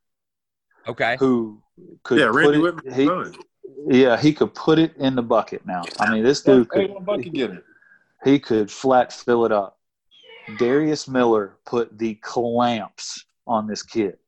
Okay, 0.89 1.17
who 1.19 1.63
could 2.03 2.19
Yeah, 2.19 2.27
put 2.27 2.37
Randy 2.37 2.59
it. 2.59 2.63
Wittman's 2.63 2.97
he, 2.97 3.07
son. 3.07 3.35
Yeah, 3.87 4.17
he 4.17 4.33
could 4.33 4.55
put 4.55 4.79
it 4.79 4.97
in 4.97 5.15
the 5.15 5.23
bucket. 5.23 5.65
Now, 5.67 5.83
I 5.99 6.13
mean, 6.13 6.23
this 6.23 6.43
dude 6.43 6.69
could 6.69 6.93
getter. 7.33 7.65
he 8.25 8.39
could 8.39 8.71
flat 8.71 9.13
fill 9.13 9.45
it 9.45 9.53
up. 9.53 9.79
Darius 10.59 11.09
Miller 11.09 11.57
put 11.65 11.99
the 11.99 12.15
clamps 12.17 13.25
on 13.47 13.67
this 13.67 13.83
kid. 13.83 14.19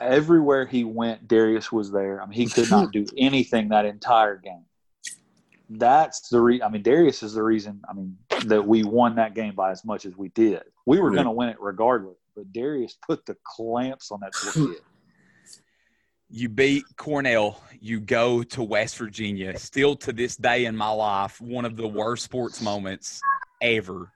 Everywhere 0.00 0.66
he 0.66 0.84
went, 0.84 1.28
Darius 1.28 1.70
was 1.70 1.90
there. 1.90 2.22
I 2.22 2.26
mean, 2.26 2.38
he 2.38 2.46
could 2.46 2.70
not 2.70 2.90
do 2.92 3.06
anything 3.18 3.68
that 3.68 3.84
entire 3.84 4.36
game. 4.36 4.64
That's 5.68 6.28
the 6.28 6.40
re. 6.40 6.62
I 6.62 6.68
mean, 6.68 6.82
Darius 6.82 7.22
is 7.22 7.34
the 7.34 7.42
reason. 7.42 7.80
I 7.88 7.92
mean, 7.92 8.16
that 8.46 8.66
we 8.66 8.82
won 8.82 9.14
that 9.16 9.34
game 9.34 9.54
by 9.54 9.70
as 9.70 9.84
much 9.84 10.04
as 10.04 10.16
we 10.16 10.30
did. 10.30 10.62
We 10.86 11.00
were 11.00 11.10
going 11.10 11.26
to 11.26 11.30
win 11.30 11.48
it 11.48 11.60
regardless, 11.60 12.16
but 12.34 12.52
Darius 12.52 12.98
put 13.06 13.24
the 13.26 13.36
clamps 13.44 14.10
on 14.10 14.20
that 14.20 14.32
kid. 14.32 14.80
You 16.32 16.48
beat 16.48 16.84
Cornell, 16.96 17.60
you 17.80 17.98
go 17.98 18.44
to 18.44 18.62
West 18.62 18.96
Virginia. 18.96 19.58
Still 19.58 19.96
to 19.96 20.12
this 20.12 20.36
day 20.36 20.66
in 20.66 20.76
my 20.76 20.90
life, 20.90 21.40
one 21.40 21.64
of 21.64 21.76
the 21.76 21.88
worst 21.88 22.22
sports 22.22 22.62
moments 22.62 23.20
ever 23.60 24.12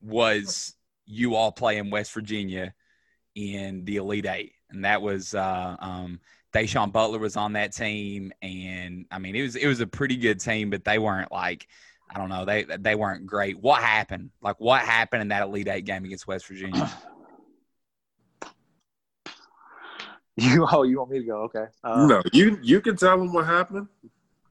was 0.00 0.74
you 1.04 1.34
all 1.34 1.52
playing 1.52 1.90
West 1.90 2.12
Virginia 2.12 2.72
in 3.34 3.84
the 3.84 3.96
Elite 3.96 4.26
Eight. 4.26 4.52
And 4.70 4.84
that 4.86 5.02
was 5.02 5.34
uh 5.34 5.76
um 5.78 6.20
Da'Sean 6.54 6.90
Butler 6.90 7.18
was 7.18 7.36
on 7.36 7.52
that 7.52 7.74
team 7.74 8.32
and 8.40 9.04
I 9.10 9.18
mean 9.18 9.36
it 9.36 9.42
was 9.42 9.56
it 9.56 9.66
was 9.66 9.80
a 9.80 9.86
pretty 9.86 10.16
good 10.16 10.40
team, 10.40 10.70
but 10.70 10.84
they 10.84 10.98
weren't 10.98 11.30
like 11.30 11.68
I 12.10 12.18
don't 12.18 12.30
know, 12.30 12.46
they 12.46 12.64
they 12.64 12.94
weren't 12.94 13.26
great. 13.26 13.60
What 13.60 13.82
happened? 13.82 14.30
Like 14.40 14.58
what 14.58 14.80
happened 14.80 15.20
in 15.20 15.28
that 15.28 15.42
Elite 15.42 15.68
Eight 15.68 15.84
game 15.84 16.06
against 16.06 16.26
West 16.26 16.46
Virginia? 16.46 16.90
You 20.54 20.66
oh, 20.70 20.82
you 20.84 20.98
want 20.98 21.10
me 21.10 21.18
to 21.18 21.24
go? 21.24 21.42
Okay. 21.42 21.66
Uh, 21.82 22.06
no, 22.06 22.22
you 22.32 22.58
you 22.62 22.80
can 22.80 22.96
tell 22.96 23.18
them 23.18 23.32
what 23.32 23.44
happened. 23.46 23.88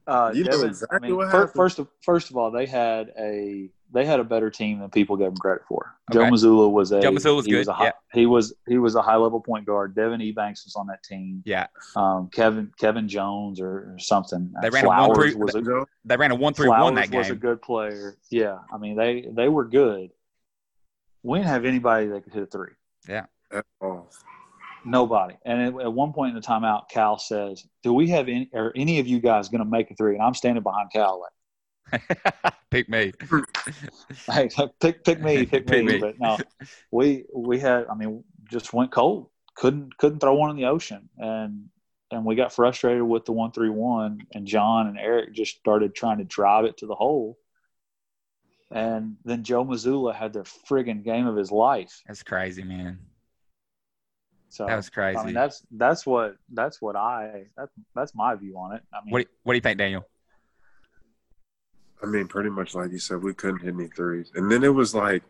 Uh, 0.06 0.32
You 0.34 0.44
know 0.44 0.62
exactly 0.62 0.96
I 0.96 1.00
mean, 1.00 1.16
what 1.16 1.30
happened. 1.30 1.52
First 1.54 1.78
of 1.78 1.88
first 2.02 2.30
of 2.30 2.36
all, 2.36 2.50
they 2.50 2.66
had 2.66 3.12
a 3.18 3.70
they 3.90 4.04
had 4.04 4.20
a 4.20 4.24
better 4.24 4.50
team 4.50 4.80
than 4.80 4.90
people 4.90 5.16
gave 5.16 5.28
them 5.28 5.36
credit 5.38 5.62
for. 5.66 5.94
Joe 6.12 6.20
Okay. 6.20 6.30
Mazzulla 6.30 6.70
was 6.70 6.92
a 6.92 7.00
Joe 7.00 7.10
Mazzulla 7.10 7.36
was 7.36 7.46
he 7.46 7.52
good, 7.52 7.68
a 7.68 7.72
high, 7.72 7.84
yeah. 7.86 7.90
He 8.12 8.26
was 8.26 8.54
he 8.66 8.76
was 8.78 8.94
a 8.96 9.02
high 9.02 9.16
level 9.16 9.40
point 9.40 9.64
guard. 9.64 9.94
Devin 9.94 10.20
Ebanks 10.20 10.64
was 10.66 10.74
on 10.76 10.86
that 10.88 11.02
team. 11.02 11.42
Yeah. 11.46 11.66
Um, 11.96 12.28
Kevin 12.32 12.70
Kevin 12.78 13.08
Jones 13.08 13.60
or, 13.60 13.94
or 13.94 13.96
something. 13.98 14.52
They 14.60 14.68
ran 14.70 14.84
a 14.84 14.88
one 14.88 14.96
Flowers 15.14 15.32
three- 15.32 15.34
was 15.42 15.54
a 15.54 15.86
They 16.04 16.16
ran 16.16 16.30
a 16.30 16.34
one 16.34 16.52
three 16.54 16.66
Flowers 16.66 16.84
one 16.84 16.94
that 16.96 17.10
was 17.14 17.30
a 17.30 17.34
good 17.34 17.62
player. 17.62 18.16
Yeah, 18.30 18.58
I 18.72 18.76
mean 18.78 18.96
they 18.96 19.26
they 19.32 19.48
were 19.48 19.64
good. 19.64 20.10
We 21.22 21.38
didn't 21.38 21.48
have 21.50 21.64
anybody 21.64 22.06
that 22.08 22.24
could 22.24 22.32
hit 22.34 22.42
a 22.42 22.46
three. 22.46 22.72
At 23.50 23.64
all. 23.80 24.10
Nobody. 24.84 25.36
And 25.44 25.62
at, 25.62 25.82
at 25.82 25.92
one 25.92 26.12
point 26.12 26.30
in 26.30 26.40
the 26.40 26.46
timeout, 26.46 26.88
Cal 26.90 27.18
says, 27.18 27.66
"Do 27.82 27.92
we 27.92 28.08
have 28.08 28.28
any? 28.28 28.50
Are 28.54 28.72
any 28.76 28.98
of 28.98 29.06
you 29.06 29.20
guys 29.20 29.48
going 29.48 29.62
to 29.62 29.68
make 29.68 29.90
a 29.90 29.94
three? 29.94 30.14
And 30.14 30.22
I'm 30.22 30.34
standing 30.34 30.62
behind 30.62 30.90
Cal 30.92 31.20
like. 31.20 31.32
Pick 32.70 32.88
me. 32.88 33.12
hey, 34.30 34.48
pick 34.80 35.04
pick 35.04 35.22
me, 35.22 35.46
pick, 35.46 35.66
Pick 35.66 35.84
me. 35.84 35.94
me. 35.94 35.98
But 35.98 36.20
no, 36.20 36.36
we 36.90 37.24
we 37.34 37.58
had. 37.58 37.86
I 37.90 37.94
mean, 37.94 38.24
just 38.50 38.72
went 38.72 38.92
cold. 38.92 39.30
Couldn't 39.56 39.96
couldn't 39.96 40.20
throw 40.20 40.34
one 40.34 40.50
in 40.50 40.56
the 40.56 40.66
ocean, 40.66 41.08
and 41.16 41.66
and 42.10 42.24
we 42.24 42.34
got 42.34 42.52
frustrated 42.52 43.02
with 43.02 43.24
the 43.24 43.32
one 43.32 43.52
three 43.52 43.70
one. 43.70 44.20
And 44.34 44.46
John 44.46 44.86
and 44.86 44.98
Eric 44.98 45.34
just 45.34 45.56
started 45.56 45.94
trying 45.94 46.18
to 46.18 46.24
drive 46.24 46.66
it 46.66 46.76
to 46.78 46.86
the 46.86 46.94
hole. 46.94 47.38
And 48.70 49.16
then 49.24 49.44
Joe 49.44 49.64
Mazzulla 49.64 50.14
had 50.14 50.34
their 50.34 50.42
friggin' 50.42 51.02
game 51.02 51.26
of 51.26 51.36
his 51.36 51.50
life. 51.50 52.02
That's 52.06 52.22
crazy, 52.22 52.64
man. 52.64 52.98
So 54.50 54.66
That 54.66 54.76
was 54.76 54.88
crazy. 54.88 55.18
I 55.18 55.24
mean, 55.24 55.34
that's 55.34 55.62
that's 55.72 56.06
what 56.06 56.36
that's 56.52 56.80
what 56.80 56.96
I 56.96 57.44
that, 57.56 57.68
that's 57.94 58.14
my 58.14 58.34
view 58.34 58.56
on 58.56 58.74
it. 58.76 58.82
I 58.92 59.04
mean, 59.04 59.12
What 59.12 59.18
do, 59.22 59.28
what 59.42 59.52
do 59.52 59.56
you 59.56 59.60
think, 59.62 59.78
Daniel? 59.78 60.06
I 62.02 62.06
mean, 62.06 62.28
pretty 62.28 62.50
much 62.50 62.74
like 62.74 62.92
you 62.92 62.98
said, 62.98 63.22
we 63.22 63.34
couldn't 63.34 63.60
hit 63.60 63.74
any 63.74 63.88
threes. 63.88 64.30
And 64.34 64.50
then 64.50 64.62
it 64.64 64.72
was 64.74 64.94
like, 64.94 65.22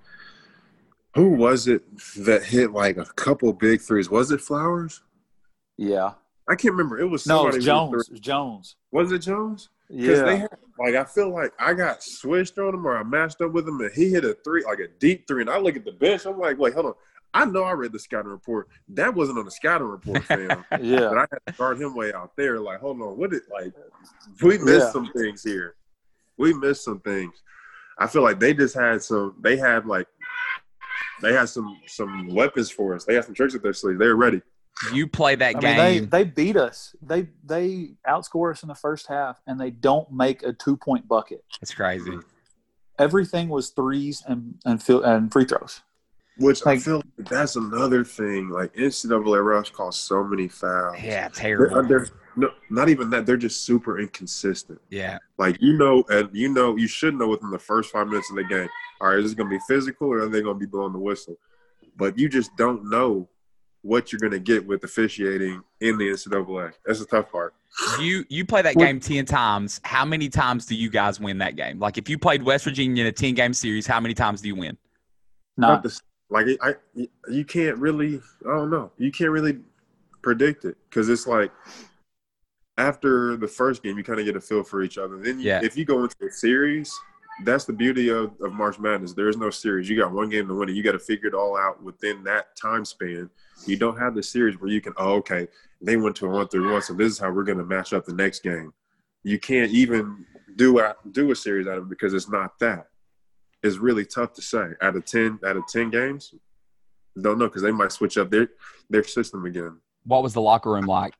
who 1.15 1.31
was 1.31 1.67
it 1.67 1.83
that 2.19 2.45
hit 2.45 2.73
like 2.73 2.97
a 2.99 3.05
couple 3.07 3.53
big 3.53 3.81
threes? 3.81 4.11
Was 4.11 4.31
it 4.31 4.41
Flowers? 4.41 5.03
yeah. 5.77 6.13
I 6.51 6.55
can't 6.55 6.73
remember. 6.73 6.99
It 6.99 7.05
was 7.05 7.27
No, 7.27 7.41
somebody 7.41 7.57
it's 7.59 7.67
who 7.67 7.71
Jones. 7.73 8.09
threw- 8.09 8.19
Jones. 8.21 8.77
Was 8.91 9.13
it 9.13 9.19
Jones? 9.19 9.69
Yeah. 9.91 10.23
they 10.23 10.37
had, 10.39 10.49
like 10.79 10.95
I 10.95 11.05
feel 11.05 11.31
like 11.31 11.53
I 11.59 11.75
got 11.75 12.03
switched 12.03 12.59
on 12.59 12.73
him 12.75 12.87
or 12.87 12.97
I 12.97 13.03
matched 13.03 13.43
up 13.43 13.53
with 13.53 13.69
him 13.69 13.79
and 13.83 13.91
he 13.93 14.09
hit 14.09 14.25
a 14.25 14.33
three, 14.45 14.65
like 14.65 14.79
a 14.79 14.89
deep 14.99 15.29
three. 15.29 15.43
And 15.43 15.51
I 15.51 15.59
look 15.59 15.77
at 15.77 15.85
the 15.85 15.93
bench, 15.93 16.25
I'm 16.25 16.39
like, 16.39 16.59
wait, 16.59 16.73
hold 16.73 16.87
on. 16.87 16.95
I 17.35 17.45
know 17.45 17.63
I 17.65 17.73
read 17.73 17.93
the 17.93 17.99
scouting 17.99 18.31
report. 18.31 18.69
That 18.89 19.15
wasn't 19.15 19.39
on 19.39 19.45
the 19.45 19.51
scouting 19.51 19.87
report, 19.89 20.25
fam. 20.25 20.65
yeah. 20.81 21.01
but 21.09 21.19
I 21.19 21.21
had 21.31 21.39
to 21.47 21.53
guard 21.53 21.81
him 21.81 21.95
way 21.95 22.13
out 22.13 22.35
there. 22.37 22.59
Like, 22.59 22.81
hold 22.81 23.01
on, 23.03 23.17
what 23.19 23.31
did 23.31 23.43
like 23.53 23.73
we 24.43 24.59
missed 24.59 24.87
Yeah. 24.87 24.93
some 24.93 25.11
things 25.13 25.43
here. 25.43 25.75
We 26.39 26.55
missed 26.55 26.85
some 26.85 27.01
things. 27.01 27.35
I 27.99 28.07
feel 28.07 28.23
like 28.23 28.39
they 28.41 28.55
just 28.55 28.75
had 28.75 29.03
some. 29.03 29.35
They 29.41 29.57
had 29.57 29.85
like 29.87 30.07
they 31.21 31.33
had 31.35 31.49
some 31.49 31.79
some 31.87 32.29
weapons 32.35 32.71
for 32.71 32.95
us. 32.95 33.05
They 33.05 33.15
had 33.15 33.25
some 33.25 33.35
tricks 33.35 33.55
up 33.55 33.63
their 33.63 33.73
sleeve. 33.73 33.99
They're 33.99 34.17
ready. 34.17 34.41
You 34.95 35.09
play 35.09 35.35
that 35.35 35.57
I 35.57 35.59
game. 35.61 35.77
mean, 35.77 36.09
they 36.09 36.23
they 36.23 36.31
beat 36.31 36.57
us. 36.57 36.95
They 37.03 37.29
they 37.45 37.95
outscore 38.07 38.53
us 38.53 38.63
in 38.63 38.69
the 38.69 38.75
first 38.77 39.09
half, 39.09 39.41
and 39.47 39.61
they 39.61 39.71
don't 39.71 40.11
make 40.13 40.45
a 40.45 40.53
two 40.53 40.77
point 40.77 41.09
bucket. 41.09 41.45
it's 41.61 41.75
crazy. 41.75 42.11
Mm-hmm. 42.13 42.21
Everything 43.01 43.49
was 43.49 43.71
threes 43.71 44.23
and 44.27 44.55
and 44.65 44.81
field, 44.83 45.05
and 45.05 45.33
free 45.33 45.45
throws. 45.45 45.83
Which 46.39 46.65
I 46.67 46.79
feel 46.79 46.97
like 47.17 47.29
that's 47.29 47.57
another 47.57 48.05
thing. 48.05 48.49
Like 48.51 48.73
NCAA 48.75 49.23
refs 49.43 49.73
call 49.73 49.91
so 49.93 50.23
many 50.23 50.47
fouls. 50.49 50.97
Yeah, 51.03 51.29
They're, 51.29 51.31
terrible. 51.31 51.83
they're- 51.89 52.09
no, 52.37 52.51
not 52.71 52.89
even 52.89 53.11
that. 53.11 53.27
They're 53.27 53.37
just 53.37 53.65
super 53.65 53.99
inconsistent. 53.99 54.81
Yeah, 54.91 55.19
Like 55.39 55.61
you 55.61 55.73
know, 55.77 56.05
and 56.09 56.29
you 56.33 56.49
know, 56.49 56.77
you 56.77 56.87
should 56.87 57.17
know 57.17 57.27
within 57.27 57.51
the 57.51 57.59
first 57.59 57.91
five 57.91 58.07
minutes 58.07 58.31
of 58.31 58.37
the 58.37 58.45
game. 58.45 58.69
All 59.01 59.09
right, 59.09 59.19
is 59.19 59.25
this 59.25 59.35
going 59.35 59.51
to 59.51 59.57
be 59.57 59.61
physical 59.67 60.07
or 60.09 60.19
are 60.23 60.29
they 60.29 60.41
going 60.43 60.55
to 60.55 60.61
be 60.61 60.67
blowing 60.67 60.93
the 60.93 60.99
whistle? 61.01 61.37
but 61.97 62.17
you 62.17 62.29
just 62.29 62.55
don't 62.57 62.89
know 62.89 63.29
what 63.83 64.13
you're 64.13 64.21
going 64.21 64.31
to 64.33 64.39
get 64.39 64.65
with 64.65 64.85
officiating 64.85 65.61
in 65.81 65.99
the 65.99 66.05
NCAA. 66.11 66.73
That's 66.87 67.01
the 67.01 67.07
tough 67.07 67.31
part. 67.33 67.55
You 68.01 68.25
you 68.29 68.45
play 68.47 68.63
that 68.63 68.77
game 68.77 69.01
ten 69.01 69.25
times. 69.25 69.81
How 69.83 70.05
many 70.05 70.29
times 70.29 70.65
do 70.65 70.77
you 70.77 70.91
guys 70.91 71.19
win 71.19 71.39
that 71.39 71.57
game? 71.57 71.81
Like 71.81 71.99
if 71.99 72.09
you 72.09 72.17
played 72.19 72.43
West 72.45 72.65
Virginia 72.65 73.03
in 73.03 73.09
a 73.09 73.13
ten 73.13 73.35
game 73.35 73.53
series, 73.53 73.87
how 73.87 73.99
many 73.99 74.15
times 74.15 74.41
do 74.41 74.49
you 74.49 74.55
win? 74.55 74.77
Not 75.57 75.83
the, 75.83 76.01
like 76.31 76.47
I, 76.61 76.75
you 77.29 77.45
can't 77.45 77.79
really. 77.79 78.21
I 78.47 78.57
don't 78.57 78.71
know. 78.71 78.91
You 78.99 79.11
can't 79.11 79.31
really 79.31 79.59
predict 80.23 80.65
it 80.65 80.77
because 80.89 81.09
it's 81.09 81.27
like 81.27 81.53
after 82.77 83.37
the 83.37 83.49
first 83.49 83.83
game, 83.83 83.97
you 83.99 84.05
kind 84.05 84.21
of 84.21 84.27
get 84.27 84.37
a 84.37 84.41
feel 84.41 84.63
for 84.63 84.83
each 84.83 84.99
other. 84.99 85.17
Then, 85.19 85.41
you, 85.41 85.47
Yeah. 85.47 85.61
if 85.63 85.77
you 85.77 85.85
go 85.85 86.03
into 86.05 86.17
a 86.27 86.31
series, 86.31 86.97
that's 87.45 87.65
the 87.65 87.73
beauty 87.73 88.09
of, 88.09 88.33
of 88.41 88.53
March 88.53 88.79
Madness. 88.79 89.15
There 89.15 89.29
is 89.29 89.37
no 89.37 89.51
series. 89.51 89.89
You 89.89 89.97
got 89.97 90.13
one 90.13 90.29
game 90.29 90.47
to 90.49 90.55
win 90.55 90.69
it. 90.69 90.73
You 90.77 90.83
got 90.83 90.93
to 90.93 90.99
figure 90.99 91.29
it 91.29 91.35
all 91.35 91.57
out 91.57 91.83
within 91.83 92.23
that 92.25 92.57
time 92.57 92.85
span. 92.85 93.31
You 93.67 93.77
don't 93.77 93.99
have 93.99 94.15
the 94.15 94.23
series 94.23 94.61
where 94.61 94.71
you 94.71 94.81
can, 94.81 94.93
oh, 94.97 95.15
okay, 95.15 95.49
they 95.81 95.97
went 95.97 96.15
to 96.17 96.27
a 96.27 96.29
one 96.29 96.49
three 96.49 96.71
one, 96.71 96.83
so 96.83 96.95
this 96.95 97.13
is 97.13 97.19
how 97.19 97.31
we're 97.31 97.45
going 97.45 97.59
to 97.59 97.65
match 97.65 97.93
up 97.93 98.05
the 98.05 98.15
next 98.15 98.43
game. 98.43 98.73
You 99.25 99.39
can't 99.39 99.73
even 99.73 100.25
do 100.57 100.79
a, 100.79 100.95
do 101.11 101.31
a 101.33 101.37
series 101.37 101.67
out 101.67 101.79
of 101.79 101.85
it 101.85 101.89
because 101.89 102.15
it's 102.15 102.29
not 102.29 102.59
that. 102.61 102.89
It's 103.63 103.77
really 103.77 104.05
tough 104.05 104.35
to 104.35 104.43
say. 104.43 104.69
Out 104.81 104.97
of 104.97 105.05
ten, 105.05 105.39
out 105.45 105.57
of 105.57 105.65
ten 105.69 105.91
games, 105.91 106.35
don't 107.21 107.39
know 107.39 107.49
because 107.49 107.63
they 107.63 107.73
might 107.73 107.93
switch 107.93 108.17
up 108.19 108.31
their 108.31 108.49
their 108.89 109.05
system 109.05 109.45
again. 109.47 109.79
What 110.05 110.23
was 110.23 110.33
the 110.33 110.41
locker 110.41 110.71
room 110.71 110.87
like 110.87 111.15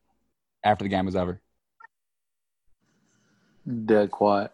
after 0.63 0.83
the 0.83 0.89
game 0.89 1.05
was 1.05 1.15
over? 1.15 1.41
dead 3.85 4.11
quiet. 4.11 4.51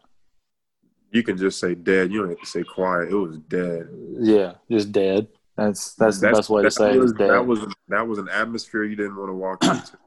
You 1.12 1.24
can 1.24 1.38
just 1.38 1.60
say 1.60 1.76
dead. 1.76 2.12
You 2.12 2.20
don't 2.20 2.30
have 2.30 2.40
to 2.40 2.46
say 2.46 2.64
quiet. 2.64 3.10
It 3.10 3.16
was 3.16 3.38
dead. 3.38 3.88
Yeah, 4.20 4.54
just 4.70 4.92
dead. 4.92 5.28
That's 5.56 5.94
that's 5.94 6.20
the 6.20 6.32
best 6.32 6.50
way 6.50 6.64
to 6.64 6.72
say 6.72 6.94
it. 6.94 7.00
was, 7.00 7.12
Is 7.12 7.18
dead. 7.18 7.30
That 7.30 7.46
was 7.46 7.66
that 7.88 8.06
was 8.06 8.20
an 8.20 8.28
atmosphere 8.30 8.84
you 8.84 8.96
didn't 8.96 9.16
want 9.16 9.30
to 9.30 9.34
walk 9.34 9.64
into, 9.64 9.98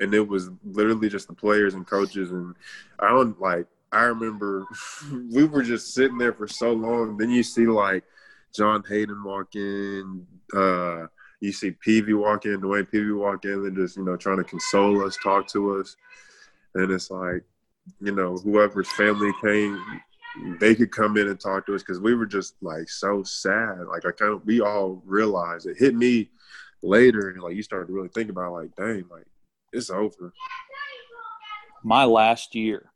and 0.00 0.14
it 0.14 0.26
was 0.26 0.50
literally 0.64 1.08
just 1.08 1.28
the 1.28 1.34
players 1.34 1.74
and 1.74 1.86
coaches. 1.86 2.30
And 2.30 2.54
I 2.98 3.08
don't 3.08 3.38
like. 3.40 3.66
I 3.92 4.04
remember 4.04 4.66
we 5.32 5.44
were 5.44 5.62
just 5.62 5.94
sitting 5.94 6.18
there 6.18 6.32
for 6.32 6.48
so 6.48 6.72
long. 6.72 7.16
Then 7.16 7.30
you 7.30 7.42
see 7.42 7.66
like 7.66 8.04
John 8.54 8.82
Hayden 8.88 9.22
walk 9.22 9.54
in. 9.54 10.26
Uh, 10.54 11.06
you 11.40 11.52
see 11.52 11.72
Peevy 11.86 12.18
walk 12.18 12.46
in, 12.46 12.60
DeWayne 12.60 12.90
Peevy 12.90 13.16
walk 13.16 13.44
in, 13.44 13.52
and 13.52 13.76
just 13.76 13.96
you 13.96 14.04
know 14.04 14.16
trying 14.16 14.38
to 14.38 14.44
console 14.44 15.04
us, 15.04 15.18
talk 15.22 15.46
to 15.48 15.78
us, 15.78 15.96
and 16.74 16.90
it's 16.90 17.10
like 17.10 17.42
you 18.00 18.12
know 18.12 18.36
whoever's 18.36 18.90
family 18.92 19.32
came 19.42 19.80
they 20.60 20.74
could 20.74 20.90
come 20.90 21.16
in 21.16 21.28
and 21.28 21.40
talk 21.40 21.66
to 21.66 21.74
us 21.74 21.82
because 21.82 22.00
we 22.00 22.14
were 22.14 22.26
just 22.26 22.54
like 22.60 22.88
so 22.88 23.22
sad. 23.22 23.80
Like 23.88 24.04
I 24.04 24.10
kind 24.12 24.32
of 24.32 24.44
we 24.44 24.60
all 24.60 25.02
realized 25.04 25.66
it 25.66 25.76
hit 25.78 25.94
me 25.94 26.30
later, 26.82 27.30
and 27.30 27.42
like 27.42 27.54
you 27.54 27.62
started 27.62 27.86
to 27.86 27.92
really 27.92 28.08
think 28.08 28.30
about 28.30 28.52
like, 28.52 28.74
dang, 28.76 29.04
like 29.10 29.26
it's 29.72 29.90
over. 29.90 30.32
my 31.82 32.04
last 32.04 32.54
year, 32.54 32.90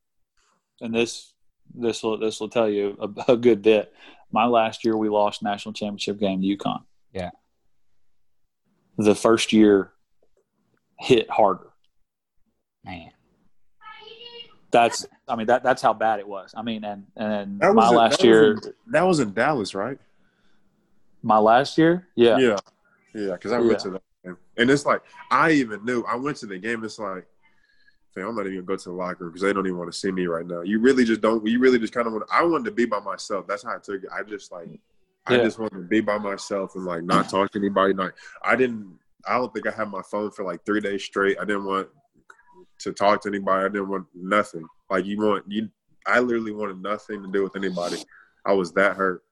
and 0.81 0.95
this 0.95 1.33
this 1.74 2.03
will 2.03 2.18
this 2.18 2.41
will 2.41 2.49
tell 2.49 2.68
you 2.68 2.97
a, 3.01 3.33
a 3.33 3.37
good 3.37 3.62
bit. 3.62 3.93
My 4.33 4.47
last 4.47 4.85
year, 4.85 4.97
we 4.97 5.09
lost 5.09 5.43
national 5.43 5.72
championship 5.72 6.18
game 6.18 6.41
to 6.43 6.57
UConn. 6.57 6.83
Yeah. 7.12 7.31
The 8.97 9.14
first 9.14 9.53
year 9.53 9.93
hit 10.99 11.28
harder. 11.31 11.68
Man. 12.85 13.11
That's 14.70 15.07
I 15.26 15.35
mean 15.37 15.49
that 15.49 15.62
that's 15.64 15.83
how 15.83 15.93
bad 15.93 16.20
it 16.20 16.28
was. 16.28 16.53
I 16.57 16.62
mean, 16.62 16.85
and 16.85 17.07
and 17.16 17.59
That 17.61 17.74
my 17.74 17.83
was 17.83 17.91
in- 17.91 17.97
last 17.97 18.11
that 18.11 18.18
was 18.18 18.24
year, 18.24 18.53
in- 18.53 18.61
That 18.93 19.03
was 19.03 19.20
in 19.20 19.33
Dallas, 19.33 19.74
right? 19.74 19.99
my 21.22 21.37
last 21.39 21.76
year, 21.76 22.09
yeah, 22.14 22.39
yeah, 22.39 22.57
yeah. 23.14 23.33
Because 23.33 23.53
I 23.53 23.59
went 23.59 23.72
Yeah. 23.72 23.76
to 23.78 23.91
that 23.91 24.03
game, 24.24 24.37
and 24.57 24.70
it's 24.70 24.87
like 24.87 25.03
I 25.31 25.51
even 25.51 25.85
knew 25.85 26.03
I 26.05 26.14
went 26.16 26.37
to 26.39 26.47
the 26.47 26.59
game. 26.59 26.83
It's 26.85 26.99
like. 26.99 27.26
"Fam, 28.14 28.28
I'm 28.28 28.34
not 28.34 28.46
even 28.46 28.58
gonna 28.58 28.66
go 28.66 28.76
to 28.76 28.88
the 28.88 28.94
locker 28.94 29.24
room 29.24 29.32
because 29.32 29.42
they 29.42 29.52
don't 29.52 29.66
even 29.66 29.78
want 29.78 29.92
to 29.92 29.98
see 29.98 30.11
me 30.11 30.26
right 30.26 30.46
now. 30.46 30.62
You 30.62 30.80
really 30.80 31.04
just 31.04 31.20
don't. 31.20 31.46
You 31.46 31.58
really 31.58 31.78
just 31.78 31.92
kind 31.92 32.06
of 32.06 32.12
want. 32.12 32.24
I 32.32 32.42
wanted 32.42 32.64
to 32.66 32.70
be 32.72 32.84
by 32.84 33.00
myself. 33.00 33.46
That's 33.46 33.62
how 33.62 33.76
I 33.76 33.78
took 33.78 34.02
it. 34.02 34.11
I 34.12 34.22
just 34.22 34.50
like, 34.52 34.68
I 35.26 35.36
just 35.36 35.58
wanted 35.58 35.76
to 35.76 35.88
be 35.88 36.00
by 36.00 36.18
myself 36.18 36.74
and 36.74 36.84
like 36.84 37.04
not 37.04 37.28
talk 37.28 37.52
to 37.52 37.58
anybody. 37.58 37.94
Like 37.94 38.14
I 38.42 38.56
didn't. 38.56 38.98
I 39.26 39.34
don't 39.34 39.52
think 39.52 39.66
I 39.66 39.70
had 39.70 39.88
my 39.88 40.02
phone 40.02 40.30
for 40.30 40.44
like 40.44 40.64
three 40.64 40.80
days 40.80 41.04
straight. 41.04 41.36
I 41.38 41.44
didn't 41.44 41.66
want 41.66 41.88
to 42.80 42.92
talk 42.92 43.22
to 43.22 43.28
anybody. 43.28 43.66
I 43.66 43.68
didn't 43.68 43.88
want 43.88 44.06
nothing. 44.14 44.66
Like 44.88 45.04
you 45.04 45.18
want 45.18 45.44
you. 45.48 45.68
I 46.06 46.20
literally 46.20 46.52
wanted 46.52 46.82
nothing 46.82 47.22
to 47.22 47.30
do 47.30 47.42
with 47.42 47.54
anybody. 47.56 47.98
I 48.44 48.52
was 48.52 48.72
that 48.72 48.96
hurt. 48.96 49.22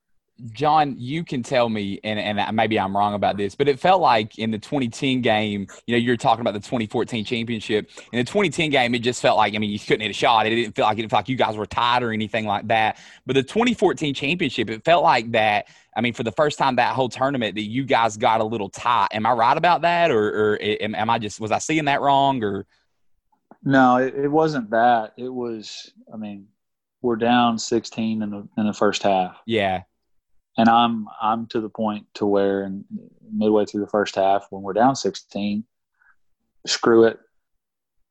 John, 0.53 0.95
you 0.99 1.25
can 1.25 1.43
tell 1.43 1.69
me, 1.69 1.99
and, 2.05 2.19
and 2.19 2.57
maybe 2.57 2.79
I'm 2.79 2.97
wrong 2.97 3.15
about 3.15 3.37
this, 3.37 3.57
but 3.57 3.67
it 3.67 3.81
felt 3.81 4.01
like 4.01 4.39
in 4.39 4.53
the 4.53 4.59
2010 4.59 5.21
game, 5.21 5.67
you 5.87 5.95
know, 5.95 5.99
you're 5.99 6.17
talking 6.17 6.43
about 6.43 6.55
the 6.55 6.61
2014 6.61 7.25
championship. 7.25 7.91
In 8.13 8.19
the 8.19 8.25
2010 8.25 8.71
game, 8.71 8.95
it 8.95 9.01
just 9.01 9.21
felt 9.21 9.37
like, 9.37 9.55
I 9.55 9.59
mean, 9.59 9.71
you 9.71 9.79
couldn't 9.79 10.03
hit 10.03 10.11
a 10.11 10.15
shot. 10.15 10.47
It 10.47 10.51
didn't 10.51 10.77
feel 10.77 10.85
like 10.85 10.99
it 10.99 11.11
feel 11.11 11.19
like 11.19 11.29
you 11.29 11.37
guys 11.37 11.57
were 11.57 11.67
tied 11.67 12.05
or 12.05 12.13
anything 12.13 12.47
like 12.47 12.69
that. 12.69 12.99
But 13.27 13.35
the 13.35 13.43
2014 13.43 14.15
championship, 14.15 14.71
it 14.71 14.85
felt 14.85 15.03
like 15.03 15.33
that. 15.33 15.67
I 15.97 16.01
mean, 16.01 16.13
for 16.13 16.23
the 16.23 16.33
first 16.33 16.57
time 16.57 16.77
that 16.77 16.95
whole 16.95 17.09
tournament, 17.09 17.57
that 17.57 17.63
you 17.63 17.85
guys 17.85 18.17
got 18.17 18.41
a 18.41 18.45
little 18.45 18.69
tight. 18.69 19.09
Am 19.13 19.27
I 19.27 19.33
right 19.33 19.57
about 19.57 19.83
that, 19.83 20.13
or, 20.13 20.53
or 20.53 20.59
am, 20.63 20.95
am 20.95 21.11
I 21.11 21.19
just 21.19 21.41
was 21.41 21.51
I 21.51 21.59
seeing 21.59 21.87
that 21.87 22.01
wrong, 22.01 22.45
or 22.45 22.65
No, 23.65 23.97
it, 23.97 24.15
it 24.15 24.29
wasn't 24.29 24.71
that. 24.71 25.15
It 25.17 25.29
was. 25.29 25.93
I 26.13 26.17
mean, 26.17 26.47
we're 27.03 27.17
down 27.17 27.59
16 27.59 28.23
in 28.23 28.31
the 28.31 28.49
in 28.57 28.67
the 28.67 28.73
first 28.73 29.03
half, 29.03 29.41
yeah, 29.47 29.83
and 30.59 30.69
I'm 30.69 31.07
I'm 31.23 31.47
to 31.47 31.61
the 31.61 31.71
point 31.71 32.07
to 32.15 32.27
where, 32.27 32.65
in, 32.65 32.85
midway 33.33 33.65
through 33.65 33.81
the 33.81 33.91
first 33.91 34.17
half, 34.17 34.49
when 34.51 34.63
we're 34.63 34.73
down 34.73 34.97
16, 34.97 35.65
screw 36.67 37.05
it, 37.05 37.19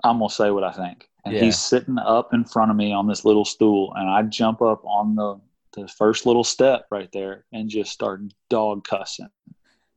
I'm 0.04 0.20
gonna 0.20 0.30
say 0.30 0.50
what 0.50 0.64
I 0.64 0.72
think. 0.72 1.10
And 1.26 1.36
Yeah. 1.36 1.43
he's 1.43 1.60
sitting 1.60 1.98
up 2.00 2.34
in 2.34 2.45
front 2.45 2.72
of 2.72 2.78
me 2.78 2.93
on 2.93 3.06
this 3.08 3.26
little 3.26 3.45
stool, 3.45 3.93
and 3.95 4.10
I 4.10 4.24
jump 4.24 4.62
up 4.62 4.84
on 4.86 5.16
the 5.16 5.39
the 5.74 5.88
first 5.89 6.26
little 6.26 6.43
step 6.43 6.88
right 6.89 7.12
there 7.12 7.45
and 7.52 7.70
just 7.70 7.91
start 7.91 8.22
dog 8.50 8.84
cussing. 8.84 9.30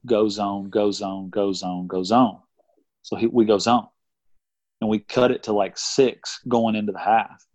Go 0.05 0.29
zone, 0.29 0.69
go 0.69 0.91
zone, 0.91 1.31
go 1.31 1.53
zone, 1.53 1.87
go 1.87 2.03
zone. 2.03 2.39
So 3.03 3.17
he, 3.17 3.27
we 3.27 3.47
go 3.47 3.57
zone 3.59 3.87
and 4.81 4.91
we 4.91 4.99
cut 4.99 5.31
it 5.31 5.45
to 5.45 5.53
like 5.53 5.79
six 5.79 6.41
going 6.49 6.75
into 6.75 6.93
the 6.93 6.99
half. 6.99 7.47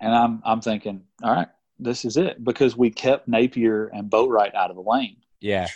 And 0.00 0.14
I'm 0.14 0.42
I'm 0.44 0.60
thinking, 0.60 1.02
all 1.22 1.32
right, 1.32 1.48
this 1.78 2.04
is 2.04 2.16
it 2.16 2.42
because 2.42 2.76
we 2.76 2.90
kept 2.90 3.28
Napier 3.28 3.86
and 3.86 4.10
Boatright 4.10 4.54
out 4.54 4.70
of 4.70 4.76
the 4.76 4.82
lane. 4.82 5.16
yeah, 5.40 5.68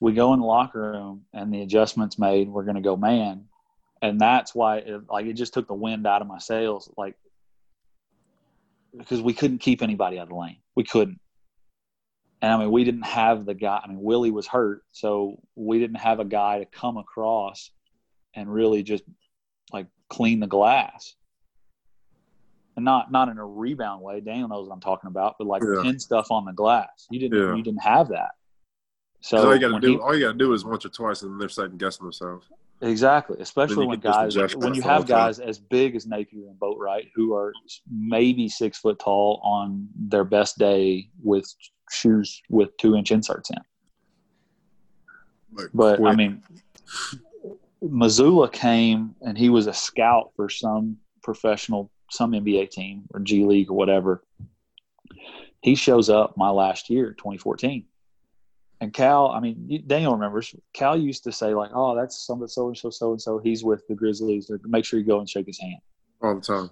We 0.00 0.12
go 0.12 0.32
in 0.32 0.40
the 0.40 0.46
locker 0.46 0.80
room 0.80 1.24
and 1.32 1.52
the 1.52 1.62
adjustments 1.62 2.18
made. 2.18 2.48
We're 2.48 2.64
going 2.64 2.76
to 2.76 2.80
go 2.80 2.96
man, 2.96 3.46
and 4.00 4.20
that's 4.20 4.54
why 4.54 4.78
it, 4.78 5.10
like 5.10 5.26
it 5.26 5.34
just 5.34 5.54
took 5.54 5.66
the 5.66 5.74
wind 5.74 6.06
out 6.06 6.22
of 6.22 6.28
my 6.28 6.38
sails, 6.38 6.90
like 6.96 7.16
because 8.96 9.20
we 9.20 9.34
couldn't 9.34 9.58
keep 9.58 9.82
anybody 9.82 10.18
out 10.18 10.24
of 10.24 10.28
the 10.30 10.34
lane. 10.34 10.58
We 10.74 10.84
couldn't. 10.84 11.20
And 12.40 12.52
I 12.52 12.56
mean, 12.56 12.70
we 12.70 12.84
didn't 12.84 13.02
have 13.06 13.44
the 13.44 13.54
guy. 13.54 13.80
I 13.82 13.88
mean, 13.88 14.00
Willie 14.00 14.30
was 14.30 14.46
hurt, 14.46 14.84
so 14.92 15.40
we 15.56 15.80
didn't 15.80 15.98
have 15.98 16.20
a 16.20 16.24
guy 16.24 16.60
to 16.60 16.64
come 16.66 16.96
across 16.96 17.70
and 18.34 18.52
really 18.52 18.82
just 18.84 19.02
like 19.72 19.86
clean 20.08 20.38
the 20.40 20.46
glass. 20.46 21.14
And 22.78 22.84
not 22.84 23.10
not 23.10 23.28
in 23.28 23.38
a 23.38 23.44
rebound 23.44 24.02
way. 24.02 24.20
Daniel 24.20 24.46
knows 24.46 24.68
what 24.68 24.74
I'm 24.74 24.80
talking 24.80 25.08
about, 25.08 25.34
but 25.36 25.48
like 25.48 25.64
Yeah. 25.64 25.82
pin 25.82 25.98
stuff 25.98 26.30
on 26.30 26.44
the 26.44 26.52
glass. 26.52 27.08
You 27.10 27.18
didn't 27.18 27.36
Yeah. 27.36 27.56
you 27.56 27.62
didn't 27.64 27.82
have 27.82 28.06
that. 28.10 28.36
So 29.20 29.48
all 29.48 29.52
you 29.52 29.58
gotta 29.60 29.80
do, 29.80 29.94
he- 29.94 29.98
all 29.98 30.14
you 30.14 30.20
gotta 30.26 30.38
do 30.38 30.52
is 30.52 30.64
once 30.64 30.86
or 30.86 30.90
twice, 30.90 31.22
and 31.22 31.40
they're 31.40 31.48
second 31.48 31.80
guessing 31.80 32.04
themselves. 32.04 32.46
Exactly, 32.80 33.36
especially 33.40 33.84
when 33.84 33.98
guys 33.98 34.36
when 34.54 34.74
you 34.74 34.82
have 34.82 35.08
the 35.08 35.12
time. 35.12 35.26
guys 35.26 35.40
as 35.40 35.58
big 35.58 35.96
as 35.96 36.06
Napier 36.06 36.46
and 36.48 36.56
Boatright 36.60 37.10
who 37.16 37.34
are 37.34 37.52
maybe 37.90 38.48
six 38.48 38.78
foot 38.78 39.00
tall 39.00 39.40
on 39.42 39.88
their 39.96 40.22
best 40.22 40.56
day 40.56 41.10
with 41.20 41.52
shoes 41.90 42.40
with 42.48 42.76
two 42.76 42.94
inch 42.94 43.10
inserts 43.10 43.50
in. 43.50 43.56
Like, 45.52 45.70
But 45.74 46.00
I 46.00 46.14
mean, 46.14 46.44
Mazzulla 47.82 48.52
came 48.52 49.16
and 49.20 49.36
he 49.36 49.48
was 49.50 49.66
a 49.66 49.72
scout 49.74 50.30
for 50.36 50.48
some 50.48 50.98
professional, 51.24 51.90
some 52.10 52.32
NBA 52.32 52.70
team 52.70 53.04
or 53.12 53.20
G 53.20 53.44
League 53.44 53.70
or 53.70 53.76
whatever. 53.76 54.24
He 55.60 55.74
shows 55.74 56.08
up 56.08 56.36
my 56.36 56.50
last 56.50 56.88
year, 56.88 57.12
2014. 57.12 57.84
And 58.80 58.92
Cal, 58.92 59.28
I 59.28 59.40
mean, 59.40 59.82
Daniel 59.86 60.12
remembers, 60.12 60.54
Cal 60.72 60.96
used 60.96 61.24
to 61.24 61.32
say, 61.32 61.52
like, 61.52 61.70
oh, 61.74 61.96
that's 61.96 62.24
some 62.24 62.46
so 62.46 62.68
and 62.68 62.76
so, 62.76 62.90
so 62.90 63.10
and 63.10 63.20
so. 63.20 63.38
He's 63.38 63.64
with 63.64 63.82
the 63.88 63.94
Grizzlies. 63.94 64.50
Make 64.64 64.84
sure 64.84 65.00
you 65.00 65.04
go 65.04 65.18
and 65.18 65.28
shake 65.28 65.46
his 65.46 65.58
hand. 65.58 65.78
all 66.22 66.36
the 66.36 66.40
time. 66.40 66.70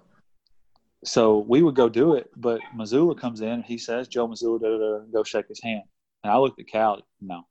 So 1.03 1.39
we 1.39 1.61
would 1.61 1.75
go 1.75 1.89
do 1.89 2.15
it. 2.15 2.29
But 2.37 2.61
Mazzulla 2.75 3.19
comes 3.19 3.41
in. 3.41 3.49
And 3.49 3.65
he 3.65 3.77
says, 3.77 4.07
Joe 4.07 4.27
Mazzulla, 4.27 4.61
da, 4.61 4.69
da, 4.69 4.77
da, 4.77 4.99
go 5.11 5.23
shake 5.23 5.49
his 5.49 5.61
hand. 5.61 5.83
And 6.23 6.31
I 6.31 6.37
looked 6.37 6.59
at 6.61 6.67
Cal, 6.67 7.01
no, 7.19 7.45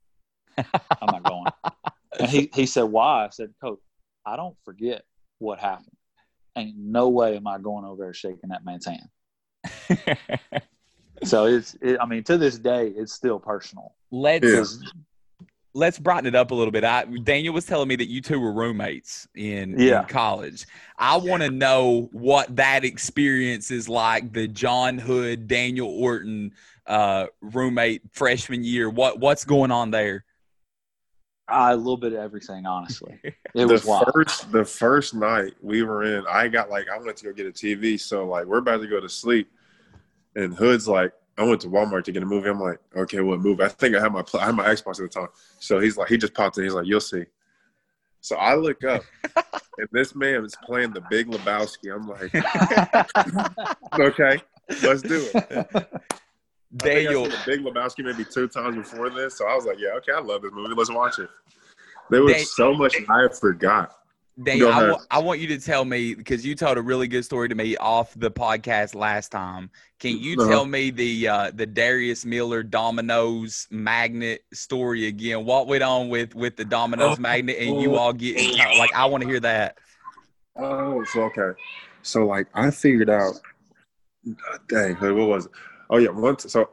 I'm 0.57 0.67
not 1.07 1.23
going. 1.23 1.47
And 2.19 2.31
he, 2.31 2.51
he 2.55 2.65
said, 2.65 2.85
Why? 2.85 3.27
I 3.27 3.29
said, 3.29 3.53
Coach, 3.61 3.81
I 4.25 4.37
don't 4.37 4.57
forget 4.65 5.03
what 5.39 5.59
happened. 5.59 5.96
Ain't 6.57 6.77
no 6.77 7.09
way 7.09 7.37
am 7.37 7.47
I 7.47 7.59
going 7.59 7.85
over 7.85 8.05
there 8.05 8.15
shaking 8.15 8.49
that 8.51 8.65
man's 8.65 8.87
hand. 8.87 9.09
So 11.25 11.47
it's, 11.47 11.75
it, 11.81 11.97
I 11.99 12.05
mean, 12.07 12.23
to 12.25 12.37
this 12.37 12.59
day, 12.59 12.89
it's 12.89 13.13
still 13.13 13.39
personal. 13.39 13.95
let's 14.11 14.45
Yeah. 14.47 14.91
Let's 15.73 15.99
brighten 15.99 16.27
it 16.27 16.35
up 16.35 16.53
a 16.53 16.55
little 16.55 16.73
bit. 16.73 16.85
I, 16.85 17.05
Daniel 17.05 17.53
was 17.53 17.67
telling 17.67 17.89
me 17.89 17.97
that 17.97 18.09
you 18.09 18.23
two 18.23 18.41
were 18.41 18.53
roommates 18.53 19.29
in, 19.35 19.79
Yeah. 19.79 20.01
in 20.03 20.07
college. 20.09 20.67
I 20.99 21.17
want 21.17 21.43
to 21.43 21.51
know 21.51 22.09
what 22.13 22.55
that 22.57 22.83
experience 22.83 23.71
is 23.71 23.87
like. 23.87 24.33
The 24.33 24.49
Jon 24.49 24.97
Hood, 24.97 25.49
Daniel 25.49 25.89
Orton 25.89 26.53
uh, 26.87 27.27
roommate 27.43 28.03
freshman 28.13 28.65
year. 28.65 28.89
What 28.89 29.21
what's 29.21 29.45
going 29.45 29.71
on 29.71 29.91
there? 29.91 30.25
Uh, 31.49 31.69
a 31.73 31.77
little 31.77 31.97
bit 31.97 32.13
of 32.13 32.19
everything, 32.19 32.67
honestly. 32.67 33.21
It 33.25 33.35
the 33.55 33.67
was 33.69 33.85
wild. 33.85 34.11
first 34.13 34.53
the 34.53 34.65
first 34.65 35.15
night 35.15 35.55
we 35.63 35.83
were 35.83 36.03
in, 36.03 36.25
I 36.29 36.49
got 36.49 36.69
like 36.69 36.87
I 36.93 36.99
went 36.99 37.17
to 37.19 37.25
go 37.25 37.33
get 37.33 37.47
a 37.47 37.51
TV, 37.53 37.99
so 37.99 38.27
like 38.27 38.45
we're 38.45 38.59
about 38.59 38.83
to 38.83 38.87
go 38.87 39.01
to 39.01 39.09
sleep, 39.09 39.51
and 40.35 40.53
Hood's 40.55 40.87
like, 40.87 41.13
I 41.39 41.45
went 41.45 41.61
to 41.63 41.69
Walmart 41.69 42.05
to 42.05 42.13
get 42.13 42.23
a 42.23 42.27
movie. 42.27 42.49
I'm 42.51 42.61
like, 42.61 42.81
okay, 42.95 43.21
what 43.21 43.41
movie? 43.41 43.63
I 43.63 43.69
think 43.69 43.95
I 43.97 44.01
had 44.03 44.13
my 44.13 44.25
I 44.35 44.47
had 44.47 44.55
my 44.55 44.67
Xbox 44.67 45.01
at 45.03 45.11
the 45.11 45.21
time, 45.21 45.29
so 45.59 45.79
he's 45.81 45.97
like, 45.97 46.09
he 46.09 46.19
just 46.19 46.35
popped 46.35 46.59
in. 46.59 46.65
He's 46.65 46.75
like, 46.75 46.87
you'll 46.87 47.01
see. 47.01 47.25
So 48.21 48.37
I 48.37 48.55
look 48.57 48.83
up, 48.85 49.03
and 49.79 49.89
this 49.93 50.15
man 50.15 50.45
is 50.45 50.57
playing 50.65 50.93
the 50.93 51.03
Big 51.09 51.29
Lebowski. 51.29 51.95
I'm 51.95 52.09
like, 52.09 52.35
okay, 54.01 54.43
let's 54.83 55.01
do 55.03 55.29
it. 55.33 56.03
I 56.75 56.83
think 56.85 56.95
I 56.95 57.13
Daniel, 57.13 57.25
the 57.25 57.39
Big 57.47 57.61
Lebowski 57.61 58.05
maybe 58.05 58.25
two 58.25 58.49
times 58.49 58.77
before 58.77 59.09
this, 59.11 59.39
so 59.39 59.47
I 59.47 59.55
was 59.55 59.65
like, 59.65 59.79
yeah, 59.79 59.91
okay, 59.99 60.13
I 60.13 60.21
love 60.21 60.43
this 60.43 60.53
movie. 60.53 60.75
Let's 60.75 60.91
watch 60.91 61.19
it. 61.19 61.31
There 62.11 62.23
was 62.23 62.35
Dan- 62.35 62.45
so 62.45 62.75
much 62.75 62.97
I 63.09 63.29
forgot. 63.29 63.93
Daniel, 64.43 64.71
I 64.71 64.91
wa- 64.91 65.01
I 65.11 65.19
want 65.21 65.41
you 65.41 65.47
to 65.49 65.59
tell 65.59 65.87
me 65.87 66.15
because 66.15 66.45
you 66.45 66.55
told 66.55 66.77
a 66.77 66.83
really 66.83 67.09
good 67.09 67.25
story 67.25 67.49
to 67.49 67.55
me 67.55 67.75
off 67.79 68.13
the 68.15 68.31
podcast 68.31 68.95
last 68.95 69.31
time. 69.33 69.71
Can 69.99 70.19
you 70.19 70.37
Uh-huh. 70.39 70.47
tell 70.51 70.67
me 70.67 70.91
the 70.91 71.27
uh, 71.27 71.51
the 71.55 71.65
Darius 71.65 72.27
Miller 72.27 72.63
Domino's 72.63 73.67
magnet 73.71 74.45
story 74.53 75.07
again? 75.07 75.47
What 75.47 75.69
went 75.69 75.83
on 75.83 76.11
with 76.11 76.35
with 76.35 76.57
the 76.57 76.67
Domino's 76.67 77.19
Oh, 77.19 77.23
magnet 77.23 77.57
and 77.59 77.81
you 77.81 77.97
all 77.97 78.13
getting 78.13 78.59
like 78.59 78.93
I 78.95 79.07
want 79.07 79.23
to 79.23 79.29
hear 79.29 79.41
that. 79.41 79.79
Oh, 80.57 81.03
so 81.05 81.23
okay. 81.23 81.59
So 82.03 82.27
like 82.27 82.47
I 82.53 82.71
figured 82.71 83.09
out 83.09 83.41
uh, 84.29 84.59
dang, 84.69 84.97
what 84.97 85.15
was 85.29 85.47
it? 85.47 85.53
Oh 85.91 85.99
yeah, 85.99 86.11
once 86.11 86.51
so 86.53 86.71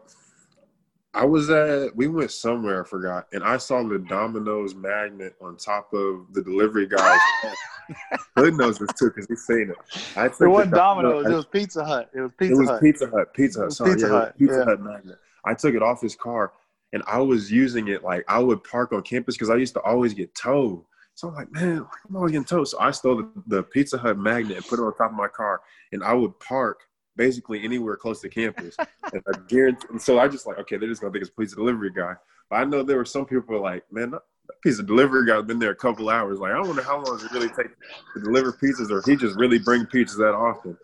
I 1.13 1.25
was 1.25 1.49
at 1.49 1.95
we 1.95 2.07
went 2.07 2.31
somewhere, 2.31 2.83
I 2.83 2.87
forgot, 2.87 3.27
and 3.33 3.43
I 3.43 3.57
saw 3.57 3.83
the 3.83 3.99
Domino's 3.99 4.73
magnet 4.73 5.35
on 5.41 5.57
top 5.57 5.93
of 5.93 6.33
the 6.33 6.41
delivery 6.41 6.87
guy's. 6.87 7.19
Hood 8.37 8.55
knows 8.55 8.79
this 8.79 8.89
too 8.97 9.09
because 9.09 9.27
he's 9.27 9.45
seen 9.45 9.69
it. 9.69 10.17
I 10.17 10.25
It 10.25 10.47
wasn't 10.47 10.73
Domino's. 10.73 11.27
It 11.27 11.33
was 11.33 11.45
Pizza 11.45 11.85
Hut. 11.85 12.09
It 12.15 12.21
was 12.21 12.31
Pizza. 12.39 12.53
it 12.53 12.57
Pizza 12.57 12.61
was 12.61 12.69
Hut. 12.69 12.81
Pizza 12.81 13.09
Hut. 13.09 13.33
Pizza 13.33 13.59
It 13.59 13.63
Hut. 13.63 13.73
Sorry, 13.73 13.93
Pizza 13.93 14.07
yeah, 14.07 14.13
Hut, 14.13 14.37
Pizza 14.39 14.57
yeah. 14.57 14.65
Hut 14.65 14.81
magnet. 14.81 15.17
I 15.45 15.53
took 15.53 15.75
it 15.75 15.83
off 15.83 16.01
his 16.01 16.15
car, 16.15 16.53
and 16.93 17.03
I 17.05 17.19
was 17.19 17.51
using 17.51 17.89
it 17.89 18.03
like 18.03 18.23
I 18.27 18.39
would 18.39 18.63
park 18.63 18.91
on 18.91 19.03
campus 19.03 19.35
because 19.35 19.51
I 19.51 19.55
used 19.55 19.73
to 19.75 19.81
always 19.81 20.13
get 20.15 20.33
towed. 20.33 20.83
So 21.13 21.27
I'm 21.27 21.35
like, 21.35 21.51
man, 21.51 21.85
I'm 22.09 22.15
always 22.15 22.31
getting 22.31 22.45
towed. 22.45 22.69
So 22.69 22.79
I 22.79 22.89
stole 22.89 23.17
the, 23.17 23.29
the 23.45 23.63
Pizza 23.63 23.99
Hut 23.99 24.17
magnet 24.17 24.57
and 24.57 24.65
put 24.65 24.79
it 24.79 24.81
on 24.81 24.95
top 24.95 25.11
of 25.11 25.17
my 25.17 25.27
car, 25.27 25.61
and 25.91 26.03
I 26.03 26.13
would 26.13 26.39
park 26.39 26.79
basically 27.15 27.63
anywhere 27.63 27.95
close 27.95 28.21
to 28.21 28.29
campus. 28.29 28.75
and 28.77 29.23
I 29.27 29.37
guarantee. 29.47 29.87
And 29.89 30.01
so 30.01 30.19
I 30.19 30.27
just 30.27 30.45
like, 30.45 30.57
okay, 30.59 30.77
they're 30.77 30.89
just 30.89 31.01
gonna 31.01 31.11
think 31.11 31.23
it's 31.23 31.31
a 31.31 31.39
pizza 31.39 31.55
delivery 31.55 31.91
guy. 31.91 32.13
But 32.49 32.57
I 32.57 32.63
know 32.65 32.83
there 32.83 32.97
were 32.97 33.05
some 33.05 33.25
people 33.25 33.43
who 33.47 33.53
were 33.53 33.59
like, 33.59 33.83
man, 33.91 34.11
that 34.11 34.21
pizza 34.61 34.83
delivery 34.83 35.25
guy's 35.25 35.43
been 35.43 35.59
there 35.59 35.71
a 35.71 35.75
couple 35.75 36.09
hours. 36.09 36.39
Like, 36.39 36.51
I 36.53 36.59
wonder 36.59 36.83
how 36.83 36.95
long 36.95 37.17
does 37.17 37.23
it 37.23 37.31
really 37.31 37.49
take 37.49 37.69
to 38.13 38.21
deliver 38.21 38.51
pizzas, 38.51 38.89
or 38.91 38.99
if 38.99 39.05
he 39.05 39.15
just 39.15 39.37
really 39.37 39.59
bring 39.59 39.85
pizzas 39.85 40.17
that 40.17 40.33
often. 40.33 40.77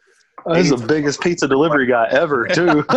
Oh, 0.46 0.54
He's 0.54 0.70
the 0.70 0.78
biggest 0.78 1.22
pizza 1.22 1.48
delivery 1.48 1.86
guy 1.86 2.08
ever, 2.12 2.48
too. 2.48 2.86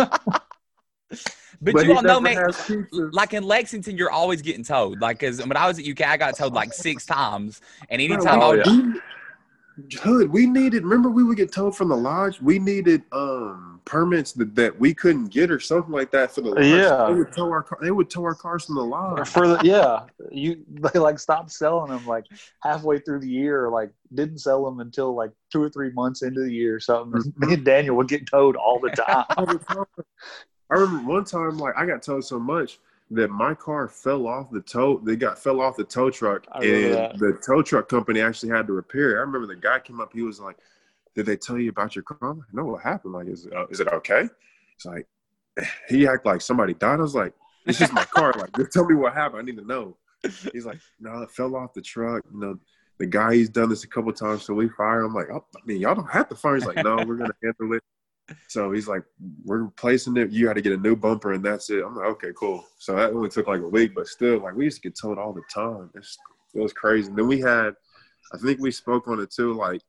But, 1.61 1.75
But 1.75 1.85
you 1.85 1.91
he 1.91 1.97
all 1.97 2.03
know, 2.03 2.19
man. 2.19 2.51
Like 2.91 3.33
in 3.33 3.43
Lexington, 3.43 3.95
you're 3.95 4.11
always 4.11 4.41
getting 4.41 4.65
towed. 4.65 4.99
Like, 4.99 5.19
cause 5.19 5.39
when 5.39 5.55
I 5.55 5.65
was 5.65 5.79
at 5.79 5.87
UK, 5.87 6.01
I 6.01 6.17
got 6.17 6.35
towed 6.35 6.51
like 6.51 6.73
six 6.73 7.05
times, 7.05 7.61
and 7.89 8.01
anytime 8.01 8.41
Oh, 8.41 8.41
I 8.41 8.47
would, 8.49 8.65
we, 8.65 8.99
Hood, 10.01 10.31
we 10.31 10.45
needed. 10.45 10.83
Remember, 10.83 11.09
we 11.09 11.23
would 11.23 11.37
get 11.37 11.51
told 11.51 11.75
from 11.75 11.89
the 11.89 11.97
lodge. 11.97 12.39
We 12.41 12.59
needed 12.59 13.03
um 13.11 13.73
permits 13.85 14.31
that, 14.33 14.55
that 14.55 14.79
we 14.79 14.93
couldn't 14.93 15.25
get 15.25 15.51
or 15.51 15.59
something 15.59 15.91
like 15.91 16.11
that 16.11 16.31
for 16.31 16.41
the 16.41 16.49
lodge. 16.49 16.65
Yeah. 16.65 17.07
they 17.07 17.13
would 17.13 17.33
tow 17.33 17.49
our 17.49 17.63
car. 17.63 17.79
They 17.81 17.91
would 17.91 18.09
tow 18.09 18.23
our 18.23 18.35
cars 18.35 18.65
from 18.65 18.75
the 18.75 18.83
lodge. 18.83 19.27
For 19.27 19.47
the 19.47 19.59
yeah, 19.63 20.03
you 20.31 20.63
they 20.93 20.99
like 20.99 21.19
stopped 21.19 21.51
selling 21.51 21.91
them 21.91 22.05
like 22.05 22.25
halfway 22.61 22.99
through 22.99 23.21
the 23.21 23.29
year, 23.29 23.65
or 23.65 23.69
like 23.69 23.91
didn't 24.13 24.39
sell 24.39 24.63
them 24.63 24.79
until 24.79 25.15
like 25.15 25.31
two 25.51 25.61
or 25.61 25.69
three 25.69 25.91
months 25.91 26.21
into 26.21 26.41
the 26.41 26.51
year 26.51 26.75
or 26.75 26.79
something. 26.79 27.21
Mm-hmm. 27.21 27.47
Me 27.47 27.53
and 27.55 27.65
Daniel 27.65 27.95
would 27.97 28.07
get 28.07 28.27
towed 28.27 28.55
all 28.55 28.79
the 28.79 28.89
time. 28.89 29.25
All 29.37 29.45
the 29.45 29.59
time. 29.59 29.85
I 30.69 30.75
remember 30.75 31.11
one 31.11 31.25
time, 31.25 31.57
like 31.57 31.73
I 31.77 31.85
got 31.85 32.01
towed 32.01 32.25
so 32.25 32.39
much 32.39 32.79
that 33.11 33.29
my 33.29 33.53
car 33.53 33.87
fell 33.87 34.27
off 34.27 34.49
the 34.51 34.61
tow. 34.61 34.99
They 34.99 35.15
got 35.15 35.37
fell 35.37 35.61
off 35.61 35.75
the 35.75 35.83
tow 35.83 36.09
truck, 36.09 36.45
and 36.55 36.93
that. 36.93 37.17
the 37.19 37.39
tow 37.45 37.61
truck 37.61 37.89
company 37.89 38.21
actually 38.21 38.49
had 38.49 38.67
to 38.67 38.73
repair. 38.73 39.11
it. 39.11 39.17
I 39.17 39.21
remember 39.21 39.47
the 39.47 39.55
guy 39.55 39.79
came 39.79 40.01
up. 40.01 40.13
He 40.13 40.21
was 40.21 40.39
like, 40.39 40.57
"Did 41.15 41.25
they 41.25 41.37
tell 41.37 41.57
you 41.57 41.69
about 41.69 41.95
your 41.95 42.03
car?" 42.03 42.17
I'm 42.21 42.39
like, 42.39 42.53
no, 42.53 42.65
what 42.65 42.81
happened? 42.81 43.13
Like, 43.13 43.27
is 43.27 43.47
uh, 43.47 43.67
is 43.67 43.79
it 43.79 43.87
okay? 43.87 44.27
It's 44.75 44.85
like 44.85 45.07
he 45.89 46.07
act 46.07 46.25
like 46.25 46.41
somebody 46.41 46.73
died. 46.73 46.99
I 46.99 47.03
was 47.03 47.15
like, 47.15 47.33
"It's 47.65 47.79
just 47.79 47.93
my 47.93 48.05
car." 48.05 48.33
Like, 48.37 48.55
just 48.55 48.71
tell 48.71 48.85
me 48.85 48.95
what 48.95 49.13
happened. 49.13 49.41
I 49.41 49.45
need 49.45 49.57
to 49.57 49.67
know. 49.67 49.97
He's 50.53 50.65
like, 50.65 50.79
"No, 50.99 51.21
it 51.21 51.31
fell 51.31 51.55
off 51.55 51.73
the 51.73 51.81
truck." 51.81 52.23
You 52.33 52.39
know, 52.39 52.59
the 52.97 53.05
guy 53.05 53.35
he's 53.35 53.49
done 53.49 53.69
this 53.69 53.83
a 53.83 53.87
couple 53.87 54.13
times, 54.13 54.43
so 54.43 54.53
we 54.53 54.69
fire. 54.69 55.01
him. 55.01 55.07
I'm 55.07 55.13
like, 55.13 55.29
oh, 55.31 55.45
I 55.55 55.59
mean, 55.65 55.81
y'all 55.81 55.95
don't 55.95 56.09
have 56.09 56.29
to 56.29 56.35
fire. 56.35 56.55
He's 56.55 56.65
like, 56.65 56.83
"No, 56.83 56.95
we're 57.05 57.17
gonna 57.17 57.33
handle 57.43 57.75
it." 57.75 57.83
So 58.47 58.71
he's 58.71 58.87
like, 58.87 59.03
"We're 59.43 59.63
replacing 59.63 60.17
it. 60.17 60.31
You 60.31 60.45
got 60.45 60.53
to 60.53 60.61
get 60.61 60.73
a 60.73 60.77
new 60.77 60.95
bumper, 60.95 61.33
and 61.33 61.43
that's 61.43 61.69
it." 61.69 61.83
I'm 61.83 61.95
like, 61.95 62.05
"Okay, 62.07 62.31
cool." 62.37 62.65
So 62.77 62.95
that 62.95 63.11
only 63.11 63.29
took 63.29 63.47
like 63.47 63.61
a 63.61 63.67
week, 63.67 63.93
but 63.95 64.07
still, 64.07 64.39
like 64.39 64.55
we 64.55 64.65
used 64.65 64.81
to 64.81 64.89
get 64.89 64.97
told 64.99 65.17
all 65.17 65.33
the 65.33 65.41
time. 65.53 65.89
It's, 65.95 66.17
it 66.53 66.61
was 66.61 66.73
crazy. 66.73 67.09
And 67.09 67.17
then 67.17 67.27
we 67.27 67.39
had, 67.39 67.71
I 68.33 68.37
think 68.37 68.59
we 68.59 68.71
spoke 68.71 69.07
on 69.07 69.19
it 69.19 69.31
too. 69.31 69.53
Like 69.53 69.81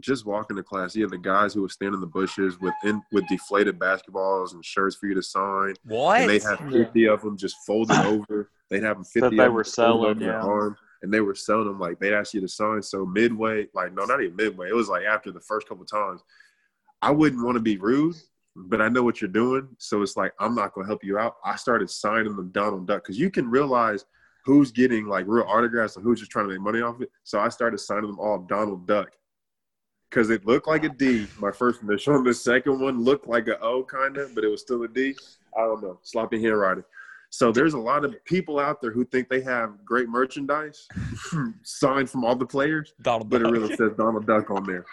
just 0.00 0.24
walking 0.24 0.56
to 0.56 0.62
class, 0.62 0.96
you 0.96 1.02
had 1.02 1.10
the 1.10 1.18
guys 1.18 1.52
who 1.52 1.62
would 1.62 1.70
stand 1.70 1.94
in 1.94 2.00
the 2.00 2.06
bushes 2.06 2.58
with 2.60 2.74
in, 2.84 3.02
with 3.12 3.26
deflated 3.28 3.78
basketballs 3.78 4.54
and 4.54 4.64
shirts 4.64 4.96
for 4.96 5.06
you 5.06 5.14
to 5.14 5.22
sign, 5.22 5.74
what? 5.84 6.20
and 6.20 6.30
have 6.42 6.60
Yeah. 6.70 6.84
50 6.84 7.08
of 7.08 7.22
them 7.22 7.36
just 7.36 7.56
folded 7.66 7.96
over. 8.06 8.50
They'd 8.70 8.82
have 8.84 8.96
them 8.96 9.04
50 9.04 9.20
That 9.20 9.42
they 9.42 9.48
were 9.48 9.64
selling, 9.64 10.10
over 10.10 10.20
their 10.20 10.40
arm, 10.40 10.76
and 11.02 11.12
they 11.12 11.20
were 11.20 11.34
selling 11.34 11.66
them 11.66 11.78
like 11.78 11.98
they'd 11.98 12.14
ask 12.14 12.32
you 12.32 12.40
to 12.40 12.48
sign. 12.48 12.82
So 12.82 13.04
midway, 13.04 13.66
like 13.74 13.92
no, 13.92 14.04
not 14.04 14.22
even 14.22 14.36
midway. 14.36 14.68
It 14.68 14.74
was 14.74 14.88
like 14.88 15.04
after 15.04 15.30
the 15.30 15.40
first 15.40 15.68
couple 15.68 15.84
times. 15.84 16.22
I 17.02 17.10
wouldn't 17.10 17.44
want 17.44 17.56
to 17.56 17.60
be 17.60 17.76
rude, 17.76 18.16
but 18.54 18.80
I 18.80 18.88
know 18.88 19.02
what 19.02 19.20
you're 19.20 19.28
doing. 19.28 19.68
So 19.78 20.02
it's 20.02 20.16
like, 20.16 20.32
I'm 20.38 20.54
not 20.54 20.72
going 20.72 20.84
to 20.86 20.88
help 20.88 21.04
you 21.04 21.18
out. 21.18 21.36
I 21.44 21.56
started 21.56 21.90
signing 21.90 22.36
them 22.36 22.50
Donald 22.52 22.86
Duck 22.86 23.02
because 23.02 23.18
you 23.18 23.30
can 23.30 23.50
realize 23.50 24.04
who's 24.44 24.70
getting 24.70 25.06
like 25.06 25.24
real 25.28 25.44
autographs 25.48 25.96
and 25.96 26.04
who's 26.04 26.20
just 26.20 26.30
trying 26.30 26.46
to 26.46 26.52
make 26.52 26.60
money 26.60 26.80
off 26.80 27.00
it. 27.00 27.10
So 27.24 27.40
I 27.40 27.48
started 27.48 27.78
signing 27.78 28.06
them 28.06 28.18
all 28.18 28.38
Donald 28.38 28.86
Duck 28.86 29.10
because 30.10 30.30
it 30.30 30.46
looked 30.46 30.68
like 30.68 30.84
a 30.84 30.90
D, 30.90 31.26
my 31.38 31.50
first 31.50 31.82
initial. 31.82 32.16
And 32.16 32.26
the 32.26 32.34
second 32.34 32.80
one 32.80 33.02
looked 33.02 33.26
like 33.26 33.48
an 33.48 33.56
O 33.60 33.82
kind 33.82 34.16
of, 34.16 34.34
but 34.34 34.44
it 34.44 34.48
was 34.48 34.60
still 34.60 34.82
a 34.82 34.88
D. 34.88 35.14
I 35.56 35.62
don't 35.62 35.82
know. 35.82 35.98
Sloppy 36.02 36.42
handwriting. 36.42 36.84
So 37.30 37.50
there's 37.50 37.72
a 37.72 37.78
lot 37.78 38.04
of 38.04 38.14
people 38.26 38.58
out 38.58 38.82
there 38.82 38.90
who 38.92 39.06
think 39.06 39.30
they 39.30 39.40
have 39.40 39.82
great 39.86 40.06
merchandise 40.06 40.86
signed 41.62 42.10
from 42.10 42.24
all 42.24 42.36
the 42.36 42.44
players, 42.44 42.92
Donald 43.00 43.30
but 43.30 43.40
it 43.40 43.48
really 43.48 43.74
says 43.74 43.92
Donald 43.96 44.26
Duck 44.26 44.50
on 44.50 44.64
there. 44.64 44.84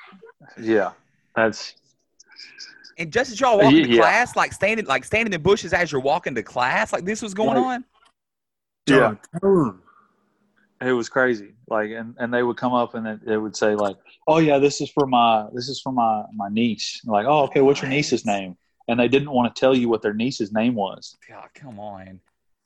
yeah, 0.58 0.92
that's 1.36 1.76
And 2.98 3.12
just 3.14 3.32
as 3.32 3.40
y'all 3.40 3.58
walking 3.58 3.84
to 3.84 3.96
class, 3.98 4.36
like 4.36 4.52
standing, 4.52 4.86
like 4.86 5.06
standing 5.06 5.34
in 5.34 5.42
bushes 5.42 5.72
as 5.74 5.92
you're 5.92 6.02
walking 6.02 6.36
to 6.36 6.44
class, 6.44 6.92
like 6.92 7.06
this 7.06 7.22
was 7.22 7.34
going 7.34 7.58
Right. 7.58 7.64
on. 7.76 7.86
yeah. 8.88 9.16
John. 9.42 9.82
It 10.82 10.94
was 10.94 11.10
crazy. 11.10 11.56
Like, 11.68 11.92
and, 11.92 12.16
and 12.20 12.34
they 12.34 12.42
would 12.44 12.56
come 12.58 12.74
up 12.74 12.96
and 12.96 13.06
it, 13.06 13.20
it 13.28 13.38
would 13.38 13.56
say 13.56 13.76
like, 13.76 13.98
"Oh 14.28 14.38
yeah, 14.40 14.60
this 14.60 14.80
is 14.80 14.90
for 14.90 15.06
my 15.06 15.46
this 15.54 15.68
is 15.68 15.82
for 15.82 15.92
my 15.92 16.24
my 16.34 16.48
niece." 16.50 17.02
Like, 17.06 17.26
"Oh 17.28 17.44
okay, 17.44 17.60
what's 17.62 17.82
your 17.82 17.90
niece's 17.90 18.26
name?" 18.26 18.58
And 18.88 19.00
they 19.00 19.10
didn't 19.10 19.32
want 19.32 19.54
to 19.54 19.60
tell 19.60 19.76
you 19.76 19.90
what 19.90 20.02
their 20.02 20.14
niece's 20.14 20.52
name 20.54 20.76
was. 20.76 21.18
God, 21.28 21.50
come 21.54 21.80
on. 21.80 22.20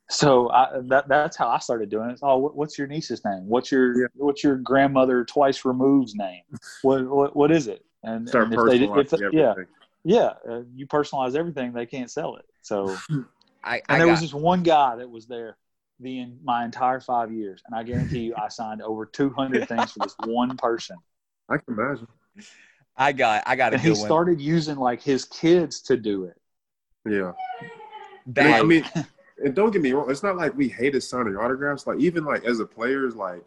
So 0.10 0.50
I, 0.52 0.80
that 0.90 1.08
that's 1.08 1.36
how 1.36 1.48
I 1.50 1.58
started 1.58 1.90
doing 1.90 2.12
it. 2.12 2.20
Oh, 2.22 2.38
what, 2.38 2.56
what's 2.56 2.78
your 2.78 2.88
niece's 2.88 3.26
name? 3.26 3.48
What's 3.48 3.72
your 3.72 4.00
Yeah. 4.02 4.08
what's 4.14 4.44
your 4.44 4.58
grandmother 4.58 5.26
twice 5.26 5.66
removed's 5.66 6.14
name? 6.16 6.44
What 6.84 7.10
what, 7.10 7.36
what 7.36 7.52
is 7.52 7.68
it? 7.68 7.84
And, 8.04 8.28
Start 8.28 8.46
and 8.46 8.54
if 8.54 8.60
they 8.68 8.80
personalizing 8.80 9.10
they- 9.32 9.38
yeah 9.38 9.50
everything. 9.52 9.74
yeah, 10.04 10.34
uh, 10.50 10.62
you 10.76 10.88
personalize 10.88 11.36
everything, 11.36 11.72
they 11.74 11.86
can't 11.86 12.12
sell 12.12 12.36
it. 12.36 12.46
So 12.62 12.96
I, 13.64 13.82
and 13.88 14.00
there 14.02 14.08
got, 14.08 14.12
was 14.12 14.22
just 14.22 14.34
one 14.34 14.64
guy 14.64 14.98
that 14.98 15.10
was 15.10 15.26
there 15.28 15.58
the 16.00 16.20
in, 16.20 16.40
my 16.44 16.66
entire 16.66 17.00
five 17.00 17.32
years, 17.32 17.62
and 17.66 17.76
I 17.76 17.84
guarantee 17.84 18.20
you, 18.20 18.36
I 18.36 18.50
signed 18.50 18.82
over 18.82 19.06
two 19.06 19.30
hundred 19.30 19.68
things 19.70 19.92
for 19.92 20.00
this 20.00 20.16
one 20.26 20.58
person. 20.58 20.98
I 21.50 21.58
can 21.58 21.74
imagine. 21.78 22.08
I 22.98 23.12
got, 23.14 23.44
I 23.46 23.56
got 23.56 23.74
a 23.74 23.76
And 23.76 23.84
good 23.84 23.96
he 23.96 24.00
one. 24.00 24.08
started 24.08 24.42
using 24.42 24.76
like 24.78 25.02
his 25.02 25.26
kids 25.26 25.82
to 25.84 25.98
do 25.98 26.26
it. 26.26 26.38
Yeah. 27.10 27.34
That- 28.28 28.62
I 28.62 28.64
mean, 28.64 28.86
and 29.44 29.56
don't 29.56 29.72
get 29.72 29.82
me 29.82 29.94
wrong, 29.94 30.10
it's 30.12 30.24
not 30.24 30.36
like 30.36 30.56
we 30.56 30.68
hated 30.68 31.02
signing 31.02 31.36
autographs. 31.38 31.88
Like 31.88 32.00
even 32.00 32.24
like 32.26 32.44
as 32.44 32.60
a 32.60 32.66
players, 32.66 33.16
like 33.16 33.44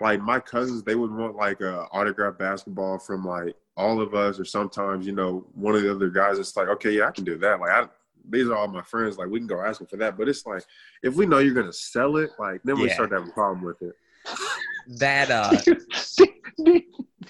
like 0.00 0.20
my 0.20 0.40
cousins, 0.40 0.82
they 0.82 0.94
would 0.94 1.12
want 1.14 1.36
like 1.36 1.60
a 1.60 1.82
autograph 1.92 2.38
basketball 2.38 2.98
from 2.98 3.24
like 3.24 3.54
all 3.76 4.00
of 4.00 4.14
us, 4.14 4.38
or 4.40 4.44
sometimes 4.44 5.06
you 5.06 5.12
know 5.12 5.46
one 5.54 5.74
of 5.74 5.82
the 5.82 5.90
other 5.94 6.10
guys. 6.10 6.38
It's 6.38 6.56
like, 6.56 6.68
okay, 6.68 6.92
yeah, 6.92 7.08
I 7.08 7.10
can 7.10 7.24
do 7.24 7.36
that. 7.38 7.60
Like 7.60 7.70
I, 7.70 7.86
these 8.28 8.48
are 8.48 8.56
all 8.56 8.68
my 8.68 8.82
friends. 8.82 9.18
Like 9.18 9.28
we 9.28 9.38
can 9.38 9.46
go 9.46 9.60
ask 9.62 9.78
them 9.78 9.86
for 9.86 9.96
that. 9.98 10.16
But 10.16 10.28
it's 10.28 10.46
like 10.46 10.64
if 11.02 11.14
we 11.14 11.26
know 11.26 11.38
you're 11.38 11.54
gonna 11.54 11.72
sell 11.72 12.16
it, 12.16 12.30
like 12.38 12.62
then 12.64 12.78
we 12.78 12.88
Yeah. 12.88 12.94
start 12.94 13.10
to 13.10 13.20
have 13.20 13.28
a 13.28 13.32
problem 13.32 13.62
with 13.62 13.82
it. 13.82 13.94
That 14.98 15.30
uh, 15.30 15.50
do, 16.16 16.26
do 16.64 16.82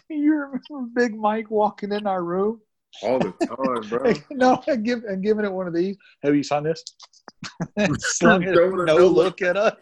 you 0.09 0.35
remember 0.35 0.89
Big 0.95 1.15
Mike 1.15 1.51
walking 1.51 1.93
in 1.93 2.07
our 2.07 2.23
room? 2.25 2.61
All 3.03 3.19
the 3.19 3.33
time, 3.33 3.89
bro. 3.89 4.13
no, 4.31 4.63
and, 4.67 4.85
give, 4.85 5.05
and 5.05 5.23
giving 5.23 5.45
it 5.45 5.53
one 5.53 5.67
of 5.67 5.75
these. 5.75 5.97
Have 6.23 6.35
you 6.35 6.43
signed 6.43 6.67
this? 6.67 6.83
Slung 7.99 8.43
it, 8.43 8.55
no 8.55 9.07
look 9.07 9.43
at 9.43 9.57
us. 9.57 9.75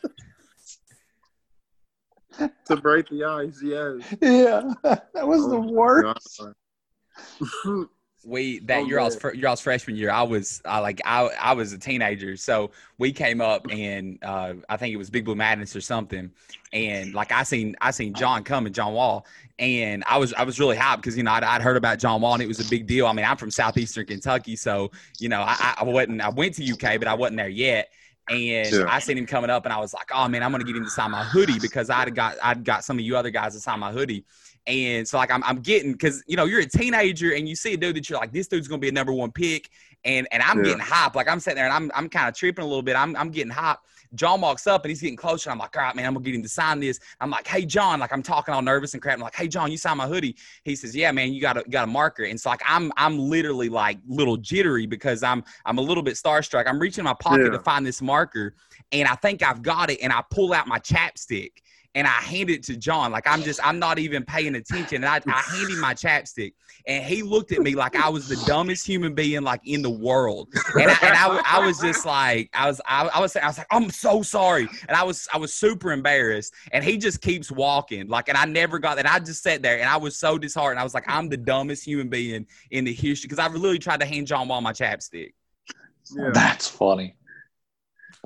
To 2.67 2.77
break 2.77 3.09
the 3.09 3.25
ice, 3.25 3.61
yes. 3.63 4.03
Yeah, 4.21 4.73
that 4.83 5.27
was 5.27 5.49
the 5.49 5.61
Oh, 5.61 5.61
worst. 5.61 6.09
God. 6.41 6.55
we 8.25 8.59
that 8.61 8.85
Oh, 8.85 8.87
year 8.87 8.99
I 8.99 9.05
was 9.05 9.15
man. 9.15 9.21
fr- 9.21 9.33
year 9.33 9.47
I 9.49 9.55
freshman 9.55 9.95
year 9.97 10.11
I 10.11 10.23
was 10.25 10.61
I 10.65 10.81
like 10.81 11.01
I 11.05 11.29
I 11.41 11.53
was 11.53 11.73
a 11.73 11.79
teenager 11.79 12.37
so 12.37 12.73
we 12.99 13.13
came 13.13 13.41
up 13.41 13.67
and 13.71 14.19
uh 14.23 14.55
I 14.69 14.77
think 14.77 14.93
it 14.93 14.97
was 14.97 15.09
Big 15.09 15.25
Blue 15.25 15.37
Madness 15.37 15.77
or 15.77 15.81
something 15.81 16.33
and 16.73 17.15
like 17.15 17.31
I 17.31 17.45
seen 17.45 17.77
I 17.81 17.93
seen 17.93 18.15
John 18.15 18.43
coming 18.43 18.73
John 18.73 18.93
Wall 18.93 19.25
and 19.61 20.03
I 20.05 20.19
was 20.19 20.35
I 20.35 20.43
was 20.43 20.59
really 20.59 20.77
hyped 20.77 20.97
because 20.97 21.17
you 21.17 21.23
know 21.23 21.31
I'd, 21.31 21.45
I'd 21.45 21.63
heard 21.63 21.77
about 21.77 22.01
John 22.01 22.21
Wall 22.21 22.35
and 22.35 22.43
it 22.43 22.49
was 22.49 22.59
a 22.59 22.65
big 22.65 22.89
deal 22.89 23.07
I 23.07 23.13
mean 23.13 23.25
I'm 23.25 23.37
from 23.37 23.53
southeastern 23.53 24.07
Kentucky 24.07 24.57
so 24.57 24.91
you 25.21 25.29
know 25.29 25.41
I 25.41 25.55
I 25.61 25.75
I 25.79 25.85
wasn't 25.85 26.21
I 26.21 26.29
went 26.31 26.55
to 26.57 26.65
UK 26.65 26.99
but 26.99 27.07
I 27.07 27.15
wasn't 27.15 27.37
there 27.37 27.49
yet 27.49 27.89
and 28.29 28.73
Yeah. 28.73 28.85
I 28.89 28.99
seen 29.01 29.17
him 29.19 29.27
coming 29.27 29.51
up 29.51 29.65
and 29.65 29.73
I 29.73 29.79
was 29.79 29.95
like 29.95 30.11
oh 30.13 30.29
man 30.29 30.43
I'm 30.43 30.51
gonna 30.53 30.65
get 30.65 30.77
him 30.77 30.85
to 30.85 30.91
sign 30.91 31.11
my 31.11 31.25
hoodie 31.25 31.59
because 31.59 31.91
I'd 31.91 32.15
got 32.15 32.37
I'd 32.43 32.65
got 32.65 32.85
some 32.85 32.99
of 32.99 33.05
you 33.05 33.17
other 33.17 33.31
guys 33.31 33.55
to 33.55 33.61
sign 33.61 33.81
my 33.81 33.93
hoodie 33.93 34.25
and 34.67 35.09
so 35.09 35.17
like 35.17 35.31
I'm, 35.31 35.43
I'm 35.45 35.61
getting 35.61 35.93
because 35.93 36.23
you 36.27 36.37
know 36.37 36.45
you're 36.45 36.61
a 36.61 36.67
teenager 36.67 37.33
and 37.33 37.49
you 37.49 37.57
see 37.57 37.75
a 37.75 37.77
dude 37.77 37.97
that 37.97 38.09
you're 38.11 38.19
like 38.19 38.33
this 38.33 38.49
dude's 38.49 38.69
gonna 38.69 38.81
be 38.81 38.89
a 38.89 38.93
number 38.93 39.13
one 39.13 39.33
pick 39.33 39.71
and 40.05 40.29
and 40.31 40.43
I'm 40.43 40.59
Yeah. 40.59 40.65
getting 40.65 40.81
hyped 40.85 41.15
like 41.15 41.29
I'm 41.29 41.41
sitting 41.41 41.57
there 41.57 41.65
and 41.67 41.73
I'm 41.75 41.91
I'm 41.95 42.09
kind 42.09 42.29
of 42.29 42.35
tripping 42.35 42.65
a 42.65 42.69
little 42.69 42.83
bit 42.83 42.97
I'm 42.97 43.17
I'm 43.17 43.31
getting 43.31 43.53
hyped. 43.53 43.79
John 44.15 44.41
walks 44.41 44.67
up 44.67 44.85
and 44.85 44.91
he's 44.91 45.01
getting 45.01 45.17
closer. 45.17 45.51
I'm 45.51 45.59
like, 45.59 45.77
all 45.77 45.83
right, 45.83 45.95
man, 45.95 46.07
I'm 46.07 46.15
gonna 46.15 46.25
get 46.25 46.35
him 46.35 46.43
to 46.43 46.49
sign 46.49 46.81
this. 46.81 47.01
I'm 47.21 47.31
like, 47.31 47.47
hey, 47.47 47.65
John, 47.65 48.01
like 48.01 48.13
I'm 48.13 48.23
talking 48.23 48.55
all 48.55 48.63
nervous 48.63 48.95
and 48.95 49.03
crap. 49.03 49.15
I'm 49.15 49.21
like, 49.21 49.35
hey, 49.35 49.49
John, 49.49 49.71
you 49.71 49.77
signed 49.77 49.99
my 49.99 50.07
hoodie. 50.07 50.37
He 50.65 50.77
says, 50.77 50.95
yeah, 50.95 51.13
man, 51.13 51.33
you 51.33 51.41
got 51.41 51.57
a 51.57 51.65
got 51.69 51.85
a 51.85 51.91
marker. 51.91 52.25
And 52.25 52.41
so 52.41 52.51
like 52.51 52.63
I'm 52.67 52.93
I'm 52.97 53.19
literally 53.19 53.69
like 53.69 53.99
little 54.07 54.37
jittery 54.37 54.87
because 54.87 55.23
I'm 55.23 55.45
I'm 55.65 55.79
a 55.79 55.83
little 55.83 56.03
bit 56.03 56.15
starstruck. 56.15 56.67
I'm 56.67 56.79
reaching 56.79 57.03
in 57.03 57.05
my 57.05 57.15
pocket 57.15 57.45
Yeah. 57.47 57.51
to 57.51 57.59
find 57.61 57.87
this 57.87 58.01
marker, 58.03 58.55
and 58.93 59.07
I 59.09 59.15
think 59.15 59.43
I've 59.43 59.63
got 59.63 59.91
it. 59.91 59.99
And 60.03 60.13
I 60.13 60.23
pull 60.31 60.53
out 60.53 60.67
my 60.67 60.79
chapstick 60.79 61.53
and 61.99 62.07
I 62.07 62.11
hand 62.11 62.49
it 62.49 62.63
to 62.63 62.77
John. 62.77 63.11
Like 63.11 63.27
I'm 63.27 63.43
just, 63.43 63.59
I'm 63.67 63.81
not 63.81 63.99
even 63.99 64.25
paying 64.25 64.55
attention. 64.55 65.03
And 65.03 65.07
I, 65.07 65.21
I 65.27 65.41
hand 65.41 65.69
him 65.69 65.81
my 65.81 65.95
chapstick, 65.95 66.53
and 66.87 67.05
he 67.05 67.23
looked 67.23 67.51
at 67.51 67.61
me 67.61 67.75
like 67.75 67.97
I 67.97 68.09
was 68.09 68.29
the 68.29 68.37
dumbest 68.47 68.87
human 68.87 69.15
being 69.15 69.43
like 69.43 69.61
in 69.65 69.83
the 69.83 69.91
world. 69.91 70.49
And 70.75 70.91
I, 70.91 70.99
and 71.03 71.17
I, 71.17 71.43
I 71.45 71.67
was 71.67 71.81
just 71.81 72.07
like, 72.07 72.51
I 72.55 72.69
was, 72.69 72.81
I, 72.87 73.09
I 73.09 73.21
was, 73.21 73.35
I 73.35 73.47
was 73.49 73.59
like, 73.59 73.67
I'm 73.73 73.91
so 73.91 74.23
sorry, 74.23 74.69
and 74.89 74.97
I 74.97 75.03
was, 75.03 75.27
I 75.35 75.39
was 75.39 75.53
super 75.53 75.91
embarrassed. 75.91 76.55
And 76.71 76.85
he 76.85 76.99
just 76.99 77.21
keeps 77.21 77.51
walking, 77.51 78.07
like, 78.07 78.29
and 78.29 78.39
I 78.39 78.45
never 78.45 78.79
got 78.79 78.95
that. 78.97 79.07
I 79.07 79.19
just 79.19 79.43
sat 79.43 79.61
there, 79.61 79.81
and 79.81 79.89
I 79.89 79.97
was 79.97 80.17
so 80.17 80.39
disheartened. 80.39 80.79
I 80.79 80.85
was 80.85 80.95
like, 80.95 81.09
I'm 81.09 81.29
the 81.29 81.37
dumbest 81.37 81.85
human 81.85 82.09
being 82.09 82.47
in 82.71 82.85
the 82.85 82.93
history 82.93 83.27
because 83.27 83.41
I 83.41 83.49
literally 83.49 83.81
tried 83.81 83.99
to 84.01 84.07
hand 84.07 84.29
John 84.29 84.47
Wall 84.47 84.61
my 84.61 84.73
chapstick. 84.73 85.33
Yeah. 86.17 86.31
That's 86.33 86.69
funny. 86.69 87.17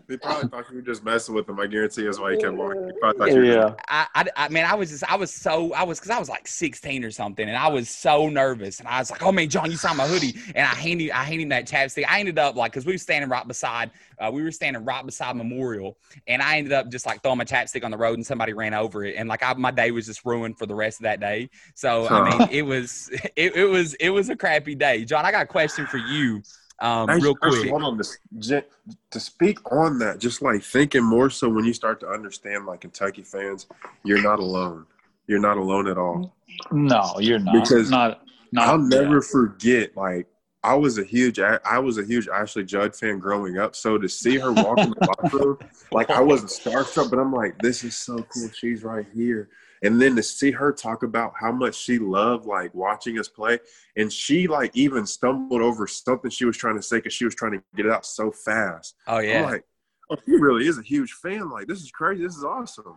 They 0.07 0.17
probably 0.17 0.49
thought 0.49 0.69
you 0.71 0.77
were 0.77 0.83
just 0.83 1.05
messing 1.05 1.35
with 1.35 1.49
him. 1.49 1.59
I 1.61 1.67
guarantee 1.67 2.03
that's 2.03 2.19
why 2.19 2.33
he 2.33 2.39
kept 2.39 2.55
walking. 2.55 2.87
They 2.87 2.93
probably 3.01 3.19
thought 3.19 3.29
you 3.35 3.41
were 3.41 3.45
Yeah. 3.45 3.75
I, 3.89 4.07
I, 4.15 4.25
I 4.37 4.49
mean, 4.49 4.65
I 4.65 4.75
was 4.75 4.91
just, 4.91 5.05
I 5.05 5.17
was 5.17 5.33
so, 5.33 5.73
I 5.75 5.85
was, 5.85 6.01
cause 6.01 6.11
I 6.11 6.19
was 6.19 6.29
like 6.29 6.49
16 6.49 7.05
or 7.05 7.11
something, 7.11 7.49
and 7.49 7.57
I 7.57 7.69
was 7.69 7.89
so 7.89 8.29
nervous, 8.29 8.81
and 8.81 8.89
I 8.89 8.99
was 8.99 9.11
like, 9.11 9.23
oh 9.23 9.33
man, 9.33 9.49
John, 9.49 9.71
you 9.71 9.77
signed 9.77 9.99
my 9.99 10.07
hoodie, 10.07 10.35
and 10.55 10.67
I 10.67 10.75
handed, 10.75 11.11
I 11.13 11.25
handed 11.25 11.43
him 11.43 11.49
that 11.51 11.67
chapstick. 11.67 12.05
I 12.09 12.21
ended 12.21 12.39
up 12.39 12.57
like, 12.57 12.73
cause 12.73 12.85
we 12.85 12.93
were 12.93 12.99
standing 12.99 13.31
right 13.31 13.47
beside, 13.47 13.91
uh, 14.19 14.31
we 14.31 14.43
were 14.43 14.51
standing 14.51 14.85
right 14.85 15.05
beside 15.05 15.37
Memorial, 15.37 15.97
and 16.27 16.43
I 16.43 16.59
ended 16.59 16.73
up 16.73 16.91
just 16.91 17.07
like 17.07 17.23
throwing 17.23 17.39
my 17.39 17.45
chapstick 17.45 17.85
on 17.85 17.91
the 17.91 17.99
road, 17.99 18.15
and 18.15 18.27
somebody 18.27 18.53
ran 18.53 18.75
over 18.75 19.05
it, 19.05 19.17
and 19.17 19.29
like 19.29 19.43
I, 19.43 19.53
my 19.55 19.71
day 19.71 19.91
was 19.91 20.07
just 20.07 20.25
ruined 20.25 20.59
for 20.59 20.67
the 20.67 20.75
rest 20.75 21.01
of 21.01 21.05
that 21.05 21.21
day. 21.21 21.51
So 21.75 22.09
I 22.09 22.39
mean, 22.39 22.49
it 22.51 22.63
was, 22.63 23.09
it, 23.37 23.57
it 23.57 23.67
was, 23.67 23.95
it 23.95 24.11
was 24.11 24.29
a 24.29 24.37
crappy 24.37 24.75
day. 24.75 25.05
John, 25.05 25.25
I 25.25 25.31
got 25.31 25.43
a 25.43 25.47
question 25.47 25.87
for 25.87 25.99
you, 25.99 26.43
um, 26.83 27.09
Actually- 27.09 27.25
real 27.29 27.35
quick. 27.37 27.71
hold 27.71 27.83
on. 27.85 27.99
To, 27.99 28.65
to 29.11 29.21
speak 29.21 29.73
on 29.73 29.99
that, 30.01 30.19
just 30.19 30.43
like 30.43 30.63
thinking 30.63 31.05
more 31.05 31.31
so 31.31 31.49
when 31.49 31.65
you 31.65 31.73
start 31.73 32.01
to 32.01 32.09
understand, 32.09 32.67
like 32.67 32.81
Kentucky 32.81 33.23
fans, 33.23 33.67
you're 34.05 34.21
not 34.21 34.41
alone. 34.41 34.87
You're 35.29 35.41
not 35.41 35.57
alone 35.57 35.87
at 35.87 35.97
all. 35.97 36.35
No, 36.73 37.15
you're 37.21 37.39
not. 37.39 37.55
Because 37.55 37.91
not. 37.91 38.23
Not. 38.51 38.69
I'll 38.69 38.79
never 38.79 39.15
yeah. 39.15 39.31
forget. 39.31 39.97
Like 39.97 40.27
I 40.65 40.75
was 40.75 40.99
a 40.99 41.05
huge, 41.05 41.39
I 41.39 41.79
was 41.79 41.99
a 41.99 42.05
huge 42.05 42.29
Ashley 42.29 42.65
Judd 42.65 42.95
fan 42.95 43.19
growing 43.19 43.59
up. 43.59 43.75
So 43.77 43.97
to 43.97 44.09
see 44.09 44.39
her 44.39 44.53
walk 44.53 44.79
in 44.79 44.91
the 44.91 45.07
locker 45.23 45.39
room, 45.39 45.59
like 45.93 46.11
I 46.11 46.21
wasn't 46.21 46.51
starstruck, 46.51 47.11
but 47.11 47.19
I'm 47.19 47.33
like, 47.33 47.57
this 47.63 47.85
is 47.85 47.97
so 47.97 48.17
cool. 48.17 48.49
She's 48.53 48.83
right 48.83 49.07
here. 49.15 49.49
And 49.83 50.01
then 50.01 50.15
to 50.17 50.23
see 50.23 50.51
her 50.53 50.73
talk 50.73 51.03
about 51.03 51.33
how 51.39 51.51
much 51.51 51.75
she 51.75 51.99
loved 51.99 52.47
like 52.47 52.73
watching 52.75 53.19
us 53.19 53.29
play, 53.29 53.59
and 53.97 54.13
she 54.13 54.47
like 54.47 54.71
even 54.75 55.07
stumbled 55.07 55.61
over 55.61 55.87
something 55.87 56.31
she 56.31 56.45
was 56.45 56.57
trying 56.57 56.77
to 56.77 56.83
say 56.83 56.99
because 56.99 57.13
she 57.13 57.25
was 57.25 57.35
trying 57.35 57.53
to 57.53 57.63
get 57.75 57.87
it 57.87 57.93
out 57.93 58.07
so 58.07 58.31
fast. 58.31 58.95
Oh 59.07 59.17
I'm 59.17 59.29
yeah, 59.29 59.45
like, 59.45 59.65
oh, 60.11 60.17
she 60.25 60.37
really 60.37 60.69
is 60.69 60.79
a 60.79 60.83
huge 60.83 61.13
fan. 61.13 61.51
Like, 61.51 61.67
this 61.67 61.81
is 61.81 61.91
crazy. 61.91 62.23
This 62.23 62.37
is 62.37 62.45
awesome. 62.45 62.95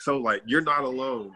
So, 0.00 0.18
like, 0.18 0.42
you're 0.46 0.60
not 0.60 0.84
alone. 0.84 1.32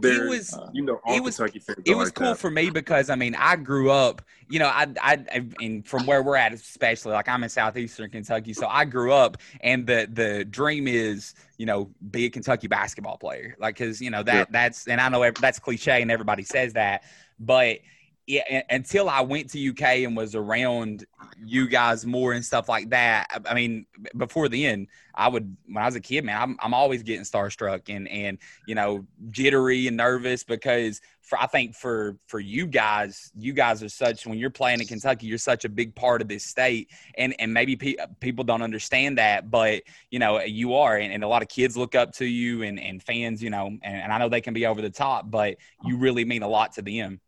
There's, 0.00 0.28
was- 0.28 0.54
uh, 0.54 0.70
you 0.72 0.82
know, 0.82 1.00
all 1.04 1.16
it 1.16 1.22
was- 1.22 1.36
Kentucky 1.36 1.58
fans. 1.58 1.78
it 1.84 1.94
was 1.94 2.08
like 2.08 2.14
cool 2.14 2.26
that. 2.28 2.38
for 2.38 2.50
me 2.50 2.70
because 2.70 3.10
I 3.10 3.14
mean 3.16 3.34
I 3.38 3.56
grew 3.56 3.90
up, 3.90 4.22
you 4.48 4.58
know, 4.58 4.66
I 4.68 4.86
I 5.00 5.44
and 5.60 5.86
from 5.86 6.06
where 6.06 6.22
we're 6.22 6.36
at, 6.36 6.52
especially 6.52 7.12
like 7.12 7.28
I'm 7.28 7.42
in 7.42 7.48
southeastern 7.48 8.10
Kentucky, 8.10 8.52
so 8.54 8.66
I 8.68 8.84
grew 8.84 9.12
up, 9.12 9.36
and 9.60 9.86
the 9.86 10.08
the 10.12 10.44
dream 10.44 10.86
is 10.88 11.34
you 11.58 11.66
know 11.66 11.90
be 12.10 12.24
a 12.26 12.30
Kentucky 12.30 12.68
basketball 12.68 13.18
player, 13.18 13.56
like 13.58 13.76
because 13.76 14.00
you 14.00 14.10
know 14.10 14.22
that 14.22 14.34
Yeah. 14.34 14.44
that's 14.50 14.86
and 14.88 15.00
I 15.00 15.08
know 15.08 15.30
that's 15.40 15.58
cliche 15.58 16.00
and 16.02 16.10
everybody 16.10 16.42
says 16.44 16.72
that, 16.74 17.04
but. 17.38 17.78
Yeah, 18.26 18.62
until 18.70 19.10
I 19.10 19.20
went 19.20 19.50
to 19.50 19.70
UK 19.70 20.04
and 20.04 20.16
was 20.16 20.36
around 20.36 21.04
you 21.44 21.66
guys 21.66 22.06
more 22.06 22.32
and 22.32 22.44
stuff 22.44 22.68
like 22.68 22.90
that. 22.90 23.26
I- 23.46 23.54
mean, 23.54 23.84
before 24.16 24.48
then, 24.48 24.86
I 25.14 25.26
would 25.28 25.56
when 25.66 25.82
I 25.82 25.86
was 25.86 25.96
a 25.96 26.00
kid, 26.00 26.24
man, 26.24 26.40
I'm 26.40 26.56
I'm 26.60 26.72
always 26.72 27.02
getting 27.02 27.24
starstruck 27.24 27.94
and 27.94 28.08
and 28.08 28.38
you 28.68 28.76
know 28.76 29.04
jittery 29.30 29.88
and 29.88 29.96
nervous 29.96 30.44
because 30.44 31.00
for 31.22 31.40
I 31.40 31.46
think 31.46 31.74
for 31.74 32.16
for 32.26 32.38
you 32.38 32.66
guys, 32.66 33.32
you 33.36 33.52
guys 33.52 33.82
are 33.82 33.88
such 33.88 34.26
when 34.26 34.38
you're 34.38 34.50
playing 34.50 34.80
in 34.80 34.86
Kentucky, 34.86 35.26
you're 35.26 35.38
such 35.38 35.64
a 35.64 35.68
big 35.68 35.94
part 35.94 36.22
of 36.22 36.28
this 36.28 36.44
state, 36.44 36.90
and 37.16 37.34
and 37.38 37.52
maybe 37.52 37.74
pe- 37.76 37.96
uh, 37.96 38.06
people 38.20 38.44
don't 38.44 38.62
understand 38.62 39.18
that, 39.18 39.50
but 39.50 39.82
you 40.10 40.18
know 40.18 40.38
uh, 40.38 40.42
you 40.42 40.74
are, 40.74 40.96
and, 40.96 41.12
and 41.12 41.24
a 41.24 41.28
lot 41.28 41.42
of 41.42 41.48
kids 41.48 41.76
look 41.76 41.94
up 41.94 42.12
to 42.12 42.24
you, 42.24 42.62
and 42.62 42.78
and 42.78 43.02
fans, 43.02 43.42
you 43.42 43.50
know, 43.50 43.66
and, 43.66 43.80
and 43.82 44.12
I 44.12 44.18
know 44.18 44.28
they 44.28 44.40
can 44.40 44.54
be 44.54 44.66
over 44.66 44.80
the 44.80 44.90
top, 44.90 45.30
but 45.30 45.56
you 45.84 45.96
really 45.96 46.24
mean 46.24 46.42
a 46.42 46.48
lot 46.48 46.72
to 46.74 46.82
them. 46.82 47.20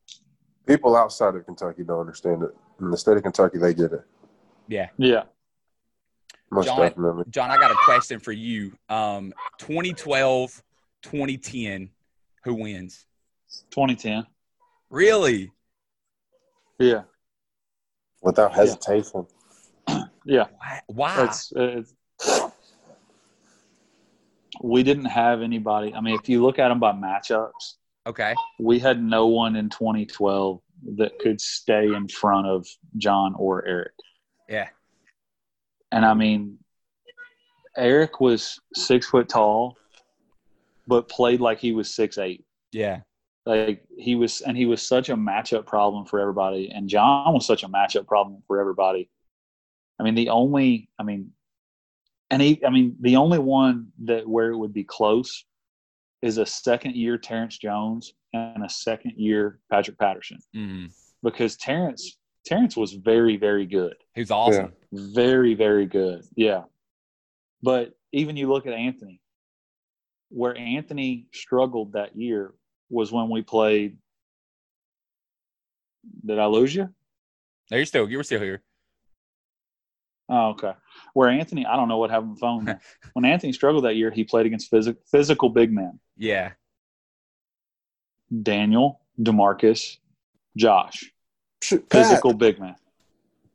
People 0.66 0.96
outside 0.96 1.34
of 1.34 1.44
Kentucky 1.44 1.82
don't 1.84 2.00
understand 2.00 2.42
it. 2.42 2.50
In 2.80 2.90
the 2.90 2.96
state 2.96 3.16
of 3.16 3.22
Kentucky, 3.22 3.58
they 3.58 3.74
get 3.74 3.92
it. 3.92 4.04
Yeah, 4.68 4.88
Yeah. 4.98 5.24
Most 6.50 6.66
John- 6.66 6.78
definitely. 6.78 7.24
John, 7.30 7.50
I 7.50 7.56
got 7.56 7.70
a 7.70 7.76
question 7.84 8.20
for 8.20 8.32
you. 8.32 8.72
Um, 8.88 9.32
2012, 9.58 10.62
2010, 11.02 11.90
who 12.44 12.54
wins? 12.54 13.06
2010. 13.70 14.24
Really? 14.90 15.50
Yeah. 16.78 17.02
Without 18.22 18.54
hesitation. 18.54 19.26
Yeah. 20.26 20.46
Why? 20.58 20.80
Why? 20.86 21.24
It's, 21.26 21.52
it's 21.54 21.94
we 24.62 24.82
didn't 24.82 25.04
have 25.04 25.42
anybody. 25.42 25.92
I 25.92 26.00
mean, 26.00 26.14
if 26.18 26.28
you 26.30 26.42
look 26.42 26.58
at 26.58 26.68
them 26.68 26.80
by 26.80 26.92
matchups, 26.92 27.74
Okay. 28.06 28.34
we 28.58 28.78
had 28.78 29.02
no 29.02 29.26
one 29.26 29.56
in 29.56 29.70
2012 29.70 30.60
that 30.96 31.18
could 31.18 31.40
stay 31.40 31.86
in 31.86 32.06
front 32.08 32.46
of 32.46 32.66
John 32.98 33.34
or 33.36 33.64
Eric. 33.66 33.92
Yeah. 34.48 34.68
And 35.90 36.04
I 36.04 36.12
mean, 36.14 36.58
Eric 37.76 38.20
was 38.20 38.60
six 38.74 39.06
foot 39.06 39.28
tall, 39.28 39.76
but 40.86 41.08
played 41.08 41.40
like 41.40 41.58
he 41.58 41.72
was 41.72 41.94
six 41.94 42.18
eight. 42.18 42.44
Yeah. 42.72 43.00
Like 43.46 43.84
he 43.98 44.14
was, 44.14 44.40
and 44.42 44.56
he 44.56 44.66
was 44.66 44.82
such 44.82 45.08
a 45.08 45.16
matchup 45.16 45.66
problem 45.66 46.04
for 46.04 46.20
everybody. 46.20 46.70
And 46.70 46.88
John 46.88 47.32
was 47.32 47.46
such 47.46 47.62
a 47.62 47.68
matchup 47.68 48.06
problem 48.06 48.42
for 48.46 48.60
everybody. 48.60 49.08
I 49.98 50.02
mean, 50.02 50.14
the 50.14 50.30
only, 50.30 50.88
I 50.98 51.04
mean, 51.04 51.30
and 52.30 52.42
he, 52.42 52.62
I 52.64 52.70
mean, 52.70 52.96
the 53.00 53.16
only 53.16 53.38
one 53.38 53.88
that 54.04 54.28
where 54.28 54.50
it 54.50 54.56
would 54.56 54.72
be 54.72 54.84
close 54.84 55.44
is 56.24 56.38
a 56.38 56.46
second 56.46 56.96
year 56.96 57.18
Terrence 57.18 57.58
Jones 57.58 58.14
and 58.32 58.64
a 58.64 58.68
second 58.68 59.12
year 59.16 59.60
Patrick 59.70 59.98
Patterson 59.98 60.38
Mm-hmm. 60.56 60.86
because 61.22 61.56
Terrence 61.56 62.18
Terrence 62.46 62.76
was 62.76 62.92
very 62.94 63.36
very 63.36 63.66
good, 63.66 63.94
He's 64.14 64.30
awesome. 64.30 64.72
very 64.92 65.54
very 65.54 65.86
good. 65.86 66.22
Yeah, 66.36 66.62
but 67.62 67.92
even 68.12 68.36
you 68.36 68.48
look 68.48 68.66
at 68.66 68.72
Anthony, 68.72 69.20
where 70.30 70.56
Anthony 70.56 71.26
struggled 71.32 71.92
that 71.92 72.16
year 72.16 72.54
was 72.90 73.12
when 73.12 73.28
we 73.30 73.42
played. 73.42 73.96
Did 76.26 76.38
I 76.38 76.46
lose 76.46 76.74
you? 76.74 76.88
No, 77.70 77.76
you're 77.78 77.86
still 77.86 78.08
you 78.10 78.16
were 78.18 78.24
still 78.24 78.40
here. 78.40 78.62
Oh, 80.28 80.50
okay. 80.50 80.72
Where 81.12 81.28
Anthony, 81.28 81.66
I 81.66 81.76
don't 81.76 81.88
know 81.88 81.98
what 81.98 82.10
happened 82.10 82.30
with 82.32 82.40
phone. 82.40 82.78
when 83.12 83.24
Anthony 83.24 83.52
struggled 83.52 83.84
that 83.84 83.96
year, 83.96 84.10
he 84.10 84.24
played 84.24 84.46
against 84.46 84.70
phys- 84.72 84.96
physical 85.10 85.50
big 85.50 85.72
men. 85.72 85.98
Yeah. 86.16 86.52
Daniel, 88.42 89.00
Demarcus, 89.20 89.98
Josh, 90.56 91.12
Shoot, 91.62 91.86
physical 91.90 92.32
big 92.32 92.58
man. 92.58 92.76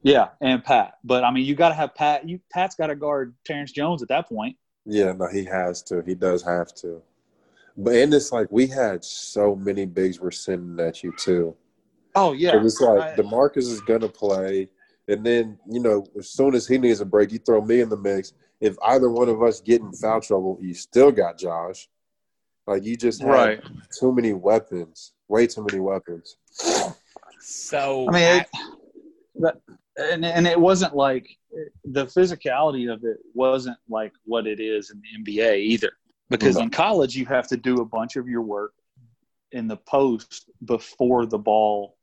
Yeah, 0.04 0.30
and 0.40 0.64
Pat. 0.64 0.94
But 1.04 1.24
I 1.24 1.32
mean, 1.32 1.46
you 1.46 1.56
got 1.56 1.70
to 1.70 1.76
have 1.76 1.94
Pat. 1.96 2.28
You 2.28 2.40
Pat's 2.52 2.76
got 2.76 2.88
to 2.88 2.96
guard 2.96 3.34
Terrence 3.46 3.72
Jones 3.72 4.02
at 4.02 4.08
that 4.10 4.30
point. 4.30 4.56
Yeah, 4.86 5.12
no, 5.12 5.28
he 5.28 5.44
has 5.46 5.82
to. 5.84 6.02
He 6.06 6.16
does 6.16 6.42
have 6.44 6.74
to. 6.76 7.02
But 7.76 7.96
and 7.96 8.14
it's 8.14 8.32
like 8.32 8.48
we 8.50 8.68
had 8.68 9.04
so 9.04 9.56
many 9.56 9.86
bigs 9.86 10.20
were 10.20 10.32
sending 10.32 10.86
at 10.86 11.04
you 11.04 11.14
too. 11.18 11.56
Oh 12.16 12.32
yeah, 12.34 12.56
It 12.56 12.62
was 12.62 12.80
like 12.80 13.02
I- 13.02 13.16
Demarcus 13.16 13.58
is 13.58 13.82
gonna 13.82 14.08
play, 14.08 14.70
and 15.10 15.26
then 15.26 15.58
you 15.68 15.80
know 15.80 16.06
as 16.18 16.30
soon 16.30 16.56
as 16.56 16.68
he 16.68 16.78
needs 16.78 17.02
a 17.02 17.06
break, 17.06 17.32
you 17.32 17.40
throw 17.40 17.62
me 17.62 17.82
in 17.82 17.90
the 17.90 17.98
mix. 17.98 18.34
If 18.62 18.76
either 18.84 19.10
one 19.10 19.30
of 19.30 19.42
us 19.42 19.62
get 19.62 19.82
in 19.82 19.92
foul 19.94 20.22
trouble, 20.22 20.58
you 20.62 20.74
still 20.74 21.12
got 21.12 21.38
Josh. 21.38 21.90
Like 22.68 22.84
you 22.84 22.96
just 22.96 23.22
had 23.22 23.30
right. 23.30 23.62
too 24.00 24.14
many 24.14 24.34
weapons, 24.34 25.14
way 25.28 25.48
too 25.48 25.64
many 25.64 25.80
weapons. 25.80 26.38
So 27.42 28.08
I 28.10 28.12
mean, 28.12 28.42
it, 28.42 28.48
but, 29.40 29.62
and 29.98 30.24
and 30.24 30.46
it 30.46 30.60
wasn't 30.60 30.96
like 30.96 31.28
the 31.86 32.06
physicality 32.06 32.92
of 32.94 33.04
it 33.04 33.18
wasn't 33.34 33.78
like 33.90 34.14
what 34.26 34.46
it 34.46 34.60
is 34.60 34.92
in 34.92 35.02
the 35.02 35.34
NBA 35.34 35.58
either. 35.58 35.92
Because 36.30 36.58
No. 36.58 36.64
in 36.64 36.70
college, 36.70 37.16
you 37.16 37.26
have 37.26 37.48
to 37.48 37.58
do 37.58 37.78
a 37.78 37.86
bunch 37.86 38.16
of 38.16 38.28
your 38.28 38.44
work 38.44 38.74
in 39.52 39.68
the 39.68 39.78
post 39.78 40.52
before 40.66 41.26
the 41.26 41.40
ball 41.40 41.98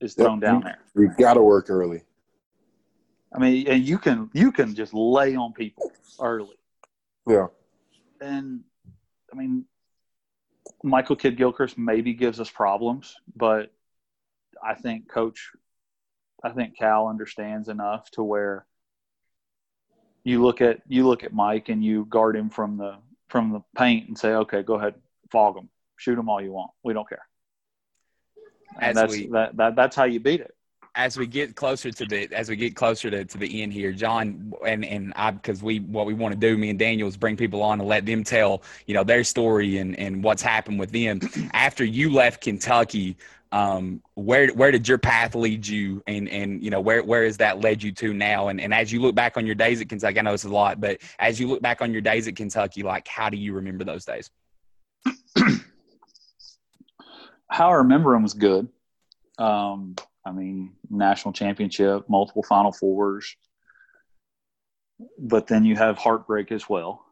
is 0.00 0.16
Yep. 0.16 0.24
thrown 0.24 0.40
down 0.40 0.62
there. 0.62 0.78
We 0.94 1.08
got 1.08 1.34
to 1.34 1.42
work 1.42 1.70
early. 1.70 2.04
I 3.34 3.38
mean, 3.38 3.66
and 3.68 3.82
you 3.86 3.98
can 3.98 4.30
you 4.32 4.52
can 4.52 4.74
just 4.74 4.94
lay 4.94 5.34
on 5.34 5.52
people 5.52 5.90
early. 6.20 6.56
Yeah, 7.26 7.46
and 8.20 8.60
I 9.32 9.36
mean, 9.36 9.64
Michael 10.82 11.16
Kidd 11.16 11.36
Gilchrist 11.36 11.76
maybe 11.76 12.14
gives 12.14 12.38
us 12.38 12.48
problems, 12.48 13.16
but 13.34 13.72
I 14.62 14.74
think 14.74 15.08
Coach, 15.08 15.50
I 16.44 16.50
think 16.50 16.78
Cal 16.78 17.08
understands 17.08 17.68
enough 17.68 18.08
to 18.12 18.22
where 18.22 18.66
you 20.22 20.42
look 20.42 20.60
at 20.60 20.80
you 20.86 21.06
look 21.06 21.24
at 21.24 21.32
Mike 21.32 21.68
and 21.68 21.84
you 21.84 22.04
guard 22.04 22.36
him 22.36 22.50
from 22.50 22.76
the 22.76 22.96
from 23.28 23.50
the 23.52 23.62
paint 23.76 24.06
and 24.08 24.16
say, 24.16 24.34
okay, 24.34 24.62
go 24.62 24.74
ahead, 24.74 24.94
fog 25.32 25.56
him, 25.56 25.68
shoot 25.96 26.16
him 26.18 26.28
all 26.28 26.40
you 26.40 26.52
want, 26.52 26.70
we 26.84 26.92
don't 26.94 27.08
care. 27.08 27.26
And 28.80 28.90
As 28.90 28.94
that's 28.94 29.12
we- 29.12 29.26
that, 29.28 29.56
that 29.56 29.74
that's 29.74 29.96
how 29.96 30.04
you 30.04 30.20
beat 30.20 30.40
it. 30.40 30.53
As 30.96 31.16
we 31.18 31.26
get 31.26 31.56
closer 31.56 31.90
to 31.90 32.04
the 32.06 32.32
as 32.32 32.48
we 32.48 32.56
get 32.56 32.76
closer 32.76 33.10
to, 33.10 33.24
to 33.24 33.38
the 33.38 33.62
end 33.62 33.72
here, 33.72 33.92
John 33.92 34.52
and 34.66 34.84
and 34.84 35.12
I 35.16 35.32
because 35.32 35.62
we 35.62 35.80
what 35.80 36.06
we 36.06 36.14
want 36.14 36.32
to 36.32 36.38
do, 36.38 36.56
me 36.56 36.70
and 36.70 36.78
Daniel 36.78 37.08
is 37.08 37.16
bring 37.16 37.36
people 37.36 37.62
on 37.62 37.80
and 37.80 37.88
let 37.88 38.06
them 38.06 38.22
tell 38.22 38.62
you 38.86 38.94
know 38.94 39.04
their 39.04 39.24
story 39.24 39.78
and 39.78 39.98
and 39.98 40.22
what's 40.22 40.42
happened 40.42 40.78
with 40.78 40.92
them 40.92 41.20
after 41.52 41.84
you 41.84 42.12
left 42.12 42.40
Kentucky. 42.42 43.16
Um, 43.52 44.02
where 44.14 44.48
where 44.48 44.72
did 44.72 44.88
your 44.88 44.98
path 44.98 45.34
lead 45.34 45.66
you, 45.66 46.02
and 46.06 46.28
and 46.28 46.62
you 46.62 46.70
know 46.70 46.80
where 46.80 47.02
where 47.02 47.24
has 47.24 47.36
that 47.38 47.60
led 47.60 47.82
you 47.82 47.92
to 47.92 48.12
now? 48.12 48.48
And 48.48 48.60
and 48.60 48.74
as 48.74 48.92
you 48.92 49.00
look 49.00 49.14
back 49.14 49.36
on 49.36 49.46
your 49.46 49.54
days 49.54 49.80
at 49.80 49.88
Kentucky, 49.88 50.18
I 50.18 50.22
know 50.22 50.34
it's 50.34 50.44
a 50.44 50.48
lot, 50.48 50.80
but 50.80 50.98
as 51.18 51.38
you 51.38 51.48
look 51.48 51.62
back 51.62 51.80
on 51.80 51.92
your 51.92 52.02
days 52.02 52.26
at 52.26 52.34
Kentucky, 52.34 52.82
like 52.82 53.06
how 53.06 53.28
do 53.30 53.36
you 53.36 53.52
remember 53.52 53.84
those 53.84 54.04
days? 54.04 54.30
how 57.48 57.70
I 57.70 57.74
remember 57.74 58.12
them 58.12 58.24
was 58.24 58.34
good. 58.34 58.68
Um, 59.38 59.94
I 60.26 60.32
mean, 60.32 60.72
national 60.90 61.32
championship, 61.32 62.08
multiple 62.08 62.42
Final 62.42 62.72
Fours, 62.72 63.36
but 65.18 65.46
then 65.46 65.64
you 65.64 65.76
have 65.76 65.98
heartbreak 65.98 66.50
as 66.52 66.68
well. 66.68 67.04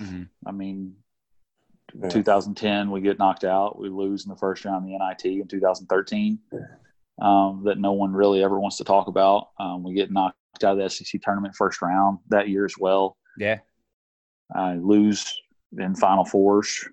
Mhm. 0.00 0.28
I 0.46 0.52
mean, 0.52 0.96
Yeah. 1.94 2.08
2010 2.08 2.90
we 2.90 3.00
get 3.00 3.18
knocked 3.18 3.44
out. 3.44 3.78
We 3.78 3.88
lose 3.88 4.24
in 4.24 4.30
the 4.30 4.36
first 4.36 4.64
round 4.64 4.84
of 4.84 4.88
the 4.88 4.94
NIT 4.96 5.40
in 5.40 5.46
2013. 5.48 6.38
Um, 7.20 7.62
that 7.64 7.78
no 7.78 7.92
one 7.92 8.12
really 8.12 8.42
ever 8.42 8.58
wants 8.58 8.76
to 8.78 8.84
talk 8.84 9.06
about. 9.06 9.50
Um, 9.60 9.84
we 9.84 9.94
get 9.94 10.10
knocked 10.10 10.36
out 10.64 10.72
of 10.72 10.78
the 10.78 10.90
SEC 10.90 11.20
tournament 11.22 11.54
first 11.54 11.80
round 11.80 12.18
that 12.28 12.48
year 12.48 12.64
as 12.64 12.74
well. 12.76 13.16
Yeah, 13.38 13.60
I 14.52 14.74
lose 14.74 15.40
in 15.78 15.94
Final 15.94 16.24
Fours. 16.24 16.88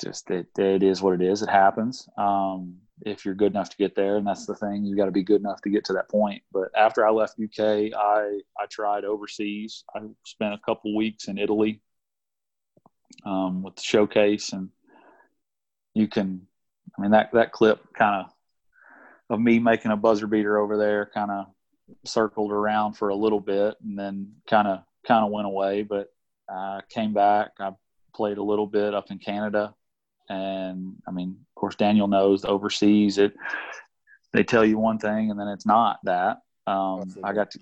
Just 0.00 0.28
it, 0.32 0.48
it 0.58 0.82
is 0.82 1.00
what 1.00 1.14
it 1.14 1.22
is. 1.22 1.42
It 1.42 1.48
happens. 1.48 2.08
Um, 2.18 2.80
if 3.06 3.24
you're 3.24 3.34
good 3.34 3.52
enough 3.52 3.70
to 3.70 3.76
get 3.76 3.94
there, 3.94 4.16
and 4.16 4.26
that's 4.26 4.46
the 4.46 4.54
thing, 4.54 4.84
you 4.84 4.96
got 4.96 5.06
to 5.06 5.10
be 5.10 5.22
good 5.22 5.40
enough 5.40 5.60
to 5.62 5.70
get 5.70 5.84
to 5.86 5.92
that 5.94 6.08
point. 6.08 6.42
But 6.52 6.68
after 6.76 7.06
I 7.06 7.10
left 7.10 7.40
UK, 7.40 7.92
I 7.96 8.40
I 8.58 8.66
tried 8.70 9.04
overseas. 9.04 9.84
I 9.94 10.00
spent 10.24 10.54
a 10.54 10.60
couple 10.64 10.94
weeks 10.96 11.28
in 11.28 11.38
Italy 11.38 11.80
um, 13.24 13.62
with 13.62 13.76
the 13.76 13.82
showcase, 13.82 14.52
and 14.52 14.70
you 15.94 16.08
can, 16.08 16.46
I 16.98 17.02
mean 17.02 17.10
that 17.12 17.32
that 17.32 17.52
clip 17.52 17.80
kind 17.94 18.24
of 18.24 18.32
of 19.30 19.40
me 19.40 19.58
making 19.58 19.92
a 19.92 19.96
buzzer 19.96 20.26
beater 20.26 20.58
over 20.58 20.76
there 20.76 21.10
kind 21.14 21.30
of 21.30 21.46
circled 22.04 22.52
around 22.52 22.94
for 22.94 23.08
a 23.08 23.16
little 23.16 23.40
bit, 23.40 23.76
and 23.82 23.98
then 23.98 24.32
kind 24.48 24.68
of 24.68 24.80
kind 25.06 25.24
of 25.24 25.30
went 25.30 25.46
away. 25.46 25.82
But 25.82 26.12
I 26.48 26.80
came 26.88 27.14
back. 27.14 27.52
I 27.60 27.72
played 28.14 28.38
a 28.38 28.42
little 28.42 28.66
bit 28.66 28.94
up 28.94 29.10
in 29.10 29.18
Canada, 29.18 29.74
and 30.30 30.94
I 31.06 31.10
mean, 31.10 31.30
of 31.30 31.60
course, 31.60 31.74
Daniel 31.74 32.06
knows 32.06 32.44
overseas 32.44 33.18
it. 33.18 33.34
They 34.32 34.44
tell 34.44 34.64
you 34.64 34.78
one 34.78 34.98
thing, 34.98 35.30
and 35.30 35.38
then 35.38 35.48
it's 35.48 35.66
not 35.66 35.98
that. 36.04 36.38
Um, 36.66 37.12
I 37.24 37.32
got 37.32 37.50
to 37.50 37.58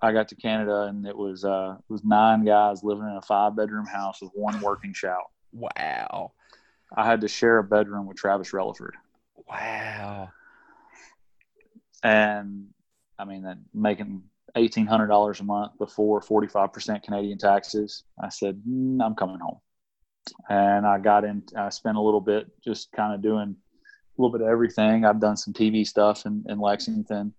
I 0.00 0.12
got 0.12 0.28
to 0.28 0.34
Canada, 0.34 0.82
and 0.84 1.06
it 1.06 1.16
was 1.16 1.44
uh, 1.44 1.76
it 1.78 1.92
was 1.92 2.02
nine 2.04 2.44
guys 2.44 2.82
living 2.82 3.04
in 3.04 3.16
a 3.16 3.22
five 3.22 3.54
bedroom 3.54 3.86
house 3.86 4.22
with 4.22 4.30
one 4.34 4.58
working 4.60 4.94
shower. 4.94 5.26
wow, 5.52 6.32
I 6.96 7.04
had 7.04 7.20
to 7.20 7.28
share 7.28 7.58
a 7.58 7.64
bedroom 7.64 8.06
with 8.06 8.16
Travis 8.16 8.50
Relaford, 8.50 8.92
wow, 9.48 10.30
and 12.02 12.68
I 13.18 13.26
mean, 13.26 13.42
that 13.42 13.58
making 13.74 14.22
eighteen 14.56 14.86
hundred 14.86 15.08
dollars 15.08 15.40
a 15.40 15.44
month 15.44 15.76
before 15.78 16.22
forty 16.22 16.48
five 16.48 16.72
percent 16.72 17.02
Canadian 17.02 17.36
taxes. 17.36 18.04
I 18.22 18.30
said, 18.30 18.62
mm, 18.66 19.04
I'm 19.04 19.14
coming 19.14 19.38
home, 19.38 19.58
and 20.48 20.86
I 20.86 20.98
got 20.98 21.24
in. 21.24 21.42
I 21.56 21.68
spent 21.70 21.96
a 21.96 22.00
little 22.00 22.20
bit 22.20 22.46
just 22.64 22.90
kind 22.92 23.14
of 23.14 23.22
doing 23.22 23.56
a 23.56 24.22
little 24.22 24.36
bit 24.36 24.44
of 24.44 24.50
everything. 24.50 25.04
I've 25.04 25.20
done 25.20 25.36
some 25.36 25.52
TV 25.52 25.86
stuff 25.86 26.26
in, 26.26 26.44
in 26.48 26.58
Lexington. 26.58 27.34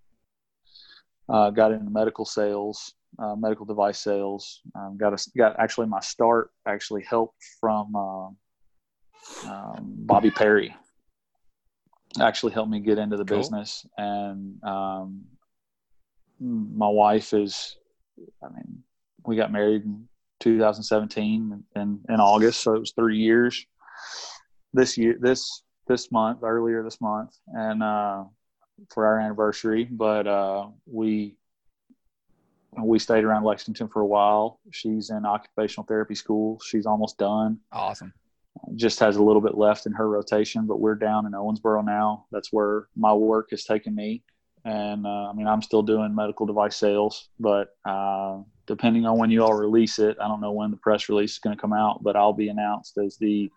Uh, 1.30 1.50
got 1.50 1.72
into 1.72 1.90
medical 1.90 2.26
sales, 2.26 2.94
uh, 3.20 3.36
medical 3.36 3.66
device 3.66 4.00
sales. 4.00 4.62
Um, 4.76 4.98
got 4.98 5.14
a, 5.14 5.30
got 5.38 5.60
actually 5.60 5.88
my 5.88 6.00
start 6.00 6.52
actually 6.66 7.04
helped 7.04 7.44
from 7.60 7.96
uh, 7.96 8.28
um, 9.50 9.94
Bobby 9.98 10.32
Perry. 10.32 10.76
Actually 12.20 12.54
helped 12.54 12.72
me 12.72 12.80
get 12.80 12.98
into 12.98 13.18
the 13.18 13.26
Cool. 13.26 13.38
business, 13.38 13.86
and 13.98 14.64
um, 14.64 15.26
my 16.40 16.88
wife 16.88 17.34
is. 17.34 17.76
I 18.44 18.48
mean, 18.50 18.84
we 19.26 19.36
got 19.36 19.52
married 19.52 19.84
in 19.84 20.08
2017 20.40 21.64
in, 21.76 22.00
in 22.10 22.16
August, 22.20 22.62
so 22.62 22.74
it 22.74 22.80
was 22.80 22.92
three 22.92 23.18
years. 23.18 23.66
This 24.74 24.98
year, 24.98 25.18
this 25.20 25.64
this 25.88 26.12
month, 26.12 26.40
earlier 26.44 26.84
this 26.84 27.00
month, 27.02 27.36
and 27.48 27.82
uh, 27.82 28.26
for 28.94 29.06
our 29.06 29.20
anniversary. 29.20 29.86
But 29.86 30.28
uh, 30.28 30.68
we 30.86 31.38
we 32.84 33.00
stayed 33.00 33.24
around 33.24 33.44
Lexington 33.44 33.88
for 33.88 34.02
a 34.02 34.06
while. 34.06 34.60
She's 34.72 35.10
in 35.10 35.26
occupational 35.26 35.86
therapy 35.86 36.16
school. 36.16 36.60
She's 36.60 36.86
almost 36.86 37.18
done. 37.18 37.60
awesome. 37.72 38.14
Just 38.76 39.00
has 39.00 39.18
a 39.18 39.24
little 39.24 39.42
bit 39.42 39.56
left 39.56 39.86
in 39.86 39.94
her 39.94 40.10
rotation, 40.10 40.66
but 40.66 40.80
we're 40.80 40.96
down 40.96 41.26
in 41.26 41.34
Owensboro 41.34 41.86
now. 41.86 42.26
That's 42.32 42.52
where 42.52 42.88
my 42.96 43.14
work 43.14 43.50
has 43.52 43.64
taken 43.64 43.94
me. 43.94 44.24
And 44.66 45.06
uh, 45.06 45.30
I 45.30 45.34
mean, 45.34 45.48
I'm 45.48 45.62
still 45.62 45.84
doing 45.84 46.14
medical 46.14 46.46
device 46.46 46.76
sales, 46.76 47.30
but 47.40 47.70
uh, 47.86 48.40
depending 48.68 49.06
on 49.06 49.18
when 49.18 49.32
you 49.32 49.44
all 49.44 49.54
release 49.54 49.98
it, 49.98 50.18
I 50.22 50.28
don't 50.28 50.42
know 50.42 50.52
when 50.52 50.72
the 50.72 50.78
press 50.78 51.10
release 51.10 51.34
is 51.34 51.40
going 51.40 51.56
to 51.56 51.62
come 51.62 51.74
out, 51.74 52.04
but 52.04 52.16
I'll 52.16 52.34
be 52.34 52.50
announced 52.50 52.98
as 52.98 53.18
the 53.18 53.50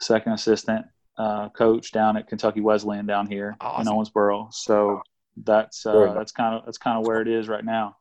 second 0.00 0.32
assistant 0.32 0.86
uh, 1.16 1.48
coach 1.50 1.92
down 1.92 2.16
at 2.16 2.28
Kentucky 2.28 2.60
Wesleyan 2.60 3.06
down 3.06 3.26
here 3.26 3.56
Awesome. 3.60 3.88
in 3.88 3.94
Owensboro. 3.94 4.52
So 4.52 5.00
that's 5.44 5.86
uh, 5.86 6.12
that's 6.14 6.32
kind 6.32 6.54
of 6.54 6.64
that's 6.64 6.78
kind 6.78 6.98
of 6.98 7.06
where 7.06 7.20
it 7.20 7.28
is 7.28 7.48
right 7.48 7.64
now. 7.64 7.96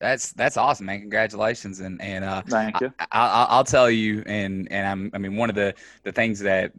That's 0.00 0.32
that's 0.32 0.56
awesome, 0.56 0.86
man. 0.86 1.00
Congratulations, 1.00 1.78
and 1.78 2.02
and 2.02 2.24
uh, 2.24 2.42
Thank 2.42 2.80
you. 2.80 2.92
I, 2.98 3.06
I, 3.12 3.46
I'll 3.50 3.62
tell 3.62 3.88
you, 3.88 4.24
and 4.26 4.66
and 4.72 4.84
I'm, 4.84 5.10
I 5.14 5.18
mean, 5.18 5.36
one 5.36 5.48
of 5.48 5.54
the 5.54 5.74
the 6.02 6.10
things 6.10 6.40
that 6.40 6.72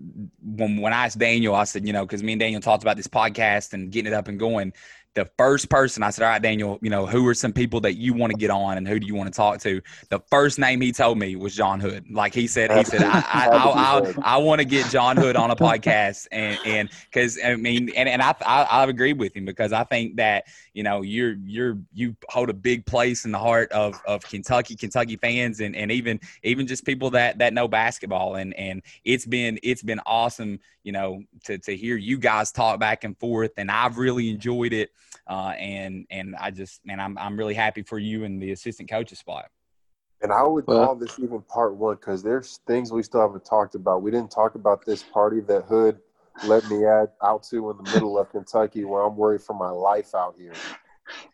when 0.43 0.81
when 0.81 0.91
I 0.91 1.05
asked 1.05 1.19
Daniel, 1.19 1.55
I 1.55 1.63
said, 1.63 1.87
you 1.87 1.93
know, 1.93 2.05
because 2.05 2.21
me 2.21 2.33
and 2.33 2.39
Daniel 2.41 2.59
talked 2.59 2.83
about 2.83 2.97
this 2.97 3.07
podcast 3.07 3.71
and 3.71 3.91
getting 3.91 4.11
it 4.11 4.15
up 4.15 4.27
and 4.27 4.37
going. 4.37 4.73
The 5.15 5.29
first 5.37 5.69
person 5.69 6.01
I 6.01 6.09
said, 6.09 6.23
"All 6.23 6.29
right, 6.29 6.41
Daniel, 6.41 6.79
you 6.81 6.89
know, 6.89 7.05
who 7.05 7.27
are 7.27 7.33
some 7.33 7.53
people 7.53 7.81
that 7.81 7.93
you 7.93 8.13
want 8.13 8.31
to 8.31 8.37
get 8.37 8.49
on, 8.49 8.77
and 8.77 8.87
who 8.87 8.99
do 8.99 9.05
you 9.05 9.13
want 9.13 9.31
to 9.31 9.35
talk 9.35 9.59
to?" 9.61 9.81
The 10.09 10.19
first 10.31 10.57
name 10.57 10.81
he 10.81 10.91
told 10.91 11.19
me 11.19 11.35
was 11.35 11.55
Jon 11.55 11.79
Hood. 11.79 12.05
Like 12.09 12.33
he 12.33 12.47
said, 12.47 12.71
he 12.71 12.83
said, 12.83 13.03
"I 13.03 13.19
I, 13.19 13.47
I, 13.51 13.99
I, 13.99 14.13
I 14.35 14.37
want 14.37 14.59
to 14.59 14.65
get 14.65 14.87
Jon 14.87 15.17
Hood 15.17 15.35
on 15.35 15.51
a 15.51 15.55
podcast," 15.55 16.27
and 16.31 16.57
and 16.65 16.89
because 17.11 17.37
I 17.43 17.55
mean, 17.55 17.89
and 17.95 18.09
and 18.09 18.21
I, 18.21 18.33
I 18.45 18.63
I 18.63 18.83
agree 18.85 19.13
with 19.13 19.35
him 19.35 19.45
because 19.45 19.71
I 19.71 19.83
think 19.83 20.17
that 20.17 20.45
you 20.73 20.81
know 20.83 21.01
you're 21.03 21.35
you're 21.45 21.77
you 21.93 22.15
hold 22.29 22.49
a 22.49 22.53
big 22.53 22.85
place 22.85 23.25
in 23.25 23.31
the 23.31 23.39
heart 23.39 23.71
of 23.71 24.01
of 24.07 24.23
Kentucky 24.23 24.75
Kentucky 24.75 25.17
fans 25.17 25.59
and 25.59 25.75
and 25.75 25.91
even 25.91 26.19
even 26.43 26.65
just 26.67 26.85
people 26.85 27.11
that 27.11 27.37
that 27.37 27.53
know 27.53 27.67
basketball. 27.67 28.35
And 28.35 28.53
and 28.55 28.81
it's 29.03 29.25
been 29.25 29.59
it's 29.63 29.83
been 29.83 29.99
awesome 30.05 30.59
you 30.83 30.91
know 30.91 31.23
to 31.45 31.57
to 31.59 31.75
hear 31.75 31.97
you 31.97 32.17
guys 32.17 32.51
talk 32.51 32.79
back 32.79 33.03
and 33.03 33.17
forth. 33.17 33.51
And 33.57 33.69
I've 33.69 33.97
really 33.97 34.29
enjoyed 34.29 34.73
it 34.73 34.91
uh, 35.27 35.53
and 35.57 36.05
and 36.09 36.35
I 36.35 36.51
just 36.51 36.85
man, 36.85 36.99
I'm 36.99 37.17
I'm 37.17 37.37
really 37.37 37.53
happy 37.53 37.83
for 37.83 37.99
you 37.99 38.23
in 38.23 38.39
the 38.39 38.51
assistant 38.51 38.89
coach's 38.89 39.19
spot. 39.19 39.49
And 40.21 40.31
I 40.31 40.43
would 40.43 40.65
well, 40.67 40.85
call 40.85 40.95
this 40.95 41.19
even 41.19 41.41
part 41.41 41.75
one 41.75 41.95
because 41.95 42.23
there's 42.23 42.59
things 42.65 42.91
we 42.91 43.03
still 43.03 43.21
haven't 43.21 43.43
talked 43.43 43.75
about. 43.75 44.01
We 44.01 44.11
didn't 44.11 44.31
talk 44.31 44.55
about 44.55 44.85
this 44.85 45.03
party 45.03 45.41
that 45.41 45.65
Hood 45.65 45.99
let 46.45 46.67
me 46.69 46.85
add 46.85 47.09
out 47.21 47.43
to 47.43 47.69
in 47.69 47.77
the 47.77 47.91
middle 47.91 48.17
of 48.17 48.29
Kentucky, 48.31 48.83
where 48.83 49.03
I'm 49.03 49.15
worried 49.15 49.41
for 49.41 49.53
my 49.53 49.69
life 49.69 50.15
out 50.15 50.35
here, 50.37 50.53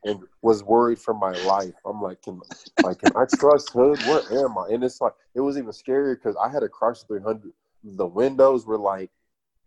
and 0.03 0.21
was 0.41 0.63
worried 0.63 0.99
for 0.99 1.13
my 1.13 1.31
life. 1.45 1.73
I'm 1.85 2.01
like, 2.01 2.21
can 2.21 2.41
like 2.83 2.99
can 2.99 3.11
I 3.15 3.25
trust 3.25 3.71
Hood? 3.71 3.99
Where 3.99 4.43
am 4.43 4.57
I? 4.57 4.67
And 4.71 4.83
it's 4.83 5.01
like 5.01 5.13
it 5.35 5.41
was 5.41 5.57
even 5.57 5.71
scarier 5.71 6.15
because 6.15 6.35
I 6.35 6.49
had 6.49 6.63
a 6.63 6.67
Chrysler 6.67 7.07
300. 7.07 7.51
The 7.83 8.05
windows 8.05 8.65
were 8.65 8.77
like 8.77 9.09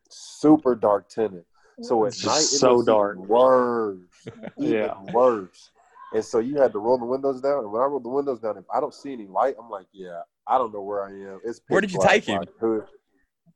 super 0.08 0.74
dark 0.74 1.08
tinted. 1.08 1.44
So 1.80 2.04
at 2.06 2.12
night, 2.24 2.42
so 2.42 2.82
dark. 2.82 3.16
Worse. 3.16 3.98
yeah. 4.56 4.94
Worse. 5.12 5.70
And 6.14 6.24
so 6.24 6.40
you 6.40 6.60
had 6.60 6.72
to 6.72 6.78
roll 6.78 6.98
the 6.98 7.04
windows 7.04 7.40
down. 7.40 7.60
And 7.60 7.72
when 7.72 7.80
I 7.80 7.86
roll 7.86 8.00
the 8.00 8.08
windows 8.08 8.40
down, 8.40 8.58
if 8.58 8.64
I 8.72 8.80
don't 8.80 8.92
see 8.92 9.12
any 9.12 9.26
light, 9.26 9.54
I'm 9.58 9.70
like, 9.70 9.86
yeah, 9.92 10.20
I 10.46 10.58
don't 10.58 10.72
know 10.72 10.82
where 10.82 11.04
I 11.04 11.10
am. 11.10 11.40
It's 11.44 11.60
where 11.68 11.80
did 11.80 11.92
you 11.92 12.00
take 12.02 12.24
him? 12.24 12.42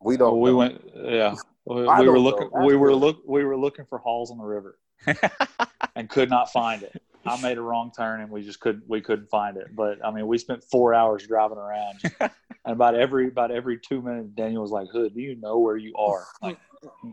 We 0.00 0.16
don't. 0.16 0.38
Well, 0.38 0.40
we 0.40 0.52
went. 0.52 0.80
Yeah, 0.94 1.34
we, 1.64 1.82
we 1.82 2.08
were 2.08 2.18
looking. 2.18 2.50
We 2.64 2.76
were 2.76 2.94
look. 2.94 3.22
We 3.26 3.44
were 3.44 3.56
looking 3.56 3.86
for 3.86 3.98
halls 3.98 4.30
on 4.30 4.38
the 4.38 4.44
river, 4.44 4.78
and 5.96 6.08
could 6.08 6.30
not 6.30 6.52
find 6.52 6.82
it. 6.82 7.02
I 7.26 7.40
made 7.40 7.58
a 7.58 7.62
wrong 7.62 7.92
turn 7.96 8.20
and 8.20 8.30
we 8.30 8.42
just 8.42 8.60
couldn't 8.60 8.88
we 8.88 9.00
couldn't 9.00 9.28
find 9.28 9.56
it. 9.56 9.74
But 9.74 10.04
I 10.04 10.10
mean, 10.10 10.26
we 10.26 10.38
spent 10.38 10.64
four 10.64 10.94
hours 10.94 11.26
driving 11.26 11.58
around, 11.58 12.00
and 12.20 12.30
about 12.64 12.94
every 12.94 13.28
about 13.28 13.50
every 13.50 13.78
two 13.78 14.02
minutes, 14.02 14.30
Daniel 14.34 14.62
was 14.62 14.70
like, 14.70 14.88
"Hood, 14.88 15.14
do 15.14 15.20
you 15.20 15.36
know 15.36 15.58
where 15.58 15.76
you 15.76 15.94
are?" 15.96 16.26
Like, 16.42 16.58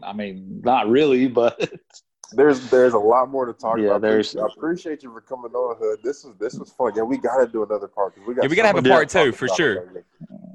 I 0.03 0.13
mean, 0.13 0.61
not 0.63 0.87
really, 0.89 1.27
but 1.27 1.71
there's 2.35 2.69
there's 2.69 2.93
a 2.93 2.99
lot 2.99 3.29
more 3.29 3.45
to 3.45 3.53
talk 3.53 3.77
yeah, 3.77 3.87
about. 3.87 4.01
There's, 4.01 4.35
I 4.35 4.45
appreciate 4.45 5.03
you 5.03 5.11
for 5.11 5.21
coming 5.21 5.51
on, 5.51 5.77
Hood. 5.79 5.99
This 6.03 6.23
was 6.23 6.35
this 6.37 6.55
was 6.55 6.71
fun. 6.71 6.93
Yeah, 6.95 7.03
we 7.03 7.17
got 7.17 7.37
to 7.37 7.47
do 7.47 7.63
another 7.63 7.87
part. 7.87 8.13
We 8.27 8.33
got 8.33 8.43
yeah, 8.43 8.49
we 8.49 8.55
got 8.55 8.63
to 8.63 8.67
have 8.67 8.85
a 8.85 8.89
part 8.89 9.09
two 9.09 9.31
for 9.31 9.47
sure. 9.47 10.03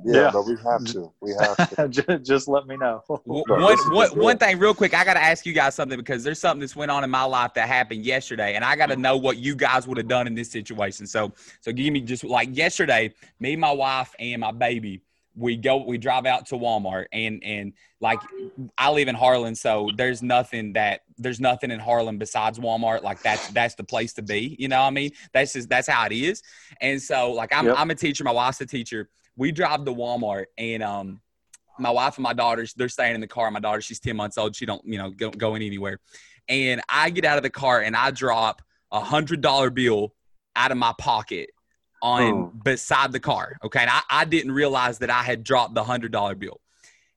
Yeah, 0.05 0.15
yeah. 0.15 0.31
No, 0.31 0.43
we 0.43 0.57
have 0.63 0.85
to. 0.87 1.13
We 1.21 1.33
have 1.33 1.77
to. 1.77 1.89
just, 2.17 2.25
just 2.25 2.49
let 2.49 2.67
me 2.67 2.77
know. 2.77 3.03
one, 3.07 3.77
one, 3.91 4.19
one 4.19 4.39
thing, 4.39 4.59
real 4.59 4.75
quick, 4.75 4.95
I 4.95 5.05
got 5.05 5.15
to 5.15 5.23
ask 5.23 5.45
you 5.45 5.53
guys 5.53 5.75
something 5.75 5.99
because 5.99 6.25
there's 6.25 6.39
something 6.39 6.61
that's 6.61 6.77
went 6.77 6.91
on 6.91 7.05
in 7.05 7.11
my 7.11 7.25
life 7.25 7.55
that 7.55 7.69
happened 7.69 8.05
yesterday, 8.05 8.55
and 8.55 8.65
I 8.65 8.77
got 8.77 8.87
to 8.87 8.97
know 8.97 9.17
what 9.17 9.39
you 9.39 9.55
guys 9.55 9.87
would 9.87 9.99
have 9.99 10.09
done 10.09 10.27
in 10.27 10.35
this 10.35 10.51
situation. 10.51 11.07
So, 11.07 11.33
so 11.61 11.73
give 11.73 11.93
me 11.93 12.01
just 12.01 12.25
like 12.25 12.57
yesterday, 12.57 13.13
me, 13.41 13.57
my 13.57 13.73
wife, 13.73 14.15
and 14.19 14.41
my 14.41 14.53
baby 14.53 15.03
we 15.39 15.57
go 15.57 15.77
we 15.77 15.99
drive 15.99 16.27
out 16.27 16.47
to 16.47 16.57
Walmart 16.57 17.07
and 17.13 17.43
and 17.45 17.73
like 18.01 18.19
I 18.77 18.91
live 18.91 19.09
in 19.09 19.15
Harlan 19.15 19.55
so 19.55 19.89
there's 19.97 20.23
nothing 20.23 20.73
that 20.73 21.03
there's 21.17 21.41
nothing 21.41 21.71
in 21.71 21.79
Harlan 21.79 22.19
besides 22.19 22.59
Walmart. 22.59 23.03
Like 23.03 23.23
that's 23.23 23.49
that's 23.49 23.75
the 23.77 23.85
place 23.85 24.13
to 24.15 24.23
be 24.23 24.57
you 24.59 24.69
know 24.69 24.81
what 24.81 24.89
I 24.89 24.91
mean? 24.91 25.13
That's 25.33 25.53
just 25.53 25.69
that's 25.69 25.89
how 25.89 26.07
it 26.07 26.13
is. 26.13 26.43
And 26.81 27.01
so 27.01 27.33
like 27.33 27.55
I'm 27.55 27.67
yep. 27.67 27.77
I'm 27.79 27.91
a 27.91 27.95
teacher 27.95 28.25
my 28.25 28.33
wife's 28.33 28.61
a 28.61 28.67
teacher. 28.67 29.09
We 29.37 29.53
drive 29.53 29.85
to 29.85 29.95
Walmart 29.95 30.47
and 30.59 30.83
um 30.83 31.21
my 31.79 31.91
wife 31.91 32.17
and 32.17 32.25
my 32.25 32.33
daughters 32.33 32.75
they're 32.75 32.89
staying 32.89 33.15
in 33.15 33.21
the 33.21 33.29
car. 33.29 33.51
My 33.51 33.61
daughter 33.61 33.81
she's 33.81 34.01
10 34.01 34.17
months 34.17 34.37
old. 34.39 34.57
She 34.57 34.67
don't 34.67 34.85
you 34.85 34.99
know 34.99 35.11
go, 35.11 35.31
going 35.31 35.63
anywhere. 35.63 36.01
And 36.49 36.81
I 36.89 37.11
get 37.11 37.25
out 37.25 37.37
of 37.37 37.43
the 37.43 37.51
car 37.51 37.83
and 37.83 37.95
I 37.95 38.11
drop 38.11 38.63
a 38.91 39.01
hundred 39.01 39.41
dollar 39.41 39.71
bill 39.71 40.15
out 40.57 40.73
of 40.73 40.79
my 40.79 40.93
pocket 40.99 41.51
on 42.03 42.23
oh. 42.23 42.53
beside 42.65 43.13
the 43.13 43.21
car. 43.21 43.57
Okay. 43.65 43.81
And 43.81 43.91
I, 43.91 44.01
I 44.11 44.25
didn't 44.25 44.53
realize 44.53 44.99
that 44.99 45.11
I 45.11 45.23
had 45.23 45.45
dropped 45.45 45.75
the 45.75 45.85
hundred 45.85 46.13
dollar 46.13 46.35
bill. 46.35 46.61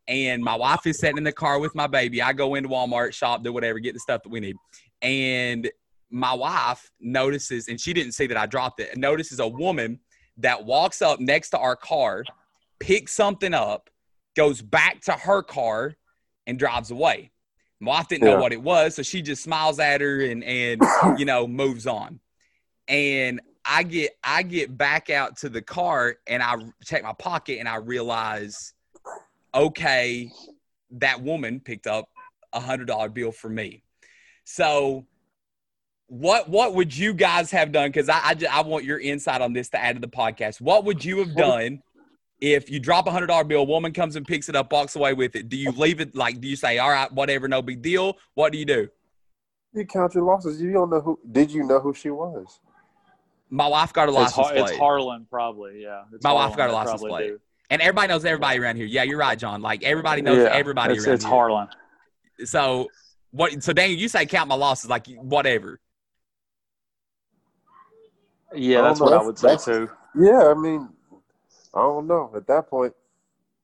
And 0.08 0.44
my 0.44 0.56
wife 0.56 0.86
is 0.86 1.00
sitting 1.00 1.18
in 1.18 1.24
the 1.24 1.32
car 1.32 1.60
with 1.60 1.76
my 1.76 1.88
baby. 1.88 2.22
I 2.22 2.34
go 2.34 2.56
into 2.56 2.70
Walmart, 2.70 3.14
shop, 3.14 3.44
do 3.44 3.54
whatever, 3.54 3.80
get 3.80 3.94
the 3.94 4.00
stuff 4.00 4.24
that 4.24 4.30
we 4.30 4.40
need. 4.40 4.56
And 5.02 5.70
my 6.10 6.34
wife 6.34 6.92
notices, 7.00 7.68
and 7.68 7.80
she 7.80 7.94
didn't 7.94 8.12
see 8.14 8.28
that 8.28 8.38
I 8.38 8.46
dropped 8.46 8.80
it, 8.80 8.98
notices 8.98 9.40
a 9.40 9.48
woman 9.48 10.00
that 10.38 10.66
walks 10.66 11.02
up 11.02 11.20
next 11.20 11.52
to 11.52 11.60
our 11.60 11.76
car, 11.76 12.24
picks 12.80 13.14
something 13.14 13.54
up, 13.54 13.90
goes 14.36 14.62
back 14.62 15.02
to 15.02 15.14
her 15.14 15.42
car, 15.42 15.96
and 16.48 16.60
drives 16.60 16.92
away. 16.92 17.32
My 17.80 17.92
wife 17.92 18.08
didn't 18.08 18.28
yeah. 18.28 18.36
know 18.36 18.42
what 18.42 18.54
it 18.54 18.62
was, 18.62 18.96
so 18.96 19.04
she 19.04 19.22
just 19.22 19.44
smiles 19.44 19.80
at 19.80 20.02
her 20.02 20.22
and 20.22 20.44
and 20.44 20.82
you 21.18 21.26
know 21.26 21.48
moves 21.48 21.88
on. 21.88 22.20
And 22.88 23.42
I 23.66 23.84
get 23.84 24.12
I 24.24 24.44
get 24.44 24.78
back 24.78 25.10
out 25.10 25.38
to 25.38 25.50
the 25.50 25.62
car 25.62 26.16
and 26.28 26.42
I 26.42 26.56
check 26.84 27.04
my 27.04 27.14
pocket 27.14 27.60
and 27.60 27.68
I 27.70 27.76
realize, 27.76 28.74
okay, 29.54 30.32
that 30.92 31.22
woman 31.22 31.60
picked 31.60 31.88
up 31.88 32.10
a 32.54 32.60
hundred 32.60 32.88
dollar 32.88 33.10
bill 33.10 33.32
for 33.32 33.50
me. 33.50 33.84
So 34.44 35.06
what 36.08 36.50
what 36.50 36.76
would 36.76 36.96
you 36.96 37.14
guys 37.14 37.52
have 37.52 37.72
done? 37.72 37.90
Because 37.90 38.10
I, 38.10 38.20
I, 38.22 38.36
I 38.52 38.62
want 38.62 38.84
your 38.84 39.00
insight 39.00 39.42
on 39.42 39.54
this 39.54 39.70
to 39.70 39.82
add 39.82 39.96
to 39.96 40.02
the 40.02 40.10
podcast. 40.10 40.60
What 40.60 40.84
would 40.84 41.06
you 41.06 41.20
have 41.20 41.36
done 41.36 41.82
if 42.42 42.70
you 42.70 42.80
drop 42.80 43.08
a 43.08 43.12
hundred 43.12 43.28
dollar 43.28 43.44
bill? 43.46 43.62
A 43.62 43.64
woman 43.64 43.94
comes 43.94 44.16
and 44.16 44.28
picks 44.28 44.50
it 44.50 44.56
up, 44.56 44.74
walks 44.74 44.96
away 44.96 45.14
with 45.14 45.36
it. 45.36 45.48
Do 45.48 45.56
you 45.56 45.72
leave 45.72 46.02
it 46.02 46.16
like? 46.16 46.42
Do 46.42 46.48
you 46.48 46.56
say, 46.56 46.80
all 46.80 46.90
right, 46.90 47.12
whatever, 47.14 47.48
no 47.48 47.62
big 47.62 47.82
deal? 47.82 48.18
What 48.34 48.52
do 48.52 48.58
you 48.58 48.66
do? 48.66 48.90
You 49.74 49.86
count 49.86 50.14
your 50.14 50.26
losses. 50.26 50.62
You 50.62 50.74
don't 50.74 50.90
know 50.90 51.00
who. 51.00 51.18
Did 51.32 51.52
you 51.52 51.64
know 51.64 51.80
who 51.80 51.94
she 51.94 52.10
was? 52.10 52.60
My 53.52 53.68
wife 53.68 53.92
got 53.92 54.08
a 54.08 54.12
license 54.12 54.38
it's, 54.38 54.50
plate. 54.50 54.70
It's 54.70 54.78
Harlan, 54.78 55.28
probably. 55.30 55.84
Yeah. 55.84 56.04
It's 56.14 56.24
my 56.24 56.30
Harlan, 56.30 56.50
wife 56.50 56.58
got 56.58 56.70
a 56.70 56.74
license 56.74 57.02
plate. 57.02 57.28
Do. 57.28 57.40
And 57.70 57.82
everybody 57.82 58.08
knows 58.08 58.24
everybody 58.24 58.60
around 58.60 58.78
here. 58.78 58.86
Yeah, 58.86 59.04
you're 59.04 59.18
right, 59.18 59.38
John. 59.38 59.62
Like 59.62 59.84
everybody 59.84 60.22
knows 60.22 60.38
yeah, 60.38 60.54
everybody 60.54 60.96
it's, 60.96 61.06
around 61.06 61.14
it's 61.16 61.24
here. 61.24 61.30
It's 61.30 61.34
Harlan. 61.34 61.68
So 62.46 62.88
what? 63.32 63.62
So 63.62 63.74
Daniel, 63.74 64.00
you 64.00 64.08
say 64.08 64.26
count 64.26 64.48
my 64.48 64.56
losses, 64.56 64.90
like 64.90 65.08
whatever. 65.08 65.80
Yeah, 68.54 68.82
that's 68.82 69.00
what 69.00 69.14
I 69.14 69.22
would 69.22 69.38
say 69.38 69.58
too. 69.58 69.90
Yeah, 70.16 70.48
I 70.48 70.54
mean, 70.54 70.90
I 71.74 71.80
don't 71.80 72.08
know. 72.08 72.32
At 72.36 72.48
that 72.48 72.70
point, 72.70 72.94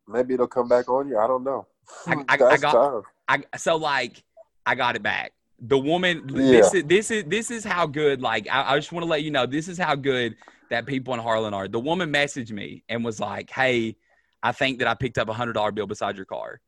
maybe 0.08 0.34
it'll 0.34 0.48
come 0.48 0.68
back 0.68 0.90
on 0.90 1.08
you. 1.08 1.18
I 1.18 1.28
don't 1.28 1.44
know. 1.44 1.66
I, 2.06 2.24
I, 2.28 2.44
I 2.44 2.58
got. 2.58 3.04
I 3.28 3.44
so 3.58 3.78
like 3.78 4.22
I 4.66 4.76
got 4.76 4.96
it 4.98 5.04
back 5.04 5.34
the 5.60 5.78
woman 5.78 6.24
yeah. 6.30 6.38
this 6.38 6.74
is 6.74 6.84
this 6.84 7.12
is 7.12 7.24
this 7.26 7.52
is 7.52 7.64
how 7.64 7.88
good 7.88 8.22
like 8.22 8.48
I, 8.52 8.74
I 8.74 8.76
just 8.78 8.92
want 8.92 9.04
to 9.04 9.10
let 9.10 9.24
you 9.24 9.32
know 9.32 9.46
this 9.46 9.68
is 9.68 9.78
how 9.78 9.96
good 9.96 10.36
that 10.70 10.86
people 10.86 11.14
in 11.14 11.20
Harlan 11.20 11.54
are. 11.54 11.68
The 11.68 11.80
woman 11.80 12.12
messaged 12.12 12.52
me 12.52 12.84
and 12.90 13.04
was 13.04 13.20
like, 13.20 13.50
"Hey, 13.50 13.96
I 14.44 14.52
think 14.52 14.80
that 14.80 14.88
I 14.88 14.94
picked 14.94 15.18
up 15.18 15.30
a 15.30 15.34
hundred 15.34 15.54
dollar 15.54 15.72
bill 15.72 15.88
beside 15.88 16.16
your 16.16 16.26
car," 16.26 16.60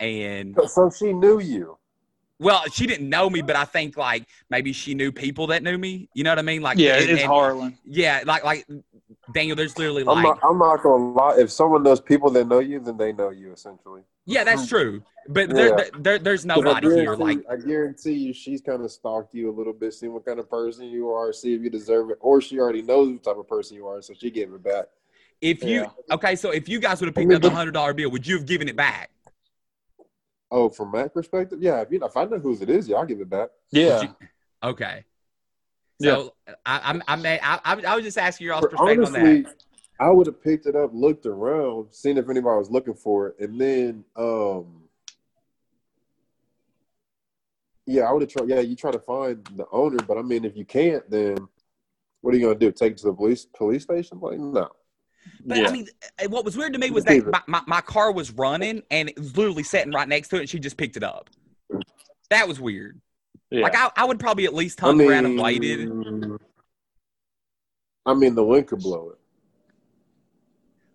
and 0.00 0.56
so 0.66 0.90
she 0.90 1.12
knew 1.12 1.40
you. 1.40 1.78
Well, 2.40 2.62
she 2.72 2.86
didn't 2.86 3.08
know 3.08 3.28
me, 3.28 3.42
but 3.42 3.56
I 3.56 3.64
think 3.64 3.96
like 3.96 4.24
maybe 4.48 4.72
she 4.72 4.94
knew 4.94 5.10
people 5.10 5.48
that 5.48 5.62
knew 5.62 5.76
me. 5.76 6.08
You 6.14 6.22
know 6.22 6.30
what 6.30 6.38
I 6.38 6.42
mean? 6.42 6.62
Like, 6.62 6.78
yeah, 6.78 6.94
and, 6.94 7.10
it's 7.10 7.22
and, 7.22 7.28
Harlan. 7.28 7.78
Yeah, 7.84 8.22
like 8.24 8.44
like 8.44 8.64
Daniel. 9.32 9.56
There's 9.56 9.76
literally 9.78 10.04
like 10.04 10.16
I'm 10.16 10.22
not, 10.22 10.38
I'm 10.42 10.58
not 10.58 10.82
gonna 10.82 11.12
lie. 11.12 11.36
If 11.38 11.50
someone 11.50 11.82
knows 11.82 12.00
people 12.00 12.30
that 12.30 12.46
know 12.46 12.58
you, 12.58 12.80
then 12.80 12.96
they 12.96 13.12
know 13.12 13.30
you 13.30 13.52
essentially. 13.52 14.02
Yeah, 14.26 14.44
that's 14.44 14.62
hmm. 14.62 14.68
true. 14.68 15.02
But 15.28 15.48
yeah. 15.48 15.54
there, 15.54 15.90
there, 15.98 16.18
there's 16.18 16.46
nobody 16.46 16.88
here. 16.88 17.14
Like 17.14 17.40
I 17.50 17.56
guarantee 17.56 18.14
you, 18.14 18.32
she's 18.32 18.60
kind 18.60 18.82
of 18.82 18.90
stalked 18.90 19.34
you 19.34 19.50
a 19.50 19.54
little 19.54 19.72
bit, 19.72 19.94
seeing 19.94 20.12
what 20.12 20.24
kind 20.24 20.38
of 20.38 20.48
person 20.50 20.86
you 20.86 21.10
are, 21.10 21.32
see 21.32 21.54
if 21.54 21.62
you 21.62 21.70
deserve 21.70 22.10
it, 22.10 22.18
or 22.20 22.40
she 22.40 22.58
already 22.58 22.82
knows 22.82 23.12
what 23.12 23.22
type 23.22 23.36
of 23.36 23.48
person 23.48 23.76
you 23.76 23.86
are, 23.86 24.00
so 24.00 24.14
she 24.14 24.30
gave 24.30 24.52
it 24.52 24.62
back. 24.62 24.86
If 25.40 25.62
you 25.62 25.82
yeah. 25.82 26.14
okay, 26.14 26.34
so 26.34 26.50
if 26.50 26.68
you 26.68 26.80
guys 26.80 27.00
would 27.00 27.06
have 27.06 27.14
picked 27.14 27.26
I 27.26 27.28
mean, 27.28 27.36
up 27.36 27.42
the 27.42 27.50
hundred 27.50 27.72
dollar 27.72 27.94
bill, 27.94 28.10
would 28.10 28.26
you 28.26 28.36
have 28.36 28.46
given 28.46 28.68
it 28.68 28.76
back? 28.76 29.10
Oh, 30.50 30.68
from 30.68 30.90
my 30.90 31.08
perspective, 31.08 31.58
yeah. 31.60 31.80
If 31.82 31.92
you 31.92 31.98
know, 31.98 32.06
if 32.06 32.16
I 32.16 32.24
know 32.24 32.38
whose 32.38 32.62
it 32.62 32.70
is, 32.70 32.88
yeah, 32.88 32.96
I'll 32.96 33.04
give 33.04 33.20
it 33.20 33.28
back. 33.28 33.50
Yeah. 33.70 34.02
You, 34.02 34.16
okay. 34.62 35.04
So 36.00 36.34
yeah. 36.46 36.54
I, 36.64 36.80
I'm, 36.84 37.02
I, 37.08 37.16
may, 37.16 37.40
I, 37.42 37.58
I 37.64 37.96
was 37.96 38.04
just 38.04 38.18
asking 38.18 38.46
your 38.46 38.54
all's 38.54 38.66
perspective 38.66 38.98
honestly, 38.98 39.20
on 39.20 39.42
that. 39.42 39.64
I 40.00 40.10
would 40.10 40.26
have 40.26 40.42
picked 40.42 40.66
it 40.66 40.76
up, 40.76 40.90
looked 40.92 41.26
around, 41.26 41.88
seen 41.90 42.18
if 42.18 42.28
anybody 42.28 42.56
was 42.56 42.70
looking 42.70 42.94
for 42.94 43.28
it, 43.28 43.36
and 43.40 43.60
then 43.60 44.04
um 44.16 44.66
yeah, 47.88 48.02
I 48.02 48.12
would 48.12 48.20
have 48.20 48.30
tried. 48.30 48.48
Yeah, 48.48 48.60
you 48.60 48.76
try 48.76 48.90
to 48.90 48.98
find 48.98 49.44
the 49.56 49.66
owner, 49.72 49.96
but 50.06 50.18
I 50.18 50.22
mean, 50.22 50.44
if 50.44 50.56
you 50.56 50.66
can't, 50.66 51.08
then 51.10 51.38
what 52.20 52.34
are 52.34 52.36
you 52.36 52.46
gonna 52.46 52.58
do? 52.58 52.70
Take 52.70 52.92
it 52.92 52.98
to 52.98 53.06
the 53.06 53.14
police 53.14 53.46
police 53.46 53.84
station? 53.84 54.20
Like, 54.20 54.38
no. 54.38 54.68
But 55.44 55.58
yeah. 55.58 55.68
I 55.68 55.72
mean, 55.72 55.88
eh, 56.18 56.26
what 56.26 56.44
was 56.44 56.56
weird 56.56 56.74
to 56.74 56.78
me 56.78 56.90
was 56.90 57.04
that 57.04 57.26
my, 57.26 57.40
my, 57.46 57.62
my, 57.66 57.80
car 57.80 58.12
was 58.12 58.30
running 58.30 58.82
and 58.90 59.08
it 59.08 59.18
was 59.18 59.36
literally 59.36 59.62
sitting 59.62 59.92
right 59.92 60.06
next 60.06 60.28
to 60.28 60.36
it, 60.36 60.40
and 60.40 60.48
she 60.50 60.58
just 60.58 60.76
picked 60.76 60.96
it 60.98 61.02
up. 61.02 61.30
That 62.30 62.46
was 62.46 62.60
weird. 62.60 63.00
Yeah. 63.50 63.62
Like 63.62 63.76
I, 63.76 63.90
I 63.96 64.04
would 64.04 64.20
probably 64.20 64.44
at 64.44 64.54
least 64.54 64.82
I 64.82 64.86
hung 64.86 64.98
mean, 64.98 65.10
around 65.10 65.24
and 65.26 65.40
waited. 65.40 65.90
I 68.04 68.14
mean, 68.14 68.34
the 68.34 68.44
wind 68.44 68.66
could 68.66 68.80
blow 68.80 69.10
it. 69.10 69.18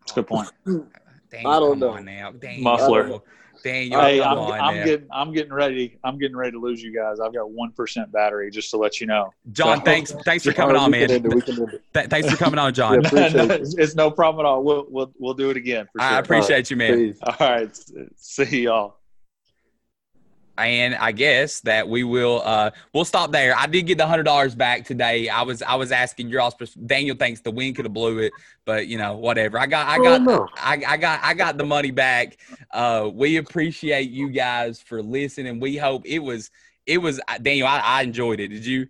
That's 0.01 0.11
a 0.11 0.15
good 0.15 0.27
point. 0.27 0.49
Daniel, 1.31 1.51
I 1.51 1.59
don't 1.59 1.79
know. 1.79 1.97
now. 1.97 2.31
Daniel, 2.31 2.63
Muffler. 2.63 3.21
Daniel, 3.63 4.01
Hey, 4.01 4.21
I'm, 4.21 4.37
I'm 4.37 4.83
getting 4.85 5.07
I'm 5.09 5.31
getting 5.31 5.53
ready. 5.53 5.97
I'm 6.03 6.17
getting 6.19 6.35
ready 6.35 6.51
to 6.51 6.59
lose 6.59 6.83
you 6.83 6.93
guys. 6.93 7.19
I've 7.19 7.33
got 7.33 7.49
one 7.49 7.71
percent 7.71 8.11
battery, 8.11 8.51
just 8.51 8.69
to 8.71 8.77
let 8.77 8.99
you 8.99 9.07
know. 9.07 9.33
John, 9.51 9.77
So- 9.77 9.83
thanks, 9.85 10.11
thanks 10.25 10.43
for 10.43 10.51
coming 10.53 10.75
All 10.75 10.83
on, 10.85 10.91
man. 10.91 11.09
it, 11.09 11.23
we 11.23 11.41
can 11.41 11.53
end 11.61 11.73
it. 11.73 11.83
Th- 11.93 12.07
thanks 12.07 12.29
for 12.29 12.35
coming 12.37 12.59
on, 12.59 12.73
John. 12.75 13.01
Yeah, 13.01 13.07
appreciate 13.07 13.33
No, 13.47 13.53
it's, 13.55 13.73
it's 13.75 13.95
no 13.95 14.11
problem 14.11 14.45
at 14.45 14.49
all. 14.49 14.63
We'll 14.63 14.85
we'll 14.89 15.13
we'll 15.17 15.33
do 15.33 15.49
it 15.49 15.57
again 15.57 15.87
for 15.93 16.01
sure. 16.01 16.09
I 16.09 16.19
appreciate 16.19 16.69
you, 16.69 16.75
man. 16.77 16.97
Peace. 17.13 17.19
All 17.23 17.35
right, 17.39 17.79
see 18.17 18.63
y'all. 18.63 18.97
And 20.57 20.93
I 20.95 21.11
guess 21.11 21.61
that 21.61 21.87
we 21.87 22.03
will 22.03 22.41
uh 22.45 22.71
we'll 22.93 23.05
stop 23.05 23.31
there. 23.31 23.55
I 23.57 23.65
did 23.65 23.83
get 23.83 23.97
the 23.97 24.05
hundred 24.05 24.23
dollars 24.23 24.53
back 24.55 24.85
today. 24.85 25.29
I 25.29 25.41
was 25.41 25.61
I 25.63 25.75
was 25.75 25.91
asking 25.91 26.29
your 26.29 26.41
all 26.41 26.55
Daniel 26.85 27.15
thinks 27.15 27.41
the 27.41 27.51
wind 27.51 27.75
could 27.75 27.85
have 27.85 27.93
blew 27.93 28.19
it, 28.19 28.33
but 28.65 28.87
you 28.87 28.97
know 28.97 29.17
whatever. 29.17 29.57
I 29.59 29.65
got 29.65 29.87
I 29.87 29.97
Oh, 29.97 30.03
got 30.03 30.21
no. 30.21 30.47
I, 30.57 30.81
I 30.87 30.97
got 30.97 31.19
I 31.23 31.33
got 31.33 31.57
the 31.57 31.65
money 31.65 31.91
back. 31.91 32.37
Uh, 32.71 33.09
we 33.13 33.37
appreciate 33.37 34.09
you 34.11 34.29
guys 34.29 34.79
for 34.81 35.01
listening. 35.01 35.59
We 35.59 35.77
hope 35.77 36.03
it 36.05 36.19
was 36.19 36.51
it 36.85 36.99
was 36.99 37.19
Daniel. 37.41 37.67
I, 37.67 37.79
I 37.79 38.01
enjoyed 38.03 38.39
it. 38.39 38.49
Did 38.49 38.65
you? 38.65 38.87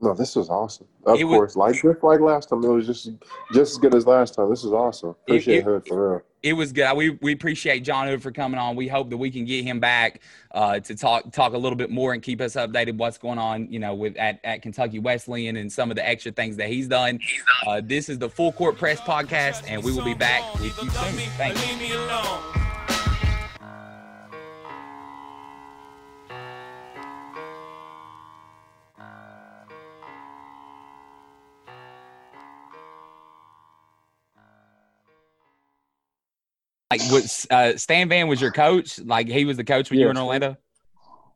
No, 0.00 0.12
this 0.14 0.34
was 0.34 0.50
awesome. 0.50 0.88
Of 1.06 1.20
It 1.20 1.24
was- 1.24 1.36
course, 1.36 1.56
like 1.56 1.74
just 1.80 2.02
like 2.02 2.20
last 2.20 2.48
time, 2.48 2.64
it 2.64 2.68
was 2.68 2.86
just 2.86 3.08
just 3.54 3.72
as 3.72 3.78
good 3.78 3.94
as 3.94 4.04
last 4.06 4.34
time. 4.34 4.50
This 4.50 4.64
is 4.64 4.72
awesome. 4.72 5.10
Appreciate 5.26 5.58
it- 5.58 5.64
Hood 5.64 5.86
for 5.86 6.10
real. 6.12 6.22
It 6.42 6.54
was 6.54 6.72
good. 6.72 6.96
We 6.96 7.10
we 7.10 7.32
appreciate 7.32 7.80
Jon 7.80 8.08
Hood 8.08 8.22
for 8.22 8.32
coming 8.32 8.58
on. 8.58 8.74
We 8.74 8.88
hope 8.88 9.10
that 9.10 9.16
we 9.16 9.30
can 9.30 9.44
get 9.44 9.64
him 9.64 9.78
back 9.78 10.20
uh, 10.50 10.80
to 10.80 10.96
talk 10.96 11.30
talk 11.32 11.52
a 11.52 11.58
little 11.58 11.76
bit 11.76 11.90
more 11.90 12.12
and 12.12 12.22
keep 12.22 12.40
us 12.40 12.54
updated 12.54 12.96
what's 12.96 13.16
going 13.18 13.38
on, 13.38 13.70
you 13.70 13.78
know, 13.78 13.94
with 13.94 14.16
at, 14.16 14.40
at 14.42 14.60
Kentucky 14.62 14.98
Wesleyan 14.98 15.56
and 15.56 15.72
some 15.72 15.90
of 15.90 15.96
the 15.96 16.06
extra 16.06 16.32
things 16.32 16.56
that 16.56 16.68
he's 16.68 16.88
done. 16.88 17.20
Uh, 17.66 17.80
this 17.84 18.08
is 18.08 18.18
the 18.18 18.28
Full 18.28 18.52
Court 18.52 18.76
Press 18.76 19.00
podcast, 19.00 19.64
and 19.68 19.84
we 19.84 19.92
will 19.92 20.04
be 20.04 20.14
back 20.14 20.52
with 20.54 20.76
you 20.82 20.90
soon. 20.90 21.14
Thanks. 21.36 22.71
Like, 36.92 37.10
was 37.10 37.46
uh, 37.50 37.74
Stan 37.78 38.10
Van 38.10 38.28
was 38.28 38.38
your 38.38 38.50
coach? 38.50 38.98
Like, 38.98 39.26
he 39.26 39.46
was 39.46 39.56
the 39.56 39.64
coach 39.64 39.88
when 39.88 39.98
you 39.98 40.04
were 40.04 40.10
in 40.10 40.18
Orlando. 40.18 40.58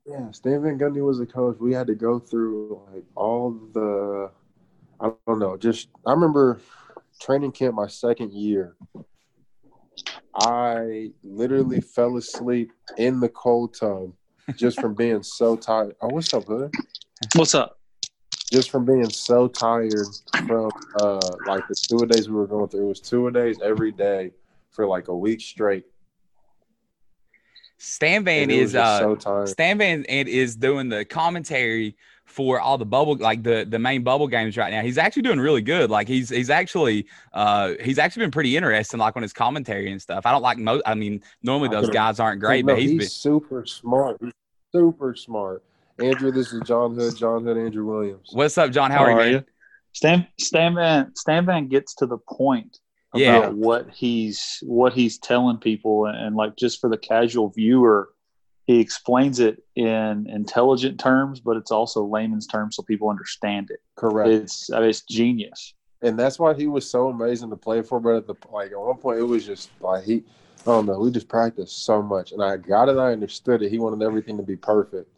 Yeah, 0.04 0.30
Stan 0.30 0.62
Van 0.62 0.78
Gundy 0.78 1.02
was 1.02 1.18
the 1.18 1.24
coach. 1.24 1.56
We 1.58 1.72
had 1.72 1.86
to 1.86 1.94
go 1.94 2.18
through 2.18 2.82
like 2.92 3.04
all 3.14 3.52
the, 3.72 4.30
I 5.00 5.12
don't 5.26 5.38
know, 5.38 5.56
just 5.56 5.88
I 6.04 6.12
remember 6.12 6.60
training 7.22 7.52
camp 7.52 7.74
my 7.74 7.86
second 7.86 8.34
year. 8.34 8.76
I 10.34 11.12
literally 11.24 11.80
fell 11.80 12.18
asleep 12.18 12.70
in 12.98 13.18
the 13.18 13.30
cold 13.30 13.74
tub 13.80 14.12
just 14.56 14.78
from 14.78 14.94
being 14.94 15.22
so 15.22 15.56
tired. 15.56 15.96
Oh, 16.02 16.08
what's 16.08 16.34
up, 16.34 16.44
Hood? 16.44 16.74
What's 17.34 17.54
up? 17.54 17.78
Just 18.52 18.70
from 18.70 18.84
being 18.84 19.08
so 19.08 19.48
tired 19.48 20.06
from 20.46 20.70
uh 21.00 21.30
like 21.46 21.66
the 21.66 21.74
two 21.74 22.02
a 22.02 22.06
days 22.06 22.28
we 22.28 22.36
were 22.36 22.46
going 22.46 22.68
through. 22.68 22.84
It 22.84 22.88
was 22.88 23.00
two 23.00 23.26
a 23.26 23.32
days 23.32 23.58
every 23.62 23.90
day 23.90 24.32
for 24.76 24.86
like 24.86 25.08
a 25.08 25.16
week 25.16 25.40
straight. 25.40 25.86
Stan 27.78 28.24
Van 28.24 28.44
And 28.44 28.52
is 28.52 28.74
uh, 28.74 28.98
so 29.00 29.16
tired. 29.16 29.48
Stan 29.48 29.78
Van 29.78 30.04
and 30.08 30.28
is 30.28 30.56
doing 30.56 30.88
the 30.88 31.04
commentary 31.04 31.96
for 32.24 32.60
all 32.60 32.78
the 32.78 32.86
bubble 32.86 33.16
like 33.16 33.42
the 33.42 33.66
the 33.68 33.78
main 33.78 34.02
bubble 34.02 34.28
games 34.28 34.56
right 34.56 34.72
now. 34.72 34.82
He's 34.82 34.98
actually 34.98 35.22
doing 35.22 35.40
really 35.40 35.60
good. 35.62 35.90
Like 35.90 36.08
he's 36.08 36.28
he's 36.28 36.50
actually 36.50 37.06
uh 37.32 37.72
he's 37.82 37.98
actually 37.98 38.24
been 38.24 38.30
pretty 38.30 38.56
interesting 38.56 38.98
like 39.00 39.16
on 39.16 39.22
his 39.22 39.32
commentary 39.32 39.90
and 39.90 40.00
stuff. 40.00 40.26
I 40.26 40.32
don't 40.32 40.42
like 40.42 40.58
most 40.58 40.82
I 40.86 40.94
mean 40.94 41.22
normally 41.42 41.68
those 41.68 41.90
guys 41.90 42.18
aren't 42.20 42.40
great, 42.40 42.64
No, 42.64 42.74
but 42.74 42.80
he's 42.80 42.90
he's 42.90 43.00
been 43.00 43.08
super 43.08 43.66
smart. 43.66 44.18
He's 44.20 44.32
super 44.72 45.14
smart. 45.14 45.62
Andrew, 45.98 46.30
this 46.30 46.52
is 46.52 46.60
Jon 46.62 46.94
Hood. 46.94 47.16
Jon 47.16 47.44
Hood, 47.44 47.56
Andrew 47.56 47.86
Williams. 47.86 48.28
What's 48.32 48.58
up, 48.58 48.70
Jon? 48.70 48.90
How, 48.90 49.04
are 49.04 49.26
you? 49.26 49.32
man? 49.34 49.44
Stan 49.92 50.26
Stan 50.38 50.74
Van 50.74 51.14
Stan 51.14 51.46
Van 51.46 51.68
gets 51.68 51.94
to 51.96 52.06
the 52.06 52.18
point 52.18 52.80
about 53.16 53.48
Yeah. 53.48 53.50
what 53.50 53.88
he's 53.90 54.58
what 54.62 54.92
he's 54.92 55.18
telling 55.18 55.58
people, 55.58 56.06
and, 56.06 56.36
like 56.36 56.56
just 56.56 56.80
for 56.80 56.88
the 56.90 56.98
casual 56.98 57.48
viewer, 57.50 58.10
he 58.66 58.80
explains 58.80 59.38
it 59.40 59.62
in 59.76 60.26
intelligent 60.28 60.98
terms, 60.98 61.40
but 61.40 61.56
it's 61.56 61.70
also 61.70 62.04
layman's 62.04 62.46
terms 62.46 62.76
so 62.76 62.82
people 62.82 63.08
understand 63.08 63.70
it. 63.70 63.80
Correct. 63.96 64.30
It's 64.30 64.70
I 64.72 64.80
mean, 64.80 64.88
it's 64.90 65.02
genius. 65.02 65.74
and 66.02 66.18
that's 66.18 66.38
why 66.38 66.52
he 66.54 66.66
was 66.66 66.88
so 66.88 67.08
amazing 67.08 67.50
to 67.50 67.56
play 67.56 67.82
for. 67.82 67.98
But 68.00 68.16
at 68.16 68.26
the 68.26 68.34
like 68.52 68.72
at 68.72 68.80
one 68.80 68.96
point, 68.98 69.18
it 69.18 69.22
was 69.22 69.44
just 69.46 69.70
like 69.80 70.04
he, 70.04 70.16
I 70.62 70.64
don't 70.66 70.86
know, 70.86 70.98
we 70.98 71.10
just 71.10 71.28
practiced 71.28 71.84
so 71.84 72.02
much, 72.02 72.32
and 72.32 72.42
I 72.42 72.56
got 72.56 72.88
it. 72.88 72.98
I 72.98 73.12
understood 73.12 73.62
it. 73.62 73.70
He 73.70 73.78
wanted 73.78 74.04
everything 74.04 74.36
to 74.36 74.42
be 74.42 74.56
perfect, 74.56 75.08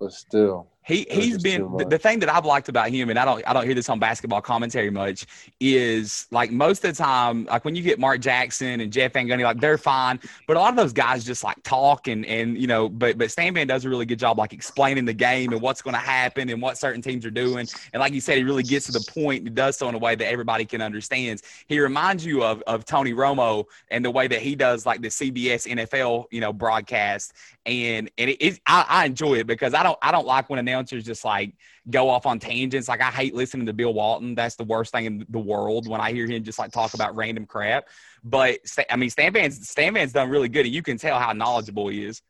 but 0.00 0.12
still, 0.12 0.68
He 0.86 1.04
he's 1.10 1.42
been 1.42 1.76
the, 1.76 1.84
the 1.84 1.98
thing 1.98 2.20
that 2.20 2.28
I've 2.28 2.44
liked 2.44 2.68
about 2.68 2.90
him, 2.90 3.10
and 3.10 3.18
I 3.18 3.24
don't 3.24 3.42
I 3.44 3.52
don't 3.52 3.64
hear 3.64 3.74
this 3.74 3.88
on 3.88 3.98
basketball 3.98 4.40
commentary 4.40 4.88
much, 4.88 5.26
is 5.58 6.28
like 6.30 6.52
most 6.52 6.84
of 6.84 6.96
the 6.96 7.02
time, 7.02 7.44
like 7.46 7.64
when 7.64 7.74
you 7.74 7.82
get 7.82 7.98
Mark 7.98 8.20
Jackson 8.20 8.80
and 8.80 8.92
Jeff 8.92 9.14
Van 9.14 9.26
Gundy, 9.26 9.42
like 9.42 9.58
they're 9.58 9.78
fine, 9.78 10.20
but 10.46 10.56
a 10.56 10.60
lot 10.60 10.70
of 10.70 10.76
those 10.76 10.92
guys 10.92 11.24
just 11.24 11.42
like 11.42 11.60
talk 11.64 12.06
and 12.06 12.24
and 12.26 12.56
you 12.56 12.68
know, 12.68 12.88
but 12.88 13.18
but 13.18 13.32
Stan 13.32 13.52
Van 13.54 13.66
does 13.66 13.84
a 13.84 13.88
really 13.88 14.06
good 14.06 14.20
job 14.20 14.38
like 14.38 14.52
explaining 14.52 15.04
the 15.04 15.12
game 15.12 15.52
and 15.52 15.60
what's 15.60 15.82
going 15.82 15.94
to 15.94 16.00
happen 16.00 16.50
and 16.50 16.62
what 16.62 16.78
certain 16.78 17.02
teams 17.02 17.26
are 17.26 17.32
doing, 17.32 17.66
and 17.92 18.00
like 18.00 18.12
you 18.12 18.20
said, 18.20 18.38
he 18.38 18.44
really 18.44 18.62
gets 18.62 18.86
to 18.86 18.92
the 18.92 19.04
point 19.12 19.44
and 19.44 19.56
does 19.56 19.76
so 19.76 19.88
in 19.88 19.94
a 19.96 19.98
way 19.98 20.14
that 20.14 20.28
everybody 20.28 20.64
can 20.64 20.80
understand. 20.80 21.42
He 21.66 21.80
reminds 21.80 22.24
you 22.24 22.44
of 22.44 22.62
of 22.68 22.84
Tony 22.84 23.12
Romo 23.12 23.64
and 23.90 24.04
the 24.04 24.10
way 24.12 24.28
that 24.28 24.40
he 24.40 24.54
does 24.54 24.86
like 24.86 25.02
the 25.02 25.08
CBS 25.08 25.66
NFL 25.66 26.26
you 26.30 26.40
know 26.40 26.52
broadcast 26.52 27.32
and 27.66 28.10
and 28.16 28.30
it, 28.30 28.36
it 28.40 28.60
I, 28.66 28.86
I 28.88 29.06
enjoy 29.06 29.34
it 29.34 29.46
because 29.46 29.74
I 29.74 29.82
don't 29.82 29.98
I 30.00 30.12
don't 30.12 30.26
like 30.26 30.48
when 30.48 30.58
announcers 30.58 31.04
just 31.04 31.24
like 31.24 31.54
go 31.90 32.08
off 32.08 32.24
on 32.24 32.38
tangents. 32.38 32.88
Like 32.88 33.00
I 33.00 33.10
hate 33.10 33.34
listening 33.34 33.66
to 33.66 33.72
Bill 33.72 33.92
Walton. 33.92 34.34
That's 34.34 34.54
the 34.54 34.64
worst 34.64 34.92
thing 34.92 35.04
in 35.04 35.26
the 35.28 35.38
world 35.38 35.88
when 35.88 36.00
I 36.00 36.12
hear 36.12 36.26
him 36.26 36.44
just 36.44 36.58
like 36.58 36.70
talk 36.70 36.94
about 36.94 37.16
random 37.16 37.44
crap. 37.44 37.88
But 38.22 38.60
I 38.88 38.96
mean, 38.96 39.10
Stan 39.10 39.32
Van's 39.32 39.68
Stan 39.68 39.94
Van's 39.94 40.12
done 40.12 40.30
really 40.30 40.48
good, 40.48 40.64
and 40.64 40.74
you 40.74 40.82
can 40.82 40.96
tell 40.96 41.18
how 41.18 41.32
knowledgeable 41.32 41.88
he 41.88 42.04
is. 42.04 42.22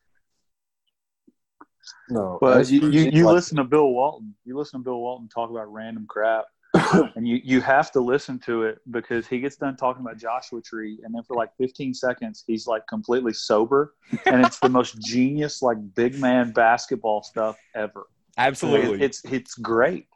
no. 2.08 2.38
But 2.40 2.70
you, 2.70 2.88
you, 2.88 3.10
you 3.12 3.24
like, 3.26 3.34
listen 3.34 3.58
to 3.58 3.64
Bill 3.64 3.88
Walton. 3.88 4.34
You 4.44 4.56
listen 4.56 4.80
to 4.80 4.84
Bill 4.84 5.00
Walton 5.00 5.28
talk 5.28 5.50
about 5.50 5.70
random 5.70 6.06
crap, 6.08 6.46
and 7.16 7.26
you, 7.26 7.40
you 7.42 7.60
have 7.60 7.90
to 7.92 8.00
listen 8.00 8.38
to 8.40 8.64
it 8.64 8.78
because 8.90 9.26
he 9.26 9.40
gets 9.40 9.56
done 9.56 9.76
talking 9.76 10.02
about 10.02 10.18
Joshua 10.18 10.60
Tree, 10.60 10.98
and 11.04 11.14
then 11.14 11.22
for 11.22 11.34
like 11.34 11.50
15 11.58 11.94
seconds, 11.94 12.44
he's 12.46 12.66
like 12.66 12.86
completely 12.86 13.32
sober, 13.32 13.94
and 14.26 14.44
it's 14.44 14.58
the 14.58 14.68
most 14.68 14.98
genius 15.04 15.62
like 15.62 15.78
big 15.94 16.18
man 16.18 16.52
basketball 16.52 17.22
stuff 17.22 17.56
ever. 17.74 18.06
Absolutely. 18.38 19.02
It's 19.02 19.24
it's 19.24 19.54
great. 19.54 20.06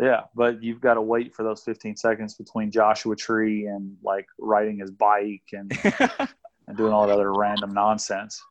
Yeah, 0.00 0.22
but 0.34 0.62
you've 0.62 0.80
got 0.80 0.94
to 0.94 1.02
wait 1.02 1.34
for 1.34 1.42
those 1.42 1.62
15 1.64 1.96
seconds 1.96 2.34
between 2.34 2.70
Joshua 2.70 3.14
Tree 3.14 3.66
and 3.66 3.96
like 4.02 4.26
riding 4.38 4.78
his 4.78 4.90
bike 4.90 5.42
and, 5.52 5.70
and 6.66 6.76
doing 6.76 6.92
all 6.92 7.06
that 7.06 7.12
other 7.12 7.32
random 7.32 7.74
nonsense. 7.74 8.42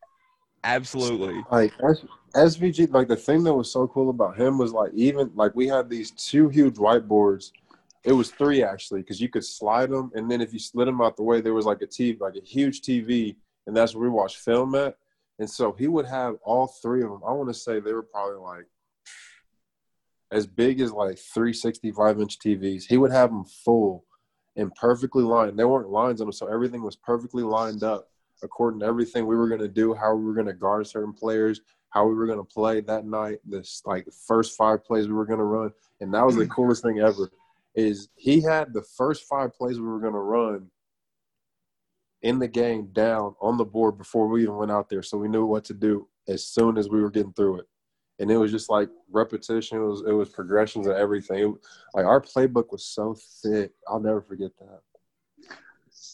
Absolutely. 0.63 1.43
like 1.51 1.73
SVG, 2.35 2.91
like 2.91 3.07
the 3.07 3.15
thing 3.15 3.43
that 3.43 3.53
was 3.53 3.71
so 3.71 3.87
cool 3.87 4.09
about 4.09 4.39
him 4.39 4.57
was 4.57 4.71
like 4.71 4.91
even 4.93 5.31
like 5.35 5.55
we 5.55 5.67
had 5.67 5.89
these 5.89 6.11
two 6.11 6.49
huge 6.49 6.75
whiteboards. 6.75 7.51
It 8.03 8.13
was 8.13 8.31
three 8.31 8.63
actually 8.63 9.01
because 9.01 9.21
you 9.21 9.29
could 9.29 9.45
slide 9.45 9.91
them, 9.91 10.11
and 10.15 10.29
then 10.29 10.41
if 10.41 10.53
you 10.53 10.59
slid 10.59 10.87
them 10.87 11.01
out 11.01 11.17
the 11.17 11.23
way, 11.23 11.41
there 11.41 11.53
was 11.53 11.65
like 11.65 11.81
a 11.81 11.87
TV, 11.87 12.19
like 12.19 12.35
a 12.35 12.45
huge 12.45 12.81
TV, 12.81 13.35
and 13.67 13.75
that's 13.75 13.95
where 13.95 14.03
we 14.03 14.09
watched 14.09 14.37
film 14.37 14.75
at. 14.75 14.97
And 15.39 15.49
so 15.49 15.73
he 15.73 15.87
would 15.87 16.05
have 16.05 16.35
all 16.43 16.67
three 16.67 17.03
of 17.03 17.09
them. 17.09 17.21
I 17.27 17.31
want 17.31 17.49
to 17.49 17.53
say 17.53 17.79
they 17.79 17.93
were 17.93 18.03
probably 18.03 18.37
like 18.37 18.67
as 20.31 20.47
big 20.47 20.79
as 20.79 20.91
like 20.91 21.17
365 21.17 22.21
inch 22.21 22.39
TVs. 22.39 22.83
He 22.87 22.97
would 22.97 23.11
have 23.11 23.29
them 23.29 23.45
full 23.45 24.05
and 24.55 24.73
perfectly 24.75 25.23
lined. 25.23 25.57
There 25.57 25.67
weren't 25.67 25.89
lines 25.89 26.21
on 26.21 26.27
them, 26.27 26.33
so 26.33 26.47
everything 26.47 26.83
was 26.83 26.95
perfectly 26.95 27.43
lined 27.43 27.83
up 27.83 28.10
according 28.43 28.79
to 28.79 28.85
everything 28.85 29.25
we 29.25 29.35
were 29.35 29.47
going 29.47 29.61
to 29.61 29.67
do, 29.67 29.93
how 29.93 30.13
we 30.13 30.25
were 30.25 30.33
going 30.33 30.47
to 30.47 30.53
guard 30.53 30.87
certain 30.87 31.13
players, 31.13 31.61
how 31.89 32.07
we 32.07 32.15
were 32.15 32.25
going 32.25 32.39
to 32.39 32.43
play 32.43 32.81
that 32.81 33.05
night, 33.05 33.39
this 33.45 33.81
like 33.85 34.07
first 34.27 34.57
five 34.57 34.83
plays 34.83 35.07
we 35.07 35.13
were 35.13 35.25
going 35.25 35.39
to 35.39 35.45
run. 35.45 35.71
And 35.99 36.13
that 36.13 36.25
was 36.25 36.35
the 36.35 36.45
mm. 36.45 36.49
coolest 36.49 36.83
thing 36.83 36.99
ever 36.99 37.29
is 37.75 38.09
he 38.15 38.41
had 38.41 38.73
the 38.73 38.81
first 38.81 39.25
five 39.25 39.53
plays 39.53 39.79
we 39.79 39.87
were 39.87 39.99
going 39.99 40.13
to 40.13 40.19
run 40.19 40.67
in 42.21 42.39
the 42.39 42.47
game 42.47 42.87
down 42.93 43.35
on 43.41 43.57
the 43.57 43.65
board 43.65 43.97
before 43.97 44.27
we 44.27 44.43
even 44.43 44.55
went 44.55 44.71
out 44.71 44.89
there. 44.89 45.01
So 45.01 45.17
we 45.17 45.27
knew 45.27 45.45
what 45.45 45.63
to 45.65 45.73
do 45.73 46.07
as 46.27 46.45
soon 46.45 46.77
as 46.77 46.89
we 46.89 47.01
were 47.01 47.09
getting 47.09 47.33
through 47.33 47.59
it. 47.59 47.65
And 48.19 48.29
it 48.29 48.37
was 48.37 48.51
just 48.51 48.69
like 48.69 48.89
repetition. 49.09 49.79
It 49.79 49.85
was, 49.85 50.03
it 50.07 50.11
was 50.11 50.29
progressions 50.29 50.85
and 50.85 50.95
everything. 50.95 51.39
It, 51.39 51.55
like 51.93 52.05
our 52.05 52.21
playbook 52.21 52.71
was 52.71 52.85
so 52.85 53.15
thick. 53.41 53.71
I'll 53.87 53.99
never 53.99 54.21
forget 54.21 54.51
that. 54.59 54.81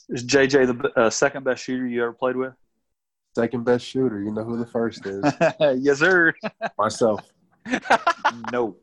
Is 0.09 0.23
JJ 0.23 0.79
the 0.79 0.99
uh, 0.99 1.09
second 1.09 1.43
best 1.43 1.63
shooter 1.63 1.85
you 1.85 2.01
ever 2.03 2.13
played 2.13 2.35
with? 2.35 2.53
Second 3.35 3.65
best 3.65 3.85
shooter. 3.85 4.21
You 4.21 4.31
know 4.31 4.43
who 4.43 4.57
the 4.57 4.65
first 4.65 5.05
is? 5.05 5.23
yes, 5.83 5.99
sir. 5.99 6.33
Myself. 6.77 7.21
no. 8.51 8.77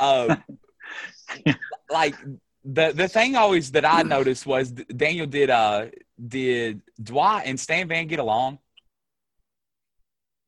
Um, 0.00 0.42
like 1.90 2.14
the 2.64 2.92
the 2.92 3.08
thing 3.08 3.36
always 3.36 3.72
that 3.72 3.84
I 3.84 4.02
noticed 4.02 4.46
was 4.46 4.70
Daniel 4.70 5.26
did 5.26 5.50
uh 5.50 5.86
did 6.28 6.82
Dwight 7.02 7.46
and 7.46 7.58
Stan 7.58 7.88
Van 7.88 8.06
get 8.06 8.18
along? 8.18 8.58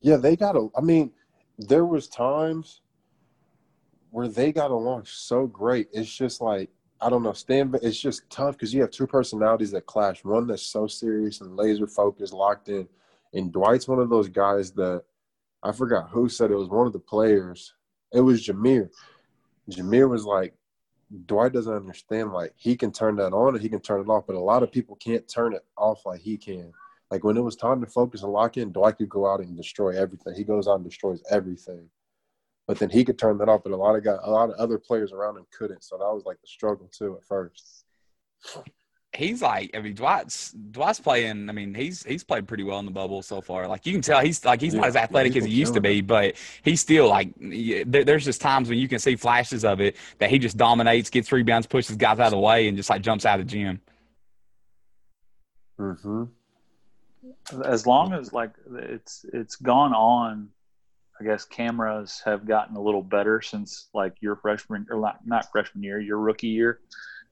Yeah, 0.00 0.16
they 0.16 0.36
got 0.36 0.56
a. 0.56 0.68
I 0.76 0.80
mean, 0.80 1.10
there 1.58 1.84
was 1.84 2.08
times 2.08 2.80
where 4.10 4.28
they 4.28 4.52
got 4.52 4.70
along 4.70 5.04
so 5.04 5.46
great. 5.46 5.88
It's 5.92 6.12
just 6.12 6.40
like 6.40 6.70
I 7.00 7.08
don't 7.08 7.22
know, 7.22 7.32
Stan. 7.32 7.72
It's 7.82 8.00
just 8.00 8.28
tough 8.28 8.56
because 8.56 8.74
you 8.74 8.80
have 8.80 8.90
two 8.90 9.06
personalities 9.06 9.70
that 9.70 9.86
clash. 9.86 10.24
One 10.24 10.46
that's 10.46 10.62
so 10.62 10.86
serious 10.86 11.40
and 11.40 11.56
laser 11.56 11.86
focused, 11.86 12.32
locked 12.32 12.68
in, 12.68 12.88
and 13.32 13.52
Dwight's 13.52 13.86
one 13.86 14.00
of 14.00 14.10
those 14.10 14.28
guys 14.28 14.72
that 14.72 15.04
I 15.62 15.72
forgot 15.72 16.10
who 16.10 16.28
said 16.28 16.50
it 16.50 16.56
was 16.56 16.68
one 16.68 16.86
of 16.86 16.92
the 16.92 16.98
players. 16.98 17.74
It 18.12 18.20
was 18.20 18.46
Jameer. 18.46 18.90
Jameer 19.70 20.08
was 20.08 20.24
like, 20.24 20.54
Dwight 21.26 21.52
doesn't 21.52 21.72
understand. 21.72 22.32
Like 22.32 22.52
he 22.56 22.76
can 22.76 22.92
turn 22.92 23.16
that 23.16 23.32
on 23.32 23.54
and 23.54 23.62
he 23.62 23.68
can 23.68 23.80
turn 23.80 24.00
it 24.00 24.08
off, 24.08 24.26
but 24.26 24.36
a 24.36 24.40
lot 24.40 24.62
of 24.62 24.72
people 24.72 24.96
can't 24.96 25.26
turn 25.28 25.54
it 25.54 25.64
off 25.76 26.04
like 26.04 26.20
he 26.20 26.36
can. 26.36 26.72
Like 27.10 27.24
when 27.24 27.36
it 27.36 27.42
was 27.42 27.56
time 27.56 27.80
to 27.80 27.86
focus 27.86 28.22
and 28.22 28.32
lock 28.32 28.56
in, 28.56 28.72
Dwight 28.72 28.98
could 28.98 29.08
go 29.08 29.30
out 29.30 29.40
and 29.40 29.56
destroy 29.56 29.96
everything. 29.96 30.34
He 30.34 30.44
goes 30.44 30.68
out 30.68 30.76
and 30.76 30.84
destroys 30.84 31.22
everything. 31.30 31.88
But 32.68 32.78
then 32.78 32.90
he 32.90 33.04
could 33.04 33.18
turn 33.18 33.38
that 33.38 33.48
off, 33.48 33.62
but 33.64 33.72
a 33.72 33.76
lot 33.76 33.96
of 33.96 34.04
guys, 34.04 34.18
a 34.22 34.30
lot 34.30 34.50
of 34.50 34.56
other 34.56 34.78
players 34.78 35.10
around 35.12 35.38
him 35.38 35.46
couldn't. 35.58 35.82
So 35.82 35.96
that 35.98 36.04
was 36.04 36.24
like 36.26 36.40
the 36.42 36.46
struggle 36.46 36.88
too 36.96 37.16
at 37.16 37.24
first. 37.24 37.86
He's 39.16 39.40
like, 39.40 39.70
I 39.74 39.80
mean, 39.80 39.94
Dwight's 39.94 40.52
Dwight's 40.52 41.00
playing. 41.00 41.48
I 41.48 41.52
mean, 41.52 41.74
he's 41.74 42.04
he's 42.04 42.22
played 42.22 42.46
pretty 42.46 42.62
well 42.64 42.78
in 42.78 42.84
the 42.84 42.92
bubble 42.92 43.22
so 43.22 43.40
far. 43.40 43.66
Like 43.66 43.86
you 43.86 43.92
can 43.92 44.02
tell, 44.02 44.20
he's 44.20 44.44
like 44.44 44.60
he's 44.60 44.74
Yeah, 44.74 44.80
not 44.80 44.86
as 44.86 44.96
athletic 44.96 45.32
he's 45.32 45.44
as 45.44 45.46
he 45.46 45.50
used 45.50 45.72
to 45.74 45.80
killing 45.80 45.82
be, 45.82 46.02
but 46.02 46.36
he's 46.62 46.82
still 46.82 47.08
like. 47.08 47.32
yeah, 47.40 47.84
There, 47.86 48.04
there's 48.04 48.26
just 48.26 48.42
times 48.42 48.68
when 48.68 48.78
you 48.78 48.86
can 48.86 48.98
see 48.98 49.16
flashes 49.16 49.64
of 49.64 49.80
it 49.80 49.96
that 50.18 50.28
he 50.30 50.38
just 50.38 50.58
dominates, 50.58 51.08
gets 51.10 51.32
rebounds, 51.32 51.66
pushes 51.66 51.96
guys 51.96 52.18
out 52.20 52.26
of 52.26 52.32
the 52.32 52.38
way, 52.38 52.68
and 52.68 52.76
just 52.76 52.90
like 52.90 53.00
jumps 53.00 53.24
out 53.24 53.40
of 53.40 53.46
the 53.46 53.50
gym. 53.50 53.80
Mm-hmm. 55.80 56.24
as 57.64 57.86
long 57.86 58.12
as 58.12 58.32
like 58.32 58.50
it's 58.74 59.24
it's 59.32 59.56
gone 59.56 59.94
on 59.94 60.48
i 61.20 61.24
guess 61.24 61.44
cameras 61.44 62.22
have 62.24 62.46
gotten 62.46 62.76
a 62.76 62.80
little 62.80 63.02
better 63.02 63.40
since 63.40 63.88
like 63.94 64.14
your 64.20 64.36
freshman 64.36 64.86
or 64.90 65.00
not, 65.00 65.26
not 65.26 65.50
freshman 65.50 65.82
year 65.82 66.00
your 66.00 66.18
rookie 66.18 66.48
year. 66.48 66.80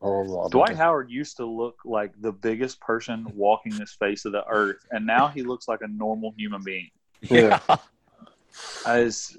Oh, 0.02 0.48
dwight 0.50 0.76
howard 0.76 1.10
used 1.10 1.38
to 1.38 1.46
look 1.46 1.78
like 1.84 2.12
the 2.20 2.32
biggest 2.32 2.80
person 2.80 3.26
walking 3.34 3.72
this 3.76 3.96
face 3.98 4.26
of 4.26 4.32
the 4.32 4.46
earth 4.46 4.86
and 4.90 5.06
now 5.06 5.28
he 5.28 5.42
looks 5.42 5.68
like 5.68 5.80
a 5.80 5.88
normal 5.88 6.34
human 6.36 6.62
being. 6.62 6.90
Yeah. 7.22 7.60
as 8.86 9.36